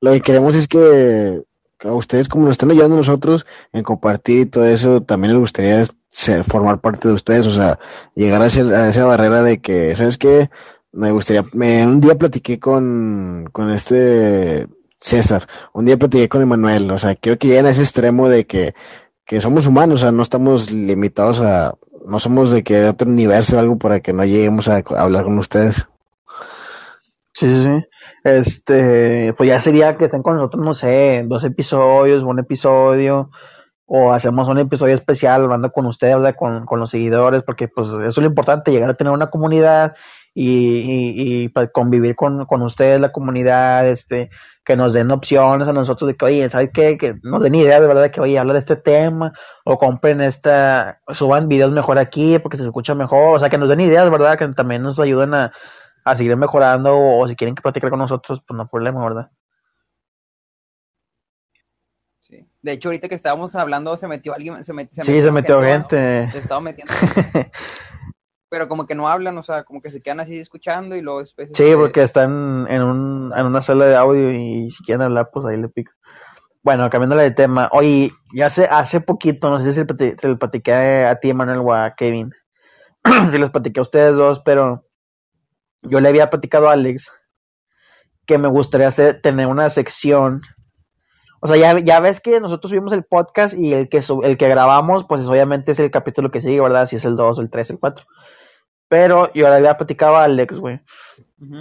lo 0.00 0.12
que 0.12 0.20
queremos 0.20 0.54
es 0.54 0.68
que 0.68 1.42
a 1.84 1.92
ustedes, 1.92 2.28
como 2.28 2.46
nos 2.46 2.52
están 2.52 2.70
ayudando 2.70 2.96
nosotros 2.96 3.46
en 3.72 3.82
compartir 3.82 4.40
y 4.40 4.46
todo 4.46 4.66
eso, 4.66 5.02
también 5.02 5.32
les 5.32 5.40
gustaría 5.40 5.82
ser, 6.10 6.44
formar 6.44 6.80
parte 6.80 7.08
de 7.08 7.14
ustedes, 7.14 7.46
o 7.46 7.50
sea, 7.50 7.78
llegar 8.14 8.40
a, 8.40 8.46
a 8.46 8.88
esa 8.88 9.04
barrera 9.04 9.42
de 9.42 9.60
que, 9.60 9.94
¿sabes 9.94 10.18
qué? 10.18 10.50
Me 10.92 11.12
gustaría, 11.12 11.44
me, 11.52 11.86
un 11.86 12.00
día 12.00 12.16
platiqué 12.16 12.58
con, 12.58 13.48
con 13.52 13.70
este 13.70 14.66
César, 14.98 15.46
un 15.74 15.84
día 15.84 15.98
platiqué 15.98 16.28
con 16.28 16.42
Emanuel, 16.42 16.90
o 16.90 16.98
sea, 16.98 17.14
quiero 17.14 17.38
que 17.38 17.48
lleguen 17.48 17.66
a 17.66 17.70
ese 17.70 17.82
extremo 17.82 18.28
de 18.28 18.46
que, 18.46 18.74
que 19.26 19.40
somos 19.40 19.66
humanos, 19.66 20.00
o 20.00 20.02
sea, 20.02 20.12
no 20.12 20.22
estamos 20.22 20.72
limitados 20.72 21.40
a, 21.40 21.74
no 22.06 22.18
somos 22.18 22.50
de 22.52 22.62
que 22.62 22.74
de 22.74 22.88
otro 22.88 23.08
universo 23.08 23.56
o 23.56 23.60
algo 23.60 23.76
para 23.76 24.00
que 24.00 24.12
no 24.12 24.24
lleguemos 24.24 24.68
a 24.68 24.82
hablar 24.96 25.24
con 25.24 25.38
ustedes. 25.38 25.86
Sí, 27.34 27.50
sí, 27.50 27.62
sí. 27.64 27.84
Este, 28.26 29.32
pues 29.34 29.48
ya 29.48 29.60
sería 29.60 29.96
que 29.96 30.06
estén 30.06 30.24
con 30.24 30.34
nosotros, 30.34 30.60
no 30.64 30.74
sé, 30.74 31.24
dos 31.28 31.44
episodios, 31.44 32.24
un 32.24 32.40
episodio, 32.40 33.30
o 33.84 34.12
hacemos 34.12 34.48
un 34.48 34.58
episodio 34.58 34.96
especial 34.96 35.44
hablando 35.44 35.70
con 35.70 35.86
ustedes, 35.86 36.34
Con, 36.34 36.66
con 36.66 36.80
los 36.80 36.90
seguidores, 36.90 37.44
porque 37.44 37.68
pues 37.68 37.86
eso 37.86 38.04
es 38.04 38.16
lo 38.18 38.26
importante, 38.26 38.72
llegar 38.72 38.90
a 38.90 38.94
tener 38.94 39.12
una 39.12 39.30
comunidad 39.30 39.94
y, 40.34 40.48
y, 40.50 41.44
y 41.44 41.48
pues, 41.50 41.70
convivir 41.72 42.16
con, 42.16 42.46
con 42.46 42.62
ustedes, 42.62 43.00
la 43.00 43.12
comunidad, 43.12 43.86
este, 43.86 44.30
que 44.64 44.74
nos 44.74 44.92
den 44.92 45.12
opciones 45.12 45.68
a 45.68 45.72
nosotros 45.72 46.08
de 46.08 46.16
que, 46.16 46.24
oye, 46.24 46.50
¿sabes 46.50 46.70
qué? 46.74 46.98
Que 46.98 47.14
nos 47.22 47.44
den 47.44 47.54
ideas 47.54 47.80
de 47.80 47.86
verdad 47.86 48.02
de 48.02 48.10
que, 48.10 48.20
oye, 48.20 48.40
habla 48.40 48.54
de 48.54 48.58
este 48.58 48.74
tema, 48.74 49.34
o 49.64 49.78
compren 49.78 50.20
esta, 50.20 50.98
suban 51.12 51.46
videos 51.46 51.70
mejor 51.70 52.00
aquí 52.00 52.40
porque 52.40 52.56
se 52.56 52.64
escucha 52.64 52.96
mejor, 52.96 53.36
o 53.36 53.38
sea, 53.38 53.50
que 53.50 53.58
nos 53.58 53.68
den 53.68 53.80
ideas, 53.82 54.10
¿verdad? 54.10 54.36
Que 54.36 54.48
también 54.48 54.82
nos 54.82 54.98
ayuden 54.98 55.32
a, 55.32 55.52
a 56.06 56.14
seguir 56.14 56.36
mejorando 56.36 56.96
o 56.96 57.26
si 57.26 57.34
quieren 57.34 57.56
que 57.56 57.62
platicar 57.62 57.90
con 57.90 57.98
nosotros, 57.98 58.40
pues 58.46 58.56
no 58.56 58.62
hay 58.62 58.68
problema, 58.68 59.02
¿verdad? 59.02 59.30
Sí. 62.20 62.46
De 62.62 62.72
hecho, 62.72 62.90
ahorita 62.90 63.08
que 63.08 63.16
estábamos 63.16 63.56
hablando, 63.56 63.96
se 63.96 64.06
metió 64.06 64.32
alguien, 64.32 64.62
se, 64.62 64.72
metió, 64.72 65.02
sí, 65.02 65.20
se 65.20 65.32
metió 65.32 65.60
gente. 65.62 66.30
Se 66.30 66.38
estaba 66.38 66.60
metiendo. 66.60 66.94
pero 68.48 68.68
como 68.68 68.86
que 68.86 68.94
no 68.94 69.08
hablan, 69.08 69.36
o 69.36 69.42
sea, 69.42 69.64
como 69.64 69.80
que 69.80 69.90
se 69.90 70.00
quedan 70.00 70.20
así 70.20 70.38
escuchando 70.38 70.94
y 70.94 71.00
luego 71.00 71.18
después... 71.18 71.50
Sí, 71.52 71.72
porque 71.74 72.04
están 72.04 72.68
en, 72.70 72.84
un, 72.84 73.32
en 73.36 73.46
una 73.46 73.60
sala 73.60 73.86
de 73.86 73.96
audio 73.96 74.30
y 74.30 74.70
si 74.70 74.84
quieren 74.84 75.02
hablar, 75.02 75.30
pues 75.32 75.44
ahí 75.44 75.56
le 75.56 75.68
pico. 75.68 75.90
Bueno, 76.62 76.88
cambiándole 76.88 77.24
de 77.24 77.32
tema. 77.32 77.68
Oye, 77.72 78.12
ya 78.32 78.46
hace, 78.46 78.66
hace 78.66 79.00
poquito, 79.00 79.50
no 79.50 79.58
sé 79.58 79.72
si 79.72 79.84
se 80.20 80.28
lo 80.28 80.38
platiqué 80.38 80.72
a 81.04 81.18
ti, 81.18 81.34
Manuel, 81.34 81.58
o 81.64 81.74
a 81.74 81.96
Kevin. 81.96 82.30
si 83.32 83.38
les 83.38 83.50
platiqué 83.50 83.80
a 83.80 83.82
ustedes 83.82 84.14
dos, 84.14 84.40
pero 84.44 84.85
yo 85.88 86.00
le 86.00 86.08
había 86.08 86.30
platicado 86.30 86.68
a 86.68 86.72
Alex 86.72 87.10
que 88.26 88.38
me 88.38 88.48
gustaría 88.48 88.88
hacer, 88.88 89.20
tener 89.22 89.46
una 89.46 89.70
sección. 89.70 90.42
O 91.40 91.46
sea, 91.46 91.56
ya, 91.56 91.78
ya 91.78 92.00
ves 92.00 92.20
que 92.20 92.40
nosotros 92.40 92.70
subimos 92.70 92.92
el 92.92 93.04
podcast 93.04 93.54
y 93.54 93.72
el 93.72 93.88
que, 93.88 94.02
el 94.24 94.36
que 94.36 94.48
grabamos, 94.48 95.04
pues 95.04 95.20
obviamente 95.26 95.72
es 95.72 95.78
el 95.78 95.90
capítulo 95.90 96.30
que 96.30 96.40
sigue, 96.40 96.60
¿verdad? 96.60 96.86
Si 96.86 96.96
es 96.96 97.04
el 97.04 97.14
2, 97.14 97.38
el 97.38 97.50
3, 97.50 97.70
el 97.70 97.78
4. 97.78 98.04
Pero 98.88 99.32
yo 99.32 99.48
le 99.48 99.54
había 99.54 99.76
platicado 99.76 100.16
a 100.16 100.24
Alex, 100.24 100.58
güey, 100.58 100.80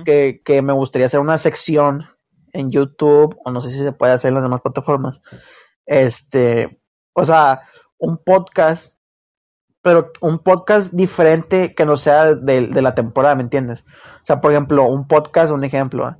que, 0.06 0.42
que 0.44 0.62
me 0.62 0.74
gustaría 0.74 1.08
hacer 1.08 1.20
una 1.20 1.38
sección 1.38 2.08
en 2.54 2.72
YouTube, 2.72 3.38
o 3.44 3.52
no 3.52 3.62
sé 3.62 3.70
si 3.72 3.78
se 3.78 3.92
puede 3.92 4.14
hacer 4.14 4.30
en 4.30 4.36
las 4.36 4.44
demás 4.44 4.62
plataformas. 4.62 5.22
Este, 5.86 6.80
o 7.14 7.26
sea, 7.26 7.62
un 7.98 8.18
podcast 8.18 8.95
pero 9.86 10.12
un 10.20 10.40
podcast 10.40 10.92
diferente 10.94 11.76
que 11.76 11.86
no 11.86 11.96
sea 11.96 12.34
de, 12.34 12.66
de 12.66 12.82
la 12.82 12.96
temporada, 12.96 13.36
¿me 13.36 13.44
entiendes? 13.44 13.84
O 14.24 14.26
sea, 14.26 14.42
por 14.42 14.52
ejemplo, 14.52 14.86
un 14.86 15.08
podcast, 15.08 15.52
un 15.52 15.64
ejemplo, 15.64 16.10
¿eh? 16.10 16.16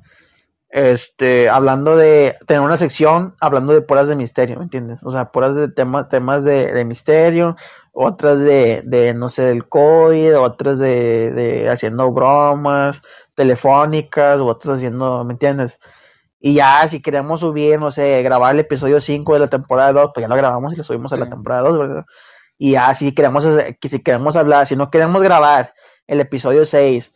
este, 0.70 1.50
hablando 1.50 1.98
de, 1.98 2.38
tener 2.46 2.62
una 2.62 2.78
sección 2.78 3.34
hablando 3.42 3.74
de 3.74 3.82
puras 3.82 4.08
de 4.08 4.16
misterio, 4.16 4.58
¿me 4.58 4.66
entiendes? 4.66 5.00
O 5.02 5.10
sea, 5.10 5.32
puras 5.32 5.56
de 5.56 5.68
temas, 5.68 6.10
temas 6.10 6.44
de, 6.44 6.72
de 6.74 6.86
misterio, 6.86 7.56
otras 7.92 8.38
de, 8.38 8.84
de, 8.86 9.16
no 9.16 9.32
sé, 9.32 9.42
del 9.42 9.68
COVID, 9.68 10.38
otras 10.38 10.78
de, 10.78 11.32
de 11.32 11.68
haciendo 11.68 12.12
bromas 12.12 13.02
telefónicas, 13.34 14.42
otras 14.42 14.76
haciendo, 14.78 15.26
¿me 15.26 15.34
entiendes? 15.34 15.80
Y 16.40 16.54
ya, 16.54 16.88
si 16.88 17.02
queremos 17.02 17.40
subir, 17.40 17.80
no 17.80 17.90
sé, 17.90 18.22
grabar 18.22 18.54
el 18.54 18.60
episodio 18.60 19.02
5 19.02 19.34
de 19.34 19.40
la 19.40 19.48
temporada 19.50 19.92
2, 19.92 20.12
pues 20.14 20.24
ya 20.24 20.28
lo 20.28 20.36
grabamos 20.36 20.74
y 20.74 20.76
lo 20.76 20.84
subimos 20.84 21.12
a 21.14 21.18
la 21.18 21.32
temporada 21.32 21.68
2, 21.70 21.80
¿verdad? 21.80 22.06
Y 22.58 22.72
ya, 22.74 22.94
si 22.96 23.14
queremos, 23.14 23.46
si 23.82 24.00
queremos 24.02 24.36
hablar, 24.36 24.68
si 24.68 24.76
no 24.76 24.90
queremos 24.90 25.22
grabar 25.22 25.74
el 26.08 26.22
episodio 26.22 26.66
6 26.66 27.14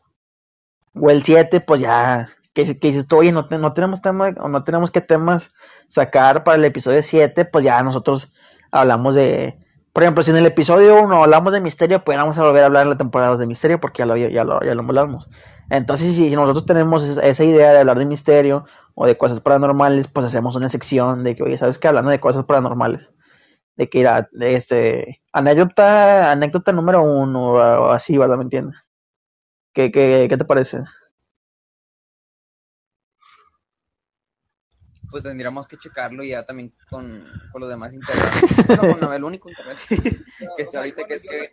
o 0.96 1.10
el 1.10 1.24
7, 1.24 1.62
pues 1.62 1.82
ya, 1.82 2.30
que, 2.54 2.80
que 2.80 2.88
dices 2.88 3.08
tú, 3.08 3.18
oye, 3.18 3.32
no, 3.32 3.48
te- 3.48 3.58
no 3.58 3.74
tenemos 3.74 4.02
tema, 4.02 4.30
o 4.40 4.48
no 4.50 4.64
tenemos 4.64 4.92
qué 4.92 5.02
temas 5.02 5.52
sacar 5.88 6.44
para 6.44 6.58
el 6.58 6.66
episodio 6.66 7.02
7, 7.04 7.46
pues 7.46 7.64
ya 7.66 7.82
nosotros 7.84 8.34
hablamos 8.72 9.16
de, 9.16 9.58
por 9.94 10.04
ejemplo, 10.04 10.24
si 10.24 10.32
en 10.32 10.38
el 10.38 10.46
episodio 10.46 11.02
1 11.02 11.24
hablamos 11.24 11.54
de 11.54 11.62
misterio, 11.62 12.04
pues 12.04 12.18
vamos 12.18 12.38
a 12.38 12.44
volver 12.44 12.64
a 12.64 12.66
hablar 12.68 12.84
en 12.84 12.90
la 12.92 12.98
temporada 12.98 13.32
2 13.32 13.40
de 13.40 13.48
misterio, 13.48 13.80
porque 13.80 14.00
ya 14.00 14.06
lo, 14.06 14.18
ya 14.18 14.44
lo, 14.44 14.62
ya 14.64 14.76
lo 14.76 14.82
hablamos. 14.82 15.30
Entonces, 15.70 16.16
si 16.16 16.30
nosotros 16.36 16.66
tenemos 16.66 17.04
esa 17.04 17.44
idea 17.44 17.72
de 17.74 17.80
hablar 17.80 17.98
de 18.00 18.06
misterio 18.06 18.66
o 18.96 19.06
de 19.06 19.18
cosas 19.18 19.40
paranormales, 19.40 20.08
pues 20.08 20.26
hacemos 20.26 20.56
una 20.56 20.70
sección 20.70 21.24
de 21.24 21.36
que, 21.36 21.44
oye, 21.44 21.58
¿sabes 21.58 21.78
qué? 21.78 21.88
Hablando 21.88 22.10
de 22.12 22.20
cosas 22.20 22.46
paranormales. 22.46 23.10
De 23.80 23.90
que 23.90 24.02
era, 24.02 24.30
este, 24.42 25.22
anécdota, 25.32 26.32
anécdota 26.34 26.74
número 26.74 27.02
uno, 27.02 27.54
o, 27.54 27.92
así, 27.92 28.18
¿verdad? 28.18 28.36
¿Me 28.36 28.44
entiendes? 28.44 28.78
¿Qué, 29.74 29.90
qué, 29.90 30.28
qué 30.30 30.38
te 30.38 30.44
parece? 30.44 30.84
Pues 35.10 35.24
tendríamos 35.24 35.66
que 35.66 35.78
checarlo 35.78 36.26
ya 36.26 36.44
también 36.44 36.74
con, 36.90 37.26
con 37.54 37.62
los 37.62 37.70
demás 37.70 37.94
integrantes. 37.94 38.50
Bueno, 39.00 39.14
el 39.14 39.24
único 39.24 39.48
integrante 39.48 39.86
que 40.58 40.62
está 40.64 40.80
ahorita, 40.80 41.06
que 41.06 41.14
es 41.14 41.24
que... 41.24 41.50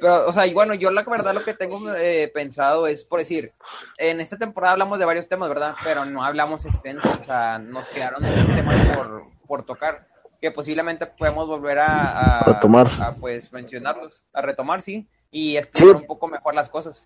Pero, 0.00 0.26
o 0.26 0.32
sea, 0.32 0.46
y 0.46 0.54
bueno, 0.54 0.72
yo 0.72 0.90
la 0.90 1.02
verdad 1.02 1.34
lo 1.34 1.44
que 1.44 1.52
tengo 1.52 1.94
eh, 1.96 2.30
pensado 2.32 2.86
es, 2.86 3.04
por 3.04 3.18
decir, 3.18 3.52
en 3.98 4.22
esta 4.22 4.38
temporada 4.38 4.72
hablamos 4.72 4.98
de 4.98 5.04
varios 5.04 5.28
temas, 5.28 5.50
¿verdad? 5.50 5.74
Pero 5.84 6.06
no 6.06 6.24
hablamos 6.24 6.64
extenso, 6.64 7.10
o 7.20 7.24
sea, 7.24 7.58
nos 7.58 7.88
quedaron 7.88 8.22
muchos 8.22 8.46
temas 8.46 8.96
por, 8.96 9.22
por 9.46 9.66
tocar, 9.66 10.08
que 10.40 10.50
posiblemente 10.50 11.06
podemos 11.06 11.46
volver 11.46 11.78
a, 11.78 12.38
a, 12.40 12.44
Retomar. 12.44 12.88
a, 13.00 13.14
pues 13.20 13.52
mencionarlos, 13.52 14.24
a 14.32 14.42
retomar, 14.42 14.82
sí, 14.82 15.08
y 15.30 15.56
explicar 15.56 15.96
Sí. 15.96 16.00
un 16.02 16.06
poco 16.06 16.28
mejor 16.28 16.54
las 16.54 16.68
cosas. 16.68 17.04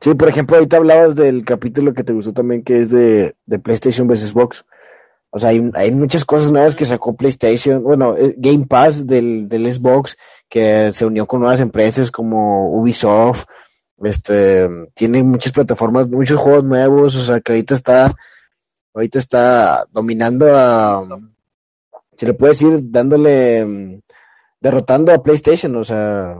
Sí, 0.00 0.14
por 0.14 0.28
ejemplo, 0.28 0.56
ahorita 0.56 0.76
hablabas 0.76 1.14
del 1.14 1.44
capítulo 1.44 1.94
que 1.94 2.04
te 2.04 2.12
gustó 2.12 2.32
también, 2.32 2.62
que 2.62 2.82
es 2.82 2.90
de, 2.90 3.36
de 3.46 3.58
PlayStation 3.58 4.06
vs. 4.08 4.30
Xbox. 4.30 4.64
O 5.30 5.38
sea, 5.38 5.50
hay, 5.50 5.70
hay 5.74 5.90
muchas 5.90 6.24
cosas 6.24 6.52
nuevas 6.52 6.76
que 6.76 6.84
sacó 6.84 7.16
PlayStation, 7.16 7.82
bueno, 7.82 8.16
eh, 8.16 8.34
Game 8.36 8.66
Pass 8.66 9.06
del, 9.06 9.48
del 9.48 9.72
Xbox, 9.72 10.16
que 10.48 10.92
se 10.92 11.06
unió 11.06 11.26
con 11.26 11.40
nuevas 11.40 11.60
empresas 11.60 12.10
como 12.10 12.70
Ubisoft, 12.78 13.44
este, 14.02 14.68
tiene 14.94 15.22
muchas 15.22 15.52
plataformas, 15.52 16.08
muchos 16.08 16.38
juegos 16.38 16.64
nuevos, 16.64 17.16
o 17.16 17.24
sea, 17.24 17.40
que 17.40 17.52
ahorita 17.52 17.74
está, 17.74 18.12
ahorita 18.94 19.18
está 19.18 19.86
dominando 19.90 20.46
a, 20.56 21.00
se 22.16 22.26
le 22.26 22.34
puede 22.34 22.52
decir, 22.52 22.78
dándole, 22.90 23.64
mm, 23.64 24.00
derrotando 24.60 25.12
a 25.12 25.22
PlayStation, 25.22 25.74
o 25.76 25.84
sea, 25.84 26.36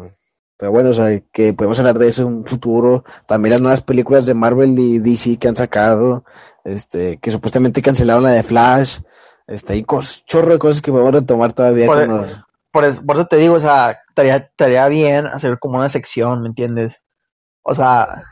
pero 0.57 0.71
bueno, 0.73 0.91
o 0.91 0.95
sea, 0.95 1.21
que 1.33 1.53
podemos 1.53 1.79
hablar 1.81 1.99
de 1.99 2.09
eso 2.09 2.23
en 2.23 2.29
un 2.29 2.47
futuro. 2.47 3.05
También 3.27 3.51
las 3.53 3.61
nuevas 3.61 3.83
películas 3.83 4.27
de 4.27 4.35
Marvel 4.35 4.79
y 4.79 4.99
DC 4.99 5.37
que 5.39 5.49
han 5.49 5.57
sacado, 5.57 6.25
este, 6.65 7.19
que 7.19 7.31
supuestamente 7.31 7.83
cancelaron 7.83 8.23
la 8.23 8.31
de 8.31 8.43
Flash. 8.43 9.01
Este, 9.47 9.75
hay 9.75 9.85
chorro 10.27 10.53
de 10.53 10.59
cosas 10.59 10.81
que 10.81 10.91
podemos 10.93 11.13
retomar 11.13 11.53
todavía 11.53 11.87
Por- 11.87 12.07
con 12.07 12.17
los- 12.19 12.41
Por, 12.73 12.85
es- 12.85 13.01
por 13.01 13.17
eso 13.17 13.27
te 13.27 13.37
digo, 13.37 13.55
o 13.55 13.61
sea, 13.61 13.99
estaría, 14.09 14.37
estaría 14.37 14.87
bien 14.89 15.27
hacer 15.27 15.59
como 15.59 15.77
una 15.79 15.89
sección, 15.91 16.41
¿me 16.43 16.49
entiendes? 16.49 17.03
O 17.63 17.75
sea, 17.75 18.23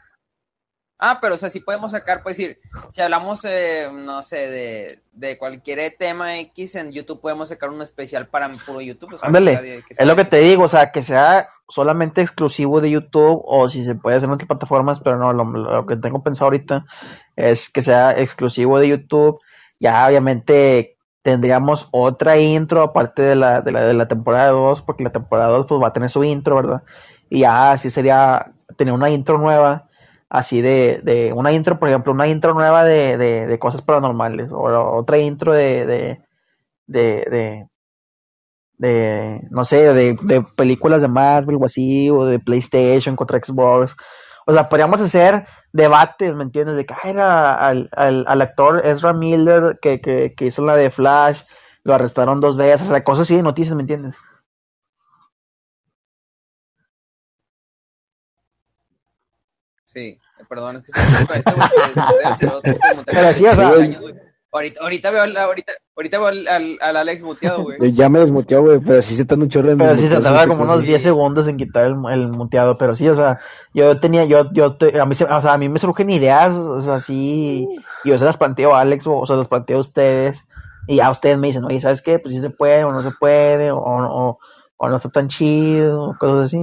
Ah, 1.05 1.19
pero 1.21 1.35
o 1.35 1.37
sea, 1.37 1.51
sí 1.51 1.59
podemos 1.59 1.91
sacar, 1.91 2.23
pues 2.23 2.37
decir, 2.37 2.61
si 2.91 3.01
hablamos, 3.01 3.45
eh, 3.45 3.91
no 3.93 4.23
sé, 4.23 4.49
de, 4.49 5.03
de 5.11 5.37
cualquier 5.37 5.97
tema 5.99 6.39
X 6.39 6.77
en 6.77 6.93
YouTube, 6.93 7.21
podemos 7.21 7.49
sacar 7.49 7.71
un 7.71 7.83
especial 7.83 8.29
para 8.29 8.49
puro 8.65 8.81
YouTube. 8.81 9.15
o 9.15 9.19
sea, 9.19 9.27
Ándale, 9.27 9.57
que 9.57 9.83
que 9.83 9.95
es 9.99 10.07
lo 10.07 10.15
que 10.15 10.25
te 10.25 10.39
digo, 10.39 10.63
o 10.63 10.69
sea, 10.69 10.93
que 10.93 11.03
sea 11.03 11.49
solamente 11.69 12.23
exclusivo 12.23 12.81
de 12.81 12.93
YouTube 12.93 13.43
o 13.45 13.69
si 13.69 13.85
se 13.85 13.97
puede 13.97 14.17
hacer 14.17 14.29
en 14.29 14.35
otras 14.35 14.47
plataformas, 14.47 15.01
pero 15.01 15.19
no, 15.19 15.33
lo, 15.33 15.45
lo 15.45 15.87
que 15.87 15.97
tengo 15.97 16.23
pensado 16.23 16.45
ahorita 16.47 16.87
es 17.35 17.69
que 17.69 17.83
sea 17.83 18.17
exclusivo 18.17 18.79
de 18.79 18.87
YouTube. 18.87 19.41
Ya 19.81 20.07
obviamente 20.07 20.99
tendríamos 21.23 21.89
otra 21.91 22.39
intro 22.39 22.81
aparte 22.81 23.23
de 23.23 23.35
la, 23.35 23.61
de 23.61 23.73
la, 23.73 23.81
de 23.87 23.95
la 23.95 24.07
temporada 24.07 24.51
2, 24.51 24.83
porque 24.83 25.03
la 25.03 25.11
temporada 25.11 25.51
2 25.51 25.67
pues 25.67 25.83
va 25.83 25.89
a 25.89 25.93
tener 25.93 26.11
su 26.11 26.23
intro, 26.23 26.55
¿verdad? 26.55 26.85
Y 27.29 27.41
ya 27.41 27.73
así 27.73 27.91
sería 27.91 28.53
tener 28.77 28.95
una 28.95 29.11
intro 29.11 29.37
nueva, 29.39 29.89
así 30.33 30.63
de, 30.63 31.01
de 31.05 31.35
una 31.35 31.53
intro, 31.53 31.79
por 31.79 31.91
ejemplo, 31.91 32.11
una 32.11 32.27
intro 32.27 32.55
nueva 32.55 32.85
de, 32.85 33.19
de, 33.19 33.47
de 33.47 33.59
cosas 33.59 33.83
paranormales, 33.83 34.51
o 34.51 34.63
otra 34.97 35.19
intro 35.19 35.53
de, 35.53 36.19
de, 36.87 37.67
de, 38.79 39.41
no 39.51 39.65
sé, 39.67 39.93
de, 39.93 40.17
de 40.23 40.43
películas 40.57 41.03
de 41.03 41.09
Marvel 41.09 41.59
o 41.61 41.67
así, 41.67 42.09
o 42.09 42.25
de 42.25 42.39
PlayStation 42.39 43.15
contra 43.15 43.39
Xbox. 43.45 43.95
O 44.47 44.55
sea, 44.55 44.71
podríamos 44.71 45.03
hacer 45.03 45.47
debates, 45.73 46.35
¿me 46.35 46.45
entiendes? 46.45 46.77
De 46.77 46.87
que 46.87 46.95
era 47.05 47.55
al, 47.55 47.91
al, 47.93 48.25
al 48.27 48.41
actor 48.41 48.81
Ezra 48.87 49.13
Miller 49.13 49.79
que, 49.83 50.01
que, 50.01 50.33
que 50.35 50.47
hizo 50.47 50.65
la 50.65 50.77
de 50.77 50.91
Flash, 50.91 51.43
lo 51.85 51.93
arrestaron 51.95 52.41
dos 52.41 52.57
veces, 52.57 52.89
o 52.89 52.91
sea, 52.91 53.05
cosas 53.05 53.27
así 53.27 53.37
de 53.37 53.43
noticias, 53.43 53.77
¿me 53.77 53.83
entiendes? 53.83 54.17
Sí, 59.93 60.01
eh, 60.01 60.45
perdón, 60.49 60.77
es 60.77 60.83
que 60.85 60.93
se 60.93 61.25
me 61.35 61.39
ese 61.39 61.53
güey 61.53 61.69
ser 62.35 63.35
sí, 63.35 63.45
o. 63.47 64.33
Ahorita, 64.55 64.83
ahorita 64.83 65.11
veo, 65.11 65.23
al, 65.23 65.35
ahorita, 65.35 65.73
ahorita 65.97 66.19
veo 66.19 66.27
al, 66.27 66.47
al, 66.47 66.79
al 66.83 66.97
Alex 66.99 67.25
muteado, 67.25 67.63
güey. 67.63 67.79
Eh, 67.81 67.93
Ya 67.93 68.11
me 68.11 68.19
desmuteó, 68.19 68.61
güey, 68.61 68.81
pero 68.81 69.01
sí 69.01 69.17
se 69.17 69.25
tarda 69.25 69.45
un 69.45 69.49
chorro 69.49 69.71
en 69.71 69.79
Pero 69.79 69.93
sí 69.93 70.03
se 70.03 70.09
desmutearse 70.11 70.29
tarda 70.29 70.43
esta 70.43 70.49
como 70.49 70.65
unos 70.65 70.85
10 70.85 71.03
segundos 71.03 71.49
en 71.49 71.57
quitar 71.57 71.87
el, 71.87 71.95
el 72.13 72.29
muteado, 72.29 72.77
pero 72.77 72.95
sí, 72.95 73.09
o 73.09 73.15
sea, 73.15 73.39
yo 73.73 73.99
tenía, 73.99 74.27
yo, 74.27 74.53
yo, 74.53 74.77
te- 74.77 75.01
a 75.01 75.07
mí, 75.07 75.15
se- 75.15 75.25
o 75.25 75.41
sea, 75.41 75.55
a 75.55 75.59
mí 75.59 75.71
me 75.71 75.79
surgen 75.79 76.11
ideas, 76.11 76.55
o 76.55 76.83
sea, 76.83 77.01
sí, 77.01 77.67
y 78.05 78.09
yo 78.11 78.19
se 78.19 78.27
las 78.27 78.37
planteo 78.37 78.75
a 78.75 78.83
Alex, 78.83 79.07
o 79.07 79.25
se 79.25 79.35
las 79.35 79.49
planteo 79.49 79.79
a 79.79 79.81
ustedes, 79.81 80.39
y 80.87 80.97
ya 80.97 81.11
ustedes 81.11 81.39
me 81.39 81.47
dicen, 81.47 81.65
oye, 81.65 81.81
¿sabes 81.81 82.03
qué? 82.03 82.19
Pues 82.19 82.35
sí 82.35 82.43
se 82.43 82.51
puede, 82.51 82.85
o 82.85 82.93
no 82.93 83.01
se 83.03 83.13
puede, 83.13 83.71
o, 83.71 83.79
o, 83.79 84.39
o 84.77 84.89
no 84.91 84.97
está 84.97 85.09
tan 85.09 85.29
chido, 85.29 86.11
o 86.11 86.19
cosas 86.19 86.45
así. 86.45 86.63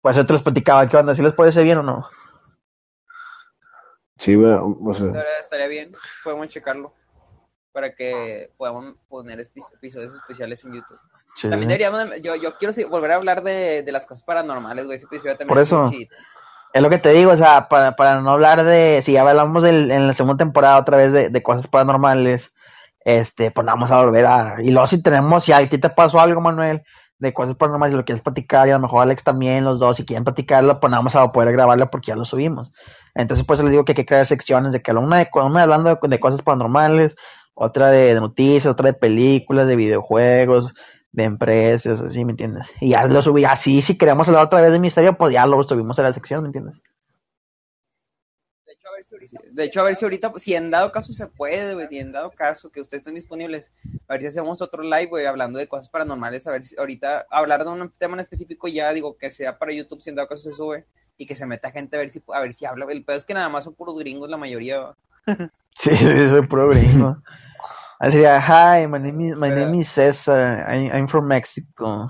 Por 0.00 0.12
eso 0.12 0.24
te 0.24 0.32
los 0.32 0.42
platicaba, 0.42 0.88
¿qué 0.88 0.96
onda? 0.96 1.14
¿Si 1.14 1.20
les 1.20 1.34
parece 1.34 1.62
bien 1.62 1.76
o 1.78 1.82
no? 1.82 2.06
Sí, 4.16 4.34
güey, 4.34 4.52
o 4.52 4.94
sea, 4.94 5.06
Estaría, 5.08 5.38
estaría 5.40 5.66
bien, 5.68 5.92
podemos 6.24 6.48
checarlo 6.48 6.94
para 7.72 7.94
que 7.94 8.50
podamos 8.56 8.94
poner 9.08 9.40
episodios 9.40 10.12
especiales 10.12 10.64
en 10.64 10.74
YouTube. 10.74 10.98
Sí. 11.34 11.50
También 11.50 11.68
deberíamos, 11.68 12.08
de- 12.10 12.22
yo, 12.22 12.34
yo 12.36 12.56
quiero 12.56 12.72
volver 12.88 13.10
a 13.12 13.16
hablar 13.16 13.42
de, 13.42 13.82
de 13.82 13.92
las 13.92 14.06
cosas 14.06 14.24
paranormales, 14.24 14.86
güey, 14.86 14.96
ese 14.96 15.04
episodio 15.04 15.36
también 15.36 15.48
Por 15.48 15.58
es 15.58 15.68
eso. 15.68 15.90
Es 16.72 16.82
lo 16.82 16.88
que 16.90 16.98
te 16.98 17.10
digo, 17.12 17.32
o 17.32 17.36
sea, 17.36 17.68
para, 17.68 17.94
para 17.96 18.20
no 18.20 18.30
hablar 18.30 18.64
de, 18.64 19.02
si 19.04 19.12
ya 19.12 19.20
hablamos 19.20 19.62
del- 19.62 19.90
en 19.90 20.06
la 20.06 20.14
segunda 20.14 20.36
temporada 20.38 20.78
otra 20.78 20.96
vez 20.96 21.12
de, 21.12 21.28
de 21.30 21.42
cosas 21.42 21.66
paranormales, 21.68 22.54
este, 23.04 23.50
pues 23.50 23.66
vamos 23.66 23.90
a 23.90 24.00
volver 24.02 24.26
a, 24.26 24.56
y 24.62 24.70
luego 24.70 24.86
si 24.86 25.02
tenemos, 25.02 25.44
si 25.44 25.52
a 25.52 25.68
ti 25.68 25.78
te 25.78 25.90
pasó 25.90 26.18
algo, 26.20 26.40
Manuel, 26.40 26.82
de 27.18 27.32
cosas 27.32 27.56
paranormales 27.56 27.94
y 27.94 27.96
lo 27.96 28.04
quieres 28.04 28.22
platicar, 28.22 28.68
y 28.68 28.70
a 28.70 28.74
lo 28.74 28.80
mejor 28.80 29.02
Alex 29.02 29.24
también, 29.24 29.64
los 29.64 29.78
dos, 29.78 29.96
si 29.96 30.04
quieren 30.04 30.24
platicarlo, 30.24 30.80
pues 30.80 30.90
vamos 30.90 31.14
a 31.16 31.32
poder 31.32 31.52
grabarlo 31.52 31.90
porque 31.90 32.08
ya 32.08 32.16
lo 32.16 32.24
subimos. 32.24 32.72
Entonces, 33.14 33.46
pues 33.46 33.60
les 33.60 33.70
digo 33.70 33.84
que 33.84 33.92
hay 33.92 33.96
que 33.96 34.06
crear 34.06 34.26
secciones 34.26 34.72
de 34.72 34.82
que 34.82 34.92
una, 34.92 35.18
de, 35.18 35.28
una 35.34 35.62
hablando 35.62 35.98
de, 36.00 36.20
cosas 36.20 36.42
paranormales, 36.42 37.16
otra 37.54 37.90
de, 37.90 38.14
de 38.14 38.20
noticias, 38.20 38.66
otra 38.66 38.88
de 38.88 38.98
películas, 38.98 39.66
de 39.66 39.76
videojuegos, 39.76 40.74
de 41.16 41.24
empresas, 41.24 42.00
así, 42.02 42.24
¿me 42.24 42.32
entiendes? 42.32 42.70
Y 42.80 42.90
ya 42.90 43.06
lo 43.06 43.22
subí, 43.22 43.44
así, 43.44 43.80
si 43.80 43.96
queremos 43.96 44.28
hablar 44.28 44.44
otra 44.44 44.60
vez 44.60 44.70
de 44.70 44.78
misterio, 44.78 45.16
pues 45.16 45.32
ya 45.32 45.46
lo 45.46 45.62
subimos 45.62 45.98
a 45.98 46.02
la 46.02 46.12
sección, 46.12 46.42
¿me 46.42 46.48
entiendes? 46.48 46.78
De 48.66 48.72
hecho, 48.72 48.88
a 48.88 48.92
ver 48.92 48.95
si 49.06 49.14
ahorita, 49.14 49.40
de 49.50 49.64
hecho, 49.64 49.80
a 49.80 49.84
ver 49.84 49.96
si 49.96 50.04
ahorita, 50.04 50.32
si 50.36 50.54
en 50.54 50.70
dado 50.70 50.90
caso 50.92 51.12
se 51.12 51.26
puede, 51.26 51.74
güey, 51.74 51.86
y 51.90 51.98
en 51.98 52.12
dado 52.12 52.30
caso 52.30 52.70
que 52.70 52.80
ustedes 52.80 53.02
estén 53.02 53.14
disponibles, 53.14 53.70
a 54.08 54.14
ver 54.14 54.22
si 54.22 54.26
hacemos 54.28 54.60
otro 54.60 54.82
live, 54.82 55.06
güey, 55.06 55.26
hablando 55.26 55.58
de 55.58 55.68
cosas 55.68 55.88
paranormales, 55.88 56.46
a 56.46 56.52
ver 56.52 56.64
si 56.64 56.76
ahorita 56.78 57.26
hablar 57.30 57.64
de 57.64 57.70
un 57.70 57.90
tema 57.98 58.14
en 58.14 58.20
específico 58.20 58.68
ya, 58.68 58.92
digo, 58.92 59.16
que 59.16 59.30
sea 59.30 59.58
para 59.58 59.72
YouTube, 59.72 60.02
si 60.02 60.10
en 60.10 60.16
dado 60.16 60.28
caso 60.28 60.50
se 60.50 60.56
sube, 60.56 60.86
y 61.16 61.26
que 61.26 61.34
se 61.34 61.46
meta 61.46 61.70
gente 61.70 61.96
a 61.96 62.00
ver 62.00 62.10
si, 62.10 62.22
a 62.32 62.40
ver 62.40 62.52
si 62.52 62.66
habla, 62.66 62.86
el 62.90 63.04
pedo 63.04 63.16
es 63.16 63.24
que 63.24 63.34
nada 63.34 63.48
más 63.48 63.64
son 63.64 63.74
puros 63.74 63.98
gringos 63.98 64.28
la 64.28 64.36
mayoría. 64.36 64.94
Sí, 65.78 65.94
soy 65.94 66.46
puro 66.46 66.70
gringo. 66.70 67.18
Ahí 67.98 68.10
sería, 68.10 68.40
hi, 68.40 68.86
my 68.86 68.98
name 68.98 69.28
is, 69.28 69.36
my 69.36 69.50
name 69.50 69.78
is 69.78 69.88
Cesar, 69.88 70.64
I, 70.66 70.88
I'm 70.88 71.06
from 71.06 71.26
Mexico. 71.26 72.08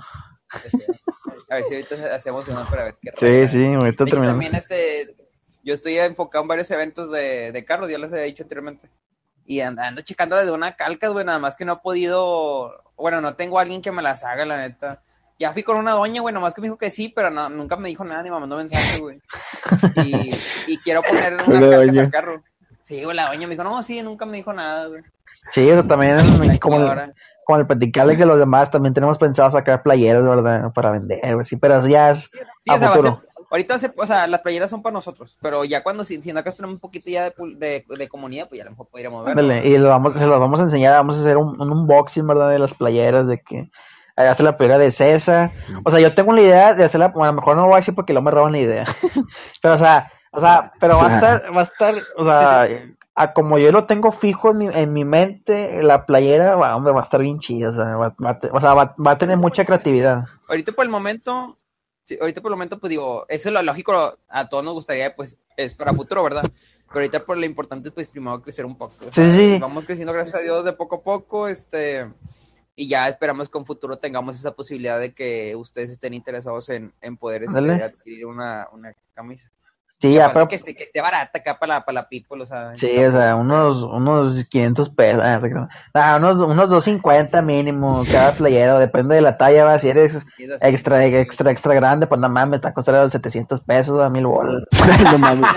A 1.49 1.55
ver 1.55 1.65
si 1.65 1.75
ahorita 1.75 2.15
hacemos 2.15 2.47
uno 2.47 2.65
para 2.69 2.85
ver 2.85 2.97
qué 3.01 3.11
Sí, 3.17 3.47
sí, 3.49 3.73
ahorita 3.73 4.05
terminamos. 4.05 4.31
también 4.31 4.55
este, 4.55 5.15
yo 5.67 5.73
estoy 5.73 5.99
enfocado 5.99 6.41
en 6.43 6.47
varios 6.47 6.71
eventos 6.71 7.11
de, 7.11 7.51
de 7.51 7.65
carros, 7.65 7.89
ya 7.91 7.97
les 7.97 8.11
he 8.13 8.23
dicho 8.23 8.43
anteriormente. 8.43 8.89
Y 9.45 9.59
and- 9.61 9.79
ando 9.79 10.01
checando 10.01 10.35
desde 10.35 10.51
una 10.51 10.75
calca, 10.75 11.09
güey, 11.09 11.25
nada 11.25 11.39
más 11.39 11.55
que 11.57 11.65
no 11.65 11.73
he 11.73 11.77
podido, 11.77 12.83
bueno, 12.95 13.21
no 13.21 13.35
tengo 13.35 13.59
a 13.59 13.61
alguien 13.61 13.81
que 13.81 13.91
me 13.91 14.01
las 14.01 14.23
haga, 14.23 14.45
la 14.45 14.57
neta. 14.57 15.01
Ya 15.39 15.53
fui 15.53 15.61
con 15.63 15.77
una 15.77 15.91
doña, 15.91 16.21
güey, 16.21 16.33
nomás 16.33 16.53
que 16.53 16.61
me 16.61 16.67
dijo 16.67 16.77
que 16.77 16.89
sí, 16.89 17.09
pero 17.09 17.29
no, 17.29 17.47
nunca 17.49 17.75
me 17.75 17.89
dijo 17.89 18.03
nada 18.03 18.23
ni 18.23 18.31
me 18.31 18.39
mandó 18.39 18.57
mensaje, 18.57 18.99
güey. 18.99 19.21
Y, 20.05 20.31
y 20.67 20.77
quiero 20.79 21.01
poner 21.03 21.33
unas 21.33 21.47
Una 21.47 21.59
calcas 21.59 21.87
doña. 21.87 22.01
al 22.03 22.11
carro. 22.11 22.43
Sí, 22.81 23.03
güey, 23.03 23.15
la 23.15 23.27
doña 23.27 23.47
me 23.47 23.53
dijo, 23.55 23.63
no, 23.63 23.83
sí, 23.83 24.01
nunca 24.01 24.25
me 24.25 24.37
dijo 24.37 24.53
nada, 24.53 24.87
güey. 24.87 25.03
Sí, 25.51 25.69
eso 25.69 25.83
también, 25.85 26.17
La 26.17 26.57
como, 26.59 26.77
señora. 26.77 27.13
como 27.45 27.59
el 27.59 27.67
platicarle 27.67 28.17
que 28.17 28.25
los 28.25 28.39
demás 28.39 28.69
también 28.71 28.93
tenemos 28.93 29.17
pensado 29.17 29.51
sacar 29.51 29.81
playeras, 29.83 30.23
¿verdad? 30.25 30.71
Para 30.73 30.91
vender, 30.91 31.33
güey, 31.35 31.45
sí, 31.45 31.55
pero 31.55 31.77
eso 31.79 31.87
ya 31.87 32.11
es 32.11 32.29
Sí, 32.31 32.39
a 32.69 32.73
o 32.73 32.79
sea, 32.79 32.89
ahorita, 33.49 33.77
ser- 33.79 33.93
o 33.97 34.05
sea, 34.05 34.27
las 34.27 34.41
playeras 34.41 34.69
son 34.69 34.81
para 34.81 34.93
nosotros, 34.93 35.37
pero 35.41 35.63
ya 35.65 35.83
cuando, 35.83 36.03
si, 36.03 36.21
si 36.21 36.31
acá 36.31 36.51
tenemos 36.51 36.75
un 36.75 36.79
poquito 36.79 37.09
ya 37.09 37.23
de, 37.23 37.33
pul- 37.33 37.57
de, 37.57 37.85
de 37.87 38.07
comunidad, 38.07 38.47
pues 38.49 38.57
ya 38.59 38.63
a 38.63 38.65
lo 38.65 38.71
mejor 38.71 38.87
podríamos 38.89 39.23
ver. 39.25 39.31
Ándale, 39.31 39.67
y 39.67 39.77
lo 39.77 39.89
vamos, 39.89 40.13
se 40.13 40.25
los 40.25 40.39
vamos 40.39 40.59
a 40.59 40.63
enseñar, 40.63 40.93
vamos 40.93 41.17
a 41.17 41.21
hacer 41.21 41.37
un, 41.37 41.59
un 41.59 41.71
unboxing, 41.71 42.25
¿verdad? 42.27 42.49
De 42.49 42.59
las 42.59 42.73
playeras, 42.73 43.27
de 43.27 43.39
que 43.41 43.69
hacer 44.15 44.43
la 44.45 44.57
playera 44.57 44.79
de 44.79 44.91
César. 44.91 45.51
O 45.83 45.91
sea, 45.91 45.99
yo 45.99 46.15
tengo 46.15 46.33
la 46.33 46.41
idea 46.41 46.73
de 46.73 46.83
hacerla, 46.83 47.09
bueno, 47.09 47.25
a 47.25 47.27
lo 47.27 47.33
mejor 47.33 47.55
no 47.55 47.61
lo 47.61 47.67
voy 47.67 47.75
a 47.75 47.79
decir 47.79 47.93
porque 47.93 48.13
luego 48.13 48.25
me 48.25 48.31
roban 48.31 48.51
la 48.53 48.59
idea. 48.59 48.85
pero, 49.61 49.75
o 49.75 49.77
sea, 49.77 50.11
o 50.31 50.41
sea, 50.41 50.71
pero 50.79 50.97
va 50.97 51.05
a 51.07 51.15
estar, 51.15 51.55
va 51.55 51.59
a 51.59 51.63
estar, 51.63 51.93
o 52.15 52.25
sea, 52.25 52.67
a 53.15 53.33
como 53.33 53.57
yo 53.57 53.71
lo 53.71 53.85
tengo 53.85 54.11
fijo 54.11 54.51
en 54.51 54.57
mi, 54.57 54.67
en 54.67 54.93
mi 54.93 55.05
mente, 55.05 55.81
la 55.83 56.05
playera, 56.05 56.55
va, 56.55 56.75
hombre, 56.75 56.93
va 56.93 56.99
a 57.01 57.03
estar 57.03 57.21
bien 57.21 57.39
chida, 57.39 57.69
o 57.69 57.73
sea, 57.73 57.95
va, 57.95 58.15
va 58.23 58.39
o 58.51 58.59
sea, 58.59 58.73
va, 58.73 58.95
va 59.03 59.11
a 59.11 59.17
tener 59.17 59.37
mucha 59.37 59.65
creatividad. 59.65 60.25
ahorita 60.49 60.71
por 60.71 60.85
el 60.85 60.91
momento, 60.91 61.57
sí, 62.07 62.17
ahorita 62.19 62.41
por 62.41 62.49
el 62.51 62.55
momento, 62.55 62.79
pues 62.79 62.89
digo, 62.89 63.25
eso 63.29 63.49
es 63.49 63.53
lo 63.53 63.61
lógico, 63.61 64.17
a 64.27 64.49
todos 64.49 64.63
nos 64.63 64.73
gustaría, 64.73 65.15
pues, 65.15 65.37
es 65.55 65.73
para 65.73 65.93
futuro, 65.93 66.23
¿verdad? 66.23 66.43
Pero 66.87 66.99
ahorita 67.01 67.25
por 67.25 67.37
lo 67.37 67.45
importante 67.45 67.89
es, 67.89 67.93
pues, 67.93 68.07
primero 68.07 68.41
crecer 68.41 68.65
un 68.65 68.77
poco. 68.77 68.95
o 69.01 69.11
Sí, 69.11 69.21
sea, 69.21 69.35
sí. 69.35 69.57
Vamos 69.59 69.85
creciendo, 69.85 70.13
gracias 70.13 70.35
a 70.35 70.39
Dios, 70.39 70.63
de 70.65 70.73
poco 70.73 70.95
a 70.95 71.01
poco, 71.03 71.47
este, 71.47 72.09
y 72.75 72.87
ya 72.87 73.07
esperamos 73.09 73.49
que 73.49 73.57
en 73.57 73.65
futuro 73.65 73.97
tengamos 73.99 74.39
esa 74.39 74.55
posibilidad 74.55 74.99
de 74.99 75.13
que 75.13 75.55
ustedes 75.55 75.89
estén 75.89 76.13
interesados 76.13 76.69
en, 76.69 76.93
en 77.01 77.17
poder 77.17 77.43
este, 77.43 77.59
adquirir 77.83 78.25
una, 78.25 78.67
una 78.71 78.93
camisa. 79.13 79.51
Sí, 79.99 80.19
aparte 80.19 80.33
pero, 80.35 80.47
que, 80.47 80.55
esté, 80.57 80.75
que 80.75 80.83
esté 80.83 81.01
barata 81.01 81.39
acá 81.39 81.57
para 81.57 81.75
la, 81.75 81.85
para 81.85 82.01
la 82.01 82.07
people, 82.07 82.43
o 82.43 82.45
sea. 82.45 82.77
sí, 82.77 83.03
o 83.03 83.11
sea, 83.11 83.35
unos, 83.35 83.81
unos 83.81 84.45
500 84.45 84.89
pesos, 84.91 85.23
ah. 85.23 85.41
Ah, 85.95 86.17
unos, 86.17 86.35
unos 86.35 86.69
250 86.69 87.41
mínimo 87.41 88.03
cada 88.11 88.31
playera, 88.33 88.77
depende 88.77 89.15
de 89.15 89.21
la 89.21 89.37
talla, 89.37 89.65
va, 89.65 89.79
si 89.79 89.89
eres 89.89 90.17
así. 90.17 90.25
extra, 90.61 91.03
extra, 91.03 91.49
extra 91.49 91.73
grande, 91.73 92.05
pues 92.05 92.21
nada 92.21 92.31
más 92.31 92.47
me 92.47 92.57
está 92.57 92.73
costando 92.73 93.09
700 93.09 93.61
pesos 93.61 93.99
a 93.99 94.09
mil 94.11 94.27
bolas. 94.27 94.63
no 95.11 95.17
mames. 95.17 95.49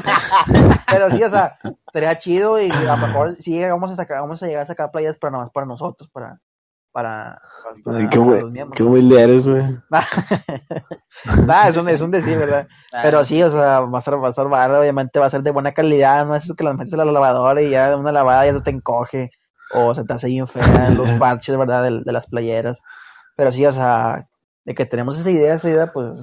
Pero 0.90 1.10
sí, 1.10 1.22
o 1.22 1.28
sea, 1.28 1.58
estaría 1.86 2.18
chido 2.18 2.58
y 2.58 2.70
a 2.70 2.96
lo 2.96 2.96
mejor 2.96 3.36
sí 3.40 3.62
vamos 3.62 3.90
a 3.90 3.96
sacar, 3.96 4.22
vamos 4.22 4.42
a 4.42 4.46
llegar 4.46 4.62
a 4.62 4.66
sacar 4.66 4.90
playas 4.90 5.18
para 5.18 5.32
nada 5.32 5.44
más 5.44 5.52
para 5.52 5.66
nosotros, 5.66 6.08
para, 6.10 6.40
para, 6.92 7.42
para- 7.84 7.98
Ay, 7.98 8.08
qué, 8.08 8.18
para 8.18 8.40
los 8.40 8.52
miembros. 8.52 8.76
qué 8.76 8.82
humilde 8.84 9.20
eres, 9.22 9.46
güey. 9.46 9.64
Nah, 11.46 11.68
es 11.68 11.76
un, 11.76 11.88
es 11.88 12.00
un 12.00 12.10
decir, 12.10 12.36
¿verdad? 12.38 12.66
Ah, 12.92 13.02
Pero 13.04 13.24
sí, 13.24 13.40
o 13.40 13.48
sea, 13.48 13.78
va 13.80 13.98
a 13.98 14.00
ser, 14.00 14.20
va 14.20 14.26
a 14.26 14.30
estar 14.30 14.48
barato, 14.48 14.80
obviamente 14.80 15.20
va 15.20 15.26
a 15.26 15.30
ser 15.30 15.42
de 15.44 15.52
buena 15.52 15.70
calidad, 15.70 16.26
no 16.26 16.34
es 16.34 16.42
eso 16.42 16.56
que 16.56 16.64
las 16.64 16.74
metes 16.76 16.92
a 16.94 16.96
la 16.96 17.04
lavadora 17.04 17.62
y 17.62 17.70
ya 17.70 17.88
de 17.90 17.94
una 17.94 18.10
lavada 18.10 18.46
ya 18.46 18.52
se 18.54 18.62
te 18.62 18.70
encoge 18.70 19.30
o 19.72 19.94
se 19.94 20.02
te 20.02 20.12
hace 20.12 20.26
bien 20.26 20.48
fea 20.48 20.90
los 20.96 21.08
parches, 21.12 21.56
¿verdad? 21.56 21.84
De, 21.84 22.02
de 22.02 22.12
las 22.12 22.26
playeras. 22.26 22.80
Pero 23.36 23.52
sí, 23.52 23.64
o 23.64 23.72
sea, 23.72 24.26
de 24.64 24.74
que 24.74 24.86
tenemos 24.86 25.16
esa 25.20 25.30
idea, 25.30 25.54
esa 25.54 25.70
idea, 25.70 25.92
pues 25.92 26.16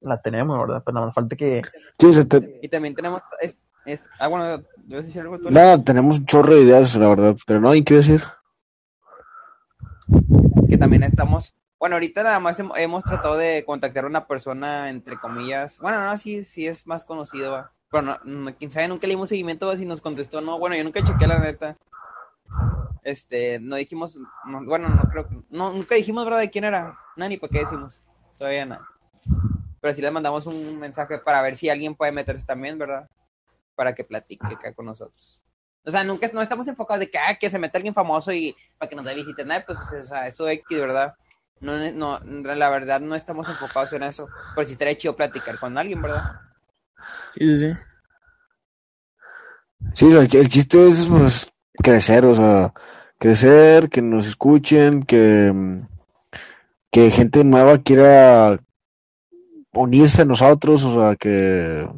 la 0.00 0.20
tenemos, 0.20 0.58
¿verdad? 0.58 0.82
Pero 0.84 0.94
nada 0.96 1.06
más 1.06 1.14
falta 1.14 1.36
que... 1.36 1.62
Sí, 2.00 2.06
o 2.06 2.12
sea, 2.12 2.24
te- 2.24 2.58
Y 2.60 2.68
también 2.68 2.96
tenemos. 2.96 3.22
Es, 3.40 3.56
es, 3.86 4.04
ah, 4.18 4.26
bueno, 4.26 4.64
¿debes 4.78 5.06
decir 5.06 5.20
algo 5.22 5.38
tú? 5.38 5.48
nada, 5.48 5.80
tenemos 5.84 6.18
un 6.18 6.26
chorro 6.26 6.56
de 6.56 6.62
ideas, 6.62 6.96
la 6.96 7.08
verdad. 7.08 7.36
Pero 7.46 7.60
no, 7.60 7.72
¿y 7.72 7.84
qué 7.84 7.94
decir? 7.94 8.20
que 10.68 10.76
también 10.76 11.02
estamos, 11.04 11.54
bueno, 11.80 11.96
ahorita 11.96 12.22
nada 12.22 12.40
más 12.40 12.60
hem- 12.60 12.72
hemos 12.76 13.06
tratado 13.06 13.36
de 13.38 13.64
contactar 13.64 14.04
a 14.04 14.08
una 14.08 14.26
persona, 14.28 14.90
entre 14.90 15.18
comillas, 15.18 15.78
bueno, 15.80 16.04
no, 16.04 16.18
sí, 16.18 16.44
sí 16.44 16.66
es 16.66 16.86
más 16.86 17.04
conocido, 17.04 17.52
va. 17.52 17.72
pero 17.90 18.02
no, 18.02 18.18
no, 18.24 18.54
quién 18.56 18.70
sabe, 18.70 18.88
nunca 18.88 19.06
le 19.08 19.14
dimos 19.14 19.30
seguimiento, 19.30 19.66
va, 19.66 19.76
si 19.76 19.86
nos 19.86 20.02
contestó, 20.02 20.42
no, 20.42 20.58
bueno, 20.58 20.76
yo 20.76 20.84
nunca 20.84 21.02
chequé 21.02 21.26
la 21.26 21.40
neta, 21.40 21.76
este, 23.02 23.58
no 23.60 23.76
dijimos, 23.76 24.18
no, 24.44 24.64
bueno, 24.64 24.88
no 24.90 25.08
creo, 25.10 25.28
que- 25.28 25.36
nunca 25.50 25.94
dijimos, 25.94 26.24
¿verdad?, 26.26 26.40
de 26.40 26.50
quién 26.50 26.64
era, 26.64 26.96
no, 27.16 27.28
ni 27.28 27.38
por 27.38 27.50
qué 27.50 27.60
decimos, 27.60 28.02
todavía 28.36 28.66
nada, 28.66 28.86
pero 29.80 29.94
sí 29.94 30.02
les 30.02 30.12
mandamos 30.12 30.46
un 30.46 30.78
mensaje 30.78 31.18
para 31.18 31.42
ver 31.42 31.56
si 31.56 31.70
alguien 31.70 31.94
puede 31.94 32.12
meterse 32.12 32.46
también, 32.46 32.78
¿verdad?, 32.78 33.06
para 33.74 33.94
que 33.94 34.04
platique 34.04 34.54
acá 34.54 34.74
con 34.74 34.86
nosotros. 34.86 35.42
O 35.84 35.90
sea, 35.90 36.04
nunca 36.04 36.28
no 36.34 36.42
estamos 36.42 36.68
enfocados 36.68 37.00
de 37.00 37.10
que, 37.10 37.18
ah, 37.18 37.38
se 37.40 37.58
meta 37.58 37.78
alguien 37.78 37.94
famoso 37.94 38.32
y 38.32 38.54
para 38.78 38.90
que 38.90 38.96
nos 38.96 39.04
dé 39.06 39.14
visitas, 39.14 39.46
nada, 39.46 39.64
pues, 39.66 39.80
o 39.92 40.02
sea, 40.02 40.26
eso 40.26 40.48
X, 40.48 40.78
¿verdad? 40.78 41.14
No, 41.60 41.76
no, 41.92 42.20
la 42.54 42.70
verdad 42.70 43.00
no 43.00 43.14
estamos 43.14 43.48
enfocados 43.48 43.92
en 43.92 44.02
eso, 44.02 44.28
pero 44.54 44.64
sí 44.66 44.72
estaría 44.72 44.96
chido 44.96 45.14
platicar 45.14 45.58
con 45.58 45.76
alguien, 45.76 46.00
¿verdad? 46.00 46.40
Sí, 47.34 47.56
sí, 47.56 47.58
sí. 47.58 47.74
Sí, 49.94 50.06
el, 50.06 50.36
el 50.36 50.48
chiste 50.48 50.88
es 50.88 51.06
pues, 51.08 51.52
crecer, 51.82 52.24
o 52.24 52.34
sea, 52.34 52.72
crecer, 53.18 53.90
que 53.90 54.00
nos 54.00 54.26
escuchen, 54.26 55.02
que, 55.02 55.82
que 56.90 57.10
gente 57.10 57.44
nueva 57.44 57.78
quiera 57.78 58.58
unirse 59.72 60.22
a 60.22 60.24
nosotros, 60.24 60.84
o 60.84 60.94
sea, 60.94 61.16
que, 61.16 61.88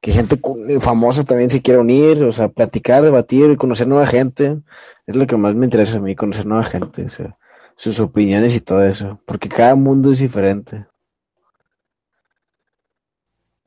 que 0.00 0.12
gente 0.12 0.40
famosa 0.80 1.24
también 1.24 1.50
se 1.50 1.62
quiera 1.62 1.80
unir, 1.80 2.22
o 2.22 2.30
sea, 2.32 2.48
platicar, 2.48 3.02
debatir, 3.02 3.56
conocer 3.56 3.88
nueva 3.88 4.06
gente, 4.06 4.58
es 5.06 5.16
lo 5.16 5.26
que 5.26 5.36
más 5.36 5.54
me 5.54 5.66
interesa 5.66 5.98
a 5.98 6.00
mí, 6.00 6.14
conocer 6.14 6.46
nueva 6.46 6.64
gente, 6.64 7.04
o 7.04 7.08
sea, 7.08 7.36
sus 7.76 8.00
opiniones 8.00 8.56
y 8.56 8.60
todo 8.60 8.82
eso, 8.82 9.20
porque 9.26 9.48
cada 9.48 9.74
mundo 9.74 10.10
es 10.10 10.18
diferente. 10.18 10.86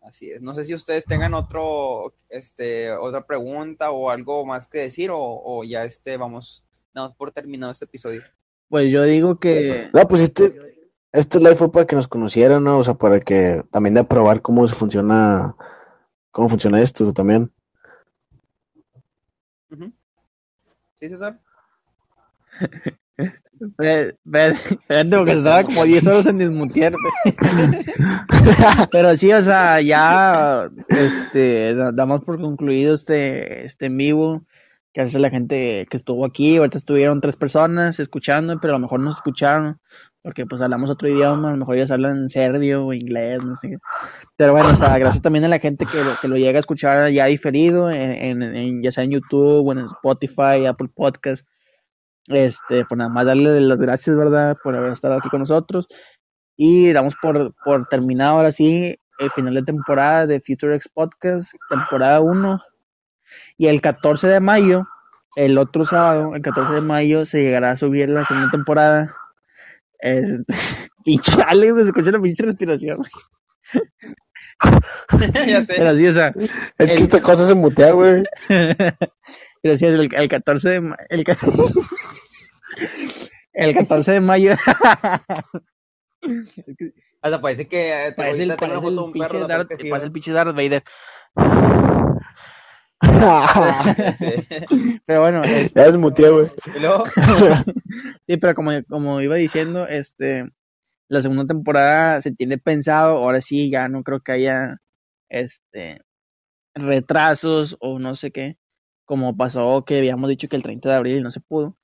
Así 0.02 0.32
es. 0.32 0.42
No 0.42 0.56
sé 0.56 0.66
si 0.66 0.74
ustedes 0.74 1.06
tengan 1.06 1.36
otro, 1.36 2.16
este, 2.28 2.92
otra 2.92 3.26
pregunta 3.28 3.92
o 3.92 4.10
algo 4.10 4.44
más 4.44 4.68
que 4.68 4.80
decir 4.80 5.12
o, 5.12 5.20
o 5.20 5.64
ya 5.64 5.84
este, 5.84 6.18
vamos, 6.18 6.64
damos 6.94 7.16
por 7.16 7.32
terminado 7.32 7.72
este 7.72 7.86
episodio. 7.86 8.24
Pues 8.68 8.92
yo 8.92 9.04
digo 9.04 9.40
que... 9.40 9.90
No, 9.94 10.08
pues 10.08 10.24
este, 10.24 10.56
este 11.12 11.38
live 11.38 11.56
fue 11.56 11.72
para 11.72 11.86
que 11.86 11.96
nos 11.96 12.08
conocieran, 12.08 12.64
¿no? 12.64 12.80
O 12.80 12.84
sea, 12.84 12.96
para 12.96 13.20
que 13.20 13.64
también 13.72 13.94
de 13.94 14.04
probar 14.04 14.42
cómo 14.42 14.68
se 14.68 14.74
funciona, 14.74 15.56
cómo 16.32 16.50
funciona 16.50 16.82
esto 16.82 17.14
también. 17.14 17.52
¿Sí, 20.96 21.08
César? 21.08 21.40
Espérate, 23.62 25.18
porque 25.18 25.32
estaba 25.34 25.64
como 25.64 25.84
10 25.86 26.08
horas 26.08 26.26
en 26.28 26.38
desmutear. 26.38 26.94
Pero 28.92 29.16
sí, 29.18 29.32
o 29.32 29.42
sea, 29.42 29.82
ya 29.82 30.70
este, 30.88 31.76
da- 31.76 31.92
damos 31.92 32.24
por 32.24 32.40
concluido 32.40 32.94
este, 32.96 33.66
este 33.66 33.88
en 33.88 33.98
vivo. 33.98 34.42
Gracias 34.94 35.16
a 35.16 35.20
la 35.20 35.30
gente 35.30 35.86
que 35.90 35.98
estuvo 35.98 36.26
aquí. 36.26 36.58
Ahorita 36.58 36.78
estuvieron 36.78 37.22
tres 37.22 37.36
personas 37.36 38.00
escuchando, 38.00 38.60
pero 38.60 38.74
a 38.74 38.78
lo 38.78 38.82
mejor 38.82 39.00
no 39.00 39.12
escucharon. 39.12 39.80
Porque 40.22 40.46
pues 40.46 40.62
hablamos 40.62 40.90
otro 40.90 41.08
idioma, 41.08 41.48
a 41.48 41.52
lo 41.52 41.58
mejor 41.60 41.78
ellos 41.78 41.92
hablan 41.92 42.28
serbio 42.28 42.86
o 42.86 42.94
inglés, 42.94 43.42
no 43.42 43.56
sé. 43.56 43.78
Pero 44.36 44.52
bueno, 44.52 44.68
o 44.68 44.76
sea, 44.76 44.98
gracias 44.98 45.22
también 45.22 45.46
a 45.46 45.48
la 45.48 45.60
gente 45.60 45.86
que 45.86 45.98
lo, 46.04 46.12
que 46.22 46.28
lo 46.28 46.36
llega 46.36 46.58
a 46.58 46.60
escuchar 46.60 47.10
ya 47.12 47.26
diferido, 47.28 47.90
en, 47.90 48.12
en, 48.12 48.44
en- 48.44 48.82
ya 48.84 48.92
sea 48.92 49.06
en 49.06 49.12
YouTube 49.12 49.66
o 49.66 49.72
en 49.72 49.80
Spotify, 49.86 50.66
Apple 50.68 50.90
Podcast. 50.94 51.46
Este, 52.30 52.86
pues 52.86 52.98
nada 52.98 53.10
más 53.10 53.26
darle 53.26 53.60
las 53.60 53.78
gracias, 53.78 54.16
¿verdad? 54.16 54.58
Por 54.64 54.76
haber 54.76 54.94
estado 54.94 55.16
aquí 55.16 55.30
con 55.30 55.42
nosotros. 55.42 55.88
Y 56.56 56.92
damos 56.92 57.16
por, 57.22 57.54
por 57.64 57.88
terminado 57.88 58.38
ahora 58.38 58.52
sí 58.52 58.98
el 59.20 59.32
final 59.32 59.54
de 59.54 59.64
temporada 59.64 60.28
de 60.28 60.40
Future 60.40 60.76
X 60.76 60.90
Podcast, 60.94 61.52
temporada 61.70 62.22
1. 62.22 62.62
Y 63.58 63.68
el 63.68 63.82
14 63.82 64.28
de 64.28 64.40
mayo, 64.40 64.88
el 65.36 65.58
otro 65.58 65.86
sábado, 65.86 66.36
el 66.36 66.42
14 66.42 66.76
de 66.76 66.82
mayo, 66.82 67.26
se 67.26 67.42
llegará 67.42 67.72
a 67.72 67.78
subir 67.78 68.10
la 68.10 68.26
segunda 68.26 68.50
temporada. 68.52 69.16
Es... 70.00 70.30
Pinche 71.04 71.42
Alex, 71.42 71.74
me 71.74 71.82
escucha 71.84 72.12
la 72.12 72.20
pinche 72.20 72.44
respiración. 72.44 73.00
ya 75.48 75.64
sé. 75.66 75.76
Pero 75.78 75.96
sí, 75.96 76.08
o 76.08 76.14
sea, 76.14 76.34
Es 76.78 76.92
que 76.92 77.04
esta 77.04 77.22
cosa 77.22 77.46
se 77.46 77.56
mutea, 77.56 77.92
güey. 77.92 78.24
Pero 79.62 79.78
sí, 79.78 79.86
el, 79.86 80.14
el 80.14 80.30
14 80.30 80.70
de 80.70 80.82
mayo. 80.82 81.04
El, 81.10 81.24
el 83.54 83.74
14 83.76 84.14
de 84.14 84.20
mayo. 84.22 84.56
Hasta 87.22 87.42
parece 87.42 87.68
que 87.68 88.08
eh, 88.08 88.12
parece 88.14 88.44
el, 88.44 88.56
tengo 88.56 88.74
parece 88.74 88.88
el 88.88 89.00
un 89.00 89.12
pinche 89.12 89.28
perro, 89.28 89.48
Darth, 89.48 89.68
parece 89.68 89.82
que 89.84 89.88
el 89.88 89.94
¿verdad? 89.94 90.12
pinche 90.12 90.32
Darth 90.32 90.56
Vader. 90.56 90.84
Pero 95.06 95.22
bueno, 95.22 95.42
es- 95.44 95.74
ya 95.74 95.92
se 95.92 95.98
mutea, 95.98 96.30
güey. 96.30 96.48
Sí, 98.28 98.38
pero 98.38 98.54
como, 98.54 98.72
como 98.88 99.22
iba 99.22 99.36
diciendo, 99.36 99.88
este, 99.88 100.48
la 101.10 101.22
segunda 101.22 101.46
temporada 101.46 102.22
se 102.22 102.32
tiene 102.32 102.58
pensado, 102.58 103.18
ahora 103.18 103.42
sí, 103.42 103.70
ya 103.72 103.88
no 103.90 104.04
creo 104.04 104.20
que 104.22 104.32
haya 104.34 104.78
este 105.30 106.02
retrasos 106.76 107.76
o 107.82 108.00
no 108.00 108.16
sé 108.16 108.32
qué, 108.32 108.58
como 109.06 109.36
pasó 109.36 109.84
que 109.86 109.98
habíamos 109.98 110.30
dicho 110.30 110.48
que 110.48 110.56
el 110.56 110.64
30 110.64 110.90
de 110.90 110.96
abril 110.96 111.24
no 111.24 111.32
se 111.32 111.42
pudo, 111.42 111.76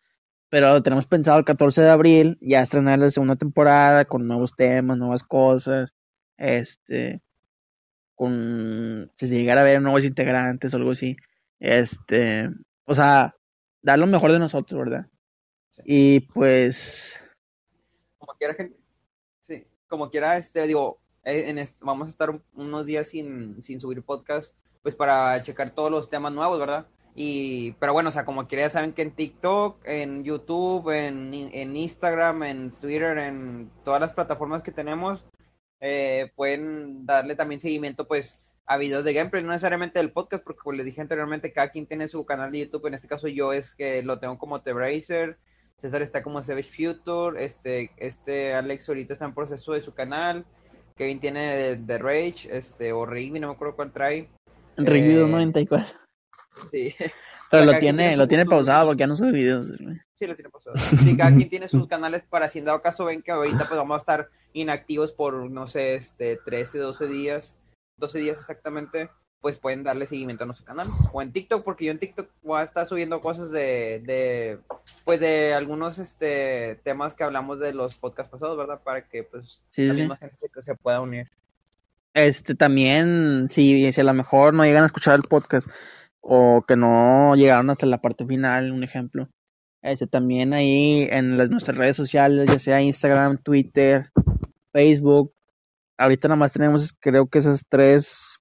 pero 0.56 0.82
tenemos 0.82 1.06
pensado 1.06 1.38
el 1.38 1.44
14 1.44 1.82
de 1.82 1.90
abril 1.90 2.38
ya 2.40 2.62
estrenar 2.62 2.98
la 2.98 3.12
segunda 3.12 3.36
temporada 3.36 4.06
con 4.06 4.26
nuevos 4.26 4.56
temas, 4.56 4.98
nuevas 4.98 5.22
cosas, 5.22 5.94
este, 6.38 7.22
con, 8.14 9.12
si 9.18 9.28
se 9.28 9.36
llegara 9.36 9.60
a 9.60 9.64
ver 9.66 9.82
nuevos 9.82 10.06
integrantes 10.06 10.74
o 10.74 10.78
algo 10.78 10.92
así, 10.92 11.18
este, 11.60 12.50
o 12.86 12.96
sea, 12.96 13.36
dar 13.82 14.00
lo 14.00 14.08
mejor 14.08 14.32
de 14.32 14.40
nosotros, 14.40 14.80
¿verdad? 14.80 15.08
Y 15.84 16.22
pues... 16.22 17.14
Como 18.18 18.32
quiera, 18.38 18.54
gente, 18.54 18.78
sí, 19.42 19.68
como 19.90 20.10
quiera, 20.10 20.38
este, 20.38 20.66
digo, 20.68 21.02
eh, 21.26 21.50
en 21.50 21.68
vamos 21.82 22.08
a 22.08 22.12
estar 22.12 22.42
unos 22.54 22.86
días 22.86 23.10
sin, 23.10 23.62
sin 23.62 23.82
subir 23.82 24.02
podcast, 24.04 24.56
pues 24.82 24.96
para 24.96 25.44
checar 25.44 25.72
todos 25.72 25.92
los 25.92 26.10
temas 26.10 26.32
nuevos, 26.32 26.58
¿verdad? 26.58 26.86
Y, 27.18 27.72
pero 27.80 27.94
bueno, 27.94 28.10
o 28.10 28.12
sea, 28.12 28.26
como 28.26 28.48
quiera, 28.48 28.70
saben 28.70 28.92
que 28.92 29.02
en 29.02 29.12
TikTok, 29.12 29.88
en 29.88 30.26
YouTube, 30.26 30.90
en, 30.90 31.34
en 31.34 31.78
Instagram, 31.78 32.44
en 32.44 32.72
Twitter, 32.72 33.18
en 33.18 33.72
todas 33.86 34.02
las 34.02 34.14
plataformas 34.14 34.64
que 34.64 34.74
tenemos, 34.74 35.24
eh, 35.80 36.32
pueden 36.36 37.06
darle 37.06 37.36
también 37.36 37.62
seguimiento, 37.62 38.06
pues, 38.06 38.42
a 38.66 38.78
videos 38.78 39.06
de 39.06 39.14
gameplay, 39.14 39.44
no 39.44 39.52
necesariamente 39.52 40.00
del 40.00 40.12
podcast, 40.12 40.44
porque 40.44 40.60
como 40.60 40.76
les 40.76 40.86
dije 40.86 41.00
anteriormente, 41.00 41.54
cada 41.54 41.70
quien 41.70 41.86
tiene 41.86 42.08
su 42.10 42.26
canal 42.26 42.52
de 42.52 42.60
YouTube, 42.60 42.88
en 42.88 42.96
este 42.96 43.08
caso 43.08 43.28
yo 43.28 43.54
es 43.54 43.76
que 43.76 44.02
lo 44.04 44.20
tengo 44.20 44.38
como 44.38 44.62
The 44.62 44.74
Bracer, 44.74 45.38
César 45.80 46.02
está 46.02 46.24
como 46.24 46.42
Savage 46.42 46.70
Future, 46.70 47.44
este, 47.44 47.92
este 47.98 48.54
Alex 48.54 48.90
ahorita 48.90 49.14
está 49.14 49.26
en 49.26 49.36
proceso 49.36 49.74
de 49.74 49.82
su 49.82 49.94
canal, 49.94 50.46
Kevin 50.96 51.20
tiene 51.20 51.76
The 51.86 51.98
Rage, 52.00 52.50
este, 52.50 52.92
o 52.92 53.06
Rigby, 53.06 53.40
no 53.40 53.50
me 53.50 53.54
acuerdo 53.54 53.76
cuál 53.76 53.92
trae. 53.92 54.30
Rigby 54.78 55.16
94. 55.16 56.05
Sí. 56.72 56.96
Pero 57.52 57.66
lo 57.66 57.80
tiene, 57.80 58.18
lo 58.18 58.28
tiene 58.28 58.46
pausado 58.46 58.88
porque 58.88 59.02
ya 59.02 59.08
no 59.08 59.16
sube 59.16 59.32
videos. 59.32 59.66
Sí, 60.16 60.26
lo 60.26 60.36
tiene 60.36 60.50
pausado. 60.50 60.76
Sí, 60.78 61.16
cada 61.16 61.36
quien 61.36 61.50
tiene 61.50 61.68
sus 61.68 61.88
canales 61.88 62.24
para 62.24 62.50
si 62.50 62.60
en 62.60 62.66
dado 62.66 62.82
caso 62.82 63.06
ven 63.06 63.22
que 63.22 63.32
ahorita 63.32 63.68
pues 63.68 63.78
vamos 63.78 63.96
a 63.96 64.00
estar 64.00 64.30
inactivos 64.54 65.12
por, 65.12 65.50
no 65.50 65.68
sé, 65.68 65.96
este, 65.96 66.40
13, 66.44 66.80
12 66.80 67.08
días, 67.08 67.60
12 67.98 68.20
días 68.20 68.40
exactamente, 68.40 69.10
pues 69.42 69.60
pueden 69.60 69.84
darle 69.84 70.08
seguimiento 70.08 70.44
a 70.44 70.48
nuestro 70.48 70.66
canal. 70.66 70.88
O 71.14 71.22
en 71.22 71.32
TikTok, 71.32 71.64
porque 71.64 71.86
yo 71.86 71.92
en 71.92 72.00
TikTok 72.00 72.30
voy 72.42 72.60
a 72.60 72.64
estar 72.64 72.88
subiendo 72.88 73.22
cosas 73.22 73.52
de, 73.52 74.02
de 74.06 74.58
pues 75.04 75.20
de 75.20 75.54
algunos 75.54 76.00
este 76.00 76.80
temas 76.84 77.14
que 77.14 77.24
hablamos 77.24 77.60
de 77.60 77.74
los 77.74 77.96
podcasts 77.96 78.32
pasados, 78.32 78.58
¿verdad? 78.58 78.82
Para 78.84 79.08
que 79.08 79.24
pues 79.24 79.64
la 79.76 79.94
misma 79.94 80.18
gente 80.18 80.36
se, 80.62 80.76
pueda 80.76 81.02
unir. 81.02 81.30
Este 82.14 82.56
también, 82.56 83.50
si, 83.52 83.92
si 83.92 84.02
a 84.02 84.06
lo 84.06 84.14
mejor 84.14 84.54
no 84.54 84.64
llegan 84.64 84.84
a 84.84 84.88
escuchar 84.88 85.16
el 85.16 85.28
podcast 85.30 85.68
o 86.28 86.66
que 86.68 86.76
no 86.76 87.36
llegaron 87.36 87.70
hasta 87.70 87.86
la 87.86 88.02
parte 88.02 88.26
final, 88.26 88.72
un 88.72 88.84
ejemplo. 88.84 89.30
Este 89.84 90.08
también 90.08 90.54
ahí 90.54 91.08
en 91.12 91.38
las, 91.38 91.50
nuestras 91.52 91.78
redes 91.78 91.96
sociales, 91.96 92.50
ya 92.50 92.58
sea 92.58 92.82
Instagram, 92.82 93.38
Twitter, 93.44 94.10
Facebook. 94.74 95.34
Ahorita 95.98 96.28
nada 96.28 96.38
más 96.38 96.52
tenemos, 96.52 96.94
creo 97.00 97.28
que 97.28 97.40
esas 97.40 97.62
tres 97.70 98.38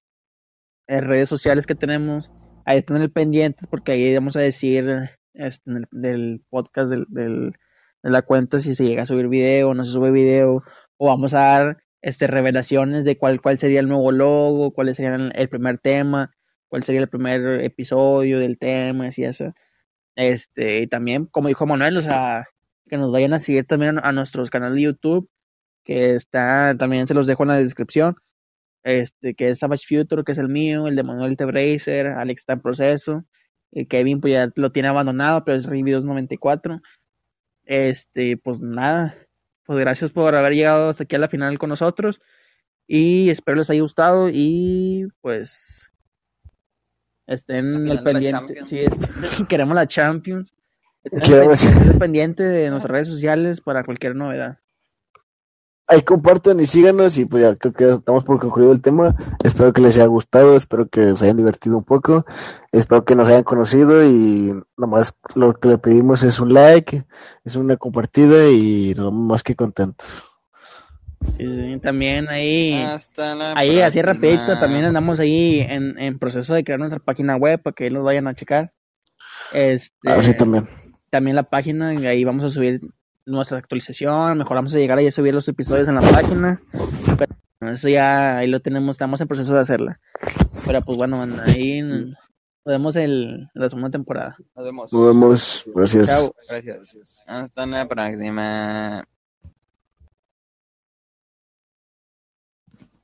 eh, 0.87 0.99
redes 0.99 1.29
sociales 1.29 1.67
que 1.67 1.75
tenemos. 1.75 2.31
Ahí 2.65 2.79
están 2.79 2.97
en 2.97 3.03
el 3.03 3.11
pendiente 3.11 3.67
porque 3.69 3.91
ahí 3.91 4.15
vamos 4.15 4.35
a 4.35 4.41
decir 4.41 5.11
este, 5.35 5.69
en 5.69 5.77
el, 5.77 5.87
del 5.91 6.43
podcast 6.49 6.89
del, 6.89 7.05
del, 7.09 7.53
de 8.01 8.09
la 8.09 8.23
cuenta 8.23 8.59
si 8.61 8.73
se 8.73 8.85
llega 8.85 9.03
a 9.03 9.05
subir 9.05 9.27
video 9.27 9.73
no 9.75 9.83
se 9.85 9.91
sube 9.91 10.09
video 10.09 10.63
o 10.97 11.07
vamos 11.07 11.35
a 11.35 11.39
dar 11.39 11.77
este 12.01 12.25
revelaciones 12.25 13.03
de 13.05 13.17
cuál 13.17 13.41
cuál 13.41 13.59
sería 13.59 13.79
el 13.79 13.87
nuevo 13.87 14.11
logo, 14.11 14.71
cuál 14.73 14.93
sería 14.95 15.15
el 15.15 15.49
primer 15.49 15.77
tema, 15.77 16.35
cuál 16.69 16.83
sería 16.83 17.01
el 17.01 17.09
primer 17.09 17.61
episodio 17.63 18.39
del 18.39 18.57
tema 18.57 19.09
y 19.15 19.23
eso. 19.23 19.53
Este, 20.15 20.81
y 20.81 20.87
también, 20.87 21.25
como 21.27 21.49
dijo 21.49 21.65
Manuel, 21.65 21.97
o 21.97 22.01
sea, 22.01 22.47
que 22.87 22.97
nos 22.97 23.11
vayan 23.11 23.33
a 23.33 23.39
seguir 23.39 23.65
también 23.65 23.99
a, 24.03 24.11
nuestros 24.11 24.49
canales 24.49 24.75
de 24.75 24.81
YouTube 24.83 25.29
que 25.83 26.15
está, 26.15 26.75
también 26.77 27.07
se 27.07 27.13
los 27.13 27.27
dejo 27.27 27.43
en 27.43 27.49
la 27.49 27.57
descripción, 27.57 28.15
este, 28.83 29.35
que 29.35 29.49
es 29.49 29.59
Savage 29.59 29.85
Future, 29.87 30.23
que 30.23 30.31
es 30.33 30.37
el 30.39 30.49
mío, 30.49 30.87
el 30.87 30.95
de 30.95 31.03
Manuel 31.03 31.37
Tebracer, 31.37 32.07
Alex 32.07 32.41
está 32.41 32.53
en 32.53 32.61
proceso, 32.61 33.25
y 33.71 33.85
Kevin 33.87 34.21
pues 34.21 34.33
ya 34.33 34.51
lo 34.55 34.71
tiene 34.71 34.89
abandonado, 34.89 35.43
pero 35.45 35.57
es 35.57 35.65
Reviews 35.65 36.03
94. 36.05 36.81
Este, 37.65 38.37
pues 38.37 38.59
nada, 38.59 39.15
pues 39.65 39.79
gracias 39.79 40.11
por 40.11 40.35
haber 40.35 40.53
llegado 40.53 40.89
hasta 40.89 41.03
aquí 41.03 41.15
a 41.15 41.19
la 41.19 41.29
final 41.29 41.57
con 41.59 41.69
nosotros 41.69 42.21
y 42.87 43.29
espero 43.29 43.57
les 43.57 43.69
haya 43.69 43.81
gustado 43.81 44.29
y 44.31 45.07
pues 45.21 45.84
estén 47.27 47.89
al 47.89 48.03
pendiente. 48.03 48.65
Sí, 48.65 48.85
queremos 49.49 49.75
la 49.75 49.87
Champions. 49.87 50.53
Estén 51.03 51.99
pendiente 51.99 52.43
de 52.43 52.69
nuestras 52.69 52.91
redes 52.91 53.07
sociales 53.07 53.61
para 53.61 53.83
cualquier 53.83 54.15
novedad 54.15 54.57
ahí 55.87 56.01
compartan 56.01 56.59
y 56.59 56.65
síganos 56.65 57.17
y 57.17 57.25
pues 57.25 57.43
ya 57.43 57.55
creo 57.55 57.73
que 57.73 57.89
estamos 57.93 58.23
por 58.23 58.39
concluido 58.39 58.71
el 58.71 58.81
tema. 58.81 59.15
Espero 59.43 59.73
que 59.73 59.81
les 59.81 59.95
haya 59.95 60.07
gustado, 60.07 60.55
espero 60.55 60.87
que 60.87 61.11
os 61.11 61.21
hayan 61.21 61.37
divertido 61.37 61.77
un 61.77 61.83
poco, 61.83 62.25
espero 62.71 63.05
que 63.05 63.15
nos 63.15 63.27
hayan 63.27 63.43
conocido 63.43 64.03
y 64.03 64.53
nomás 64.77 65.17
lo 65.35 65.53
que 65.53 65.69
le 65.69 65.77
pedimos 65.77 66.23
es 66.23 66.39
un 66.39 66.53
like, 66.53 67.05
es 67.43 67.55
una 67.55 67.77
compartida 67.77 68.49
y 68.49 68.93
nos 68.95 69.05
vamos 69.05 69.27
más 69.27 69.43
que 69.43 69.55
contentos. 69.55 70.34
También 71.81 72.29
ahí, 72.29 72.85
ahí 73.55 73.79
así 73.81 74.01
rapidito, 74.01 74.57
también 74.59 74.85
andamos 74.85 75.19
ahí 75.19 75.59
en, 75.59 75.97
en 75.99 76.19
proceso 76.19 76.53
de 76.53 76.63
crear 76.63 76.79
nuestra 76.79 76.99
página 76.99 77.35
web 77.35 77.61
para 77.61 77.73
que 77.73 77.89
los 77.89 78.03
vayan 78.03 78.27
a 78.27 78.35
checar. 78.35 78.71
Este, 79.53 79.91
Así 80.05 80.31
ah, 80.31 80.37
también. 80.37 80.67
También 81.09 81.35
la 81.35 81.43
página, 81.43 81.93
y 81.93 82.05
ahí 82.05 82.23
vamos 82.23 82.43
a 82.43 82.49
subir 82.49 82.81
nuestra 83.25 83.57
actualización, 83.57 84.37
mejoramos 84.37 84.73
a 84.73 84.77
llegar 84.77 84.99
a 84.99 85.11
subir 85.11 85.33
los 85.33 85.47
episodios 85.47 85.87
en 85.87 85.95
la 85.95 86.01
página. 86.01 86.61
Pero 87.59 87.71
eso 87.73 87.89
ya 87.89 88.37
ahí 88.37 88.47
lo 88.47 88.59
tenemos, 88.59 88.95
estamos 88.95 89.21
en 89.21 89.27
proceso 89.27 89.53
de 89.53 89.61
hacerla. 89.61 89.99
Pero 90.65 90.81
pues 90.81 90.97
bueno, 90.97 91.25
ahí 91.45 91.81
nos 91.81 92.17
vemos 92.65 92.95
en 92.95 93.49
la 93.53 93.69
segunda 93.69 93.89
temporada. 93.89 94.35
Nos 94.55 94.65
vemos. 94.65 94.93
Nos 94.93 95.05
vemos. 95.07 95.69
Gracias. 95.73 96.07
Chao. 96.07 96.35
Gracias. 96.49 97.23
Hasta 97.27 97.65
la 97.65 97.87
próxima. 97.87 99.05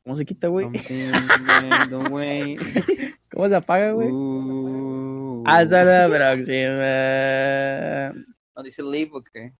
¿Cómo 0.03 0.17
se 0.17 0.25
quita, 0.25 0.47
güey? 0.47 0.67
¿Cómo 3.31 3.49
se 3.49 3.55
apaga, 3.55 3.91
güey? 3.91 4.09
Uh. 4.11 5.43
Hasta 5.45 5.83
la 5.83 6.07
próxima. 6.07 8.13
¿No 8.55 8.63
dice 8.63 8.81
leave 8.83 9.11
o 9.13 9.23
qué? 9.23 9.53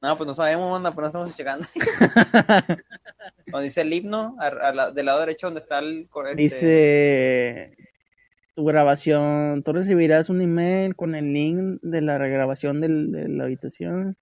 No, 0.00 0.16
pues 0.16 0.26
no 0.26 0.34
sabemos, 0.34 0.70
manda, 0.70 0.92
pues 0.92 1.02
no 1.02 1.08
estamos 1.08 1.36
checando. 1.36 1.66
Cuando 3.50 3.62
dice 3.62 3.80
el 3.80 3.92
himno, 3.92 4.36
del 4.94 5.06
lado 5.06 5.20
derecho 5.20 5.48
donde 5.48 5.60
está 5.60 5.80
el... 5.80 6.08
Este... 6.30 6.36
Dice 6.36 7.76
tu 8.54 8.64
grabación, 8.64 9.62
tú 9.62 9.72
recibirás 9.72 10.30
un 10.30 10.40
email 10.40 10.96
con 10.96 11.14
el 11.14 11.32
link 11.32 11.78
de 11.80 12.00
la 12.00 12.18
regrabación 12.18 12.80
del, 12.80 13.12
de 13.12 13.28
la 13.28 13.44
habitación 13.44 14.16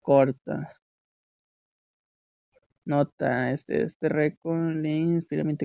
corta. 0.00 0.72
Nota, 2.86 3.52
este, 3.52 3.82
este 3.84 4.08
récord, 4.08 4.76
link, 4.76 5.12
inspiramente 5.14 5.64